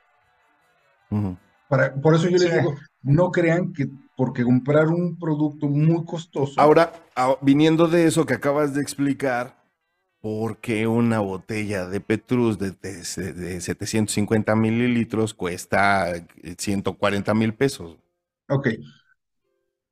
Ujú. 1.10 1.36
Para, 1.68 1.94
por 2.00 2.14
eso 2.14 2.28
yo 2.28 2.38
les 2.38 2.52
digo, 2.52 2.74
no 3.02 3.30
crean 3.30 3.72
que 3.72 3.86
porque 4.16 4.44
comprar 4.44 4.88
un 4.88 5.18
producto 5.18 5.68
muy 5.68 6.04
costoso, 6.04 6.62
Ahora, 6.62 6.92
a- 7.16 7.36
viniendo 7.42 7.88
de 7.88 8.06
eso 8.06 8.26
que 8.26 8.34
acabas 8.34 8.74
de 8.74 8.82
explicar, 8.82 9.56
¿por 10.20 10.58
qué 10.58 10.86
una 10.86 11.20
botella 11.20 11.86
de 11.86 12.00
Petrus 12.00 12.58
de, 12.58 12.72
de- 12.72 13.32
de 13.34 13.60
750 13.60 14.54
mililitros 14.56 15.34
cuesta 15.34 16.10
eh, 16.16 16.26
140 16.58 17.34
mil 17.34 17.54
pesos? 17.54 17.98
ok, 18.48 18.66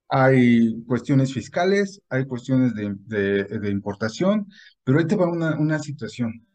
hay 0.09 0.83
cuestiones 0.85 1.33
fiscales, 1.33 2.01
hay 2.11 2.27
cuestiones 2.27 2.75
de, 2.75 2.95
de- 3.07 3.45
de 3.59 3.71
importación, 3.71 4.47
pero 4.85 4.99
ahí 4.99 5.07
te 5.07 5.17
va 5.17 5.27
una, 5.31 5.59
una 5.59 5.79
situación. 5.79 6.47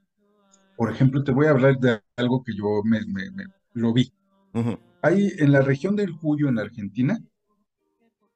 Por 0.76 0.92
ejemplo, 0.92 1.24
te 1.24 1.32
voy 1.34 1.48
a 1.48 1.52
hablar 1.52 1.78
de 1.80 2.02
algo 2.18 2.44
que 2.44 2.56
yo 2.56 2.82
me, 2.86 3.02
me- 3.08 3.32
me- 3.32 3.46
lo 3.74 3.94
vi. 3.94 4.12
Ujú. 4.54 4.78
Hay 5.02 5.32
en 5.38 5.52
la 5.52 5.62
región 5.62 5.96
del 5.96 6.18
Cuyo, 6.18 6.50
en 6.50 6.60
Argentina, 6.60 7.20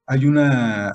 hay 0.05 0.25
una, 0.25 0.93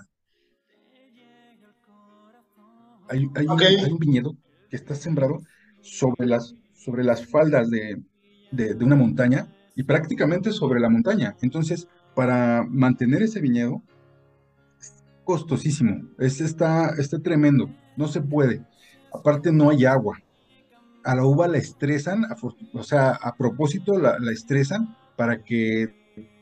hay, 3.09 3.29
hay 3.35 3.47
un, 3.47 3.51
Ok. 3.53 3.63
hay 3.63 3.93
un 3.93 3.99
viñedo 3.99 4.37
que 4.71 4.77
está 4.77 4.95
sembrado 4.95 5.41
sobre 5.81 6.27
las, 6.27 6.55
sobre 6.75 7.05
las 7.05 7.27
faldas 7.27 7.71
de, 7.71 8.03
de- 8.51 8.75
de 8.75 8.85
una 8.85 8.97
montaña 8.97 9.49
y 9.75 9.83
prácticamente 9.83 10.53
sobre 10.53 10.81
la 10.81 10.89
montaña. 10.89 11.37
Entonces, 11.43 11.89
para 12.15 12.65
mantener 12.69 13.23
ese 13.23 13.41
viñedo, 13.41 13.83
es 14.81 15.05
costosísimo. 15.25 16.09
Es, 16.19 16.41
está, 16.41 16.91
está 16.99 17.19
tremendo. 17.21 17.69
No 17.97 18.09
se 18.09 18.21
puede. 18.21 18.65
Aparte, 19.13 19.53
no 19.53 19.71
hay 19.71 19.85
agua. 19.85 20.19
A 21.05 21.15
la 21.15 21.25
uva 21.25 21.47
la 21.47 21.59
estresan, 21.59 22.25
o 22.73 22.83
sea, 22.83 23.11
a 23.11 23.37
propósito 23.37 23.99
la, 23.99 24.19
la 24.19 24.33
estresan 24.33 24.97
para 25.17 25.43
que 25.43 25.95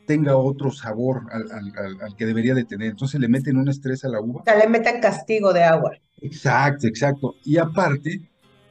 tenga 0.05 0.37
otro 0.37 0.71
sabor 0.71 1.23
al, 1.31 1.51
al- 1.51 1.73
al- 1.77 2.01
al 2.01 2.15
que 2.15 2.25
debería 2.25 2.53
de 2.53 2.63
tener. 2.65 2.89
Entonces 2.91 3.19
le 3.19 3.27
meten 3.27 3.57
un 3.57 3.67
estrés 3.69 4.05
a 4.05 4.09
la 4.09 4.21
uva 4.21 4.41
O 4.41 4.43
sea, 4.43 4.55
le 4.57 4.67
metan 4.67 5.01
castigo 5.01 5.51
de 5.53 5.63
agua. 5.63 5.91
Exacto, 6.21 6.87
exacto. 6.87 7.35
Y 7.43 7.57
aparte, 7.57 8.21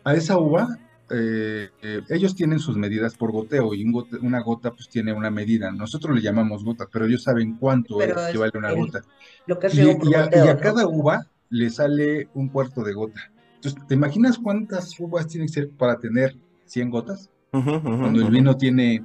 a 0.04 0.14
esa 0.14 0.38
uva, 0.38 0.78
eh, 1.10 1.68
eh, 1.82 2.00
ellos 2.08 2.34
tienen 2.34 2.58
sus 2.60 2.76
medidas 2.76 3.14
por 3.16 3.32
goteo 3.32 3.74
y 3.74 3.84
un 3.84 3.92
gote- 3.92 4.18
una 4.22 4.40
gota 4.42 4.70
pues 4.72 4.88
tiene 4.88 5.12
una 5.12 5.30
medida. 5.30 5.70
Nosotros 5.72 6.14
le 6.14 6.22
llamamos 6.22 6.64
gota, 6.64 6.86
pero 6.90 7.06
ellos 7.06 7.22
saben 7.24 7.56
cuánto 7.58 7.98
Pero 7.98 8.14
es- 8.16 8.22
es 8.22 8.28
equivale 8.30 8.52
una 8.58 8.70
el- 8.70 8.76
gota. 8.76 9.02
Lo 9.46 9.58
que 9.58 9.66
Y, 9.72 9.94
por 9.96 10.06
a, 10.16 10.20
y 10.20 10.24
goteo, 10.24 10.50
a 10.50 10.54
¿no? 10.54 10.60
cada 10.60 10.86
uva 10.86 11.26
le 11.50 11.70
sale 11.70 12.28
un 12.34 12.48
cuarto 12.48 12.82
de 12.84 12.92
gota. 12.94 13.20
Entonces, 13.56 13.86
¿te 13.88 13.94
imaginas 13.94 14.38
cuántas 14.38 14.98
uvas 15.00 15.26
tienen 15.26 15.48
que 15.48 15.54
ser 15.54 15.70
para 15.70 15.98
tener 15.98 16.36
100 16.66 16.90
gotas? 16.90 17.30
Cuando 17.50 18.20
el 18.20 18.30
vino 18.30 18.56
tiene 18.56 19.04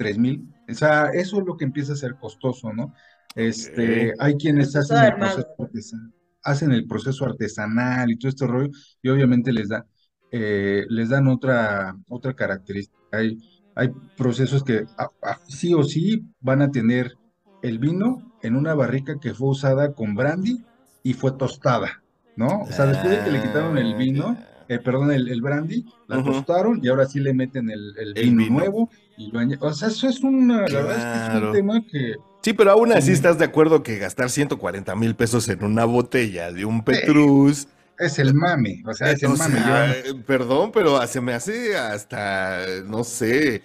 tres 0.00 0.16
mil. 0.16 0.48
O 0.66 0.72
sea, 0.72 1.10
eso 1.12 1.40
es 1.40 1.46
lo 1.46 1.56
que 1.58 1.66
empieza 1.66 1.92
a 1.92 1.96
ser 1.96 2.14
costoso, 2.16 2.72
¿no? 2.72 2.94
Este, 3.36 4.14
hay 4.18 4.34
quienes 4.36 4.74
hacen 4.74 4.96
el 4.96 5.14
proceso 5.18 5.54
artesanal, 5.58 6.12
hacen 6.42 6.72
el 6.72 6.86
proceso 6.86 7.24
artesanal 7.26 8.10
y 8.10 8.16
todo 8.18 8.28
este 8.30 8.46
rollo, 8.46 8.70
y 9.02 9.08
obviamente 9.10 9.52
les 9.52 9.68
da, 9.68 9.84
eh, 10.30 10.84
les 10.88 11.10
dan 11.10 11.28
otra, 11.28 11.94
otra 12.08 12.32
característica. 12.34 12.98
Hay, 13.12 13.36
hay 13.74 13.90
procesos 14.16 14.64
que 14.64 14.84
a- 14.96 15.10
a- 15.22 15.38
sí 15.46 15.74
o 15.74 15.82
sí 15.82 16.24
van 16.40 16.62
a 16.62 16.70
tener 16.70 17.14
el 17.62 17.78
vino 17.78 18.32
en 18.42 18.56
una 18.56 18.74
barrica 18.74 19.18
que 19.20 19.34
fue 19.34 19.50
usada 19.50 19.92
con 19.92 20.14
brandy 20.14 20.64
y 21.02 21.12
fue 21.12 21.32
tostada, 21.32 22.02
¿no? 22.36 22.62
O 22.62 22.72
sea, 22.72 22.86
después 22.86 23.10
de 23.18 23.24
que 23.24 23.30
le 23.32 23.42
quitaron 23.42 23.76
el 23.76 23.94
vino, 23.96 24.38
eh, 24.70 24.78
perdón, 24.78 25.10
el, 25.12 25.28
el 25.28 25.40
brandy, 25.42 25.84
la 26.06 26.22
tostaron 26.22 26.80
y 26.82 26.88
ahora 26.88 27.06
sí 27.06 27.20
le 27.20 27.34
meten 27.34 27.70
el, 27.70 27.96
el 27.98 28.16
El 28.16 28.30
vino 28.30 28.42
vino. 28.44 28.58
nuevo 28.58 28.90
y 29.16 29.30
lo 29.30 29.40
O 29.60 29.72
sea, 29.74 29.88
eso 29.88 30.08
es 30.08 30.20
una, 30.22 30.66
la 30.68 30.82
verdad 30.82 30.96
es 30.98 31.04
que 31.04 31.36
es 31.36 31.42
un 31.42 31.52
tema 31.52 31.84
que 31.90 32.14
Sí, 32.42 32.54
pero 32.54 32.70
aún 32.70 32.92
así 32.92 33.12
estás 33.12 33.38
de 33.38 33.44
acuerdo 33.44 33.82
que 33.82 33.98
gastar 33.98 34.30
140 34.30 34.94
mil 34.96 35.14
pesos 35.14 35.48
en 35.48 35.62
una 35.62 35.84
botella 35.84 36.52
de 36.52 36.64
un 36.64 36.82
Petrus. 36.84 37.68
es 37.98 38.18
el 38.18 38.32
mame, 38.34 38.82
o 38.86 38.94
sea, 38.94 39.10
es 39.10 39.22
el 39.22 39.32
o 39.32 39.36
mame. 39.36 39.60
sea, 39.60 39.90
eh, 39.92 40.14
perdón, 40.26 40.70
pero 40.72 41.06
se 41.06 41.20
me 41.20 41.34
hace 41.34 41.76
hasta, 41.76 42.64
no 42.86 43.04
sé, 43.04 43.62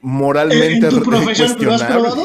moralmente 0.00 0.86
¿En 0.86 0.90
tu 0.90 1.02
profesión 1.02 1.54
lo 1.60 1.74
has 1.74 1.84
probado? 1.84 2.22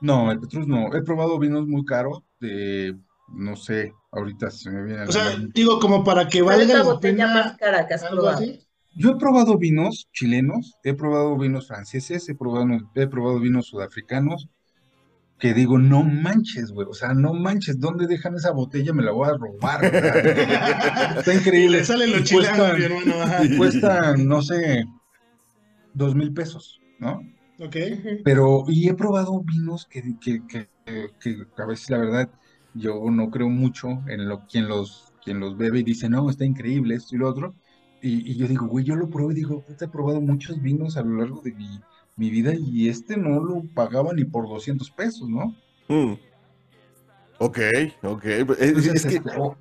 No, 0.00 0.30
el 0.30 0.38
Petrus 0.40 0.66
no. 0.66 0.94
He 0.94 1.02
probado 1.02 1.38
vinos 1.38 1.66
muy 1.66 1.84
caros 1.84 2.22
de, 2.40 2.94
no 3.28 3.56
sé, 3.56 3.92
ahorita 4.16 4.50
se 4.50 4.70
me 4.70 4.82
viene 4.84 5.00
a 5.00 5.04
la 5.04 5.08
O 5.10 5.12
sea, 5.12 5.36
digo, 5.54 5.78
como 5.78 6.02
para 6.04 6.28
que 6.28 6.42
¿Cuál 6.42 6.60
es 6.62 6.68
valga 6.68 6.82
la 6.84 6.90
botella 6.92 7.26
más 7.28 7.42
pena 7.52 7.56
cara 7.58 7.86
que 7.86 7.94
has 7.94 8.02
algo 8.04 8.28
así. 8.28 8.60
Yo 8.94 9.10
he 9.10 9.16
probado 9.16 9.58
vinos 9.58 10.08
chilenos, 10.12 10.74
he 10.82 10.94
probado 10.94 11.36
vinos 11.36 11.66
franceses, 11.68 12.28
he 12.28 12.34
probado, 12.34 12.66
he 12.94 13.06
probado 13.06 13.38
vinos 13.40 13.66
sudafricanos, 13.66 14.48
que 15.38 15.52
digo, 15.52 15.76
no 15.78 16.02
manches, 16.02 16.70
güey, 16.72 16.86
o 16.88 16.94
sea, 16.94 17.12
no 17.12 17.34
manches, 17.34 17.78
¿dónde 17.78 18.06
dejan 18.06 18.36
esa 18.36 18.52
botella? 18.52 18.94
Me 18.94 19.02
la 19.02 19.12
voy 19.12 19.28
a 19.28 19.34
robar. 19.36 19.84
Está 21.18 21.34
Y 21.34 21.36
increíble. 21.36 21.78
le 21.78 21.84
sale 21.84 22.06
lo 22.06 22.18
Y 22.20 22.24
chileno, 22.24 22.56
cuestan- 22.56 22.78
mi 22.78 22.84
hermano. 22.84 23.22
Ajá. 23.22 23.42
Cuestan, 23.58 24.26
no 24.26 24.40
sé, 24.40 24.84
dos 25.92 26.14
mil 26.14 26.32
pesos, 26.32 26.80
¿no? 26.98 27.20
Ok. 27.60 27.76
Pero, 28.24 28.64
y 28.68 28.88
he 28.88 28.94
probado 28.94 29.42
vinos 29.42 29.86
que, 29.90 30.02
que, 30.20 30.40
que, 30.46 30.68
que 31.20 31.36
a 31.58 31.66
veces 31.66 31.90
la 31.90 31.98
verdad 31.98 32.30
yo 32.78 33.10
no 33.10 33.30
creo 33.30 33.48
mucho 33.48 33.88
en 34.08 34.28
lo 34.28 34.46
quien 34.46 34.68
los, 34.68 35.12
quien 35.24 35.40
los 35.40 35.56
bebe 35.56 35.80
y 35.80 35.82
dice, 35.82 36.08
no, 36.08 36.28
está 36.30 36.44
increíble 36.44 36.94
esto 36.94 37.14
y 37.14 37.18
lo 37.18 37.28
otro. 37.28 37.54
Y, 38.02 38.30
y 38.30 38.36
yo 38.36 38.46
digo, 38.46 38.66
güey, 38.66 38.84
yo 38.84 38.94
lo 38.94 39.08
pruebo 39.08 39.32
y 39.32 39.34
digo, 39.34 39.62
"Puta, 39.62 39.86
he 39.86 39.88
probado 39.88 40.20
muchos 40.20 40.60
vinos 40.60 40.96
a 40.96 41.02
lo 41.02 41.16
largo 41.18 41.40
de 41.42 41.52
mi, 41.52 41.80
mi 42.16 42.30
vida 42.30 42.52
y 42.54 42.88
este 42.88 43.16
no 43.16 43.40
lo 43.42 43.62
pagaba 43.74 44.12
ni 44.12 44.24
por 44.24 44.48
200 44.48 44.90
pesos, 44.90 45.28
¿no? 45.28 45.54
Mm. 45.88 46.14
Ok, 47.38 47.58
ok. 48.02 48.24
Es, 48.24 48.40
Entonces, 48.60 49.04
es 49.04 49.06
que 49.06 49.22
oh, 49.38 49.56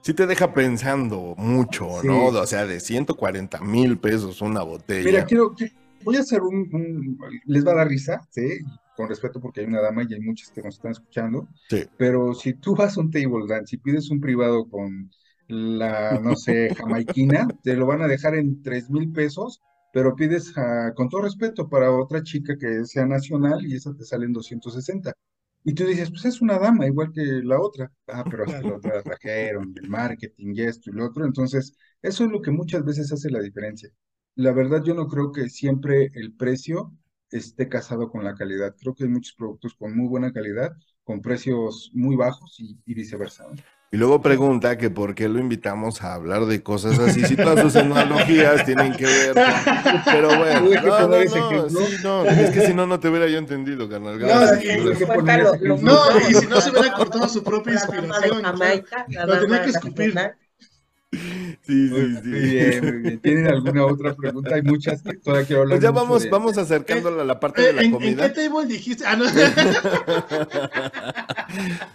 sí 0.00 0.14
te 0.14 0.26
deja 0.26 0.52
pensando 0.54 1.34
mucho, 1.36 1.88
Sí. 2.00 2.06
¿no? 2.06 2.26
O 2.26 2.46
sea, 2.46 2.66
de 2.66 2.80
140 2.80 3.60
mil 3.60 3.98
pesos 3.98 4.40
una 4.40 4.62
botella. 4.62 5.04
Mira, 5.10 5.24
quiero, 5.24 5.54
voy 6.04 6.16
a 6.16 6.20
hacer 6.20 6.40
un, 6.42 6.68
un- 6.72 7.18
les 7.44 7.66
va 7.66 7.72
a 7.72 7.76
dar 7.76 7.88
risa, 7.88 8.26
¿sí? 8.30 8.42
Con 8.98 9.08
respeto 9.08 9.40
porque 9.40 9.60
hay 9.60 9.66
una 9.66 9.80
dama 9.80 10.04
y 10.08 10.14
hay 10.14 10.20
muchas 10.20 10.50
que 10.50 10.62
nos 10.62 10.74
están 10.76 10.92
escuchando, 10.92 11.48
Sí. 11.70 11.84
pero 11.96 12.34
si 12.34 12.54
tú 12.54 12.74
vas 12.76 12.96
a 12.96 13.00
un 13.00 13.10
table 13.10 13.46
dance 13.48 13.76
y 13.76 13.78
pides 13.78 14.10
un 14.10 14.20
privado 14.20 14.68
con 14.68 15.10
la, 15.48 16.18
no 16.20 16.36
sé, 16.36 16.74
jamaiquina, 16.74 17.48
te 17.62 17.76
lo 17.76 17.86
van 17.86 18.02
a 18.02 18.08
dejar 18.08 18.34
en 18.34 18.62
tres 18.62 18.90
mil 18.90 19.12
pesos, 19.12 19.60
pero 19.92 20.14
pides, 20.16 20.52
ah, 20.56 20.92
con 20.96 21.08
todo 21.08 21.22
respeto, 21.22 21.68
para 21.68 21.90
otra 21.92 22.22
chica 22.22 22.56
que 22.58 22.84
sea 22.84 23.06
nacional 23.06 23.64
y 23.66 23.74
esa 23.76 23.94
te 23.94 24.04
sale 24.04 24.26
en 24.26 24.32
260. 24.32 25.12
Y 25.64 25.74
tú 25.74 25.84
dices, 25.84 26.10
pues 26.10 26.24
es 26.24 26.40
una 26.40 26.58
dama, 26.58 26.86
igual 26.86 27.12
que 27.12 27.22
la 27.22 27.60
otra. 27.60 27.90
Ah, 28.06 28.24
pero 28.28 28.44
que 28.46 28.52
la 28.62 28.76
otra 28.76 28.96
la 28.96 29.02
trajeron, 29.02 29.74
el 29.80 29.88
marketing 29.88 30.54
y 30.54 30.62
esto 30.62 30.90
y 30.90 30.94
lo 30.94 31.06
otro. 31.06 31.24
Entonces, 31.26 31.74
eso 32.02 32.24
es 32.24 32.30
lo 32.30 32.40
que 32.40 32.50
muchas 32.50 32.84
veces 32.84 33.12
hace 33.12 33.30
la 33.30 33.40
diferencia. 33.40 33.90
La 34.36 34.52
verdad, 34.52 34.82
yo 34.84 34.94
no 34.94 35.06
creo 35.08 35.32
que 35.32 35.48
siempre 35.50 36.10
el 36.14 36.32
precio 36.34 36.92
esté 37.30 37.68
casado 37.68 38.10
con 38.10 38.24
la 38.24 38.34
calidad. 38.34 38.74
Creo 38.78 38.94
que 38.94 39.04
hay 39.04 39.10
muchos 39.10 39.34
productos 39.34 39.74
con 39.74 39.96
muy 39.96 40.08
buena 40.08 40.32
calidad, 40.32 40.72
con 41.04 41.20
precios 41.20 41.90
muy 41.94 42.16
bajos 42.16 42.58
y, 42.58 42.78
y 42.86 42.94
viceversa. 42.94 43.46
¿no? 43.48 43.56
Y 43.90 43.96
luego 43.96 44.20
pregunta 44.20 44.76
que 44.76 44.90
por 44.90 45.14
qué 45.14 45.30
lo 45.30 45.38
invitamos 45.38 46.02
a 46.02 46.12
hablar 46.12 46.44
de 46.44 46.62
cosas 46.62 46.98
así, 46.98 47.24
si 47.24 47.36
todas 47.36 47.60
sus 47.60 47.74
analogías 47.76 48.66
tienen 48.66 48.92
que 48.94 49.06
ver 49.06 49.32
con... 49.32 49.44
Pero 50.04 50.28
bueno, 50.36 50.60
no, 50.60 51.08
no, 51.08 51.08
no, 51.08 51.68
sí, 51.70 51.96
no, 52.02 52.24
es 52.26 52.50
que 52.50 52.66
si 52.66 52.74
no, 52.74 52.86
no 52.86 53.00
te 53.00 53.08
hubiera 53.08 53.26
yo 53.28 53.38
entendido, 53.38 53.88
carnal. 53.88 54.18
No, 54.18 54.46
sí, 54.60 54.68
ejemplo. 54.68 55.78
No, 55.80 55.98
y 56.28 56.34
si 56.34 56.46
no 56.46 56.60
se 56.60 56.70
hubiera 56.70 56.92
cortado 56.92 57.28
su 57.30 57.42
propia 57.42 57.74
inspiración. 57.74 58.44
o 58.44 58.56
sea, 58.58 59.26
lo 59.26 59.40
tenía 59.40 59.62
que 59.62 59.70
escupir. 59.70 60.14
Sí, 61.10 61.88
sí, 61.88 62.16
sí. 62.22 62.28
muy 62.28 62.40
bien, 62.40 62.84
muy 62.84 62.92
bien. 63.02 63.20
¿Tienen 63.20 63.46
alguna 63.46 63.86
otra 63.86 64.14
pregunta? 64.14 64.54
Hay 64.54 64.62
muchas 64.62 65.02
que 65.02 65.14
todavía 65.14 65.46
quiero 65.46 65.62
hablar 65.62 65.78
Pues 65.78 65.82
ya 65.82 65.90
vamos, 65.90 66.22
de- 66.24 66.30
vamos 66.30 66.58
acercándola 66.58 67.22
a 67.22 67.24
la 67.24 67.40
parte 67.40 67.62
de 67.62 67.70
Eh, 67.70 67.72
la 67.72 67.80
¿En, 67.82 67.86
en 67.86 67.92
comida. 67.92 68.32
qué 68.34 68.48
table 68.48 68.66
dijiste? 68.66 69.04
Ah, 69.06 69.16
no. 69.16 69.24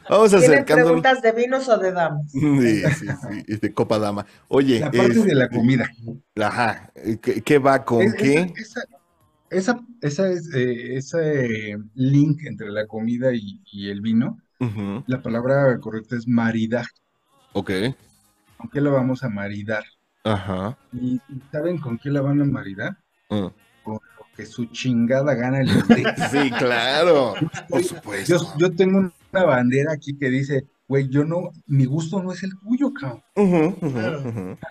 Vamos 0.10 0.30
¿Tienen 0.32 0.50
acercándola. 0.52 0.84
preguntas 0.86 1.22
de 1.22 1.32
vinos 1.32 1.70
o 1.70 1.78
de 1.78 1.92
damas? 1.92 2.32
Sí, 2.32 2.82
sí, 2.82 3.08
sí, 3.08 3.44
y 3.48 3.56
de 3.58 3.74
Copa 3.74 4.00
Dama. 4.00 4.26
Oye, 4.48 4.80
La 4.80 4.92
parte 4.92 5.20
de 5.20 5.36
la 5.36 5.44
este, 5.46 5.56
comida. 5.56 5.90
Ajá, 6.42 6.92
¿qué, 7.22 7.42
qué 7.42 7.58
va 7.60 7.84
con 7.86 8.02
Es- 8.02 8.16
qué? 8.16 8.54
Esa, 8.58 8.82
esa, 9.50 9.80
esa 10.02 10.30
es, 10.30 10.50
eh, 10.54 10.98
ese 10.98 11.78
link 11.96 12.42
entre 12.46 12.70
la 12.72 12.88
comida 12.88 13.34
y, 13.34 13.62
y 13.72 13.90
el 13.90 14.02
vino, 14.02 14.38
la 15.08 15.22
palabra 15.22 15.78
correcta 15.80 16.16
es 16.16 16.28
maridar. 16.28 16.86
Ok, 17.54 17.72
¿Con 18.64 18.70
qué 18.72 18.80
la 18.80 18.92
vamos 18.92 19.24
a 19.26 19.30
maridar? 19.30 19.84
ajá. 20.24 20.78
¿Y 20.94 21.20
saben 21.52 21.78
con 21.80 21.98
qué 21.98 22.10
la 22.10 22.22
van 22.22 22.40
a 22.42 22.46
maridar? 22.46 22.96
mm. 23.30 23.48
Con 23.84 23.96
lo 23.96 24.26
que 24.38 24.46
su 24.46 24.64
chingada 24.68 25.34
gana 25.34 25.58
dé. 25.60 25.66
Sí, 26.32 26.50
claro, 26.52 27.34
por 27.68 27.84
supuesto. 27.84 28.38
yo 28.58 28.72
tengo 28.72 29.12
una 29.34 29.44
bandera 29.44 29.92
aquí 29.92 30.18
que 30.18 30.30
dice, 30.30 30.64
güey, 30.88 31.10
yo 31.10 31.26
no, 31.26 31.50
mi 31.68 31.84
gusto 31.84 32.24
no 32.24 32.32
es 32.32 32.42
el 32.44 32.52
tuyo, 32.62 32.94
cabrón. 32.94 33.22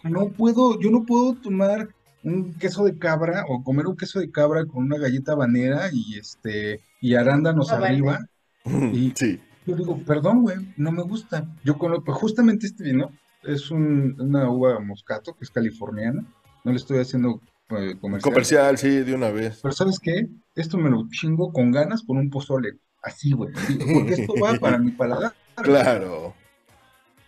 No 0.05 0.28
puedo, 0.31 0.81
yo 0.81 0.90
no 0.90 1.05
puedo 1.05 1.35
tomar 1.35 1.89
un 2.24 2.55
queso 2.55 2.85
de 2.85 2.97
cabra 2.97 3.44
o 3.47 3.62
comer 3.62 3.86
un 3.89 3.97
queso 3.98 4.20
de 4.20 4.31
cabra 4.31 4.64
con 4.64 4.85
una 4.85 4.97
galleta 4.97 5.32
habanera 5.32 5.90
y 5.93 6.16
este 6.19 6.81
y 7.02 7.14
arándanos 7.14 7.70
vale. 7.70 7.86
arriba. 7.89 8.19
Y- 8.64 9.12
Sí, 9.16 9.39
Yo 9.66 9.77
digo, 9.77 9.98
perdón, 10.06 10.40
güey, 10.43 10.56
no 10.78 10.90
me 10.93 11.02
gusta. 11.02 11.44
Yo 11.62 11.77
conozco, 11.77 12.14
justamente 12.14 12.66
este 12.66 12.85
vino 12.85 13.10
es 13.44 13.70
un- 13.70 14.16
una 14.20 14.51
uva 14.51 14.78
moscato 14.81 15.35
que 15.35 15.44
es 15.44 15.51
californiana. 15.51 16.24
No 16.64 16.70
le 16.73 16.77
estoy 16.77 16.98
haciendo 16.98 17.40
eh, 17.70 17.97
comercial. 18.01 18.32
comercial, 18.32 18.78
sí, 18.78 18.89
de 19.01 19.14
una 19.14 19.31
vez. 19.31 19.60
Pero 19.62 19.73
¿sabes 19.73 19.98
qué? 19.98 20.28
Esto 20.55 20.77
me 20.78 20.90
lo 20.90 21.06
chingo 21.10 21.52
con 21.52 21.70
ganas 21.73 22.02
con 22.02 22.19
un 22.19 22.28
pozole. 22.31 22.74
Así, 23.02 23.32
güey. 23.32 23.52
Porque 23.94 24.12
esto 24.14 24.35
va 24.43 24.55
para 24.59 24.78
mi 24.78 24.90
paladar. 24.93 25.32
Claro. 25.56 26.35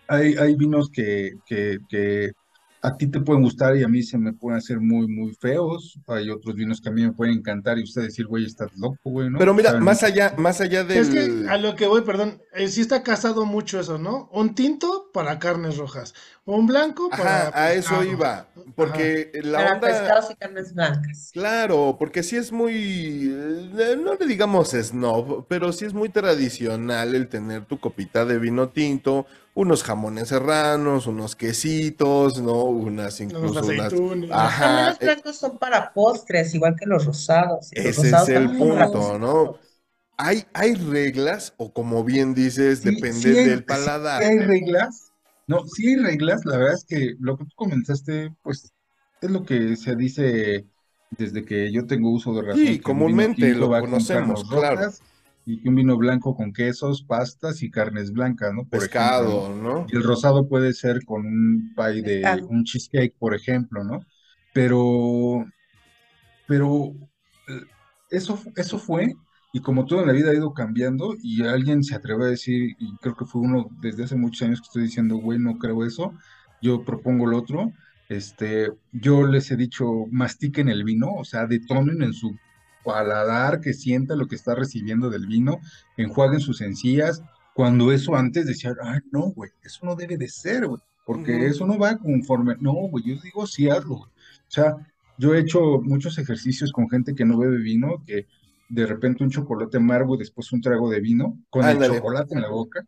Hay, 0.09 0.35
hay 0.35 0.55
vinos 0.57 0.91
que, 0.91 1.33
que, 1.47 1.79
que 1.89 2.33
a 2.85 2.99
ti 2.99 3.07
te 3.07 3.19
pueden 3.19 3.43
gustar 3.43 3.75
y 3.79 3.83
a 3.83 3.89
mí 3.89 4.03
se 4.03 4.19
me 4.19 4.35
pueden 4.35 4.59
hacer 4.59 4.79
muy, 4.79 5.09
muy 5.09 5.33
feos. 5.33 5.99
Hay 6.07 6.29
otros 6.29 6.55
vinos 6.55 6.83
que 6.83 6.91
a 6.91 6.93
mí 6.93 7.01
me 7.01 7.13
pueden 7.13 7.39
encantar 7.39 7.79
y 7.79 7.83
usted 7.83 8.03
decir, 8.03 8.27
güey, 8.27 8.45
estás 8.45 8.77
loco, 8.77 8.99
güey, 9.05 9.31
¿no? 9.31 9.39
Pero 9.39 9.55
mira, 9.55 9.71
Saben 9.71 9.85
más 9.85 10.03
allá, 10.03 10.35
más 10.37 10.61
allá 10.61 10.83
Es 10.83 11.09
que 11.09 11.49
a 11.49 11.57
lo 11.57 11.77
que 11.77 11.87
voy, 11.87 12.03
perdón, 12.03 12.43
eh, 12.53 12.69
sí 12.69 12.83
está 12.83 13.03
casado 13.03 13.47
mucho 13.47 13.81
eso, 13.81 13.97
¿no? 13.97 14.29
Un 14.33 14.55
tinto 14.55 15.09
para 15.15 15.39
carnes 15.39 15.79
rojas, 15.79 16.13
un 16.47 16.67
blanco 16.67 17.15
para 17.15 17.51
Ajá, 17.51 17.51
a 17.55 17.73
eso 17.73 18.03
iba, 18.05 18.47
porque 18.77 19.31
la 19.43 19.63
Para 19.63 19.67
onda... 19.67 19.85
pescados 19.85 20.31
y 20.31 20.37
carnes 20.37 20.75
blancas. 20.75 21.33
Claro, 21.33 21.97
porque 21.99 22.23
sí 22.23 22.37
es 22.37 22.53
muy, 22.53 23.29
eh, 23.29 23.97
no 24.01 24.15
le 24.15 24.25
digamos 24.27 24.71
snob, 24.71 25.47
pero 25.49 25.73
sí 25.73 25.85
es 25.85 25.93
muy 25.93 26.09
tradicional 26.09 27.13
el 27.17 27.29
tener 27.29 27.65
tu 27.67 27.81
copita 27.81 28.25
de 28.25 28.39
vino 28.39 28.69
tinto, 28.69 29.27
unos 29.53 29.83
jamones 29.83 30.29
serranos, 30.29 31.09
unos 31.09 31.35
quesitos, 31.35 32.41
¿no? 32.41 32.63
Unas 32.67 33.21
Unos 33.29 33.53
incluso 33.53 33.67
unas... 33.67 33.97
aceitunas. 33.97 34.31
Ajá, 34.31 34.61
También 34.61 34.87
los 34.87 35.01
eh, 35.01 35.17
blancos 35.17 35.37
son 35.37 35.59
para 35.59 35.93
postres, 35.93 36.55
igual 36.55 36.75
que 36.79 36.87
los 36.87 37.05
rosados. 37.05 37.71
y 37.75 37.81
los 37.83 37.95
Ese 37.95 37.97
rosados 37.97 38.29
es 38.29 38.29
el 38.29 38.53
punto, 38.57 39.19
¿no? 39.19 39.59
hay, 40.19 40.47
hay 40.55 40.75
reglas, 40.75 41.55
o 41.59 41.73
como 41.73 42.05
bien 42.05 42.35
dices, 42.35 42.83
Sí, 42.83 42.85
depende 42.85 43.37
sí 43.37 43.39
hay- 43.39 43.51
del 43.51 43.65
sí 44.07 44.23
paladar. 44.23 44.25
hay 44.25 44.39
reglas. 44.39 45.13
No, 45.47 45.67
sí 45.67 45.89
hay 45.89 45.97
reglas. 45.97 46.45
La 46.45 46.57
verdad 46.57 46.75
es 46.75 46.85
que 46.85 47.15
lo 47.19 47.37
que 47.37 47.45
tú 47.45 47.51
comentaste, 47.57 48.35
pues, 48.43 48.73
es 49.21 49.31
lo 49.31 49.45
que 49.45 49.77
se 49.77 49.97
dice 49.97 50.67
desde 51.11 51.45
que 51.45 51.73
yo 51.73 51.87
tengo 51.87 52.11
uso 52.11 52.35
de 52.35 52.43
razón. 52.43 52.67
Sí, 52.67 52.79
comúnmente 52.79 53.55
lo 53.55 53.69
va 53.69 53.81
con 53.81 53.91
conocemos, 53.91 54.45
claro. 54.45 54.91
Y 55.47 55.61
que 55.61 55.69
un 55.69 55.75
vino 55.75 55.99
blanco 55.99 56.35
con 56.35 56.55
quesos, 56.55 57.03
pastas 57.03 57.63
y 57.63 57.71
carnes 57.71 58.13
blancas, 58.13 58.55
¿no? 58.55 58.63
Por 58.63 58.81
Pescado, 58.81 59.55
¿no? 59.55 59.63
¿no? 59.63 59.87
Y 59.91 59.97
el 59.97 60.03
rosado 60.03 60.49
puede 60.49 60.73
ser 60.73 61.05
con 61.05 61.27
un 61.27 61.75
pie 61.77 62.01
de, 62.01 62.21
Pescado. 62.23 62.47
un 62.49 62.65
cheesecake, 62.65 63.15
por 63.19 63.35
ejemplo, 63.35 63.85
¿no? 63.85 64.01
Pero, 64.55 65.45
pero 66.47 66.95
eh, 67.49 67.61
eso, 68.11 68.41
eso 68.57 68.79
fue, 68.79 69.15
y 69.55 69.61
como 69.61 69.87
todo 69.87 70.01
en 70.01 70.09
la 70.09 70.13
vida 70.13 70.33
ha 70.33 70.35
ido 70.35 70.53
cambiando, 70.53 71.15
y 71.23 71.45
alguien 71.45 71.85
se 71.85 71.95
atreve 71.95 72.25
a 72.25 72.29
decir, 72.29 72.75
y 72.81 72.97
creo 72.97 73.15
que 73.15 73.25
fue 73.25 73.41
uno 73.41 73.69
desde 73.81 74.03
hace 74.03 74.17
muchos 74.17 74.43
años 74.43 74.61
que 74.61 74.67
estoy 74.67 74.83
diciendo, 74.83 75.17
güey, 75.19 75.39
no 75.39 75.59
creo 75.59 75.85
eso, 75.85 76.13
yo 76.61 76.85
propongo 76.85 77.25
lo 77.27 77.39
otro, 77.39 77.73
este, 78.09 78.73
yo 78.91 79.25
les 79.29 79.53
he 79.53 79.57
dicho, 79.57 79.87
mastiquen 80.11 80.69
el 80.69 80.83
vino, 80.83 81.13
o 81.13 81.25
sea, 81.25 81.47
detonen 81.47 82.03
en 82.03 82.13
su 82.13 82.37
paladar, 82.85 83.61
que 83.61 83.75
sienta 83.75 84.17
lo 84.17 84.27
que 84.27 84.35
está 84.35 84.57
recibiendo 84.57 85.09
del 85.09 85.29
vino, 85.29 85.61
enjuaguen 85.97 86.41
sus 86.41 86.61
encías, 86.61 87.23
cuando 87.55 87.93
eso 87.93 88.17
antes 88.17 88.47
decía, 88.47 88.75
ay, 88.83 89.03
no, 89.13 89.31
güey, 89.37 89.53
eso 89.63 89.87
no 89.87 89.95
debe 89.95 90.17
de 90.17 90.29
ser, 90.29 90.67
güey, 90.67 90.83
porque 91.07 91.47
eso 91.47 91.65
no 91.65 91.79
va 91.79 91.97
conforme, 91.97 92.57
no, 92.59 92.73
güey, 92.73 93.05
yo 93.05 93.23
digo, 93.23 93.47
sí, 93.47 93.69
hazlo, 93.69 93.99
güey. 93.99 94.11
O 94.11 94.51
sea, 94.51 94.75
yo 95.17 95.33
he 95.33 95.39
hecho 95.39 95.81
muchos 95.81 96.19
ejercicios 96.19 96.73
con 96.73 96.91
gente 96.91 97.15
que 97.15 97.25
no 97.25 97.39
bebe 97.39 97.59
vino, 97.59 98.03
que 98.05 98.27
de 98.75 98.87
repente 98.87 99.25
un 99.25 99.31
chocolate 99.31 99.77
amargo 99.79 100.15
y 100.15 100.19
después 100.19 100.53
un 100.53 100.61
trago 100.61 100.91
de 100.91 101.01
vino, 101.01 101.39
con 101.51 101.65
el 101.69 101.79
chocolate 101.81 102.35
en 102.35 102.43
la 102.43 102.49
boca, 102.49 102.85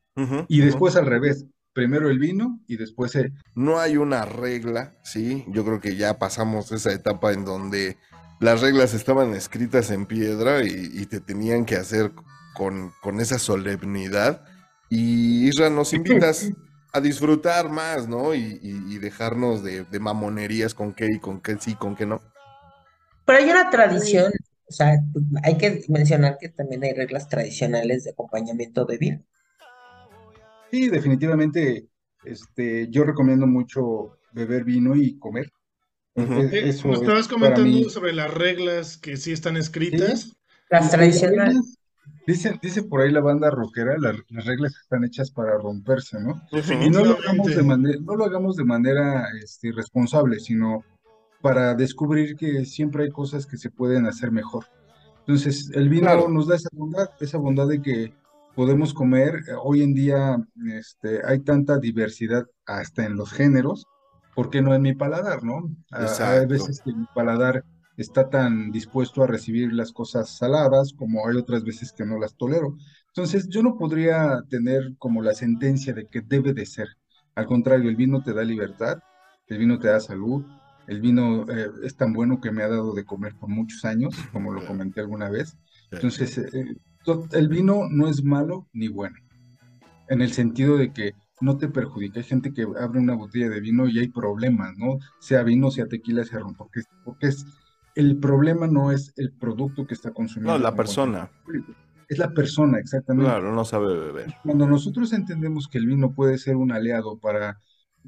y 0.49 0.61
después 0.61 0.97
al 0.97 1.07
revés, 1.07 1.47
primero 1.73 2.09
el 2.11 2.19
vino 2.19 2.61
y 2.67 2.77
después 2.77 3.15
el... 3.17 3.33
No 3.55 3.79
hay 3.79 3.97
una 3.97 4.25
regla, 4.25 4.95
¿sí? 5.05 5.45
Yo 5.49 5.65
creo 5.65 5.81
que 5.81 5.97
ya 5.97 6.19
pasamos 6.19 6.73
esa 6.73 6.93
etapa 6.93 7.33
en 7.33 7.45
donde 7.45 7.97
las 8.41 8.61
reglas 8.61 8.95
estaban 8.95 9.35
escritas 9.35 9.91
en 9.91 10.07
piedra 10.07 10.63
y, 10.65 10.91
y 10.95 11.07
te 11.07 11.21
tenían 11.21 11.65
que 11.65 11.77
hacer 11.77 12.13
con, 12.55 12.93
con 13.03 13.21
esa 13.21 13.39
solemnidad. 13.39 14.45
Y 14.89 15.47
Isra, 15.49 15.69
nos 15.71 15.93
invitas 15.95 16.51
a 16.93 17.01
disfrutar 17.01 17.69
más, 17.71 18.09
¿no? 18.09 18.35
Y, 18.35 18.59
y- 18.63 18.95
y 18.95 18.99
dejarnos 18.99 19.63
de, 19.63 19.85
de 19.85 20.01
mamonerías 20.01 20.75
con 20.75 20.95
qué 20.95 21.07
y 21.13 21.19
con 21.19 21.41
qué 21.41 21.57
sí, 21.61 21.75
con 21.75 21.95
qué 21.95 22.07
no. 22.07 22.23
Pero 23.25 23.39
hay 23.39 23.51
una 23.51 23.71
tradición, 23.71 24.33
o 24.69 24.73
sea, 24.73 24.99
hay 25.45 25.57
que 25.59 25.85
mencionar 25.89 26.39
que 26.39 26.49
también 26.49 26.83
hay 26.85 26.93
reglas 26.93 27.29
tradicionales 27.29 28.05
de 28.05 28.11
acompañamiento 28.11 28.85
de 28.85 28.99
vino. 28.99 29.25
Sí, 30.71 30.89
definitivamente, 30.89 31.87
este, 32.25 32.89
yo 32.91 33.05
recomiendo 33.05 33.47
mucho 33.47 34.19
beber 34.33 34.65
vino 34.65 34.97
y 34.97 35.19
comer. 35.19 35.51
Ujú. 36.17 36.33
E- 36.33 36.45
Eh, 36.53 36.69
Eso 36.71 36.89
Nos 36.89 36.97
es 36.97 37.03
estabas 37.03 37.29
comentando 37.29 37.69
mí. 37.69 37.89
sobre 37.89 38.13
las 38.13 38.33
reglas 38.33 38.97
que 38.97 39.17
sí 39.17 39.33
están 39.33 39.57
escritas. 39.57 40.37
Las 40.69 40.83
Las 40.83 40.91
tradicionales. 40.91 41.79
dice, 42.27 42.59
dice 42.61 42.83
por 42.83 43.03
ahí 43.03 43.13
la 43.13 43.21
banda 43.21 43.51
rockera, 43.51 43.97
la- 43.99 44.17
las 44.31 44.45
reglas 44.45 44.75
están 44.83 45.05
hechas 45.05 45.31
para 45.31 45.57
romperse, 45.59 46.19
¿no? 46.21 46.43
Y 46.51 46.91
no 46.91 47.05
lo 47.05 47.13
hagamos 47.13 47.47
de 47.47 47.57
Definitivamente. 47.57 47.63
manera, 47.65 47.99
no 48.03 48.17
lo 48.17 48.25
hagamos 48.25 48.57
de 48.57 48.65
manera 48.65 49.27
este, 49.41 49.69
irresponsable, 49.69 50.41
sino 50.41 50.85
para 51.41 51.75
descubrir 51.75 52.37
que 52.37 52.65
siempre 52.65 53.05
hay 53.05 53.11
cosas 53.11 53.47
que 53.47 53.57
se 53.59 53.71
pueden 53.71 54.07
hacer 54.07 54.31
mejor. 54.33 54.67
Entonces, 55.27 55.71
el 55.75 55.89
vino 55.89 56.07
Claro. 56.07 56.29
nos 56.29 56.47
da 56.49 56.57
esa 56.57 56.69
bondad, 56.73 57.09
esa 57.21 57.39
bondad 57.39 57.69
de 57.69 57.83
que 57.83 58.15
podemos 58.55 58.95
comer. 58.95 59.41
Hoy 59.63 59.83
en 59.83 59.95
día 59.95 60.37
este, 60.79 61.21
hay 61.27 61.41
tanta 61.41 61.79
diversidad 61.79 62.47
hasta 62.65 63.05
en 63.05 63.17
los 63.17 63.33
géneros, 63.33 63.89
¿por 64.35 64.51
qué 64.51 64.63
no 64.63 64.75
en 64.75 64.83
mi 64.83 64.95
paladar, 64.95 65.43
no? 65.45 65.71
Ah, 65.91 65.99
Hay 66.01 66.05
Exacto. 66.05 66.49
veces 66.49 66.81
que 66.85 66.93
mi 66.93 67.07
paladar 67.07 67.65
está 67.97 68.29
tan 68.29 68.71
dispuesto 68.71 69.23
a 69.23 69.27
recibir 69.27 69.73
las 69.73 69.93
cosas 69.93 70.37
saladas 70.37 70.93
como 70.97 71.27
hay 71.27 71.37
otras 71.37 71.65
veces 71.65 71.93
que 71.93 72.05
no 72.05 72.19
las 72.19 72.37
tolero. 72.37 72.77
Entonces, 73.09 73.49
yo 73.49 73.63
no 73.63 73.77
podría 73.79 74.43
tener 74.51 74.95
como 74.99 75.23
la 75.23 75.35
sentencia 75.35 75.93
de 75.95 76.07
que 76.07 76.21
debe 76.21 76.53
de 76.53 76.67
ser. 76.67 76.89
Al 77.35 77.47
contrario, 77.47 77.89
el 77.89 77.97
vino 77.97 78.23
te 78.23 78.33
da 78.35 78.43
libertad, 78.45 78.99
el 79.47 79.59
vino 79.59 79.79
te 79.79 79.89
da 79.89 80.01
salud, 80.01 80.45
el 80.87 81.01
vino 81.01 81.45
eh, 81.51 81.69
es 81.83 81.97
tan 81.97 82.13
bueno 82.13 82.41
que 82.41 82.51
me 82.53 82.63
ha 82.63 82.69
dado 82.69 82.95
de 82.95 83.05
comer 83.05 83.35
por 83.39 83.49
muchos 83.49 83.85
años, 83.85 84.15
como 84.33 84.53
lo 84.53 84.65
comenté 84.67 85.01
alguna 85.01 85.29
vez. 85.31 85.57
Entonces, 85.91 86.39
eh, 86.39 86.77
to- 87.05 87.27
el 87.33 87.49
vino 87.49 87.89
no 87.91 88.09
es 88.09 88.23
malo 88.25 88.69
ni 88.73 88.89
bueno, 88.89 89.17
en 90.09 90.23
el 90.23 90.33
sentido 90.33 90.77
de 90.77 90.93
que 90.93 91.13
no 91.41 91.57
te 91.59 91.69
perjudica. 91.69 92.21
Hay 92.21 92.25
gente 92.25 92.53
que 92.53 92.67
abre 92.81 92.99
una 93.01 93.15
botella 93.15 93.49
de 93.49 93.61
vino 93.61 93.89
y 93.89 93.99
hay 93.99 94.09
problemas, 94.09 94.77
¿no? 94.77 94.99
Sea 95.21 95.43
vino, 95.43 95.71
sea 95.71 95.87
tequila, 95.87 96.25
sea 96.25 96.39
ron, 96.41 96.55
porque, 96.55 96.81
porque 97.05 97.29
es, 97.29 97.45
el 97.95 98.19
problema 98.19 98.67
no 98.67 98.91
es 98.93 99.13
el 99.17 99.33
producto 99.33 99.87
que 99.87 99.95
está 99.95 100.13
consumiendo. 100.13 100.53
No, 100.53 100.59
la 100.59 100.75
persona. 100.75 101.31
Es 102.09 102.19
la 102.19 102.31
persona, 102.33 102.79
exactamente. 102.79 103.29
Claro, 103.31 103.53
no 103.53 103.65
sabe 103.65 103.99
beber. 103.99 104.35
Cuando 104.45 104.67
nosotros 104.67 105.13
entendemos 105.13 105.67
que 105.67 105.79
el 105.79 105.87
vino 105.87 106.13
puede 106.15 106.39
ser 106.39 106.57
un 106.57 106.71
aliado 106.73 107.19
para 107.19 107.59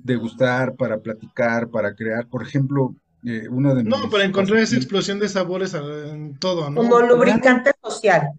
degustar, 0.04 0.76
para 0.76 1.00
platicar, 1.00 1.70
para 1.70 1.94
crear, 1.94 2.28
por 2.28 2.42
ejemplo, 2.42 2.96
eh, 3.24 3.48
uno 3.50 3.74
de 3.74 3.84
No, 3.84 3.96
mis 3.96 4.10
para 4.10 4.24
encontrar 4.24 4.58
esa 4.60 4.76
explosión 4.76 5.18
de 5.18 5.28
sabores 5.28 5.74
en 5.74 6.38
todo, 6.38 6.70
¿no? 6.70 6.80
Como 6.82 7.00
lubricante 7.00 7.72
social. 7.82 8.32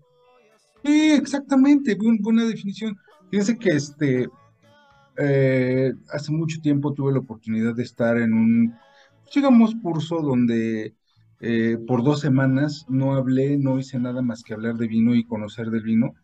Sí, 0.83 1.11
exactamente, 1.11 1.95
buen- 1.95 2.17
buena 2.21 2.45
definición. 2.45 2.97
Fíjense 3.29 3.57
que 3.57 3.69
este, 3.69 4.27
eh, 5.17 5.93
hace 6.09 6.31
mucho 6.31 6.59
tiempo 6.61 6.93
tuve 6.93 7.13
la 7.13 7.19
oportunidad 7.19 7.75
de 7.75 7.83
estar 7.83 8.17
en 8.17 8.33
un, 8.33 8.81
digamos, 9.33 9.75
curso 9.81 10.21
donde 10.21 10.95
eh, 11.39 11.77
por 11.87 12.03
dos 12.03 12.21
semanas 12.21 12.85
no 12.89 13.15
hablé, 13.15 13.57
no 13.57 13.79
hice 13.79 13.99
nada 13.99 14.21
más 14.21 14.43
que 14.43 14.53
hablar 14.53 14.75
de 14.77 14.87
vino 14.87 15.15
y 15.15 15.25
conocer 15.25 15.69
del 15.71 15.83
vino. 15.83 16.15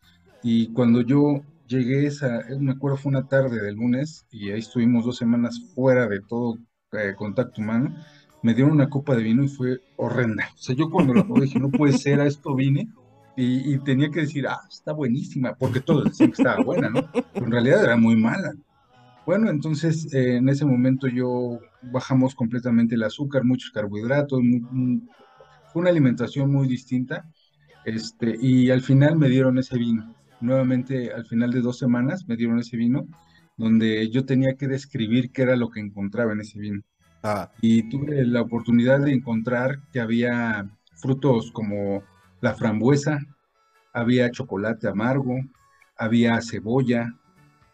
Y 0.41 0.71
cuando 0.73 1.01
yo 1.01 1.45
llegué 1.67 2.05
esa, 2.07 2.39
eh, 2.41 2.57
me 2.59 2.71
acuerdo 2.73 2.97
fue 2.97 3.09
una 3.11 3.27
tarde 3.27 3.61
del 3.61 3.75
lunes 3.75 4.25
y 4.31 4.51
ahí 4.51 4.59
estuvimos 4.59 5.05
dos 5.05 5.17
semanas 5.17 5.59
fuera 5.73 6.07
de 6.07 6.21
todo 6.21 6.57
eh, 6.93 7.13
contacto 7.17 7.61
humano, 7.61 7.95
me 8.43 8.53
dieron 8.53 8.73
una 8.73 8.89
copa 8.89 9.15
de 9.15 9.23
vino 9.23 9.43
y 9.43 9.47
fue 9.47 9.79
horrenda. 9.97 10.49
O 10.55 10.57
sea, 10.57 10.75
yo 10.75 10.89
cuando 10.89 11.13
la 11.13 11.25
probé 11.25 11.45
dije, 11.45 11.59
no 11.59 11.69
puede 11.71 11.93
ser, 11.93 12.19
a 12.21 12.27
esto 12.27 12.55
vine. 12.55 12.87
Y, 13.37 13.73
y 13.73 13.79
tenía 13.79 14.09
que 14.09 14.21
decir, 14.21 14.47
ah, 14.47 14.61
está 14.69 14.93
buenísima, 14.93 15.55
porque 15.55 15.81
todos 15.81 16.05
decían 16.05 16.29
que 16.29 16.35
estaba 16.35 16.61
buena, 16.61 16.89
¿no? 16.89 17.01
Pero 17.33 17.45
en 17.47 17.51
realidad 17.51 17.83
era 17.83 17.97
muy 17.97 18.15
mala. 18.15 18.53
Bueno, 19.25 19.49
entonces 19.49 20.13
eh, 20.13 20.37
en 20.37 20.47
ese 20.49 20.65
momento 20.65 21.07
yo 21.07 21.59
bajamos 21.81 22.35
completamente 22.35 22.95
el 22.95 23.03
azúcar, 23.03 23.43
muchos 23.43 23.71
carbohidratos, 23.71 24.39
mu- 24.41 24.67
mu- 24.71 25.01
fue 25.73 25.81
una 25.81 25.89
alimentación 25.89 26.51
muy 26.51 26.67
distinta, 26.67 27.25
este, 27.85 28.37
y 28.39 28.69
al 28.69 28.81
final 28.81 29.17
me 29.17 29.29
dieron 29.29 29.57
ese 29.57 29.77
vino. 29.77 30.15
Nuevamente, 30.39 31.11
al 31.13 31.25
final 31.25 31.51
de 31.51 31.61
dos 31.61 31.77
semanas, 31.79 32.25
me 32.27 32.35
dieron 32.37 32.59
ese 32.59 32.77
vino, 32.77 33.07
donde 33.57 34.09
yo 34.11 34.25
tenía 34.25 34.55
que 34.55 34.67
describir 34.67 35.31
qué 35.31 35.43
era 35.43 35.55
lo 35.55 35.69
que 35.69 35.79
encontraba 35.79 36.33
en 36.33 36.41
ese 36.41 36.59
vino. 36.59 36.81
Ah, 37.23 37.51
Y 37.61 37.89
tuve 37.89 38.25
la 38.25 38.41
oportunidad 38.43 39.01
de 39.01 39.13
encontrar 39.13 39.81
que 39.91 39.99
había 40.01 40.69
frutos 40.95 41.51
como 41.53 42.07
la 42.41 42.55
frambuesa, 42.55 43.19
había 43.93 44.31
chocolate 44.31 44.87
amargo, 44.87 45.35
había 45.95 46.41
cebolla, 46.41 47.13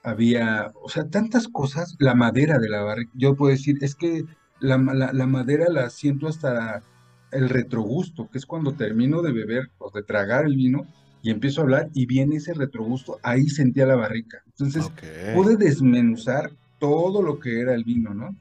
había, 0.03 0.71
o 0.81 0.89
sea, 0.89 1.09
tantas 1.09 1.47
cosas, 1.47 1.95
la 1.99 2.15
madera 2.15 2.57
de 2.59 2.69
la 2.69 2.81
barrica. 2.83 3.11
Yo 3.15 3.35
puedo 3.35 3.51
decir, 3.51 3.77
es 3.81 3.95
que 3.95 4.23
la, 4.59 4.77
la- 4.77 5.13
la 5.13 5.27
madera 5.27 5.67
la 5.69 5.89
siento 5.89 6.27
hasta 6.27 6.85
el 7.31 7.49
retrogusto, 7.49 8.29
que 8.29 8.37
es 8.37 8.45
cuando 8.45 8.75
termino 8.75 9.21
de 9.21 9.31
beber 9.33 9.71
o 9.77 9.91
de 9.91 10.03
tragar 10.03 10.45
el 10.45 10.55
vino 10.55 10.89
y 11.21 11.29
empiezo 11.29 11.61
a 11.61 11.63
hablar 11.63 11.89
y 11.93 12.05
viene 12.05 12.37
ese 12.37 12.53
retrogusto, 12.53 13.19
ahí 13.23 13.47
sentía 13.47 13.85
la 13.85 13.95
barrica. 13.95 14.43
Entonces, 14.47 14.91
pude 15.35 15.55
desmenuzar 15.55 16.51
todo 16.79 17.21
lo 17.21 17.39
que 17.39 17.59
era 17.59 17.73
el 17.75 17.83
vino, 17.83 18.13
¿no? 18.13 18.35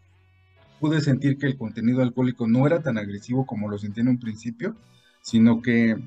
Pude 0.80 1.00
sentir 1.00 1.36
que 1.36 1.46
el 1.46 1.58
contenido 1.58 2.00
alcohólico 2.02 2.48
no 2.48 2.66
era 2.66 2.82
tan 2.82 2.96
agresivo 2.96 3.44
como 3.44 3.68
lo 3.68 3.78
sentí 3.78 4.00
en 4.00 4.08
un 4.08 4.18
principio, 4.18 4.76
sino 5.20 5.60
que 5.60 5.98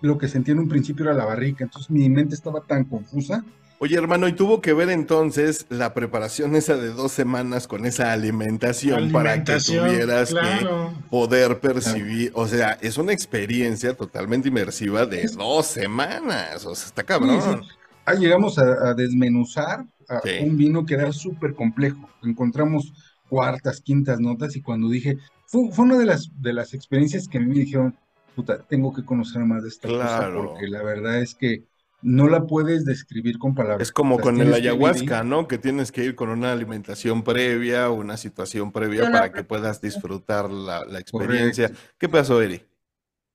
lo 0.00 0.18
que 0.18 0.28
sentí 0.28 0.52
en 0.52 0.60
un 0.60 0.68
principio 0.68 1.04
era 1.04 1.14
la 1.14 1.24
barrica. 1.24 1.64
Entonces 1.64 1.90
mi 1.90 2.08
mente 2.08 2.34
estaba 2.34 2.60
tan 2.60 2.84
confusa. 2.84 3.44
Oye, 3.84 3.96
hermano, 3.96 4.28
y 4.28 4.32
tuvo 4.32 4.60
que 4.60 4.74
ver 4.74 4.90
entonces 4.90 5.66
la 5.68 5.92
preparación 5.92 6.54
esa 6.54 6.76
de 6.76 6.90
dos 6.90 7.10
semanas 7.10 7.66
con 7.66 7.84
esa 7.84 8.12
alimentación, 8.12 9.10
para 9.10 9.42
que 9.42 9.56
tuvieras 9.58 10.30
claro. 10.30 10.92
que 10.94 11.08
poder 11.10 11.58
percibir. 11.58 12.30
O 12.36 12.46
sea, 12.46 12.78
es 12.80 12.96
una 12.96 13.12
experiencia 13.12 13.96
totalmente 13.96 14.46
inmersiva 14.50 15.04
de 15.04 15.26
dos 15.26 15.66
semanas. 15.66 16.64
O 16.64 16.76
sea, 16.76 16.86
está 16.86 17.02
cabrón. 17.02 17.64
Ah, 18.06 18.14
llegamos 18.14 18.56
a, 18.56 18.90
a 18.90 18.94
desmenuzar 18.94 19.84
a 20.08 20.20
Sí. 20.20 20.30
un 20.42 20.56
vino 20.56 20.86
que 20.86 20.94
era 20.94 21.12
súper 21.12 21.52
complejo. 21.56 22.08
Encontramos 22.22 22.92
cuartas, 23.28 23.80
quintas 23.80 24.20
notas 24.20 24.54
y 24.54 24.62
cuando 24.62 24.88
dije, 24.90 25.18
fue, 25.46 25.72
fue 25.72 25.86
una 25.86 25.98
de 25.98 26.06
las, 26.06 26.30
de 26.40 26.52
las 26.52 26.72
experiencias 26.72 27.26
que 27.26 27.38
a 27.38 27.40
mí 27.40 27.48
me 27.48 27.54
dijeron, 27.64 27.96
puta, 28.36 28.62
tengo 28.62 28.94
que 28.94 29.04
conocer 29.04 29.42
más 29.44 29.64
de 29.64 29.70
esta 29.70 29.88
cosa 29.88 30.18
Claro. 30.18 30.44
porque 30.52 30.68
la 30.68 30.84
verdad 30.84 31.20
es 31.20 31.34
que 31.34 31.64
no 32.02 32.28
la 32.28 32.46
puedes 32.46 32.84
describir 32.84 33.38
con 33.38 33.54
palabras. 33.54 33.88
Es 33.88 33.92
como 33.92 34.18
con 34.18 34.40
el 34.40 34.52
ayahuasca, 34.52 35.22
¿no? 35.22 35.48
Que 35.48 35.58
tienes 35.58 35.92
que 35.92 36.04
ir 36.04 36.14
con 36.14 36.28
una 36.28 36.52
alimentación 36.52 37.22
previa, 37.22 37.90
una 37.90 38.16
situación 38.16 38.72
previa 38.72 39.10
para 39.10 39.32
que 39.32 39.44
puedas 39.44 39.80
disfrutar 39.80 40.50
la, 40.50 40.84
la 40.84 40.98
experiencia. 40.98 41.68
Correcto. 41.68 41.94
¿Qué 41.98 42.08
pasó, 42.08 42.42
Eri? 42.42 42.62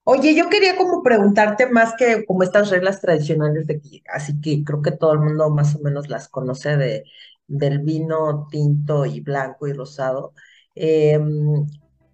Oye, 0.04 0.36
yo 0.36 0.50
quería 0.50 0.78
como 0.78 1.04
preguntarte 1.04 1.68
más 1.70 1.94
que 1.98 2.26
como 2.26 2.44
estas 2.44 2.70
reglas 2.70 3.02
tradicionales 3.02 3.68
de 3.68 3.82
que, 3.82 4.02
así 4.14 4.40
que 4.40 4.64
creo 4.64 4.82
que 4.82 4.92
todo 4.92 5.12
el 5.14 5.20
mundo 5.20 5.50
más 5.50 5.76
o 5.76 5.80
menos 5.80 6.08
las 6.10 6.30
conoce 6.30 6.78
de, 6.78 7.04
del 7.48 7.80
vino 7.80 8.48
tinto 8.50 9.06
y 9.06 9.20
blanco 9.22 9.68
y 9.68 9.74
rosado. 9.74 10.34
Em, 10.76 11.66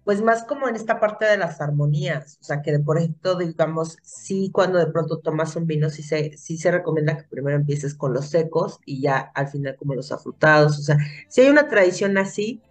Pues 0.04 0.22
más 0.22 0.44
como 0.44 0.68
en 0.68 0.76
esta 0.76 1.00
parte 1.00 1.24
de 1.24 1.38
las 1.38 1.60
armonías, 1.62 2.38
o 2.40 2.44
sea, 2.44 2.60
que 2.62 2.72
de 2.72 2.80
por 2.80 2.98
ejemplo, 2.98 3.36
digamos, 3.36 3.96
sí 4.02 4.50
cuando 4.52 4.78
de 4.78 4.86
pronto 4.86 5.18
tomas 5.20 5.56
un 5.56 5.66
vino, 5.66 5.88
sí 5.90 6.02
se, 6.02 6.36
sí 6.36 6.58
se 6.58 6.70
recomienda 6.70 7.16
que 7.16 7.24
primero 7.24 7.56
empieces 7.56 7.94
con 7.94 8.12
los 8.12 8.28
secos 8.28 8.80
y 8.84 9.00
ya 9.00 9.18
al 9.34 9.48
final 9.48 9.76
como 9.76 9.94
los 9.94 10.12
afrutados, 10.12 10.78
o 10.78 10.82
sea, 10.82 10.98
si 11.28 11.40
hay 11.40 11.48
una 11.48 11.68
tradición 11.68 12.18
así, 12.18 12.62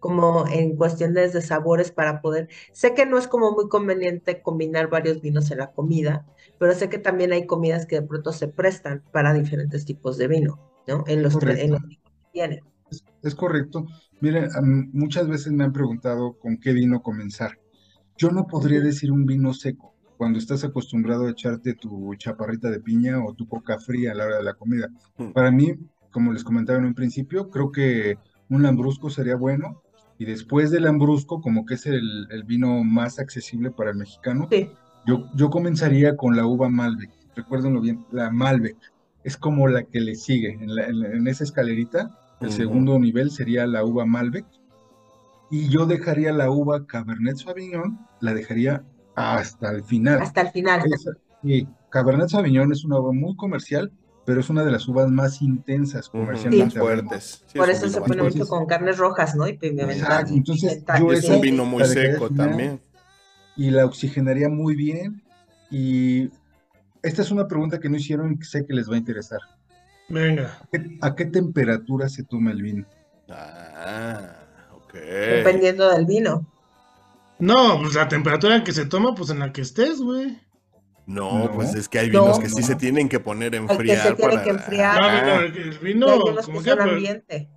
como 0.00 0.46
en 0.48 0.76
cuestiones 0.76 1.32
de 1.32 1.42
sabores 1.42 1.92
para 1.92 2.20
poder, 2.22 2.48
sé 2.72 2.94
que 2.94 3.06
no 3.06 3.18
es 3.18 3.28
como 3.28 3.52
muy 3.52 3.68
conveniente 3.68 4.42
combinar 4.42 4.88
varios 4.88 5.20
vinos 5.20 5.50
en 5.50 5.58
la 5.58 5.72
comida, 5.72 6.26
pero 6.58 6.74
sé 6.74 6.88
que 6.88 6.98
también 6.98 7.32
hay 7.32 7.46
comidas 7.46 7.86
que 7.86 8.00
de 8.00 8.06
pronto 8.06 8.32
se 8.32 8.48
prestan 8.48 9.04
para 9.12 9.34
diferentes 9.34 9.84
tipos 9.84 10.16
de 10.18 10.26
vino, 10.28 10.58
¿no? 10.86 11.04
En 11.06 11.22
los, 11.22 11.36
en 11.42 11.72
los 11.72 11.80
que 11.82 11.98
tienen. 12.32 12.69
Es, 12.90 13.04
es 13.22 13.34
correcto. 13.34 13.86
Miren, 14.20 14.48
muchas 14.92 15.28
veces 15.28 15.52
me 15.52 15.64
han 15.64 15.72
preguntado 15.72 16.38
con 16.38 16.58
qué 16.58 16.72
vino 16.72 17.02
comenzar. 17.02 17.58
Yo 18.18 18.30
no 18.30 18.46
podría 18.46 18.80
decir 18.80 19.10
un 19.12 19.24
vino 19.26 19.54
seco 19.54 19.94
cuando 20.18 20.38
estás 20.38 20.62
acostumbrado 20.64 21.26
a 21.26 21.30
echarte 21.30 21.72
tu 21.74 22.14
chaparrita 22.16 22.70
de 22.70 22.80
piña 22.80 23.24
o 23.24 23.32
tu 23.32 23.48
coca 23.48 23.78
fría 23.78 24.12
a 24.12 24.14
la 24.14 24.26
hora 24.26 24.36
de 24.36 24.44
la 24.44 24.54
comida. 24.54 24.88
Mm. 25.16 25.30
Para 25.32 25.50
mí, 25.50 25.74
como 26.10 26.32
les 26.32 26.44
comentaba 26.44 26.78
en 26.78 26.84
un 26.84 26.94
principio, 26.94 27.48
creo 27.48 27.72
que 27.72 28.18
un 28.50 28.62
lambrusco 28.62 29.08
sería 29.08 29.36
bueno. 29.36 29.82
Y 30.18 30.26
después 30.26 30.70
del 30.70 30.82
lambrusco, 30.82 31.40
como 31.40 31.64
que 31.64 31.74
es 31.74 31.86
el, 31.86 32.26
el 32.30 32.44
vino 32.44 32.84
más 32.84 33.18
accesible 33.18 33.70
para 33.70 33.90
el 33.92 33.96
mexicano, 33.96 34.48
Sí, 34.52 34.68
yo, 35.06 35.24
yo 35.34 35.48
comenzaría 35.48 36.14
con 36.16 36.36
la 36.36 36.44
uva 36.44 36.68
Malbec. 36.68 37.10
Recuérdenlo 37.34 37.80
bien, 37.80 38.04
la 38.12 38.30
Malbec 38.30 38.76
es 39.24 39.38
como 39.38 39.66
la 39.68 39.84
que 39.84 40.00
le 40.00 40.14
sigue. 40.16 40.58
En, 40.60 40.74
la- 40.74 40.86
en 40.88 41.00
la- 41.00 41.08
en 41.08 41.26
esa 41.26 41.44
escalerita, 41.44 42.10
el 42.40 42.52
segundo 42.52 42.98
nivel 42.98 43.30
sería 43.30 43.66
la 43.66 43.84
uva 43.84 44.06
Malbec. 44.06 44.46
Y 45.50 45.68
yo 45.68 45.84
dejaría 45.86 46.32
la 46.32 46.50
uva 46.50 46.86
Cabernet 46.86 47.36
Sauvignon, 47.36 47.98
la 48.20 48.34
dejaría 48.34 48.84
hasta 49.16 49.70
el 49.70 49.82
final. 49.84 50.20
hasta 50.22 50.42
el 50.42 50.50
final. 50.50 50.80
Esa- 50.86 51.10
y 51.42 51.66
Cabernet 51.90 52.28
Sauvignon 52.28 52.70
es 52.72 52.84
una 52.84 52.98
uva 53.00 53.12
muy 53.12 53.34
comercial, 53.36 53.90
pero 54.24 54.40
es 54.40 54.48
una 54.50 54.62
de 54.64 54.70
las 54.70 54.86
uvas 54.86 55.10
más 55.10 55.42
intensas 55.42 56.08
comercialmente 56.08 56.78
fuertes. 56.78 57.42
Sí, 57.46 57.58
Por 57.58 57.68
es 57.68 57.78
eso 57.78 57.88
se 57.88 58.00
pone 58.00 58.22
mucho 58.22 58.46
con 58.46 58.66
carnes 58.66 58.98
rojas, 58.98 59.34
¿no? 59.34 59.48
Y 59.48 59.58
y 59.60 60.36
entonces 60.36 60.84
yo 60.98 61.12
Es 61.12 61.28
un 61.28 61.40
vino 61.40 61.64
muy 61.64 61.84
seco 61.84 62.28
final. 62.28 62.48
también. 62.50 62.80
y 63.56 63.70
la 63.70 63.84
oxigenaría 63.84 64.48
muy 64.48 64.74
bien. 64.76 65.22
Y 65.70 66.30
esta 67.02 67.22
es 67.22 67.30
una 67.30 67.46
pregunta 67.46 67.78
que 67.80 67.88
no 67.90 67.96
hicieron 67.96 68.32
y 68.32 68.38
que 68.38 68.44
sé 68.44 68.64
que 68.64 68.72
les 68.72 68.88
va 68.88 68.94
a 68.94 68.98
interesar. 68.98 69.40
Venga. 70.10 70.58
¿A 70.60 70.66
qué, 70.70 70.98
a 71.00 71.14
qué 71.14 71.24
temperatura 71.26 72.08
se 72.08 72.24
toma 72.24 72.50
el 72.50 72.62
vino? 72.62 72.86
Ah, 73.28 74.34
ok. 74.74 74.94
Dependiendo 74.94 75.88
del 75.90 76.04
vino. 76.04 76.46
No, 77.38 77.78
pues 77.80 77.94
la 77.94 78.08
temperatura 78.08 78.62
que 78.64 78.72
se 78.72 78.86
toma, 78.86 79.14
pues 79.14 79.30
en 79.30 79.38
la 79.38 79.52
que 79.52 79.62
estés, 79.62 80.00
güey. 80.00 80.38
No, 81.06 81.44
No. 81.44 81.52
pues 81.52 81.74
es 81.74 81.88
que 81.88 81.98
hay 81.98 82.10
No. 82.10 82.22
vinos 82.22 82.38
que 82.38 82.48
sí 82.48 82.60
No. 82.60 82.66
se 82.66 82.74
tienen 82.76 83.08
que 83.08 83.20
poner 83.20 83.54
a 83.56 83.60
que 83.60 83.66
se 83.66 83.72
enfriar 83.72 84.16
tiene 84.16 84.30
para... 84.30 84.44
que 84.44 84.50
enfriar. 84.50 85.00
No, 85.00 85.06
Ajá. 85.06 85.22
no, 85.26 85.34
no, 85.34 85.40
el 85.40 85.56
el 85.56 85.78
vino, 85.78 86.06
como 86.44 86.58
que 86.62 86.64
que, 86.64 86.70
ambiente. 86.82 87.50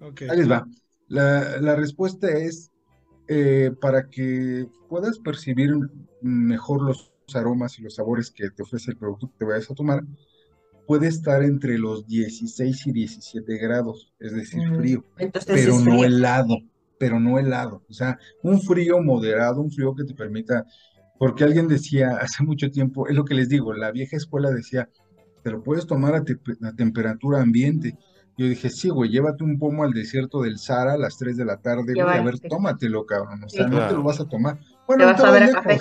ok. 0.00 0.22
Ahí 0.30 0.38
les 0.38 0.50
va. 0.50 0.66
La, 1.08 1.60
la 1.60 1.76
respuesta 1.76 2.28
es 2.30 2.72
eh, 3.28 3.70
para 3.80 4.08
que 4.10 4.66
puedas 4.88 5.18
percibir 5.18 5.72
mejor 6.22 6.82
los 6.82 7.12
aromas 7.34 7.78
y 7.78 7.82
los 7.82 7.94
sabores 7.94 8.30
que 8.30 8.50
te 8.50 8.62
ofrece 8.62 8.90
el 8.90 8.96
producto 8.96 9.28
que 9.28 9.38
te 9.38 9.44
vayas 9.44 9.70
a 9.70 9.74
tomar, 9.74 10.02
puede 10.86 11.08
estar 11.08 11.42
entre 11.42 11.78
los 11.78 12.06
16 12.06 12.86
y 12.86 12.92
17 12.92 13.56
grados, 13.58 14.12
es 14.18 14.32
decir, 14.34 14.62
Mm, 14.70 14.76
frío. 14.76 15.04
Entonces 15.18 15.52
pero 15.54 15.78
no 15.80 16.04
helado, 16.04 16.58
pero 16.98 17.20
no 17.20 17.38
helado. 17.38 17.82
O 17.88 17.92
sea, 17.92 18.18
un 18.42 18.60
frío 18.60 19.00
moderado, 19.02 19.60
un 19.60 19.70
frío 19.70 19.94
que 19.94 20.04
te 20.04 20.14
permita, 20.14 20.64
porque 21.18 21.44
alguien 21.44 21.68
decía 21.68 22.16
hace 22.20 22.42
mucho 22.44 22.70
tiempo, 22.70 23.08
es 23.08 23.14
lo 23.14 23.24
que 23.24 23.34
les 23.34 23.48
digo, 23.48 23.72
la 23.72 23.90
vieja 23.92 24.16
escuela 24.16 24.50
decía, 24.50 24.88
te 25.42 25.50
lo 25.50 25.62
puedes 25.62 25.86
tomar 25.86 26.14
a, 26.14 26.24
te- 26.24 26.38
a 26.62 26.72
temperatura 26.72 27.40
ambiente. 27.42 27.96
Yo 28.36 28.48
dije, 28.48 28.68
sí, 28.68 28.88
güey, 28.88 29.10
llévate 29.10 29.44
un 29.44 29.58
pomo 29.60 29.84
al 29.84 29.92
desierto 29.92 30.42
del 30.42 30.58
Sahara 30.58 30.94
a 30.94 30.98
las 30.98 31.16
3 31.18 31.36
de 31.36 31.44
la 31.44 31.58
tarde, 31.58 31.92
güey, 31.94 32.18
a 32.18 32.22
ver, 32.22 32.40
tómatelo, 32.40 33.06
cabrón. 33.06 33.44
O 33.44 33.48
sea, 33.48 33.64
Sí. 33.64 33.70
no 33.70 33.86
te 33.86 33.94
lo 33.94 34.02
vas 34.02 34.20
a 34.20 34.26
tomar. 34.28 34.58
Te 34.58 34.64
Bueno, 34.88 35.04
vas 35.06 35.18
no 35.18 35.24
a 35.26 35.32
te 35.32 35.40
ver 35.40 35.42
vas 35.42 35.54
a 35.54 35.62
café. 35.62 35.80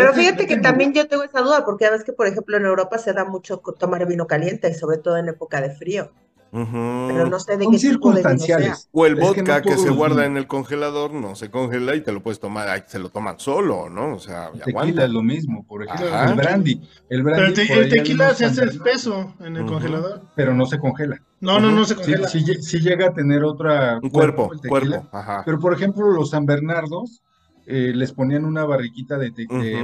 Pero 0.00 0.12
fíjate 0.14 0.46
que 0.46 0.56
también 0.58 0.92
yo 0.92 1.06
tengo 1.08 1.22
esa 1.24 1.40
duda, 1.40 1.64
porque 1.64 1.84
ya 1.84 1.90
ves 1.90 2.04
que, 2.04 2.12
por 2.12 2.26
ejemplo, 2.26 2.56
en 2.56 2.64
Europa 2.66 2.98
se 2.98 3.12
da 3.12 3.24
mucho 3.24 3.58
tomar 3.78 4.06
vino 4.06 4.26
caliente, 4.26 4.68
y 4.70 4.74
sobre 4.74 4.98
todo 4.98 5.16
en 5.16 5.28
época 5.28 5.60
de 5.60 5.70
frío. 5.70 6.10
Pero 6.50 7.26
no 7.28 7.38
sé 7.40 7.58
de 7.58 7.64
Son 7.64 7.72
qué 7.74 7.78
tipo 7.78 8.10
de 8.14 8.22
vino 8.22 8.38
sea. 8.38 8.58
circunstanciales. 8.58 8.88
O 8.92 9.04
el 9.04 9.12
Es 9.12 9.18
que 9.18 9.42
no 9.42 9.48
vodka 9.52 9.60
que, 9.60 9.76
se 9.76 9.90
guarda 9.90 10.24
en 10.24 10.38
el 10.38 10.46
congelador 10.46 11.12
no 11.12 11.34
se 11.34 11.50
congela 11.50 11.94
y 11.94 12.00
te 12.00 12.10
lo 12.10 12.22
puedes 12.22 12.40
tomar, 12.40 12.68
ay, 12.70 12.84
se 12.86 12.98
lo 12.98 13.10
toman 13.10 13.38
solo, 13.38 13.90
¿no? 13.90 14.14
O 14.14 14.18
sea, 14.18 14.50
y 14.54 14.58
Tequila 14.60 15.04
es 15.04 15.10
lo 15.10 15.22
mismo, 15.22 15.66
por 15.66 15.82
ejemplo, 15.84 16.06
Ajá. 16.08 16.30
el 16.30 16.36
brandy. 16.36 16.80
El 17.10 17.22
Pero 17.22 17.36
brandy 17.36 17.52
te- 17.54 17.66
por 17.66 17.76
el 17.76 17.84
ahí 17.84 17.90
tequila 17.90 18.34
se 18.34 18.46
hace 18.46 18.64
espeso 18.64 19.34
en 19.40 19.56
el 19.58 19.66
congelador. 19.66 20.22
pero 20.34 20.54
no 20.54 20.64
se 20.64 20.78
congela. 20.78 21.20
No, 21.40 21.60
no, 21.60 21.70
no 21.70 21.84
se 21.84 21.94
congela. 21.96 22.26
sí 22.28 22.42
sí 22.62 22.78
llega 22.80 23.08
a 23.08 23.12
tener 23.12 23.44
otra 23.44 23.98
Un 24.02 24.08
cuerpo, 24.08 24.48
tequila, 24.62 24.70
cuerpo, 24.70 25.08
ajá. 25.12 25.42
pero 25.44 25.58
por 25.60 25.74
ejemplo 25.74 26.10
los 26.12 26.30
San 26.30 26.46
Bernardos 26.46 27.20
eh, 27.68 27.92
les 27.94 28.12
ponían 28.12 28.44
una 28.44 28.64
barriquita 28.64 29.18
de, 29.18 29.30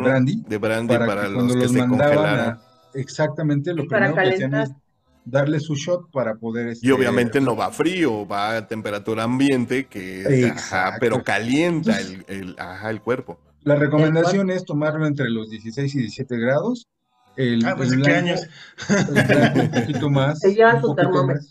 brandy 0.02 0.42
De 0.48 0.58
brandy 0.58 0.88
para, 0.88 1.06
para, 1.06 1.22
que 1.22 1.28
los 1.28 1.34
cuando 1.34 1.54
que 1.54 1.60
los 1.60 1.72
se 1.72 1.78
mandaban 1.86 2.40
a- 2.40 2.60
exactamente 2.94 3.74
lo 3.74 3.84
Y 3.84 3.88
primero 3.88 4.18
que 4.20 4.28
hacían 4.30 4.50
calentar. 4.50 4.64
es 4.68 4.72
darle 5.24 5.60
su 5.60 5.74
shot 5.74 6.10
para 6.10 6.34
poder 6.36 6.66
Y 6.68 6.70
este, 6.72 6.92
obviamente 6.92 7.40
no 7.40 7.56
va 7.56 7.70
frío, 7.70 8.26
va 8.26 8.56
a 8.56 8.66
temperatura 8.68 9.24
ambiente, 9.24 9.86
que 9.86 10.50
ajá, 10.54 10.96
pero 11.00 11.22
calienta 11.24 12.00
el, 12.00 12.24
el- 12.28 12.56
ajá, 12.58 12.90
el 12.90 13.00
cuerpo. 13.00 13.38
La 13.62 13.76
recomendación 13.76 14.50
es 14.50 14.64
tomarlo 14.64 15.06
entre 15.06 15.30
los 15.30 15.48
16 15.50 15.94
y 15.94 15.98
17 15.98 16.36
grados. 16.38 16.86
El, 17.36 17.64
Ah, 17.66 17.74
pues 17.76 17.90
el 17.90 18.02
¿de 18.02 18.04
qué 18.04 18.14
años? 18.16 18.40
el 18.88 19.24
blanco 19.26 19.60
un 19.60 19.70
poquito 19.70 20.10
más, 20.10 20.38
Se 20.40 20.54
lleva 20.54 20.74
un 20.74 20.80
su 20.82 20.86
poquito 20.88 21.02
termómetro. 21.10 21.48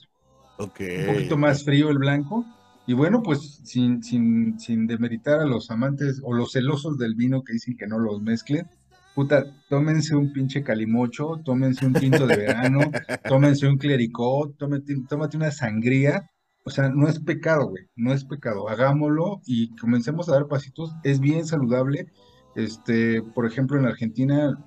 un 0.60 0.68
poquito 1.14 1.38
más 1.38 1.64
frío 1.64 1.90
el 1.90 1.98
blanco. 1.98 2.46
Y 2.86 2.94
bueno, 2.94 3.22
pues 3.24 3.62
sin, 3.64 4.04
sin, 4.04 4.60
sin 4.60 4.88
demeritar 4.88 5.40
a 5.40 5.46
los 5.46 5.72
amantes 5.72 6.20
o 6.24 6.34
los 6.34 6.52
celosos 6.52 6.98
del 6.98 7.16
vino 7.16 7.44
que 7.44 7.54
dicen 7.54 7.78
que 7.78 7.88
no 7.88 7.98
los 7.98 8.22
mezclen, 8.22 8.68
puta, 9.16 9.46
tómense 9.70 10.16
un 10.16 10.34
pinche 10.34 10.64
calimocho, 10.64 11.42
tómense 11.46 11.86
un 11.86 11.94
tinto 11.94 12.28
de 12.28 12.36
verano, 12.36 12.80
tómense 13.28 13.68
un 13.68 13.78
clericot, 13.78 14.58
tómate, 14.58 14.96
tómate 15.08 15.38
una 15.38 15.52
sangría. 15.52 16.30
O 16.66 16.70
sea, 16.70 16.90
no 16.90 17.08
es 17.10 17.20
pecado, 17.20 17.68
güey, 17.68 17.84
no 17.96 18.14
es 18.14 18.24
pecado. 18.24 18.70
Hagámoslo 18.70 19.42
y 19.46 19.76
comencemos 19.76 20.30
a 20.30 20.34
dar 20.34 20.48
pasitos. 20.48 20.94
Es 21.04 21.20
bien 21.20 21.46
saludable. 21.46 22.08
Este, 22.56 23.22
por 23.22 23.46
ejemplo, 23.46 23.78
en 23.80 23.86
Argentina, 23.86 24.58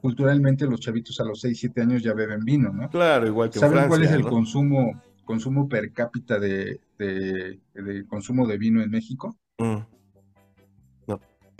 culturalmente 0.00 0.66
los 0.66 0.80
chavitos 0.80 1.20
a 1.20 1.24
los 1.24 1.40
6, 1.40 1.58
7 1.58 1.80
años 1.82 2.02
ya 2.02 2.12
beben 2.12 2.44
vino, 2.44 2.72
¿no? 2.72 2.88
Claro, 2.90 3.26
igual 3.26 3.50
que 3.50 3.58
en 3.58 3.60
¿Saben 3.60 3.88
cuál 3.88 4.02
es 4.02 4.12
el 4.12 4.22
¿no? 4.22 4.28
consumo, 4.30 5.00
consumo 5.24 5.68
per 5.68 5.92
cápita 5.92 6.38
de, 6.38 6.80
de, 6.98 7.60
de 7.74 8.06
consumo 8.06 8.46
de 8.46 8.58
vino 8.58 8.82
en 8.82 8.90
México? 8.90 9.36
Mm. 9.58 9.78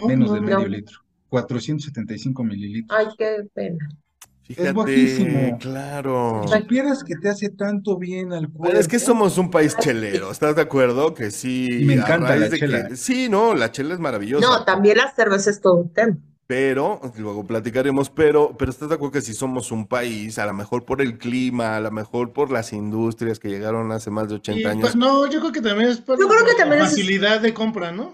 Menos 0.06 0.28
no, 0.30 0.34
de 0.34 0.40
no. 0.40 0.46
medio 0.46 0.68
litro. 0.68 0.98
475 1.28 2.44
mililitros. 2.44 2.98
Ay, 2.98 3.06
qué 3.16 3.46
pena. 3.54 3.88
Fíjate, 4.42 4.72
bajísimo. 4.72 5.58
claro. 5.58 6.42
Si 6.46 6.58
supieras 6.58 7.02
que 7.02 7.14
te 7.16 7.30
hace 7.30 7.48
tanto 7.48 7.96
bien 7.96 8.32
al 8.32 8.50
cuerpo. 8.50 8.78
Es 8.78 8.86
que 8.88 8.98
somos 8.98 9.38
un 9.38 9.50
país 9.50 9.74
chelero, 9.80 10.30
¿estás 10.30 10.54
de 10.56 10.62
acuerdo? 10.62 11.14
Que 11.14 11.30
sí. 11.30 11.82
Y 11.82 11.84
me 11.86 11.94
encanta 11.94 12.36
la 12.36 12.48
de 12.48 12.58
chela. 12.58 12.88
que- 12.88 12.96
sí, 12.96 13.28
no, 13.30 13.54
la 13.54 13.72
chela 13.72 13.94
es 13.94 14.00
maravillosa. 14.00 14.46
No, 14.46 14.64
también 14.64 14.98
la 14.98 15.10
cerveza 15.14 15.48
es 15.50 15.60
todo 15.60 15.76
un 15.76 15.92
tema. 15.92 16.18
Pero, 16.46 17.00
luego 17.16 17.46
platicaremos, 17.46 18.10
pero, 18.10 18.54
pero 18.58 18.70
estás 18.70 18.90
de 18.90 18.96
acuerdo 18.96 19.12
que 19.12 19.22
si 19.22 19.32
somos 19.32 19.72
un 19.72 19.86
país, 19.86 20.38
a 20.38 20.44
lo 20.44 20.52
mejor 20.52 20.84
por 20.84 21.00
el 21.00 21.16
clima, 21.16 21.76
a 21.76 21.80
lo 21.80 21.90
mejor 21.90 22.32
por 22.34 22.50
las 22.50 22.72
industrias 22.74 23.38
que 23.38 23.48
llegaron 23.48 23.90
hace 23.92 24.10
más 24.10 24.28
de 24.28 24.34
80 24.34 24.60
Y, 24.60 24.72
años. 24.72 24.82
pues, 24.82 24.96
no, 24.96 25.26
yo 25.26 25.40
creo 25.40 25.52
que 25.52 25.62
también 25.62 25.88
es 25.88 26.00
por, 26.02 26.18
Yo 26.18 26.28
creo 26.28 26.40
que 26.44 26.50
por 26.52 26.58
la 26.58 26.64
también 26.64 26.82
es- 26.82 26.90
facilidad 26.90 27.40
de 27.40 27.54
compra, 27.54 27.92
¿no? 27.92 28.12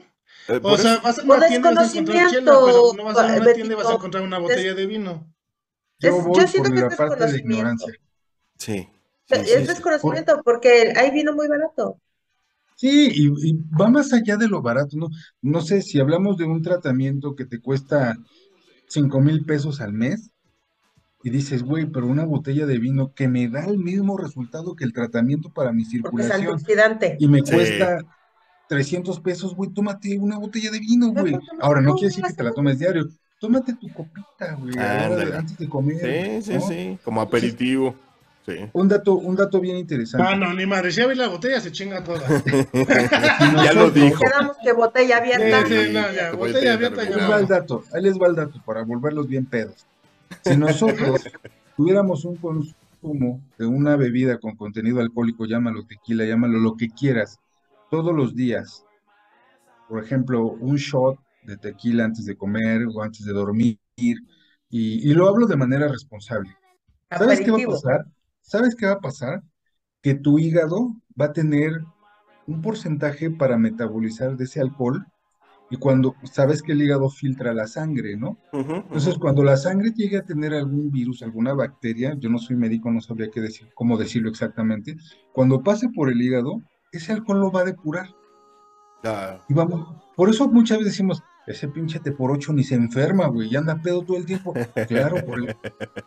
eh, 0.49 0.61
por 0.61 0.73
O 0.73 0.77
sea, 0.79 0.99
vas 0.99 1.19
a 1.19 1.23
Por 1.25 1.39
una 1.39 1.49
tienda 1.49 1.73
y 1.73 1.75
vas 1.75 1.95
a 1.95 1.99
encontrar 1.99 2.31
chela, 2.31 2.53
desconocimiento, 2.53 2.67
pero 2.67 2.93
no 2.97 3.05
vas 3.05 3.19
a 3.19 3.27
una 3.37 3.53
tienda 3.53 3.75
y 3.75 3.77
vas 3.77 3.87
a 3.89 3.95
encontrar 3.95 4.23
una 4.23 4.39
botella 4.39 4.75
de 4.75 4.87
vino. 4.87 5.27
Yo 5.99 6.09
es- 6.17 6.25
voy 6.25 6.41
yo 6.41 6.47
siento 6.49 6.69
por 6.69 6.75
que 6.77 6.81
la 6.83 6.87
es 6.89 6.97
parte 6.97 7.15
de 7.17 7.33
desconocimiento. 7.33 7.55
ignorancia. 7.55 7.95
sí. 8.57 8.89
sí, 9.29 9.35
es 9.35 9.49
sí, 9.49 9.61
sí. 9.61 9.67
desconocimiento, 9.67 10.41
porque 10.45 10.93
hay 10.97 11.11
vino 11.11 11.33
muy 11.35 11.49
barato. 11.49 11.99
Sí, 12.81 13.11
y, 13.13 13.27
y 13.51 13.59
va 13.79 13.91
más 13.91 14.11
allá 14.15 14.39
de 14.39 14.49
lo 14.49 14.63
barato, 14.63 14.97
¿no? 14.97 15.09
No 15.43 15.61
sé, 15.61 15.83
si 15.83 16.01
hablamos 16.01 16.39
de 16.39 16.45
un 16.47 16.63
tratamiento 16.63 17.37
que 17.37 17.45
te 17.45 17.61
cuesta 17.61 18.17
5 18.89 19.21
mil 19.21 19.45
pesos 19.45 19.83
al 19.83 19.93
mes 19.93 20.31
y 21.23 21.29
dices, 21.29 21.63
güey, 21.63 21.85
pero 21.85 22.07
una 22.07 22.25
botella 22.25 22.65
de 22.65 22.79
vino 22.79 23.13
que 23.13 23.29
me 23.29 23.49
da 23.51 23.67
el 23.67 23.77
mismo 23.77 24.17
resultado 24.17 24.75
que 24.75 24.85
el 24.85 24.95
tratamiento 24.95 25.51
para 25.53 25.73
mi 25.73 25.83
es 25.83 25.91
circulación 25.91 26.41
antioxidante. 26.41 27.17
y 27.21 27.29
me 27.29 27.41
Sí. 27.45 27.53
cuesta 27.55 27.99
300 28.71 29.21
pesos, 29.21 29.55
güey, 29.55 29.71
tómate 29.75 30.19
una 30.19 30.39
botella 30.39 30.71
de 30.71 30.79
vino, 30.81 31.13
güey. 31.13 31.37
Ahora, 31.61 31.83
no 31.83 31.93
quiere 31.93 32.09
decir 32.09 32.25
que 32.25 32.33
te 32.33 32.43
la 32.43 32.53
tomes 32.53 32.79
diario. 32.79 33.07
Tómate 33.39 33.75
tu 33.75 33.93
copita, 33.93 34.55
güey, 34.55 34.79
antes 34.79 35.59
de 35.59 35.69
comer, 35.69 36.41
Sí, 36.43 36.53
sí, 36.53 36.55
¿no? 36.55 36.61
sí, 36.63 36.99
como 37.05 37.21
aperitivo. 37.21 37.95
Sí. 38.51 38.71
Un 38.73 38.89
dato, 38.89 39.15
un 39.15 39.37
dato 39.37 39.61
bien 39.61 39.77
interesante. 39.77 40.27
Ah, 40.29 40.35
no, 40.37 40.53
ni 40.55 40.67
madre. 40.67 40.91
Si 40.91 41.01
abre 41.01 41.15
la 41.15 41.29
botella, 41.29 41.61
se 41.61 41.71
chinga 41.71 42.03
toda. 42.03 42.21
Ya 43.65 43.73
lo 43.73 43.91
dijo. 43.91 44.19
Quedamos 44.25 44.57
que 44.63 44.73
botella 44.73 45.19
abierta. 45.19 45.67
Sí, 45.67 45.87
sí, 45.87 45.93
no, 45.93 46.13
ya, 46.13 46.31
Te 46.31 46.37
botella 46.37 46.73
abierta 46.75 47.03
Ahí 47.03 47.11
ya 47.11 47.29
va 47.29 47.39
el 47.39 47.47
dato, 47.47 47.85
ahí 47.93 48.03
les 48.03 48.19
va 48.19 48.27
el 48.27 48.35
dato 48.35 48.61
para 48.65 48.83
volverlos 48.83 49.29
bien 49.29 49.47
pedos. 49.47 49.87
Si 50.45 50.57
nosotros 50.57 51.23
tuviéramos 51.77 52.25
un 52.25 52.37
consumo 52.37 53.41
de 53.59 53.67
una 53.67 53.97
bebida 53.97 54.39
con 54.39 54.57
contenido 54.57 55.01
alcohólico, 55.01 55.47
llámalo 55.47 55.85
tequila, 55.87 56.25
llámalo 56.25 56.59
lo 56.59 56.77
que 56.77 56.89
quieras, 56.89 57.39
todos 57.91 58.15
los 58.15 58.35
días, 58.35 58.85
por 59.89 60.03
ejemplo, 60.03 60.45
un 60.45 60.77
shot 60.77 61.19
de 61.45 61.57
tequila 61.57 62.05
antes 62.05 62.27
de 62.27 62.37
comer 62.37 62.87
o 62.95 63.03
antes 63.03 63.25
de 63.25 63.33
dormir, 63.33 63.79
y, 63.97 64.17
y 64.71 65.15
lo 65.15 65.29
hablo 65.29 65.47
de 65.47 65.57
manera 65.57 65.89
responsable. 65.89 66.57
¿Sabes 67.11 67.41
qué 67.41 67.51
va 67.51 67.57
a 67.59 67.61
Aperitivo. 67.61 67.73
pasar? 67.73 68.07
¿Sabes 68.51 68.75
qué 68.75 68.87
va 68.87 68.95
a 68.95 69.01
pasar? 69.01 69.45
Que 70.03 70.15
tu 70.15 70.41
hígado 70.41 70.97
va 71.19 71.27
a 71.27 71.33
tener 71.33 71.71
un 72.49 72.61
porcentaje 72.61 73.31
para 73.31 73.57
metabolizar 73.57 74.37
de 74.37 74.43
ese 74.43 74.61
alcohol 74.61 75.07
y 75.71 75.77
cuando 75.77 76.17
sabes 76.25 76.61
que 76.61 76.73
el 76.73 76.83
hígado 76.83 77.09
filtra 77.11 77.55
la 77.55 77.69
sangre, 77.69 78.17
¿no? 78.17 78.39
Entonces, 78.53 79.17
cuando 79.19 79.45
la 79.45 79.57
sangre 79.57 79.93
llegue 79.95 80.17
a 80.17 80.25
tener 80.25 80.53
algún 80.53 80.91
virus, 80.91 81.23
alguna 81.23 81.55
bacteria, 81.55 82.17
yo 82.19 82.29
no 82.29 82.39
soy 82.39 82.57
médico, 82.57 82.91
no 82.91 83.01
sabría 83.01 83.31
qué 83.31 83.41
decir, 83.41 83.69
cómo 83.73 83.97
decirlo 83.97 84.29
exactamente, 84.29 84.97
cuando 85.33 85.63
pase 85.63 85.89
por 85.89 86.11
el 86.11 86.21
hígado, 86.21 86.61
ese 86.91 87.13
alcohol 87.13 87.39
lo 87.39 87.53
va 87.53 87.61
a 87.61 87.67
depurar. 87.67 88.09
Y 89.49 89.55
vamos, 89.55 89.95
por 90.17 90.29
eso 90.29 90.51
muchas 90.51 90.79
veces 90.79 90.95
decimos, 90.95 91.23
ese 91.51 91.69
pinche 91.69 91.99
te 92.01 92.13
por 92.13 92.31
ocho 92.31 92.53
ni 92.53 92.65
se 92.65 92.75
enferma, 92.75 93.27
güey, 93.27 93.49
y 93.53 93.57
anda 93.57 93.77
pedo 93.83 94.03
todo 94.03 94.17
el 94.17 94.27
tiempo. 94.27 94.55
Claro, 94.89 95.25
por, 95.25 95.39
el- 95.39 95.57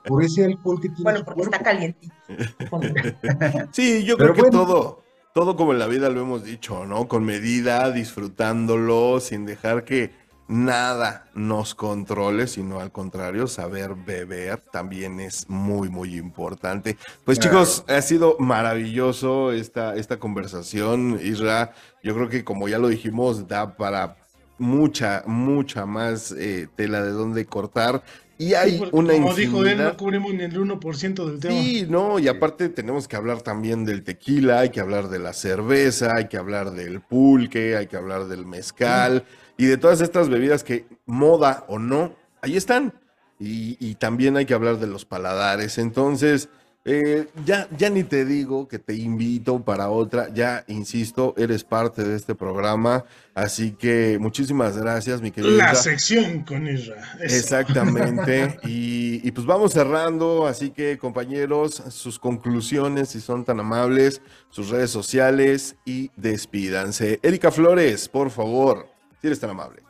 por 0.05 0.23
ese 0.23 0.45
alcohol 0.45 0.79
que 0.81 0.89
tiene 0.89 1.03
Bueno, 1.03 1.25
porque 1.25 1.41
está 1.41 1.59
calientito. 1.59 2.13
Sí, 3.71 4.03
yo 4.03 4.17
Pero 4.17 4.33
creo 4.33 4.45
que 4.45 4.51
todo, 4.51 5.03
todo 5.33 5.55
como 5.55 5.73
en 5.73 5.79
la 5.79 5.87
vida 5.87 6.09
lo 6.09 6.21
hemos 6.21 6.43
dicho, 6.43 6.85
¿no? 6.85 7.07
Con 7.07 7.23
medida, 7.25 7.91
disfrutándolo, 7.91 9.19
sin 9.19 9.45
dejar 9.45 9.83
que 9.83 10.11
nada 10.47 11.25
nos 11.33 11.73
controle, 11.73 12.47
sino 12.47 12.79
al 12.79 12.91
contrario, 12.91 13.47
saber 13.47 13.95
beber 13.95 14.59
también 14.71 15.19
es 15.19 15.49
muy, 15.49 15.89
muy 15.89 16.15
importante. 16.17 16.97
Pues 17.23 17.39
Claro. 17.39 17.59
chicos, 17.63 17.85
ha 17.87 18.01
sido 18.01 18.35
maravilloso 18.39 19.51
esta, 19.53 19.95
esta 19.95 20.17
conversación, 20.19 21.19
Isra. 21.23 21.73
Yo 22.03 22.13
creo 22.13 22.27
que 22.29 22.43
como 22.43 22.67
ya 22.67 22.77
lo 22.77 22.89
dijimos, 22.89 23.47
da 23.47 23.75
para 23.77 24.17
mucha, 24.57 25.23
mucha 25.25 25.85
más 25.85 26.31
eh, 26.31 26.67
tela 26.75 27.03
de 27.03 27.11
donde 27.11 27.45
cortar. 27.45 28.03
Y 28.37 28.55
hay 28.55 28.79
Porque, 28.79 28.95
una 28.95 29.13
como 29.13 29.33
dijo 29.33 29.65
él, 29.65 29.77
no 29.77 29.95
cubrimos 29.95 30.33
ni 30.33 30.43
el 30.43 30.57
1% 30.57 31.25
del 31.25 31.39
tema. 31.39 31.53
Sí, 31.53 31.85
no, 31.87 32.19
y 32.19 32.27
aparte 32.27 32.69
tenemos 32.69 33.07
que 33.07 33.15
hablar 33.15 33.41
también 33.41 33.85
del 33.85 34.03
tequila, 34.03 34.59
hay 34.59 34.69
que 34.69 34.79
hablar 34.79 35.09
de 35.09 35.19
la 35.19 35.33
cerveza, 35.33 36.15
hay 36.15 36.27
que 36.27 36.37
hablar 36.37 36.71
del 36.71 36.99
pulque, 37.01 37.77
hay 37.77 37.87
que 37.87 37.95
hablar 37.95 38.25
del 38.25 38.45
mezcal 38.45 39.23
y 39.57 39.65
de 39.65 39.77
todas 39.77 40.01
estas 40.01 40.29
bebidas 40.29 40.63
que, 40.63 40.85
moda 41.05 41.63
o 41.67 41.79
no, 41.79 42.15
ahí 42.41 42.57
están. 42.57 42.93
Y, 43.39 43.77
y 43.79 43.95
también 43.95 44.37
hay 44.37 44.45
que 44.45 44.53
hablar 44.53 44.79
de 44.79 44.87
los 44.87 45.05
paladares. 45.05 45.77
Entonces, 45.77 46.49
eh, 46.85 47.27
ya, 47.45 47.67
ya 47.77 47.89
ni 47.89 48.03
te 48.03 48.25
digo 48.25 48.67
que 48.67 48.77
te 48.77 48.93
invito 48.93 49.63
para 49.63 49.89
otra, 49.89 50.27
ya 50.33 50.65
insisto, 50.67 51.33
eres 51.37 51.63
parte 51.63 52.03
de 52.03 52.17
este 52.17 52.35
programa, 52.35 53.05
así 53.33 53.71
que 53.71 54.17
muchísimas 54.19 54.77
gracias, 54.77 55.21
mi 55.21 55.31
querido. 55.31 55.55
La 55.55 55.71
Isra. 55.71 55.75
sección 55.75 56.43
con 56.43 56.67
Isra. 56.67 57.01
Eso. 57.21 57.35
Exactamente. 57.35 58.59
Y, 58.65 59.21
y 59.27 59.31
pues 59.31 59.45
vamos 59.45 59.73
cerrando, 59.73 60.47
así 60.47 60.71
que 60.71 60.97
compañeros, 60.97 61.83
sus 61.89 62.19
conclusiones, 62.19 63.09
si 63.09 63.21
son 63.21 63.45
tan 63.45 63.59
amables, 63.59 64.21
sus 64.49 64.69
redes 64.69 64.89
sociales 64.89 65.75
y 65.85 66.11
despídanse. 66.15 67.19
Erika 67.23 67.51
Flores, 67.51 68.09
por 68.09 68.29
favor, 68.29 68.87
si 69.21 69.27
eres 69.27 69.39
tan 69.39 69.51
amable. 69.51 69.81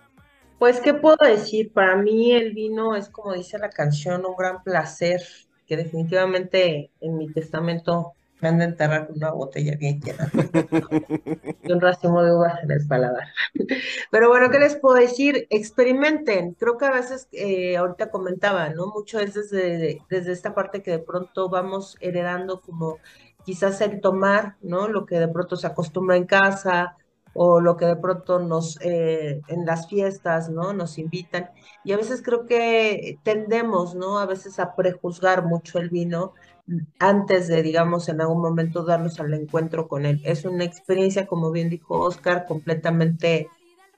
Pues, 0.59 0.79
¿qué 0.79 0.93
puedo 0.93 1.17
decir? 1.25 1.73
Para 1.73 1.97
mí 1.97 2.31
el 2.31 2.53
vino 2.53 2.95
es, 2.95 3.09
como 3.09 3.33
dice 3.33 3.57
la 3.57 3.69
canción, 3.69 4.25
un 4.25 4.35
gran 4.37 4.63
placer, 4.63 5.21
que 5.67 5.77
definitivamente 5.77 6.91
en 6.99 7.17
mi 7.17 7.31
testamento 7.31 8.13
me 8.41 8.49
han 8.49 8.59
de 8.59 8.65
enterrar 8.65 9.07
con 9.07 9.15
una 9.15 9.31
botella 9.31 9.77
bien 9.77 10.01
llena 10.01 10.29
y 11.63 11.71
un 11.71 11.79
racimo 11.79 12.21
de 12.21 12.35
uvas 12.35 12.61
en 12.61 12.71
el 12.71 12.85
paladar. 12.85 13.29
Pero 14.11 14.27
bueno, 14.27 14.49
¿qué 14.49 14.59
les 14.59 14.75
puedo 14.75 14.95
decir? 14.95 15.47
Experimenten. 15.49 16.53
Creo 16.55 16.77
que 16.77 16.85
a 16.85 16.91
veces, 16.91 17.29
eh, 17.31 17.77
ahorita 17.77 18.11
comentaba, 18.11 18.69
¿no? 18.69 18.87
Mucho 18.87 19.19
es 19.19 19.33
desde, 19.33 20.01
desde 20.09 20.33
esta 20.33 20.53
parte 20.53 20.83
que 20.83 20.91
de 20.91 20.99
pronto 20.99 21.47
vamos 21.47 21.95
heredando 22.01 22.59
como 22.59 22.99
quizás 23.45 23.79
el 23.79 24.01
tomar, 24.01 24.55
¿no? 24.61 24.89
Lo 24.89 25.05
que 25.05 25.19
de 25.19 25.29
pronto 25.29 25.55
se 25.55 25.67
acostumbra 25.67 26.17
en 26.17 26.25
casa 26.25 26.97
o 27.33 27.59
lo 27.61 27.77
que 27.77 27.85
de 27.85 27.95
pronto 27.95 28.39
nos, 28.39 28.79
eh, 28.81 29.41
en 29.47 29.65
las 29.65 29.87
fiestas, 29.87 30.49
¿no? 30.49 30.73
Nos 30.73 30.97
invitan. 30.97 31.49
Y 31.83 31.93
a 31.93 31.97
veces 31.97 32.21
creo 32.21 32.45
que 32.45 33.17
tendemos, 33.23 33.95
¿no? 33.95 34.19
A 34.19 34.25
veces 34.25 34.59
a 34.59 34.75
prejuzgar 34.75 35.45
mucho 35.45 35.79
el 35.79 35.89
vino 35.89 36.33
antes 36.99 37.47
de, 37.47 37.61
digamos, 37.61 38.07
en 38.09 38.21
algún 38.21 38.41
momento 38.41 38.83
darnos 38.83 39.19
al 39.19 39.33
encuentro 39.33 39.87
con 39.87 40.05
él. 40.05 40.21
Es 40.23 40.45
una 40.45 40.63
experiencia, 40.63 41.27
como 41.27 41.51
bien 41.51 41.69
dijo 41.69 41.99
Oscar, 41.99 42.45
completamente 42.45 43.49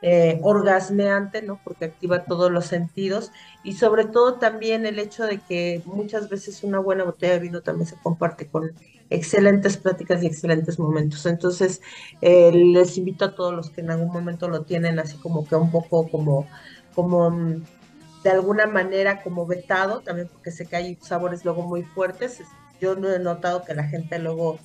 eh, 0.01 0.39
orgasmeante, 0.43 1.41
¿no? 1.41 1.59
Porque 1.63 1.85
activa 1.85 2.25
todos 2.25 2.51
los 2.51 2.65
sentidos 2.65 3.31
y 3.63 3.73
sobre 3.73 4.05
todo 4.05 4.35
también 4.35 4.85
el 4.85 4.99
hecho 4.99 5.25
de 5.25 5.39
que 5.39 5.81
muchas 5.85 6.29
veces 6.29 6.63
una 6.63 6.79
buena 6.79 7.03
botella 7.05 7.33
de 7.33 7.39
vino 7.39 7.61
también 7.61 7.87
se 7.87 7.97
comparte 8.01 8.47
con 8.47 8.73
excelentes 9.09 9.77
pláticas 9.77 10.23
y 10.23 10.27
excelentes 10.27 10.79
momentos. 10.79 11.25
Entonces, 11.25 11.81
eh, 12.21 12.51
les 12.51 12.97
invito 12.97 13.25
a 13.25 13.35
todos 13.35 13.53
los 13.53 13.69
que 13.69 13.81
en 13.81 13.91
algún 13.91 14.11
momento 14.11 14.49
lo 14.49 14.63
tienen 14.63 14.99
así 14.99 15.17
como 15.17 15.47
que 15.47 15.55
un 15.55 15.71
poco 15.71 16.09
como, 16.09 16.47
como 16.93 17.29
mm, 17.29 17.63
de 18.23 18.29
alguna 18.31 18.65
manera 18.65 19.21
como 19.21 19.45
vetado, 19.45 20.01
también 20.01 20.27
porque 20.27 20.51
sé 20.51 20.65
que 20.65 20.75
hay 20.75 20.97
sabores 21.01 21.45
luego 21.45 21.61
muy 21.61 21.83
fuertes. 21.83 22.41
Yo 22.81 22.95
no 22.95 23.13
he 23.13 23.19
notado 23.19 23.63
que 23.63 23.75
la 23.75 23.83
gente 23.83 24.17
luego, 24.19 24.59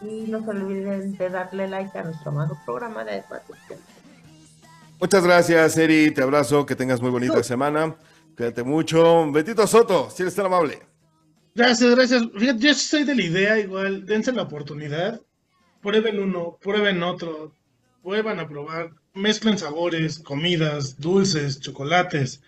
y 0.03 0.23
no 0.29 0.43
se 0.45 0.51
olviden 0.51 1.17
de 1.17 1.29
darle 1.31 1.69
like 1.69 1.97
a 1.99 2.05
nuestro 2.05 2.31
amado 2.31 2.59
programa 2.65 3.05
de 3.05 3.23
Patricia. 3.29 3.77
Muchas 5.01 5.25
gracias, 5.25 5.77
Eri. 5.77 6.11
Te 6.11 6.23
abrazo. 6.23 6.67
Que 6.67 6.77
tengas 6.77 7.01
muy 7.01 7.11
bonita 7.11 7.43
semana. 7.43 7.97
Cuídate 8.37 8.63
mucho. 8.63 9.31
Betito 9.33 9.67
Soto, 9.67 10.11
si 10.11 10.23
eres 10.23 10.35
tan 10.35 10.47
amable. 10.47 10.81
Gracias, 11.55 11.95
gracias. 11.95 12.23
Fíjate, 12.37 12.59
yo 12.61 12.75
soy 12.75 13.05
de 13.05 13.15
la 13.15 13.23
idea 13.23 13.59
igual, 13.59 14.07
dense 14.07 14.33
la 14.33 14.43
oportunidad, 14.43 15.21
prueben 15.83 16.21
uno, 16.21 16.57
prueben 16.63 17.03
otro, 17.03 17.53
vuelvan 18.03 18.39
a 18.39 18.49
probar, 18.49 18.91
mezclen 19.15 19.59
sabores, 19.59 20.21
comidas, 20.21 20.99
dulces, 21.01 21.61
chocolates. 21.61 22.41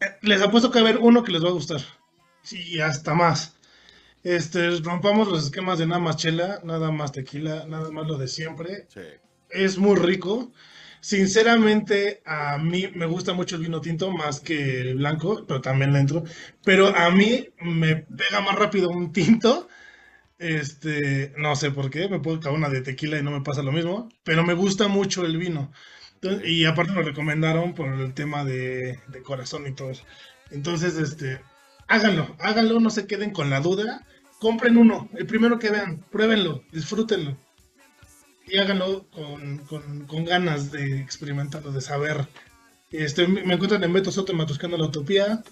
Eh, 0.00 0.06
Les 0.22 0.40
apuesto 0.42 0.70
que 0.70 0.80
va 0.80 0.86
a 0.86 0.90
haber 0.90 1.02
uno 1.02 1.24
que 1.24 1.32
les 1.32 1.44
va 1.44 1.48
a 1.48 1.52
gustar. 1.52 1.80
Sí, 2.42 2.80
hasta 2.80 3.14
más. 3.14 3.51
Este, 4.22 4.70
rompamos 4.80 5.28
los 5.28 5.44
esquemas 5.44 5.78
de 5.78 5.86
nada 5.86 6.00
más 6.00 6.16
chela, 6.16 6.60
nada 6.64 6.90
más 6.90 7.12
tequila, 7.12 7.66
nada 7.66 7.90
más 7.90 8.06
lo 8.06 8.18
de 8.18 8.28
siempre. 8.28 8.86
Sí. 8.88 9.00
Es 9.50 9.78
muy 9.78 9.96
rico. 9.96 10.52
Sinceramente, 11.00 12.22
a 12.24 12.58
mí 12.58 12.88
me 12.94 13.06
gusta 13.06 13.32
mucho 13.32 13.56
el 13.56 13.62
vino 13.62 13.80
tinto 13.80 14.12
más 14.12 14.38
que 14.40 14.80
el 14.82 14.94
blanco, 14.96 15.44
pero 15.46 15.60
también 15.60 15.92
le 15.92 15.98
entro. 16.00 16.22
Pero 16.64 16.94
a 16.96 17.10
mí 17.10 17.48
me 17.60 17.96
pega 17.96 18.40
más 18.40 18.54
rápido 18.56 18.88
un 18.90 19.12
tinto. 19.12 19.68
Este, 20.38 21.32
no 21.38 21.54
sé 21.56 21.70
por 21.70 21.88
qué, 21.90 22.08
me 22.08 22.18
puedo 22.20 22.40
caer 22.40 22.56
una 22.56 22.68
de 22.68 22.80
tequila 22.82 23.18
y 23.18 23.22
no 23.22 23.30
me 23.30 23.42
pasa 23.42 23.62
lo 23.62 23.70
mismo, 23.72 24.08
pero 24.24 24.42
me 24.44 24.54
gusta 24.54 24.88
mucho 24.88 25.24
el 25.24 25.36
vino. 25.38 25.72
Entonces- 26.14 26.48
y 26.48 26.64
aparte 26.64 26.92
me 26.92 26.98
lo 27.00 27.08
recomendaron 27.08 27.74
por 27.74 27.88
el 27.92 28.12
tema 28.14 28.44
de, 28.44 28.98
de 29.08 29.22
corazón 29.22 29.66
y 29.66 29.72
todo 29.74 29.90
eso. 29.90 30.04
Entonces, 30.50 30.96
este, 30.98 31.40
háganlo, 31.88 32.36
háganlo, 32.40 32.80
no 32.80 32.90
se 32.90 33.06
queden 33.06 33.30
con 33.30 33.50
la 33.50 33.60
duda. 33.60 34.04
Compren 34.42 34.76
uno, 34.76 35.08
el 35.14 35.24
primero 35.24 35.56
que 35.56 35.70
vean, 35.70 36.04
pruébenlo, 36.10 36.64
disfrútenlo 36.72 37.36
y 38.48 38.58
háganlo 38.58 39.06
con, 39.14 39.58
con- 39.58 40.04
con 40.06 40.24
ganas 40.24 40.72
de 40.72 41.00
experimentarlo, 41.00 41.70
de 41.70 41.80
saber. 41.80 42.26
Este, 42.90 43.28
me 43.28 43.54
encuentran 43.54 43.84
en 43.84 43.92
Beto 43.92 44.10
Soto 44.10 44.34
Matuscando 44.34 44.76
la 44.76 44.86
Utopía. 44.86 45.44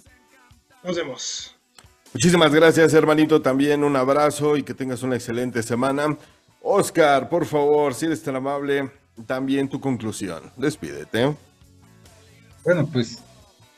Nos 0.82 0.96
vemos. 0.96 1.54
Muchísimas 2.12 2.52
gracias, 2.52 2.92
hermanito. 2.92 3.40
También 3.40 3.84
un 3.84 3.94
abrazo 3.94 4.56
y 4.56 4.64
que 4.64 4.74
tengas 4.74 5.04
una 5.04 5.14
excelente 5.14 5.62
semana. 5.62 6.18
Oscar, 6.60 7.28
por 7.28 7.46
favor, 7.46 7.94
si 7.94 8.06
eres 8.06 8.20
tan 8.24 8.34
amable, 8.34 8.90
también 9.24 9.68
tu 9.68 9.80
conclusión. 9.80 10.50
Despídete. 10.56 11.36
Bueno, 12.64 12.88
pues, 12.92 13.22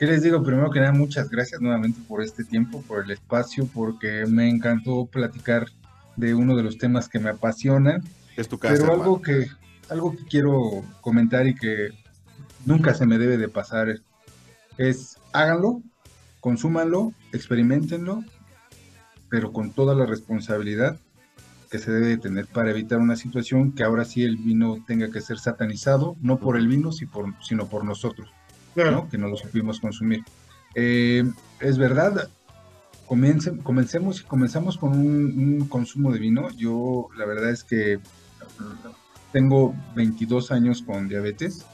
¿qué 0.02 0.08
les 0.08 0.20
digo? 0.20 0.42
Primero 0.42 0.68
que 0.68 0.80
nada, 0.80 0.90
muchas 0.90 1.30
gracias 1.30 1.60
nuevamente 1.60 2.00
por 2.08 2.22
este 2.22 2.42
tiempo, 2.42 2.82
por 2.88 3.04
el 3.04 3.12
espacio, 3.12 3.68
porque 3.72 4.26
me 4.26 4.48
encantó 4.48 5.06
platicar 5.06 5.68
de 6.16 6.34
uno 6.34 6.56
de 6.56 6.64
los 6.64 6.76
temas 6.76 7.08
que 7.08 7.20
me 7.20 7.30
apasionan, 7.30 8.02
Es 8.36 8.48
tu 8.48 8.58
casa. 8.58 8.74
pero 8.74 8.86
hermano. 8.86 9.02
algo 9.04 9.22
que, 9.22 9.46
algo 9.88 10.16
que 10.16 10.24
quiero 10.24 10.82
comentar 11.02 11.46
y 11.46 11.54
que 11.54 11.90
nunca 12.66 12.94
se 12.94 13.06
me 13.06 13.16
debe 13.16 13.38
de 13.38 13.48
pasar 13.48 13.94
es 14.76 15.18
háganlo, 15.32 15.80
consúmanlo, 16.40 17.12
experimentenlo, 17.32 18.24
pero 19.28 19.52
con 19.52 19.70
toda 19.70 19.94
la 19.94 20.04
responsabilidad 20.04 20.98
que 21.70 21.78
se 21.78 21.92
debe 21.92 22.08
de 22.08 22.18
tener 22.18 22.48
para 22.48 22.72
evitar 22.72 22.98
una 22.98 23.14
situación 23.14 23.70
que 23.70 23.84
ahora 23.84 24.04
sí 24.04 24.24
el 24.24 24.36
vino 24.36 24.82
tenga 24.84 25.12
que 25.12 25.20
ser 25.20 25.38
satanizado, 25.38 26.16
no 26.20 26.40
por 26.40 26.56
el 26.56 26.66
vino, 26.66 26.90
sino 26.90 27.68
por 27.68 27.84
nosotros. 27.84 28.32
Claro. 28.74 28.90
¿no? 28.90 29.08
que 29.08 29.18
no 29.18 29.28
lo 29.28 29.36
supimos 29.36 29.80
consumir. 29.80 30.24
Eh, 30.74 31.24
es 31.60 31.78
verdad, 31.78 32.28
comencemos 33.06 34.20
y 34.20 34.24
comenzamos 34.24 34.78
con 34.78 34.92
un, 34.92 35.58
un 35.60 35.68
consumo 35.68 36.12
de 36.12 36.18
vino. 36.18 36.48
Yo 36.50 37.08
la 37.16 37.26
verdad 37.26 37.50
es 37.50 37.64
que 37.64 38.00
tengo 39.32 39.74
22 39.94 40.50
años 40.52 40.82
con 40.82 41.08
diabetes 41.08 41.64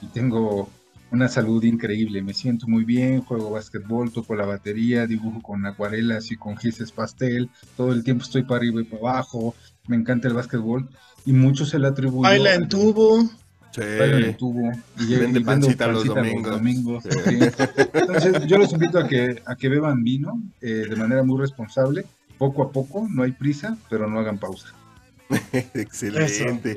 y 0.00 0.06
tengo 0.06 0.68
una 1.12 1.28
salud 1.28 1.62
increíble. 1.62 2.22
Me 2.22 2.34
siento 2.34 2.66
muy 2.66 2.84
bien, 2.84 3.22
juego 3.22 3.50
básquetbol, 3.50 4.12
toco 4.12 4.34
la 4.34 4.46
batería, 4.46 5.06
dibujo 5.06 5.42
con 5.42 5.64
acuarelas 5.66 6.32
y 6.32 6.36
con 6.36 6.56
gises 6.56 6.90
pastel. 6.90 7.50
Todo 7.76 7.92
el 7.92 8.02
tiempo 8.02 8.24
estoy 8.24 8.42
para 8.42 8.56
arriba 8.56 8.80
y 8.80 8.84
para 8.84 9.10
abajo. 9.10 9.54
Me 9.86 9.96
encanta 9.96 10.28
el 10.28 10.34
básquetbol 10.34 10.88
y 11.26 11.32
mucho 11.32 11.66
se 11.66 11.78
le 11.78 11.88
atribuye. 11.88 12.28
Baila 12.28 12.54
en 12.54 12.68
tubo. 12.68 13.28
Sí. 13.72 13.80
El 13.80 14.36
tubo 14.36 14.70
y, 15.00 15.16
Vende 15.16 15.40
y 15.40 15.44
pancita 15.44 15.86
los 15.88 16.04
domingos. 16.04 17.02
sí. 17.04 17.38
Entonces, 17.94 18.46
yo 18.46 18.58
los 18.58 18.72
invito 18.72 18.98
a 18.98 19.08
que, 19.08 19.42
a 19.46 19.56
que 19.56 19.68
beban 19.68 20.04
vino 20.04 20.42
eh, 20.60 20.86
de 20.88 20.96
manera 20.96 21.22
muy 21.22 21.40
responsable, 21.40 22.04
poco 22.36 22.62
a 22.62 22.70
poco, 22.70 23.08
no 23.10 23.22
hay 23.22 23.32
prisa, 23.32 23.76
pero 23.88 24.08
no 24.08 24.20
hagan 24.20 24.38
pausa. 24.38 24.74
Excelente. 25.74 26.76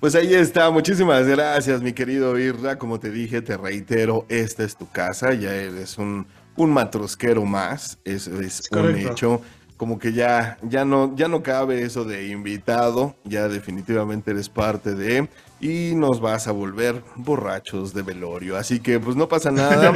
Pues 0.00 0.14
ahí 0.14 0.32
está, 0.34 0.70
muchísimas 0.70 1.26
gracias, 1.26 1.82
mi 1.82 1.92
querido 1.92 2.38
Irra. 2.38 2.78
Como 2.78 2.98
te 2.98 3.10
dije, 3.10 3.42
te 3.42 3.58
reitero, 3.58 4.24
esta 4.30 4.64
es 4.64 4.74
tu 4.76 4.88
casa, 4.88 5.34
ya 5.34 5.54
eres 5.54 5.98
un, 5.98 6.26
un 6.56 6.70
matrosquero 6.70 7.44
más, 7.44 7.98
eso 8.04 8.40
es 8.40 8.62
un 8.70 8.78
correcto. 8.78 9.12
hecho. 9.12 9.42
Como 9.76 9.98
que 9.98 10.12
ya, 10.12 10.58
ya, 10.62 10.84
no, 10.86 11.14
ya 11.16 11.28
no 11.28 11.42
cabe 11.42 11.82
eso 11.82 12.04
de 12.04 12.28
invitado, 12.28 13.14
ya 13.24 13.48
definitivamente 13.48 14.30
eres 14.30 14.48
parte 14.48 14.94
de, 14.94 15.28
y 15.60 15.94
nos 15.94 16.20
vas 16.20 16.48
a 16.48 16.52
volver 16.52 17.02
borrachos 17.16 17.92
de 17.92 18.02
velorio. 18.02 18.56
Así 18.56 18.80
que 18.80 18.98
pues 18.98 19.16
no 19.16 19.28
pasa 19.28 19.50
nada, 19.50 19.90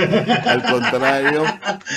al 0.45 0.63
contrario, 0.63 1.45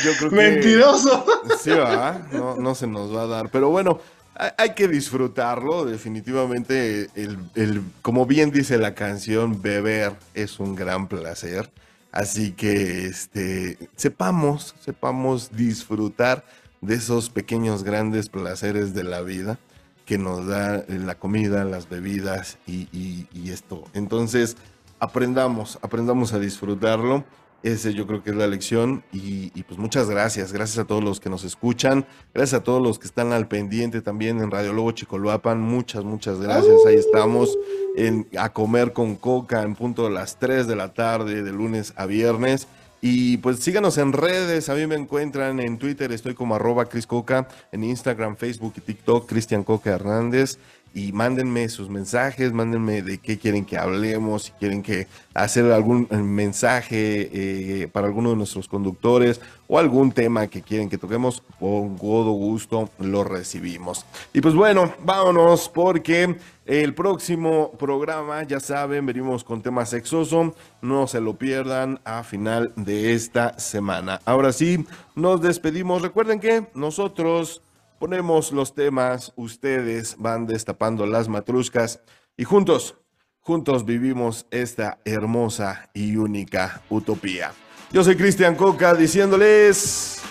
yo 0.04 0.12
creo 0.18 0.30
que... 0.30 0.36
Mentiroso. 0.36 1.26
Sí, 1.60 1.72
va, 1.72 2.28
no, 2.32 2.56
no 2.56 2.76
se 2.76 2.88
nos 2.88 3.14
va 3.14 3.24
a 3.24 3.28
dar. 3.28 3.50
Pero 3.50 3.70
bueno, 3.70 4.00
hay, 4.36 4.52
hay 4.58 4.70
que 4.74 4.88
disfrutarlo. 4.88 5.86
Definitivamente, 5.86 7.10
el, 7.16 7.38
el- 7.56 7.82
como 8.02 8.26
bien 8.26 8.52
dice 8.52 8.78
la 8.78 8.96
canción, 8.96 9.62
beber 9.62 10.14
es 10.34 10.60
un 10.60 10.76
gran 10.76 11.08
placer. 11.08 11.70
Así 12.12 12.52
que 12.54 13.06
este, 13.06 13.78
sepamos, 13.96 14.76
sepamos 14.80 15.52
disfrutar 15.52 16.44
de 16.82 16.96
esos 16.96 17.30
pequeños 17.30 17.84
grandes 17.84 18.30
placeres 18.30 18.94
de 18.94 19.04
la 19.04 19.22
vida 19.22 19.60
que 20.08 20.18
nos 20.18 20.48
da 20.48 20.78
eh, 20.78 20.86
la 21.06 21.16
comida, 21.16 21.66
las 21.66 21.90
bebidas 21.90 22.58
y, 22.66 23.28
esto. 23.52 23.84
Entonces, 23.94 24.56
aprendamos, 25.00 25.78
aprendamos 25.82 26.34
a 26.34 26.40
disfrutarlo. 26.40 27.26
Ese 27.64 27.94
yo 27.94 28.08
creo 28.08 28.24
que 28.24 28.30
es 28.30 28.36
la 28.36 28.48
lección 28.48 29.04
y, 29.12 29.52
y, 29.54 29.64
pues 29.64 29.80
muchas 29.80 30.10
gracias, 30.10 30.54
gracias 30.54 30.78
a 30.78 30.86
todos 30.86 31.04
los 31.04 31.20
que 31.20 31.30
nos 31.30 31.44
escuchan, 31.44 32.06
gracias 32.34 32.62
a 32.62 32.64
todos 32.64 32.82
los 32.82 33.00
que 33.00 33.08
están 33.08 33.34
al 33.34 33.48
pendiente 33.48 34.02
también 34.02 34.40
en 34.40 34.52
Radio 34.52 34.74
Lobo 34.74 34.92
Chicoloapan, 34.92 35.60
muchas, 35.60 36.04
muchas 36.04 36.40
gracias, 36.40 36.86
ahí 36.88 36.96
estamos 36.96 37.58
en, 37.98 38.28
a 38.38 38.54
comer 38.54 38.94
con 38.94 39.16
coca 39.16 39.64
en 39.64 39.76
punto 39.76 40.04
de 40.04 40.12
las 40.12 40.38
3 40.38 40.68
de 40.68 40.76
la 40.76 40.94
tarde 40.94 41.42
de 41.42 41.52
lunes 41.52 41.94
a 41.98 42.06
viernes 42.06 42.68
y 43.02 43.38
pues 43.38 43.60
síganos 43.60 43.98
en 43.98 44.14
redes, 44.14 44.70
a 44.70 44.76
mí 44.76 44.88
me 44.88 44.96
encuentran 44.96 45.60
en 45.60 45.78
Twitter, 45.78 46.12
estoy 46.12 46.34
como 46.34 46.56
arroba 46.56 46.86
Cris 46.86 47.06
Coca, 47.08 47.48
en 47.72 47.84
Instagram, 47.84 48.36
Facebook 48.36 48.74
y 48.78 48.82
TikTok, 48.82 49.28
Cristian 49.28 49.64
Coca 49.64 49.92
Hernández 49.92 50.58
y 50.94 51.12
mándenme 51.12 51.70
sus 51.70 51.90
mensajes, 51.90 52.54
mándenme 52.54 53.02
de 53.02 53.18
qué 53.18 53.38
quieren 53.38 53.66
que 53.66 53.78
hablemos, 53.78 54.44
si 54.44 54.52
quieren 54.54 54.82
que 54.82 55.08
hacer 55.34 55.72
algún 55.72 56.08
eh, 56.10 56.18
mensaje 56.18 57.30
eh, 57.32 57.88
para 57.88 58.08
alguno 58.08 58.32
de 58.32 58.36
nuestros 58.36 58.68
conductores 58.68 59.40
o 59.68 59.78
algún 59.78 60.12
tema 60.12 60.48
que 60.48 60.62
quieren 60.62 60.90
que 60.90 60.98
toquemos, 60.98 61.44
con 61.60 61.98
todo 61.98 62.32
gusto 62.32 62.90
lo 63.00 63.24
recibimos. 63.24 64.06
Y 64.34 64.42
pues 64.42 64.56
bueno, 64.56 64.94
vámonos 65.04 65.70
porque 65.70 66.38
el 66.66 66.94
próximo 66.94 67.72
programa, 67.80 68.44
ya 68.44 68.60
saben, 68.60 69.06
venimos 69.06 69.44
con 69.44 69.62
tema 69.62 69.86
sexoso, 69.86 70.54
no 70.82 71.08
se 71.08 71.22
lo 71.22 71.36
pierdan 71.36 72.00
a 72.04 72.24
final 72.24 72.74
de 72.76 73.14
esta 73.14 73.58
semana. 73.60 74.20
Ahora 74.26 74.52
sí, 74.52 74.86
nos 75.16 75.42
despedimos. 75.42 76.02
Recuerden 76.02 76.40
que 76.40 76.68
nosotros 76.74 77.62
ponemos 78.00 78.52
los 78.52 78.74
temas, 78.74 79.34
ustedes 79.36 80.16
van 80.18 80.46
destapando 80.46 81.06
las 81.06 81.28
matruscas 81.28 82.02
y 82.36 82.44
juntos, 82.44 82.96
juntos 83.40 83.86
vivimos 83.86 84.46
esta 84.52 85.00
hermosa 85.06 85.90
y 85.94 86.18
única 86.18 86.82
utopía. 86.90 87.54
Yo 87.92 88.04
soy 88.04 88.16
Cristian 88.16 88.56
Coca 88.56 88.94
diciéndoles 88.94 90.22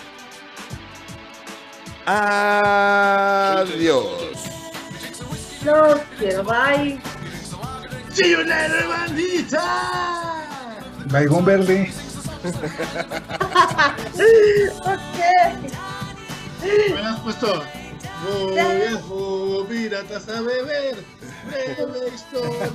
adiós. 2.05 2.47
No 5.65 5.99
quiero, 6.17 6.43
bye. 6.43 6.99
¡See 8.13 8.31
you 8.31 8.43
later, 8.43 8.87
bandita! 8.87 9.61
Baigón 11.11 11.45
verde. 11.45 11.91
Ok. 14.87 15.96
Me 16.63 16.99
has 17.01 17.19
puesto. 17.21 17.63
Voy 18.23 18.57
a 18.59 18.99
subir 18.99 19.95
a 19.95 20.03
taza 20.03 20.37
a 20.37 20.41
beber. 20.41 20.95
Bebe 21.51 22.09
historia. 22.13 22.69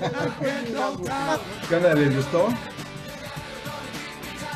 ¿Qué 1.69 1.77
onda? 1.77 1.95
¿Les 1.95 2.17
gustó? 2.17 2.49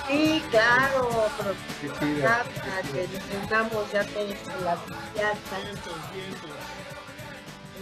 Sí, 0.09 0.43
claro, 0.51 1.29
pero 1.37 1.51
Qué 1.81 1.89
chido. 1.99 2.19
ya, 2.21 2.45
para 2.61 2.83
que 2.83 3.07
disfrutamos 3.09 3.93
ya 3.93 4.05
todos 4.05 4.35
con 4.37 4.65
la 4.65 4.75
confianza. 4.77 5.59
Vientos, 5.65 5.95
vientos. 6.15 6.51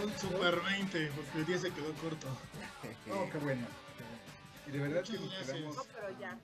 Un 0.02 0.18
super 0.18 0.60
20, 0.62 1.12
porque 1.14 1.38
el 1.38 1.46
día 1.46 1.58
se 1.58 1.70
quedó 1.70 1.92
corto. 2.02 2.26
Oh, 3.12 3.28
qué 3.30 3.38
bueno. 3.38 3.66
Y 4.66 4.70
de 4.70 4.78
verdad 4.78 5.02
que 5.02 5.12
Muchas 5.18 5.20
nos 5.20 5.30
gracias. 5.34 5.56
quedamos 5.56 5.76
No, 5.76 5.82
pero 5.94 6.10
ya, 6.18 6.18
ya, 6.30 6.38